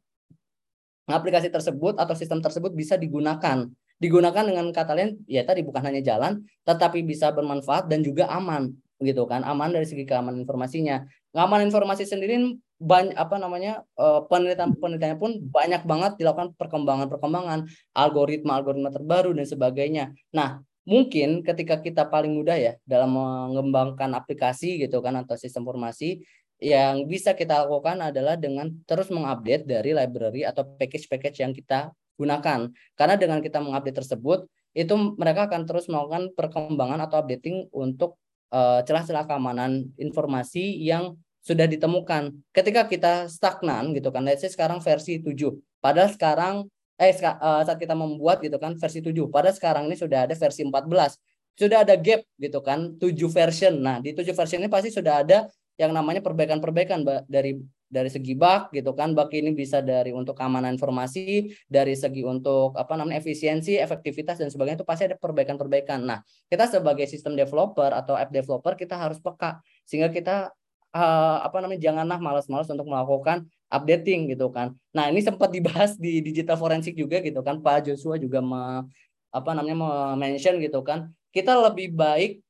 [1.05, 3.69] aplikasi tersebut atau sistem tersebut bisa digunakan.
[4.01, 8.73] Digunakan dengan kata lain ya tadi bukan hanya jalan tetapi bisa bermanfaat dan juga aman
[8.99, 9.45] gitu kan.
[9.45, 11.05] Aman dari segi keamanan informasinya.
[11.35, 17.59] Ngaman informasi sendiri banyak apa namanya eh, penelitian penelitiannya pun banyak banget dilakukan perkembangan perkembangan
[17.95, 20.05] algoritma algoritma terbaru dan sebagainya.
[20.35, 26.19] Nah mungkin ketika kita paling mudah ya dalam mengembangkan aplikasi gitu kan atau sistem informasi
[26.63, 32.71] yang bisa kita lakukan adalah dengan terus mengupdate dari library atau package-package yang kita gunakan
[32.95, 38.15] karena dengan kita mengupdate tersebut itu mereka akan terus melakukan perkembangan atau updating untuk
[38.53, 42.37] Eh, celah-celah keamanan informasi yang sudah ditemukan.
[42.53, 45.57] Ketika kita stagnan gitu kan, let's say sekarang versi 7.
[45.81, 46.55] Padahal sekarang
[47.01, 49.25] eh saat kita membuat gitu kan versi 7.
[49.33, 51.17] Padahal sekarang ini sudah ada versi 14.
[51.57, 53.73] Sudah ada gap gitu kan, 7 version.
[53.81, 57.57] Nah, di 7 version ini pasti sudah ada yang namanya perbaikan-perbaikan dari
[57.93, 62.73] dari segi bug gitu kan bug ini bisa dari untuk keamanan informasi dari segi untuk
[62.73, 66.01] apa namanya efisiensi efektivitas dan sebagainya itu pasti ada perbaikan-perbaikan.
[66.01, 69.61] Nah kita sebagai sistem developer atau app developer kita harus peka.
[69.85, 70.49] Sehingga kita
[70.97, 74.73] uh, apa namanya janganlah malas-malas untuk melakukan updating gitu kan.
[74.89, 77.61] Nah ini sempat dibahas di digital forensik juga gitu kan.
[77.61, 78.89] Pak Joshua juga me,
[79.29, 79.77] apa namanya
[80.17, 81.13] mention gitu kan.
[81.29, 82.41] Kita lebih baik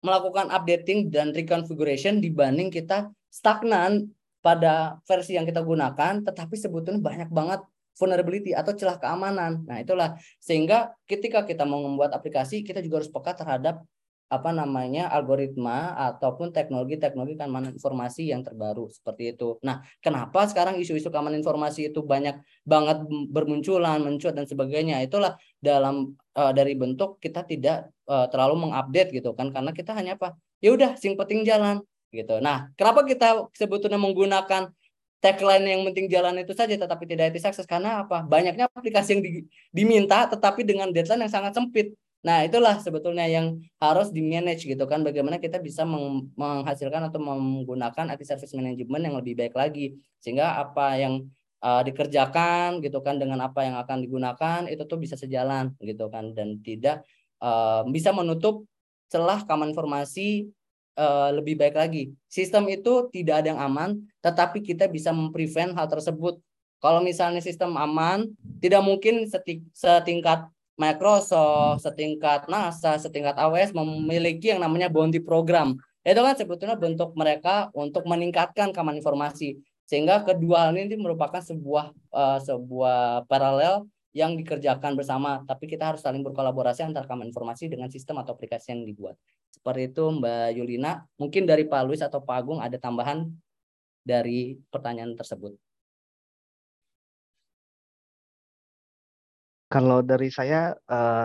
[0.00, 7.28] melakukan updating dan reconfiguration dibanding kita stagnan pada versi yang kita gunakan, tetapi sebetulnya banyak
[7.28, 7.60] banget
[8.00, 9.60] vulnerability atau celah keamanan.
[9.68, 13.84] Nah, itulah sehingga ketika kita mau membuat aplikasi, kita juga harus peka terhadap
[14.30, 19.58] apa namanya algoritma ataupun teknologi-teknologi keamanan informasi yang terbaru seperti itu.
[19.66, 25.02] Nah, kenapa sekarang isu-isu keamanan informasi itu banyak banget bermunculan, mencuat dan sebagainya?
[25.02, 30.14] Itulah dalam uh, dari bentuk kita tidak uh, terlalu mengupdate gitu kan karena kita hanya
[30.14, 30.38] apa?
[30.62, 31.82] Ya udah sing penting jalan
[32.14, 32.38] gitu.
[32.38, 34.70] Nah, kenapa kita sebetulnya menggunakan
[35.20, 38.22] tagline yang penting jalan itu saja tetapi tidak IT success karena apa?
[38.22, 39.30] Banyaknya aplikasi yang di,
[39.74, 41.98] diminta tetapi dengan deadline yang sangat sempit.
[42.20, 47.16] Nah, itulah sebetulnya yang harus di manage gitu kan bagaimana kita bisa meng menghasilkan atau
[47.16, 51.24] menggunakan IT service management yang lebih baik lagi sehingga apa yang
[51.64, 56.36] uh, dikerjakan gitu kan dengan apa yang akan digunakan itu tuh bisa sejalan gitu kan
[56.36, 57.08] dan tidak
[57.40, 58.68] uh, bisa menutup
[59.08, 60.52] celah keamanan informasi
[61.00, 62.12] uh, lebih baik lagi.
[62.28, 66.36] Sistem itu tidak ada yang aman, tetapi kita bisa memprevent hal tersebut.
[66.80, 68.28] Kalau misalnya sistem aman,
[68.60, 69.28] tidak mungkin
[69.72, 70.48] setingkat
[70.80, 75.76] Microsoft, setingkat NASA, setingkat AWS memiliki yang namanya bounty program.
[76.00, 79.60] Itu kan sebetulnya bentuk mereka untuk meningkatkan keamanan informasi.
[79.84, 83.84] Sehingga kedua hal ini merupakan sebuah uh, sebuah paralel
[84.16, 88.72] yang dikerjakan bersama, tapi kita harus saling berkolaborasi antara keamanan informasi dengan sistem atau aplikasi
[88.74, 89.14] yang dibuat.
[89.52, 91.04] Seperti itu Mbak Yulina.
[91.20, 93.28] Mungkin dari Pak Luis atau Pak Agung ada tambahan
[94.00, 95.54] dari pertanyaan tersebut.
[99.70, 100.74] Kalau dari saya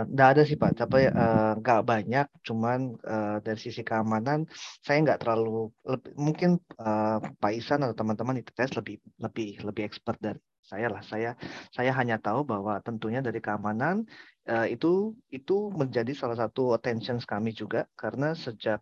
[0.06, 2.28] tidak uh, ada sih Pak, tapi uh, nggak banyak.
[2.46, 4.46] Cuman uh, dari sisi keamanan
[4.86, 9.84] saya nggak terlalu lebih, mungkin uh, Pak Isan atau teman-teman di TTS lebih lebih lebih
[9.90, 11.02] expert dari saya lah.
[11.02, 11.34] Saya
[11.74, 14.06] saya hanya tahu bahwa tentunya dari keamanan
[14.46, 18.78] uh, itu itu menjadi salah satu attention kami juga karena sejak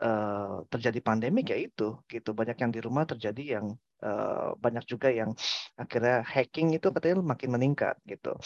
[0.00, 5.08] uh, terjadi pandemi ya itu gitu banyak yang di rumah terjadi yang uh, banyak juga
[5.08, 5.32] yang
[5.82, 8.36] akhirnya hacking itu katanya makin meningkat gitu.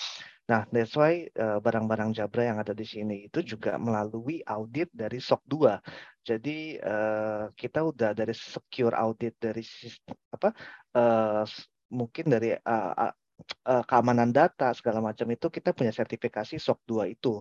[0.49, 5.21] Nah, that's why barang barang-barang Jabra yang ada di sini itu juga melalui audit dari
[5.21, 5.77] SOC 2.
[6.25, 10.53] Jadi uh, kita udah dari secure audit dari sistem apa
[10.97, 11.45] uh,
[11.93, 13.13] mungkin dari uh,
[13.73, 17.41] uh, keamanan data segala macam itu kita punya sertifikasi SOC 2 itu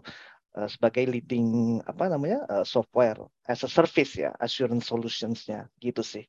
[0.56, 6.24] uh, sebagai leading apa namanya uh, software as a service ya assurance solutions-nya gitu sih.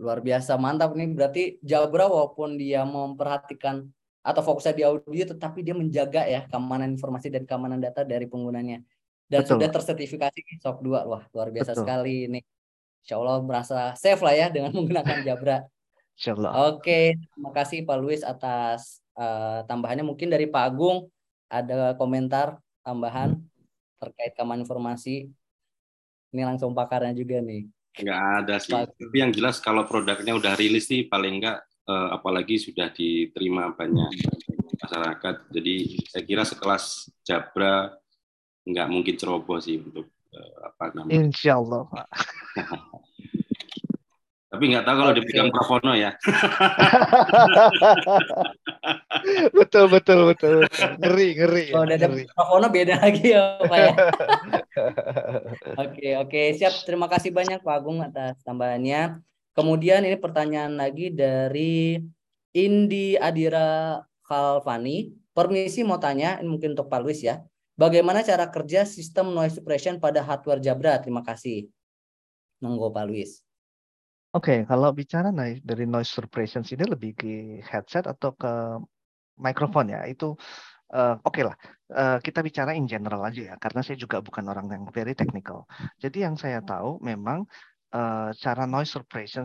[0.00, 3.88] Luar biasa mantap nih berarti Jabra walaupun dia memperhatikan
[4.22, 8.78] atau fokusnya di audio tetapi dia menjaga ya keamanan informasi dan keamanan data dari penggunanya
[9.26, 9.58] dan Betul.
[9.58, 11.82] sudah tersertifikasi SOC 2 wah luar biasa Betul.
[11.82, 12.40] sekali ini
[13.02, 15.66] Insya Allah merasa safe lah ya dengan menggunakan Jabra
[16.16, 16.52] Insya Allah.
[16.70, 20.04] Oke, terima kasih Pak Luis atas eh, tambahannya.
[20.04, 21.08] Mungkin dari Pak Agung
[21.48, 23.40] ada komentar tambahan
[23.98, 25.30] terkait keamanan informasi.
[26.32, 27.68] Ini langsung pakarnya juga nih.
[27.92, 28.72] Nggak ada sih.
[28.72, 34.10] Tapi yang jelas kalau produknya udah rilis sih paling nggak eh, apalagi sudah diterima banyak
[34.80, 35.36] masyarakat.
[35.52, 35.74] Jadi
[36.08, 37.92] saya kira sekelas Jabra
[38.62, 41.20] nggak mungkin ceroboh sih untuk eh, apa namanya.
[41.20, 42.06] Insya Allah, Pak.
[44.52, 45.24] Tapi nggak tahu kalau Oke.
[45.24, 46.12] dipegang Pravono ya.
[49.56, 50.68] betul, betul, betul.
[51.00, 51.72] Ngeri, ngeri.
[51.72, 53.92] ya, Kalau udah ada mikrofonnya beda lagi ya Pak ya.
[55.88, 56.84] Oke, oke, siap.
[56.84, 59.24] Terima kasih banyak Pak Agung atas tambahannya.
[59.56, 61.96] Kemudian ini pertanyaan lagi dari
[62.52, 65.16] Indi Adira Khalfani.
[65.32, 67.40] Permisi mau tanya, ini mungkin untuk Pak Luis ya.
[67.72, 71.00] Bagaimana cara kerja sistem noise suppression pada hardware Jabra?
[71.00, 71.72] Terima kasih.
[72.60, 73.40] Monggo Pak Luis.
[74.32, 75.28] Oke, kalau bicara
[75.68, 77.28] dari noise suppression ini lebih ke
[77.68, 78.48] headset atau ke
[79.46, 80.36] mikrofon ya, itu
[80.96, 81.56] eh, oke lah.
[81.92, 85.68] Eh, kita bicara in general aja ya, karena saya juga bukan orang yang very technical.
[86.02, 87.44] Jadi yang saya tahu memang
[87.96, 89.44] eh, cara noise suppression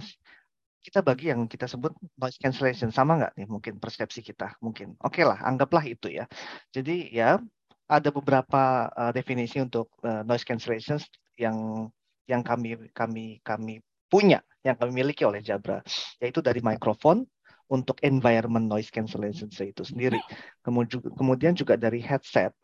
[0.85, 5.19] kita bagi yang kita sebut noise cancellation sama nggak nih mungkin persepsi kita mungkin oke
[5.27, 6.24] lah anggaplah itu ya
[6.72, 7.30] jadi ya
[7.91, 10.95] ada beberapa eh, definisi untuk eh, noise cancellation
[11.35, 11.88] yang
[12.32, 15.80] yang kami kami kami punya yang kami miliki oleh Jabra
[16.19, 17.24] yaitu dari mikrofon
[17.68, 20.19] untuk environment noise cancellation itu sendiri.
[21.16, 22.56] Kemudian juga dari headset.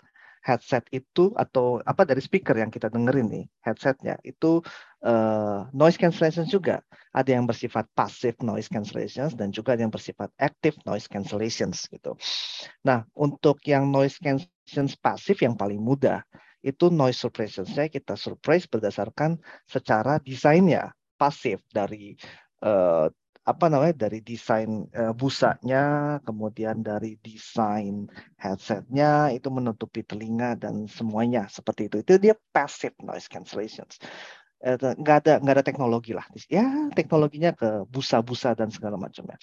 [0.44, 4.60] Headset itu atau apa dari speaker yang kita dengerin nih headsetnya itu
[5.00, 6.84] eh, noise cancellation juga.
[7.16, 12.20] Ada yang bersifat passive noise cancellation dan juga ada yang bersifat active noise cancellation gitu.
[12.84, 16.28] Nah, untuk yang noise cancellation pasif yang paling mudah
[16.64, 19.36] itu noise suppression saya kita surprise berdasarkan
[19.68, 22.20] secara desainnya pasif dari
[22.68, 23.08] eh,
[23.44, 25.84] apa namanya dari desain eh, busanya
[26.28, 28.08] kemudian dari desain
[28.40, 31.96] headsetnya itu menutupi telinga dan semuanya seperti itu.
[32.04, 33.88] Itu dia passive noise cancellation
[34.64, 36.24] Eh, nggak ada nggak ada teknologi lah.
[36.48, 36.64] Ya
[36.96, 39.36] teknologinya ke busa-busa dan segala macamnya.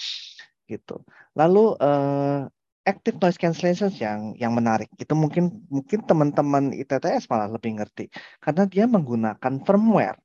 [0.64, 0.96] Gitu.
[1.36, 2.40] Lalu eh,
[2.88, 4.88] active noise cancellation yang yang menarik.
[4.96, 8.08] Itu mungkin mungkin teman-teman ITTS malah lebih ngerti.
[8.40, 10.16] Karena dia menggunakan firmware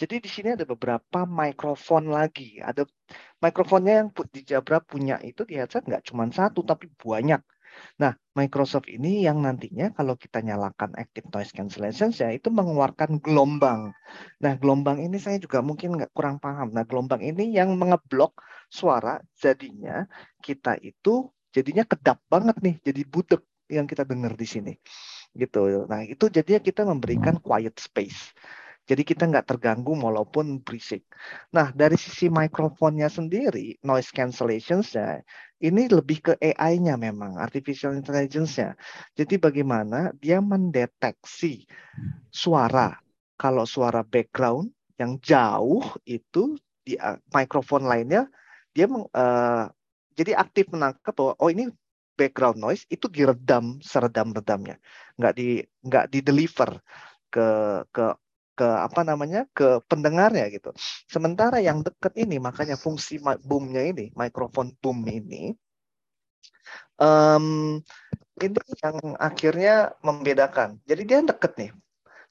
[0.00, 2.82] jadi di sini ada beberapa mikrofon lagi ada
[3.38, 7.40] mikrofonnya yang di Jabra punya itu di headset nggak cuma satu tapi banyak
[8.02, 13.94] Nah, Microsoft ini yang nantinya kalau kita nyalakan active noise cancellation ya itu mengeluarkan gelombang.
[14.42, 16.74] Nah, gelombang ini saya juga mungkin nggak kurang paham.
[16.74, 20.06] Nah, gelombang ini yang mengeblok suara jadinya
[20.42, 24.72] kita itu jadinya kedap banget nih, jadi budek yang kita dengar di sini.
[25.34, 25.86] Gitu.
[25.86, 28.34] Nah, itu jadinya kita memberikan quiet space.
[28.84, 31.08] Jadi kita nggak terganggu walaupun berisik.
[31.56, 35.24] Nah, dari sisi mikrofonnya sendiri, noise cancellation-nya,
[35.64, 38.76] ini lebih ke AI-nya memang, artificial intelligence-nya.
[39.16, 41.64] Jadi bagaimana dia mendeteksi
[42.28, 42.92] suara.
[43.34, 46.54] Kalau suara background yang jauh itu
[46.86, 48.30] di uh, mikrofon lainnya,
[48.70, 49.66] dia meng- uh,
[50.14, 51.66] jadi aktif menangkap bahwa oh ini
[52.14, 54.78] background noise itu diredam seredam-redamnya,
[55.18, 56.78] nggak di nggak di deliver
[57.26, 57.46] ke
[57.90, 58.14] ke
[58.58, 60.70] ke apa namanya ke pendengarnya gitu.
[61.10, 65.52] Sementara yang dekat ini makanya fungsi boomnya ini mikrofon boom ini
[67.00, 67.46] em,
[68.42, 70.78] ini yang akhirnya membedakan.
[70.86, 71.70] Jadi dia deket nih.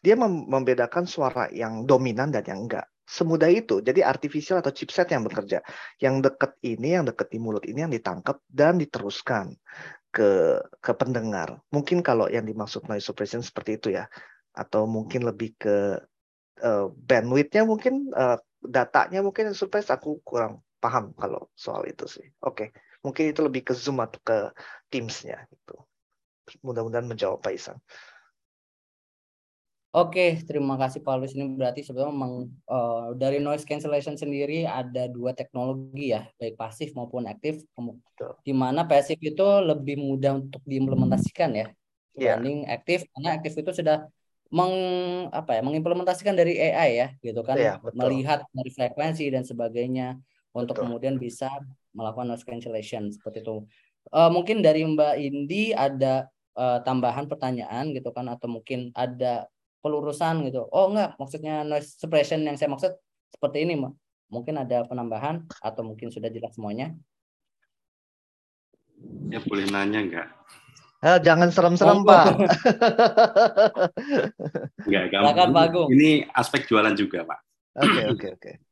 [0.03, 2.88] Dia mem- membedakan suara yang dominan dan yang enggak.
[3.03, 3.80] Semudah itu.
[3.84, 5.64] Jadi artificial atau chipset yang bekerja.
[6.00, 9.56] Yang deket ini, yang deket di mulut ini yang ditangkap dan diteruskan
[10.14, 11.60] ke ke pendengar.
[11.72, 14.08] Mungkin kalau yang dimaksud noise suppression seperti itu ya.
[14.53, 16.00] Atau mungkin lebih ke
[16.62, 22.28] eh, bandwidth-nya mungkin eh, datanya mungkin suppress aku kurang paham kalau soal itu sih.
[22.44, 24.38] Oke, mungkin itu lebih ke Zoom atau ke
[24.92, 25.76] Teams-nya itu.
[26.60, 27.78] Mudah-mudahan menjawab Pak Isan.
[29.94, 31.38] Oke, terima kasih Pak Luis.
[31.38, 36.98] Ini berarti sebenarnya memang eh, dari noise cancellation sendiri ada dua teknologi ya, baik pasif
[36.98, 37.62] maupun aktif.
[38.42, 41.68] Di mana pasif itu lebih mudah untuk diimplementasikan ya
[42.14, 42.38] Iya.
[42.38, 43.98] dibanding aktif, karena aktif itu sudah
[44.54, 44.76] meng
[45.34, 47.98] apa ya, mengimplementasikan dari AI ya, gitu kan, betul.
[47.98, 50.22] melihat dari frekuensi dan sebagainya
[50.54, 50.86] untuk Betul.
[50.86, 51.50] kemudian bisa
[51.98, 53.66] melakukan noise cancellation seperti itu.
[54.14, 59.50] Eh, mungkin dari Mbak Indi ada eh, tambahan pertanyaan gitu kan, atau mungkin ada
[59.82, 60.70] pelurusan gitu.
[60.70, 62.94] Oh enggak, maksudnya noise suppression yang saya maksud
[63.34, 63.94] seperti ini, Mbak.
[64.30, 66.94] Mungkin ada penambahan atau mungkin sudah jelas semuanya.
[69.34, 70.28] Ya boleh nanya nggak?
[71.04, 72.16] Eh, jangan serem-serem, Monggo.
[72.16, 72.26] Pak.
[74.88, 75.52] Nggak, Silakan.
[75.52, 75.88] Pak Agung.
[75.92, 77.40] Ini aspek jualan juga, Pak.
[77.84, 78.52] Oke, oke, oke.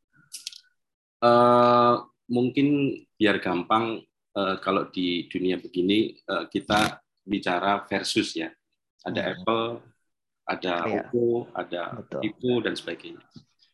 [1.21, 1.95] Eh,
[2.33, 2.67] mungkin
[3.13, 4.01] biar gampang
[4.33, 8.49] eh, kalau di dunia begini eh, kita bicara versus ya.
[9.05, 9.29] Ada Hmm.
[9.37, 9.65] Apple,
[10.49, 11.05] ada Iya.
[11.05, 11.81] Oppo, ada.
[12.25, 13.21] Vivo dan sebagainya.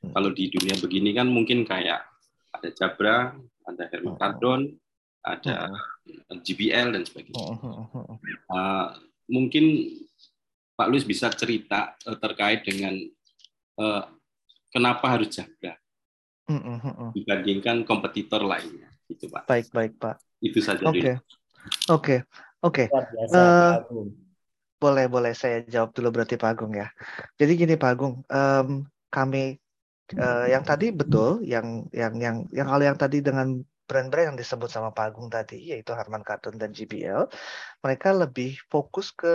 [0.04, 0.12] Hmm.
[0.12, 2.04] Kalau di dunia begini kan mungkin kayak
[2.52, 3.32] ada Jabra,
[3.64, 4.76] ada Helmi Hmm.
[5.24, 5.72] Ada
[6.44, 7.58] JBL dan sebagainya.
[8.48, 8.88] Uh,
[9.28, 9.94] mungkin
[10.78, 12.94] Pak Luis bisa cerita uh, terkait dengan
[13.82, 14.04] uh,
[14.72, 15.76] kenapa harus Jabra
[16.48, 17.12] Hmm.
[17.12, 19.52] dibandingkan kompetitor lainnya, gitu Pak.
[19.52, 20.16] Baik, baik, Pak.
[20.40, 21.20] Itu saja Oke, dulu.
[21.92, 22.16] oke,
[22.64, 22.84] oke.
[22.88, 23.76] Eh.
[24.80, 26.88] Boleh, boleh saya jawab dulu berarti Pak Agung ya.
[27.36, 29.60] Jadi gini Pak Agung, em, kami
[30.16, 34.70] eh, yang tadi betul, yang yang yang yang kalau yang tadi dengan brand-brand yang disebut
[34.70, 37.32] sama Pak Agung tadi, yaitu Harman Kardon dan JBL,
[37.84, 39.34] mereka lebih fokus ke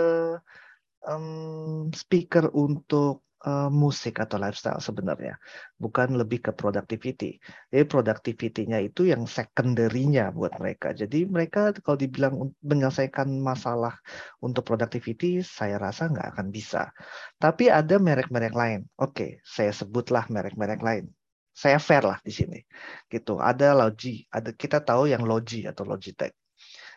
[1.08, 5.34] em, speaker untuk eh, musik atau lifestyle sebenarnya,
[5.82, 7.40] bukan lebih ke productivity.
[7.72, 10.94] Jadi productivity-nya itu yang secondary-nya buat mereka.
[10.94, 13.98] Jadi mereka kalau dibilang menyelesaikan masalah
[14.44, 16.94] untuk productivity, saya rasa nggak akan bisa.
[17.42, 18.80] Tapi ada merek-merek lain.
[19.00, 21.10] Oke, saya sebutlah merek-merek lain.
[21.52, 22.58] Saya fair lah di sini.
[23.06, 23.36] Gitu.
[23.36, 26.32] Ada Logi, ada kita tahu yang Logi atau Logitech.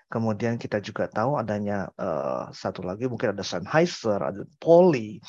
[0.06, 5.19] Kemudian kita juga tahu adanya eh, satu lagi mungkin ada Sennheiser, ada Poly.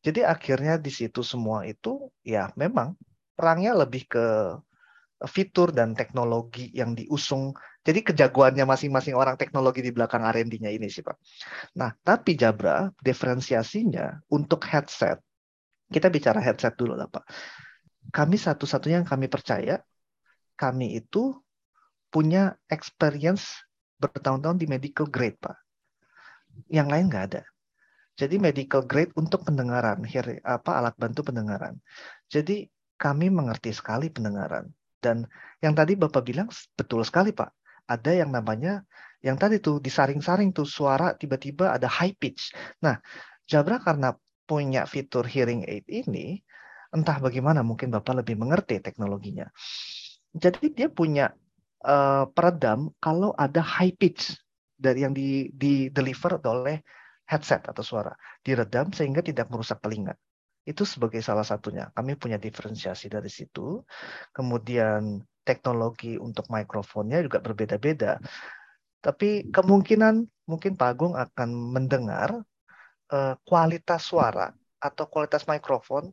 [0.00, 2.96] Jadi akhirnya di situ semua itu ya memang
[3.36, 4.26] perangnya lebih ke
[5.28, 7.52] fitur dan teknologi yang diusung.
[7.84, 11.16] Jadi kejagoannya masing-masing orang teknologi di belakang R&D-nya ini sih Pak.
[11.76, 15.20] Nah, tapi Jabra diferensiasinya untuk headset.
[15.92, 17.24] Kita bicara headset dulu lah Pak.
[18.14, 19.82] Kami satu-satunya yang kami percaya,
[20.54, 21.34] kami itu
[22.14, 23.66] punya experience
[23.98, 25.58] bertahun-tahun di medical grade Pak.
[26.70, 27.42] Yang lain nggak ada.
[28.14, 30.06] Jadi medical grade untuk pendengaran,
[30.46, 31.74] apa alat bantu pendengaran.
[32.30, 34.70] Jadi kami mengerti sekali pendengaran.
[35.02, 35.26] Dan
[35.58, 36.46] yang tadi Bapak bilang
[36.78, 37.50] betul sekali Pak.
[37.90, 38.86] Ada yang namanya
[39.20, 42.54] yang tadi tuh disaring-saring tuh suara tiba-tiba ada high pitch.
[42.80, 43.02] Nah,
[43.50, 44.14] Jabra karena
[44.46, 46.38] punya fitur hearing aid ini,
[46.94, 49.50] entah bagaimana mungkin Bapak lebih mengerti teknologinya.
[50.30, 51.34] Jadi dia punya
[51.82, 54.38] eh, peredam kalau ada high pitch
[54.78, 56.78] dari yang di, di deliver oleh
[57.26, 58.12] headset atau suara
[58.46, 60.14] diredam sehingga tidak merusak telinga.
[60.64, 61.92] Itu sebagai salah satunya.
[61.92, 63.84] Kami punya diferensiasi dari situ.
[64.32, 68.16] Kemudian teknologi untuk mikrofonnya juga berbeda-beda.
[69.04, 72.40] Tapi kemungkinan mungkin Pak Agung akan mendengar
[73.12, 74.48] eh, kualitas suara
[74.80, 76.12] atau kualitas mikrofon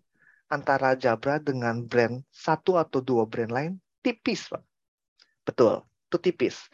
[0.52, 3.72] antara Jabra dengan brand satu atau dua brand lain
[4.04, 4.62] tipis, Pak.
[5.48, 5.82] Betul,
[6.12, 6.68] itu tipis.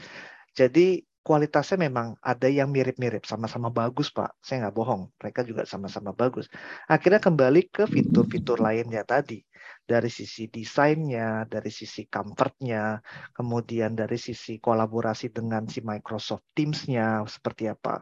[0.57, 4.39] Jadi kualitasnya memang ada yang mirip-mirip, sama-sama bagus, Pak.
[4.39, 6.47] Saya nggak bohong, mereka juga sama-sama bagus.
[6.87, 9.43] Akhirnya kembali ke fitur-fitur lainnya tadi.
[9.83, 13.03] Dari sisi desainnya, dari sisi comfortnya,
[13.35, 17.99] kemudian dari sisi kolaborasi dengan si Microsoft Teams-nya, seperti apa.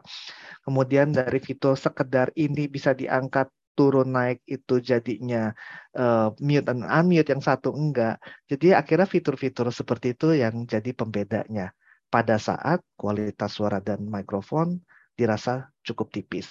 [0.62, 5.52] Kemudian dari fitur sekedar ini bisa diangkat turun naik itu jadinya
[5.92, 8.18] eh, mute dan unmute yang satu enggak.
[8.48, 11.76] Jadi akhirnya fitur-fitur seperti itu yang jadi pembedanya
[12.08, 14.80] pada saat kualitas suara dan mikrofon
[15.16, 16.48] dirasa cukup tipis.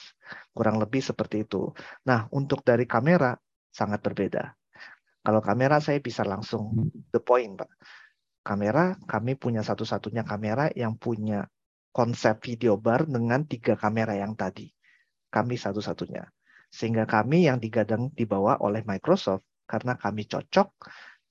[0.53, 1.73] Kurang lebih seperti itu.
[2.09, 3.37] Nah, untuk dari kamera
[3.69, 4.53] sangat berbeda.
[5.25, 7.71] Kalau kamera saya bisa langsung the point, Pak.
[8.45, 11.49] Kamera kami punya satu-satunya kamera yang punya
[11.89, 14.69] konsep video bar dengan tiga kamera yang tadi.
[15.33, 16.29] Kami satu-satunya.
[16.75, 20.75] Sehingga kami yang digadang dibawa oleh Microsoft karena kami cocok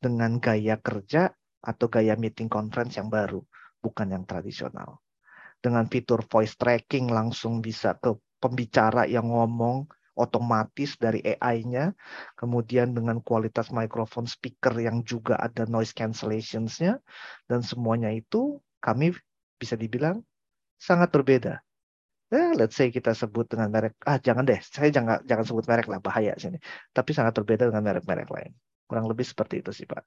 [0.00, 1.28] dengan gaya kerja
[1.60, 3.44] atau gaya meeting conference yang baru,
[3.84, 5.04] bukan yang tradisional.
[5.60, 9.84] Dengan fitur voice tracking langsung bisa ke pembicara yang ngomong
[10.16, 11.92] otomatis dari AI-nya,
[12.38, 17.00] kemudian dengan kualitas mikrofon speaker yang juga ada noise cancellations-nya,
[17.50, 19.12] dan semuanya itu kami
[19.58, 20.22] bisa dibilang
[20.78, 21.60] sangat berbeda.
[22.34, 25.86] Eh, let's say kita sebut dengan merek, ah jangan deh, saya jangan jangan sebut merek
[25.92, 26.58] lah bahaya sini.
[26.96, 28.50] Tapi sangat berbeda dengan merek-merek lain.
[28.88, 30.02] Kurang lebih seperti itu sih Pak.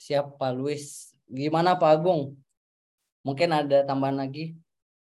[0.00, 1.12] Siap Pak Luis.
[1.28, 2.36] Gimana Pak Agung?
[3.24, 4.52] Mungkin ada tambahan lagi?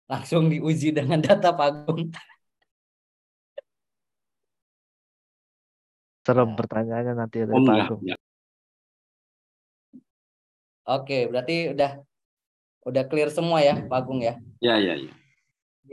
[0.09, 2.09] Langsung diuji dengan data Pak Agung.
[6.25, 8.01] Serem pertanyaannya nanti dari Oh, Pak Agung.
[8.06, 8.19] enggak.
[10.90, 12.01] Oke, berarti udah
[12.90, 14.42] udah clear semua ya Pak Agung ya.
[14.58, 15.14] Ya, ya, ya.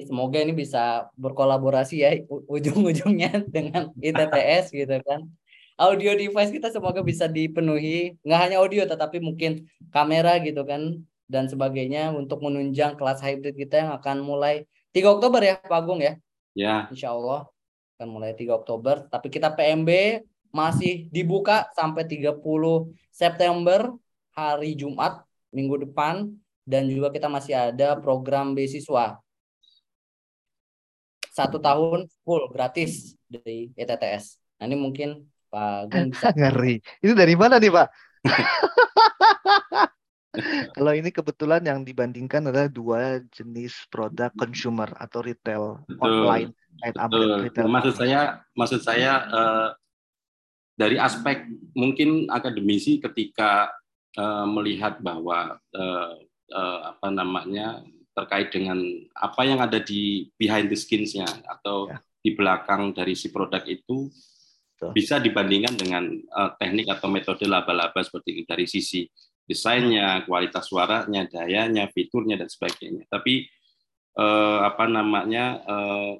[0.08, 5.28] Semoga ini bisa berkolaborasi ya ujung-ujungnya dengan ITTS gitu kan.
[5.76, 8.16] audio device kita semoga bisa dipenuhi.
[8.24, 13.84] Nggak hanya audio, tetapi mungkin kamera gitu kan dan sebagainya untuk menunjang kelas hybrid kita
[13.84, 14.64] yang akan mulai
[14.96, 16.16] 3 Oktober ya Pak Agung ya.
[16.56, 17.44] Ya, Insya Allah
[18.00, 19.04] akan mulai 3 Oktober.
[19.12, 22.40] Tapi kita PMB masih dibuka sampai 30
[23.12, 23.92] September
[24.36, 26.28] hari Jumat minggu depan
[26.68, 29.16] dan juga kita masih ada program beasiswa
[31.32, 34.40] satu tahun full gratis dari ETTS.
[34.56, 36.80] Nah ini mungkin Pak Agung bisa Ngeri.
[37.04, 37.88] Itu dari mana nih, Pak?
[40.76, 46.04] Kalau ini kebetulan yang dibandingkan adalah dua jenis produk consumer atau retail Betul.
[46.04, 47.40] online betul.
[47.40, 47.72] retail.
[47.72, 49.68] Maksud saya, maksud saya eh,
[50.76, 53.72] dari aspek mungkin akademisi ketika
[54.16, 56.12] eh, melihat bahwa eh,
[56.52, 57.84] eh, apa namanya
[58.16, 58.80] terkait dengan
[59.12, 62.00] apa yang ada di behind the skins-nya atau Ya.
[62.24, 64.08] di belakang dari si produk itu
[64.72, 64.90] Betul.
[64.96, 66.04] bisa dibandingkan dengan
[66.58, 69.04] teknik atau metode laba-laba seperti itu dari sisi
[69.46, 73.06] desainnya, kualitas suaranya, dayanya, fiturnya dan sebagainya.
[73.06, 73.46] Tapi
[74.18, 76.12] eh, apa namanya eh,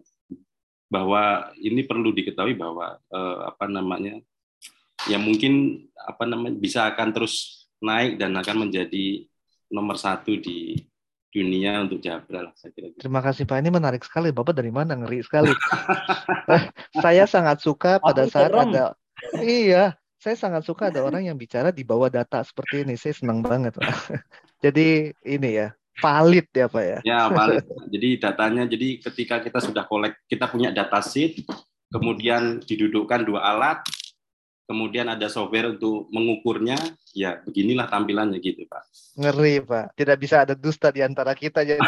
[0.87, 4.23] bahwa ini perlu diketahui bahwa eh, apa namanya
[5.11, 9.27] ya mungkin apa namanya bisa akan terus naik dan akan menjadi
[9.69, 10.79] nomor satu di
[11.29, 12.89] dunia untuk Jabra lah saya kira.
[12.89, 13.05] gitu.
[13.05, 13.61] Terima kasih Pak.
[13.61, 14.33] Ini menarik sekali.
[14.33, 14.97] Bapak dari mana?
[14.97, 15.53] Ngeri sekali.
[16.49, 16.63] Eh,
[16.97, 18.73] saya sangat suka pada Aku saat serem.
[18.73, 18.97] ada
[19.43, 22.95] Iya, saya sangat suka ada orang yang bicara di bawah data seperti ini.
[22.97, 23.85] Saya senang banget, Pak.
[24.65, 26.99] Jadi ini ya, valid ya, Pak ya.
[27.05, 27.65] Ya, valid.
[27.93, 31.45] jadi datanya jadi ketika kita sudah kolek kita punya data sheet,
[31.93, 33.85] kemudian didudukkan dua alat,
[34.67, 36.77] kemudian ada software untuk mengukurnya,
[37.15, 38.83] ya beginilah tampilannya gitu, Pak.
[39.17, 39.95] Ngeri, Pak.
[39.95, 41.81] Tidak bisa ada dusta di antara kita jadi.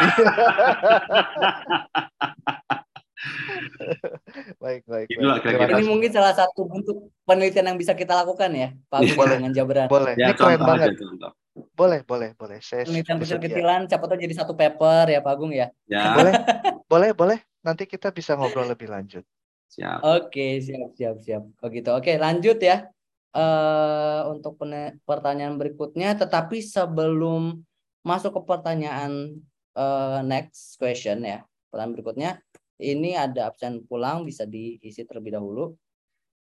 [4.59, 5.43] Baik, baik, Itulah baik.
[5.43, 5.75] Kira-kira.
[5.79, 9.35] ini mungkin salah satu bentuk penelitian yang bisa kita lakukan ya Pak Agung Boleh.
[9.39, 9.87] dengan Jabran.
[9.91, 10.13] Boleh.
[10.15, 10.87] Ya, Ini keren contoh banget.
[10.87, 11.31] aja contoh.
[11.75, 12.57] Boleh, boleh, boleh.
[12.63, 15.67] Saya Penelitian kecil-kecilan siapa tahu jadi satu paper ya Pak Agung ya.
[15.91, 16.33] Ya, Boleh,
[16.87, 17.37] boleh, boleh.
[17.59, 19.27] Nanti kita bisa ngobrol lebih lanjut.
[19.69, 19.99] Siap.
[20.01, 21.43] Oke, siap, siap, siap.
[21.61, 21.89] Begitu.
[21.93, 22.89] Oke, lanjut ya.
[23.29, 24.57] Eh untuk
[25.05, 27.61] pertanyaan berikutnya, tetapi sebelum
[28.01, 29.37] masuk ke pertanyaan
[29.77, 32.29] eh, next question ya, pertanyaan berikutnya,
[32.81, 35.77] ini ada absen pulang bisa diisi terlebih dahulu.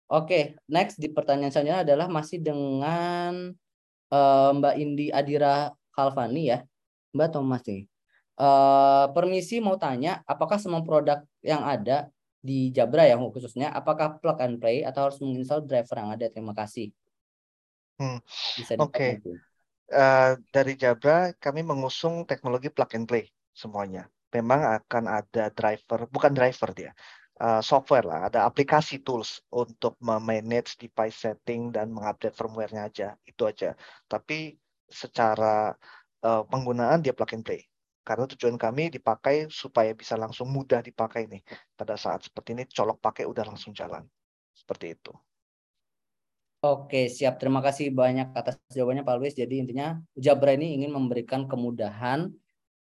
[0.09, 3.51] Oke, next di pertanyaan selanjutnya adalah masih dengan
[4.09, 6.63] eh, Mbak Indi Adira Kalvani ya,
[7.11, 7.83] Mbak atau Mas nih?
[8.39, 12.07] Eh, permisi mau tanya, apakah semua produk yang ada
[12.47, 16.53] di Jabra ya khususnya apakah plug and play atau harus menginstal driver yang ada terima
[16.61, 16.87] kasih
[17.99, 18.17] Hmm,
[18.57, 19.03] bisa Oke.
[19.03, 19.41] dibantu.
[19.93, 23.25] Eh, dari Jabra kami mengusung teknologi plug and play
[23.61, 24.03] semuanya.
[24.35, 26.91] Memang akan ada driver, bukan driver dia,
[27.43, 33.43] eh, software lah, ada aplikasi tools untuk memanage device setting dan mengupdate firmware-nya aja, itu
[33.51, 33.69] aja.
[34.11, 34.57] Tapi
[34.89, 35.73] secara
[36.25, 37.61] eh, penggunaan dia plug and play.
[38.09, 41.45] Karena tujuan kami dipakai supaya bisa langsung mudah dipakai nih.
[41.77, 44.01] Pada saat seperti ini, colok pakai udah langsung jalan.
[44.49, 45.13] Seperti itu.
[46.59, 51.47] Oke siap terima kasih banyak atas jawabannya Pak Luis jadi intinya Jabra ini ingin memberikan
[51.47, 52.35] kemudahan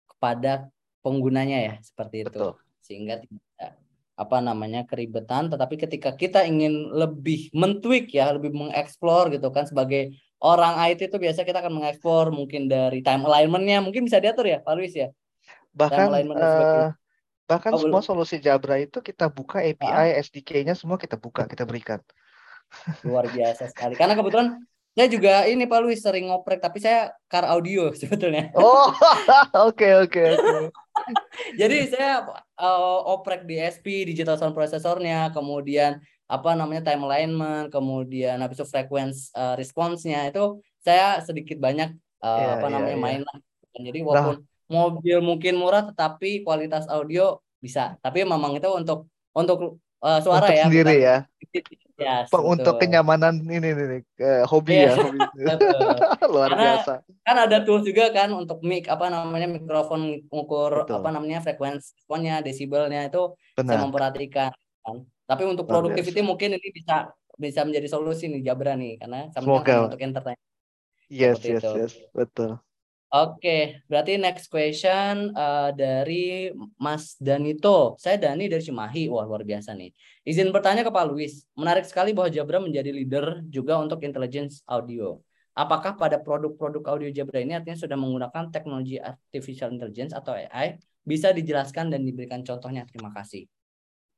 [0.07, 0.70] kepada
[1.03, 2.55] penggunanya ya seperti itu Betul.
[2.78, 3.83] sehingga tidak
[4.15, 10.15] apa namanya keribetan tetapi ketika kita ingin lebih mentweak ya lebih mengeksplor gitu kan sebagai
[10.47, 14.58] orang IT itu biasa kita akan mengeksplor mungkin dari time alignment-nya mungkin bisa diatur ya
[14.62, 15.08] Pak Luis ya
[15.76, 16.08] Bahkan
[16.41, 16.89] eh,
[17.50, 18.08] bahkan Oh, semua belum.
[18.08, 22.00] solusi Jabra itu kita buka API, SDK-nya semua kita buka, kita berikan.
[23.07, 24.49] luar biasa sekali karena kebetulan
[24.97, 28.91] saya juga ini Pak Luis sering ngoprek tapi saya car audio sebetulnya Oh,
[29.68, 30.57] oke oke oke.
[31.60, 32.12] jadi saya
[32.58, 38.66] eh, oprek di SP digital sound processornya kemudian apa namanya time alignment kemudian habis itu
[38.66, 43.05] frequency eh, response-nya itu saya sedikit banyak eh, Iya, apa iya, namanya iya.
[43.05, 43.36] main lah
[43.76, 50.20] jadi walaupun mobil mungkin murah tetapi kualitas audio bisa tapi memang itu untuk untuk eh,
[50.20, 51.16] suara Untuk ya sendiri bukan- ya.
[51.96, 52.92] Yes, Untuk betul.
[52.92, 55.16] kenyamanan ini nih, eh, hobi Iya, ya, hobi.
[56.28, 56.92] Luar Karena biasa.
[57.24, 61.00] kan ada tools juga kan untuk mic apa namanya mikrofon Betul.
[61.00, 63.88] apa namanya frekuensi responnya desibelnya itu saya Benar.
[63.88, 64.52] memperhatikan
[64.84, 65.08] kan.
[65.26, 69.90] Tapi untuk Luar productivity mungkin ini bisa bisa menjadi solusi nih Jabra nih karena hanya
[69.90, 70.38] untuk entertain.
[71.06, 71.70] Yes, seperti yes, itu.
[71.76, 71.92] yes.
[72.14, 72.50] Betul.
[73.06, 77.94] Oke, berarti next question eh, dari Mas Danito.
[78.02, 79.06] Saya Dani dari Cimahi.
[79.06, 79.94] Wah, luar biasa nih.
[80.26, 81.46] Izin bertanya ke Pak Luis.
[81.55, 85.22] Menarik sekali bahwa Jabra menjadi leader juga untuk intelligence audio.
[85.55, 90.76] Apakah pada produk-produk audio Jabra ini artinya sudah menggunakan teknologi artificial intelligence atau AI?
[91.06, 92.84] Bisa dijelaskan dan diberikan contohnya.
[92.90, 93.46] Terima kasih.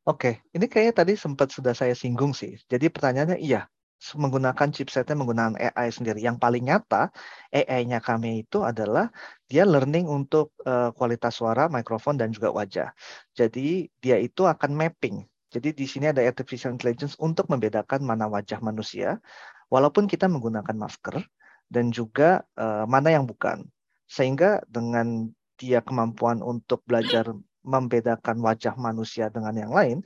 [0.08, 2.56] Oke, ini kayaknya tadi sempat sudah saya singgung sih.
[2.72, 3.68] Jadi pertanyaannya iya,
[4.16, 6.24] menggunakan chipsetnya menggunakan AI sendiri.
[6.24, 7.12] Yang paling nyata
[7.52, 9.12] AI-nya kami itu adalah
[9.52, 12.88] dia learning untuk uh, kualitas suara, mikrofon dan juga wajah.
[13.36, 15.28] Jadi dia itu akan mapping.
[15.52, 19.20] Jadi di sini ada artificial intelligence untuk membedakan mana wajah manusia,
[19.68, 21.20] walaupun kita menggunakan masker
[21.68, 23.60] dan juga uh, mana yang bukan.
[24.08, 25.28] Sehingga dengan
[25.60, 27.28] dia kemampuan untuk belajar
[27.64, 29.98] membedakan wajah manusia dengan yang lain,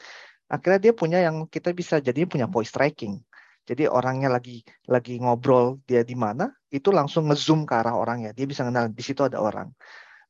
[0.51, 3.21] akhirnya dia punya yang kita bisa jadi punya voice tracking.
[3.63, 8.35] Jadi orangnya lagi lagi ngobrol dia di mana, itu langsung ngezoom ke arah orangnya.
[8.35, 9.71] Dia bisa kenal di situ ada orang.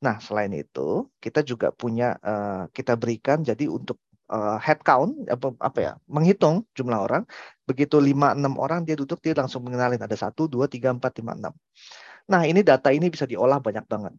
[0.05, 3.97] Nah, selain itu, kita juga punya uh, kita berikan jadi untuk
[4.28, 7.25] uh, head count apa apa ya, menghitung jumlah orang.
[7.65, 11.41] Begitu 5 6 orang dia duduk dia langsung mengenalin ada 1 2 3 4 5
[11.41, 11.55] 6.
[12.33, 14.12] Nah, ini data ini bisa diolah banyak banget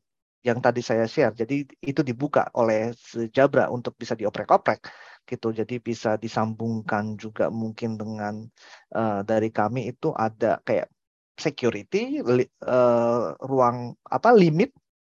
[0.43, 1.31] yang tadi saya share.
[1.33, 2.91] Jadi itu dibuka oleh
[3.31, 4.79] Jabra untuk bisa dioprek-oprek
[5.23, 5.55] gitu.
[5.55, 8.43] Jadi bisa disambungkan juga mungkin dengan
[8.93, 10.91] uh, dari kami itu ada kayak
[11.39, 14.69] security li, uh, ruang apa limit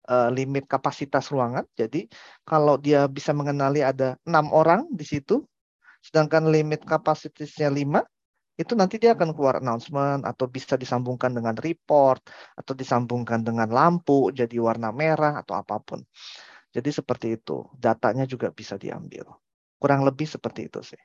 [0.07, 1.65] uh, limit kapasitas ruangan.
[1.73, 2.05] Jadi
[2.45, 5.41] kalau dia bisa mengenali ada enam orang di situ,
[6.05, 8.05] sedangkan limit kapasitasnya lima,
[8.55, 12.23] itu nanti dia akan keluar announcement atau bisa disambungkan dengan report
[12.55, 15.99] atau disambungkan dengan lampu jadi warna merah atau apa pun.
[16.71, 17.67] Jadi seperti itu.
[17.75, 19.27] Datanya juga bisa diambil.
[19.75, 21.01] Kurang lebih seperti itu sih.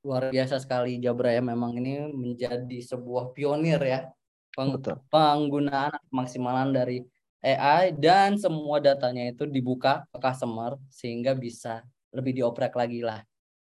[0.00, 4.08] Luar biasa sekali Jabra ya memang ini menjadi sebuah pionir ya
[4.56, 4.96] peng Betul.
[5.12, 7.04] penggunaan maksimalan dari
[7.44, 11.84] AI dan semua datanya itu dibuka ke customer sehingga bisa
[12.16, 13.20] lebih dioprek lagi lah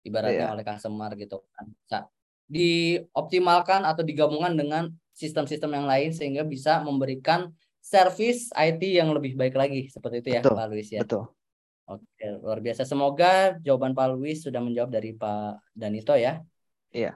[0.05, 0.53] ibaratnya Iya.
[0.53, 1.67] oleh customer gitu kan.
[1.73, 1.99] Bisa
[2.45, 7.51] dioptimalkan atau digabungkan dengan sistem-sistem yang lain sehingga bisa memberikan
[7.81, 11.01] service IT yang lebih baik lagi seperti itu ya Betul, Pak Luis ya.
[11.01, 11.25] Betul.
[11.85, 12.89] Oke, luar biasa.
[12.89, 16.41] Semoga jawaban Pak Luis sudah menjawab dari Pak Danito ya.
[16.89, 17.13] Iya.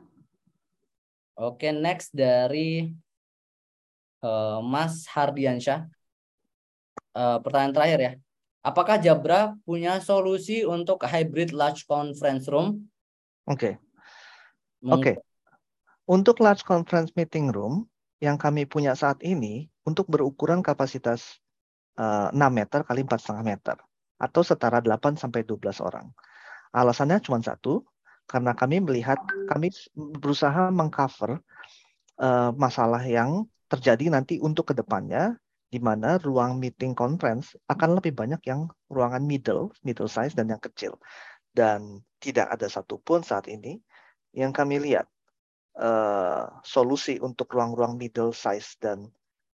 [1.40, 2.92] Oke, next dari
[4.20, 5.88] eh, Mas Hardiansyah.
[7.16, 8.12] Eh, pertanyaan terakhir ya.
[8.62, 12.90] Apakah Jabra punya solusi untuk hybrid large conference room?
[13.46, 13.78] Oke.
[14.82, 15.12] Mung- Oke.
[16.08, 17.84] Untuk large conference meeting room
[18.18, 21.38] yang kami punya saat ini untuk berukuran kapasitas
[22.00, 23.76] eh, 6 meter kali 4,5 meter
[24.18, 26.10] atau setara 8 sampai 12 orang.
[26.74, 27.86] Alasannya cuma satu,
[28.28, 29.16] karena kami melihat
[29.48, 31.38] kami berusaha mengcover
[32.18, 35.36] eh, masalah yang terjadi nanti untuk ke depannya
[35.68, 40.60] di mana ruang meeting conference akan lebih banyak yang ruangan middle, middle size dan yang
[40.60, 40.96] kecil.
[41.52, 43.76] Dan tidak ada satupun saat ini
[44.32, 45.04] yang kami lihat
[45.76, 49.12] eh, solusi untuk ruang-ruang middle size dan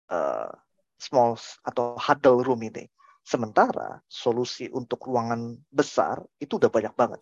[0.10, 0.52] eh,
[0.98, 2.90] small atau huddle room ini.
[3.22, 7.22] Sementara solusi untuk ruangan besar itu udah banyak banget.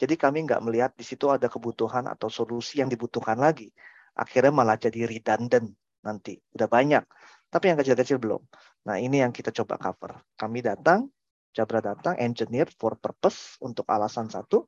[0.00, 3.68] Jadi kami nggak melihat di situ ada kebutuhan atau solusi yang dibutuhkan lagi.
[4.16, 6.40] Akhirnya malah jadi redundant nanti.
[6.56, 7.04] Udah banyak.
[7.52, 8.40] Tapi yang kecil-kecil belum.
[8.88, 10.16] Nah ini yang kita coba cover.
[10.40, 11.12] Kami datang,
[11.52, 14.64] Jabra datang, engineer for purpose untuk alasan satu,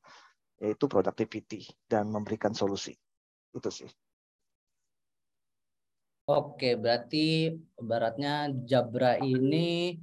[0.61, 2.93] yaitu productivity dan memberikan solusi.
[3.49, 3.89] Itu sih.
[6.29, 9.97] Oke, berarti baratnya Jabra ini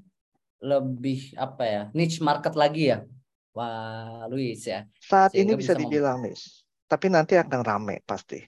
[0.62, 1.82] lebih apa ya?
[1.94, 3.06] Niche market lagi ya.
[3.54, 4.86] Wah, Luis ya.
[5.02, 6.34] Saat Sehingga ini bisa bisa dibilang nih,
[6.90, 8.42] tapi nanti akan rame pasti.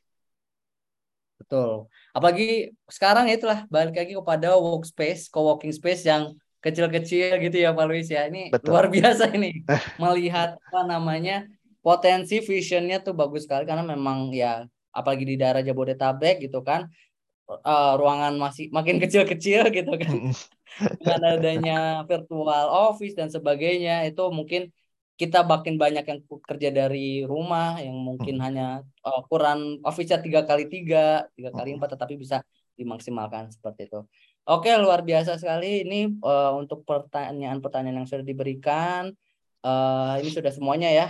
[1.38, 1.90] Betul.
[2.14, 6.32] Apalagi sekarang ya itulah balik lagi kepada workspace, co-working space yang
[6.64, 8.30] kecil-kecil gitu ya Pak Luis ya.
[8.30, 8.70] Ini Betul.
[8.72, 9.66] luar biasa ini
[10.02, 11.44] melihat apa namanya
[11.84, 14.64] potensi visionnya tuh bagus sekali karena memang ya
[14.94, 16.88] apalagi di daerah Jabodetabek gitu kan
[17.50, 20.32] eh, ruangan masih makin kecil-kecil gitu kan
[20.96, 24.72] dengan adanya virtual office dan sebagainya itu mungkin
[25.14, 30.66] kita makin banyak yang kerja dari rumah yang mungkin hanya uh, ukuran office-nya tiga kali
[30.66, 32.42] tiga tiga kali empat tetapi bisa
[32.74, 34.02] dimaksimalkan seperti itu.
[34.44, 39.14] Oke luar biasa sekali ini uh, untuk pertanyaan-pertanyaan yang sudah diberikan
[39.62, 41.06] uh, ini sudah semuanya ya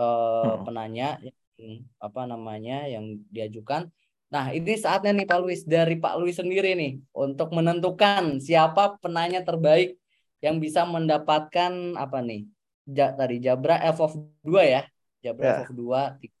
[0.00, 0.64] uh, Hmm.
[0.64, 1.20] penanya
[1.60, 3.92] yang apa namanya yang diajukan.
[4.32, 9.44] Nah ini saatnya nih Pak Luis dari Pak Luis sendiri nih untuk menentukan siapa penanya
[9.44, 10.00] terbaik
[10.40, 12.48] yang bisa mendapatkan apa nih
[12.84, 14.12] ja, tadi Jabra F of
[14.42, 14.82] 2 ya.
[15.20, 15.54] Jabra Ya.
[15.62, 16.32] F of 2 ti-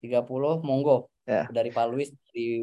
[0.00, 1.48] 30 monggo Ya.
[1.48, 2.60] dari Pak Luis di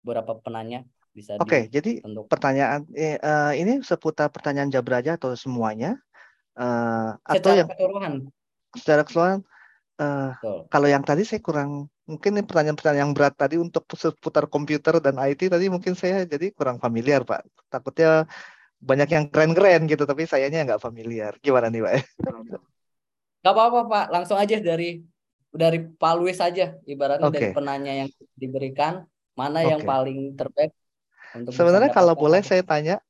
[0.00, 0.82] beberapa penanya
[1.12, 2.26] bisa Oke, jadi ditentukan.
[2.26, 6.00] pertanyaan eh, eh, ini seputar pertanyaan Jabra aja atau semuanya?
[6.52, 8.12] Atau Secara yang keseluruhan.
[8.72, 9.40] secara keseluruhan
[9.96, 10.58] Betul.
[10.68, 15.16] kalau yang tadi saya kurang mungkin ini pertanyaan-pertanyaan yang berat tadi untuk seputar komputer dan
[15.16, 17.44] IT tadi mungkin saya jadi kurang familiar Pak.
[17.70, 18.26] Takutnya
[18.82, 21.38] banyak yang keren-keren gitu tapi sayanya nggak familiar.
[21.38, 21.92] Gimana nih Pak?
[23.42, 25.02] Gak apa-apa Pak, langsung aja dari
[25.52, 27.38] dari Pak Luis saja ibaratnya Oke.
[27.38, 29.06] dari penanya yang diberikan
[29.38, 29.88] mana yang Oke.
[29.88, 30.72] paling terbaik
[31.32, 33.00] untuk Sebenarnya kalau boleh saya tanya,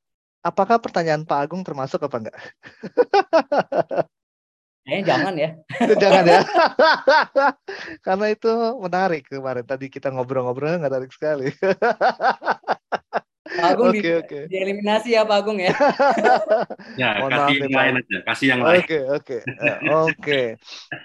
[0.43, 2.39] apakah pertanyaan Pak Agung termasuk apa enggak?
[4.83, 5.51] Kayaknya jangan ya.
[6.03, 6.41] Jangan ya.
[8.07, 8.51] Karena itu
[8.83, 11.55] menarik kemarin tadi kita ngobrol-ngobrol menarik sekali.
[13.57, 14.37] Pak Agung Oke, di, oke.
[14.51, 15.73] dieliminasi ya Pak Agung ya.
[17.01, 17.89] Ya, Mohon kasih maaf yang nih, Pak.
[17.89, 18.85] lain aja, kasih yang lain.
[18.85, 19.37] Oke, oke.
[19.65, 20.41] Eh, Oke.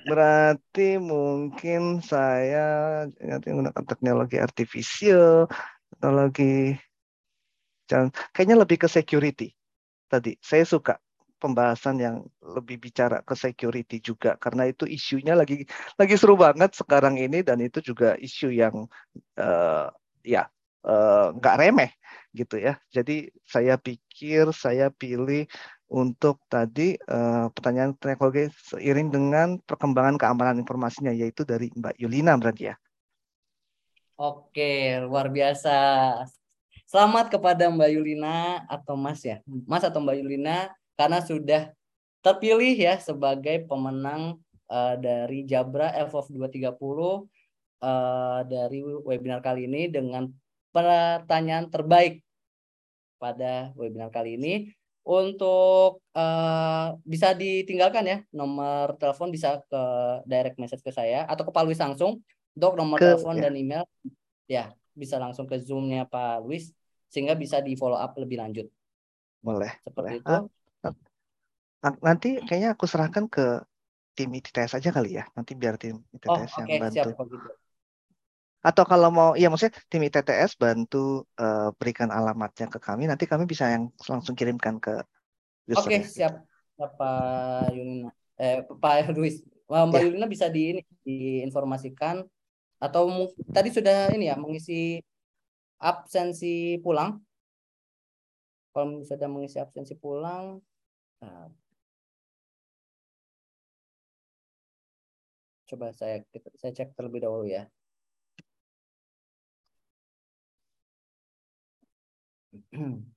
[0.07, 2.59] Berarti mungkin saya
[3.19, 5.47] nanti menggunakan teknologi artificial,
[5.91, 6.75] teknologi
[7.89, 9.47] jangan kayaknya lebih ke security.
[10.11, 10.99] Tadi saya suka
[11.37, 15.63] pembahasan yang lebih bicara ke security juga karena itu isunya lagi
[15.99, 18.89] lagi seru banget sekarang ini dan itu juga isu yang
[19.37, 19.87] eh,
[20.25, 20.49] ya
[20.87, 21.91] eh, nggak remeh
[22.31, 22.79] gitu ya.
[22.89, 25.45] Jadi saya pikir saya pilih
[25.87, 32.71] untuk tadi eh, pertanyaan teknologi seiring dengan perkembangan keamanan informasinya yaitu dari Mbak Yulina berarti
[32.71, 32.75] ya.
[34.17, 35.77] Oke, luar biasa.
[36.87, 39.43] Selamat kepada Mbak Yulina atau Mas ya.
[39.45, 41.71] Mas atau Mbak Yulina karena sudah
[42.25, 46.73] terpilih ya sebagai pemenang eh, dari Jabra FOF 230
[47.79, 50.27] eh, dari webinar kali ini dengan
[50.77, 52.21] pertanyaan terbaik
[53.17, 54.53] pada webinar kali ini.
[55.07, 59.83] Untuk eh, bisa ditinggalkan ya nomor telepon bisa ke
[60.27, 62.19] direct message ke saya atau ke Pak Luis langsung
[62.51, 63.47] untuk nomor Ke- telepon ya.
[63.47, 63.83] dan email
[64.51, 66.75] ya bisa langsung ke zoomnya Pak Luis
[67.07, 68.67] sehingga bisa di follow up lebih lanjut
[69.39, 69.79] Boleh.
[69.79, 70.19] seperti boleh.
[70.19, 70.27] itu.
[70.27, 70.93] Ah,
[71.77, 73.63] Nah, Nanti kayaknya aku serahkan ke
[74.17, 75.23] tim ITTS aja kali ya.
[75.37, 77.09] Nanti biar tim Oh ITTS yang oke siap bantu.
[77.15, 77.49] kalau gitu.
[78.65, 83.05] Atau kalau mau, iya maksudnya tim ITTS bantu eh, berikan alamatnya ke kami.
[83.05, 85.01] Nanti kami bisa yang langsung kirimkan ke
[85.67, 85.83] user.
[85.83, 86.03] Oke ya.
[86.03, 86.33] siap
[86.77, 90.05] Pak Yulina eh Pak Luis Wah, Mbak Ya.
[90.07, 92.23] Yulina bisa di ini diinformasikan
[92.79, 95.01] atau tadi sudah ini ya mengisi
[95.81, 97.19] absensi pulang
[98.71, 100.61] kalau sudah mengisi absensi pulang
[101.19, 101.49] nah,
[105.67, 106.21] coba saya
[106.55, 107.65] saya cek terlebih dahulu ya
[112.71, 113.16] 嗯。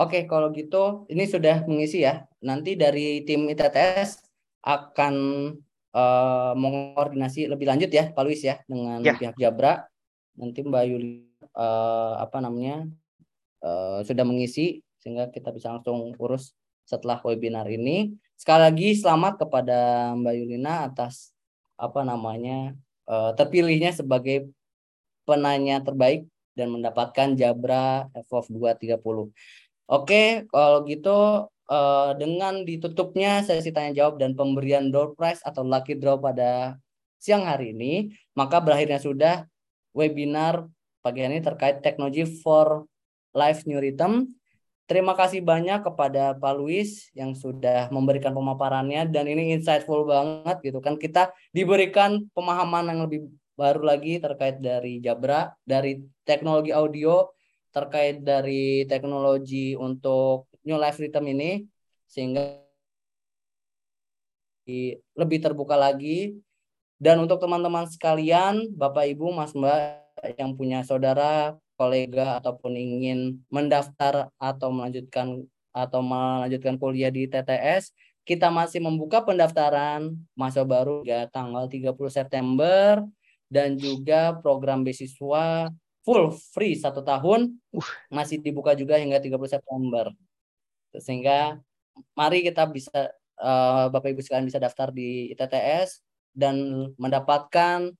[0.00, 2.24] Oke, kalau gitu ini sudah mengisi ya.
[2.40, 4.24] Nanti dari tim ITTS
[4.64, 5.14] akan
[5.92, 9.12] eh, mengoordinasi lebih lanjut ya, Pak Luis ya, dengan Ya.
[9.18, 9.84] pihak Jabra.
[10.40, 12.88] Nanti Mbak Yuli eh, apa namanya
[13.60, 16.56] eh, sudah mengisi sehingga kita bisa langsung urus
[16.88, 18.16] setelah webinar ini.
[18.38, 19.78] Sekali lagi selamat kepada
[20.16, 21.36] Mbak Yulina atas
[21.76, 22.72] apa namanya
[23.06, 24.48] eh, terpilihnya sebagai
[25.28, 29.32] penanya terbaik dan mendapatkan Jabra FOF 230.
[29.92, 36.00] Oke, kalau gitu eh, dengan ditutupnya sesi tanya jawab dan pemberian door prize atau lucky
[36.00, 36.80] draw pada
[37.20, 39.34] siang hari ini, maka berakhirnya sudah
[39.92, 40.64] webinar
[41.04, 42.88] pagi ini terkait teknologi for
[43.36, 44.32] life new rhythm.
[44.88, 50.80] Terima kasih banyak kepada Pak Luis yang sudah memberikan pemaparannya dan ini insightful banget gitu
[50.80, 50.96] kan.
[50.96, 53.28] Kita diberikan pemahaman yang lebih
[53.60, 57.28] baru lagi terkait dari Jabra, dari teknologi audio,
[57.72, 61.50] terkait dari teknologi untuk new life rhythm ini
[62.06, 62.60] sehingga
[65.16, 66.36] lebih terbuka lagi.
[67.02, 74.30] Dan untuk teman-teman sekalian Bapak Ibu Mas Mbak yang punya saudara kolega ataupun ingin mendaftar
[74.38, 75.42] atau melanjutkan
[75.74, 77.90] atau melanjutkan kuliah di TTS
[78.22, 83.02] kita masih membuka pendaftaran masa baru hingga tanggal 30 September
[83.50, 87.88] dan juga program beasiswa full free satu tahun Uh.
[88.12, 90.12] masih dibuka juga hingga 30 September.
[90.92, 91.56] Sehingga
[92.12, 96.04] mari kita bisa eh, Bapak Ibu sekalian bisa daftar di ITTS
[96.36, 96.56] dan
[97.00, 97.92] mendapatkan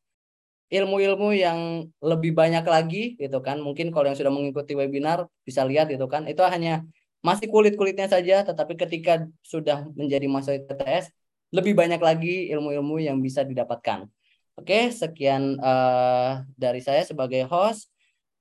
[0.72, 3.60] ilmu-ilmu yang lebih banyak lagi gitu kan.
[3.60, 6.24] Mungkin kalau yang sudah mengikuti webinar bisa lihat gitu kan.
[6.28, 6.84] Itu hanya
[7.22, 11.04] masih kulit-kulitnya saja tetapi ketika sudah menjadi mahasiswa ITTS
[11.52, 14.08] lebih banyak lagi ilmu-ilmu yang bisa didapatkan.
[14.56, 17.91] Oke, sekian eh, dari saya sebagai host.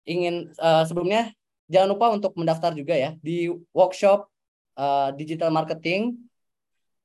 [0.05, 1.31] Ingin eh, sebelumnya
[1.71, 4.27] jangan lupa untuk mendaftar juga ya di workshop
[4.77, 6.17] eh, digital marketing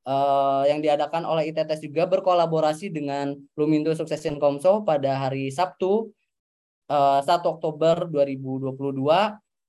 [0.07, 6.15] uh, yang diadakan oleh ITTS juga berkolaborasi dengan Lumindo Succession Comso pada hari Sabtu
[6.89, 9.03] uh, 1 Oktober 2022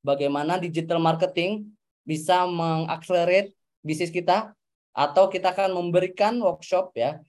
[0.06, 1.74] bagaimana digital marketing
[2.06, 3.52] bisa mengakselerate
[3.84, 4.54] bisnis kita
[4.96, 7.20] atau kita akan memberikan workshop ya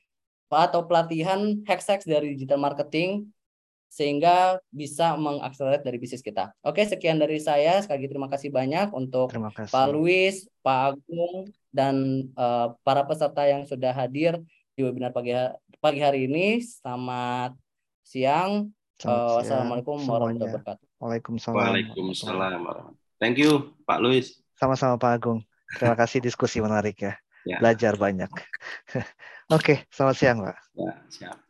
[0.49, 3.28] atau pelatihan hacks dari digital marketing
[3.89, 6.52] sehingga bisa mengakselerate dari bisnis kita.
[6.62, 7.81] Oke, sekian dari saya.
[7.81, 9.73] Sekali lagi terima kasih banyak untuk Terima kasih.
[9.73, 14.39] Pak Luis, Pak Agung, dan uh, para peserta yang sudah hadir
[14.76, 15.33] di webinar pagi,
[15.81, 16.60] pagi hari ini.
[16.62, 17.57] Selamat
[18.05, 18.70] siang.
[18.70, 20.10] Selamat Uh, siang wassalamualaikum semuanya.
[20.10, 20.86] warahmatullahi wabarakatuh.
[20.99, 21.58] Waalaikumsalam.
[21.58, 22.60] Waalaikumsalam.
[23.18, 24.42] Thank you, Pak Luis.
[24.58, 25.41] Sama-sama Pak Agung.
[25.78, 27.15] Terima kasih diskusi menarik ya.
[27.47, 27.62] Ya.
[27.62, 28.28] Belajar banyak.
[29.57, 30.57] Oke, selamat siang Pak.
[30.76, 31.48] Ya, siap.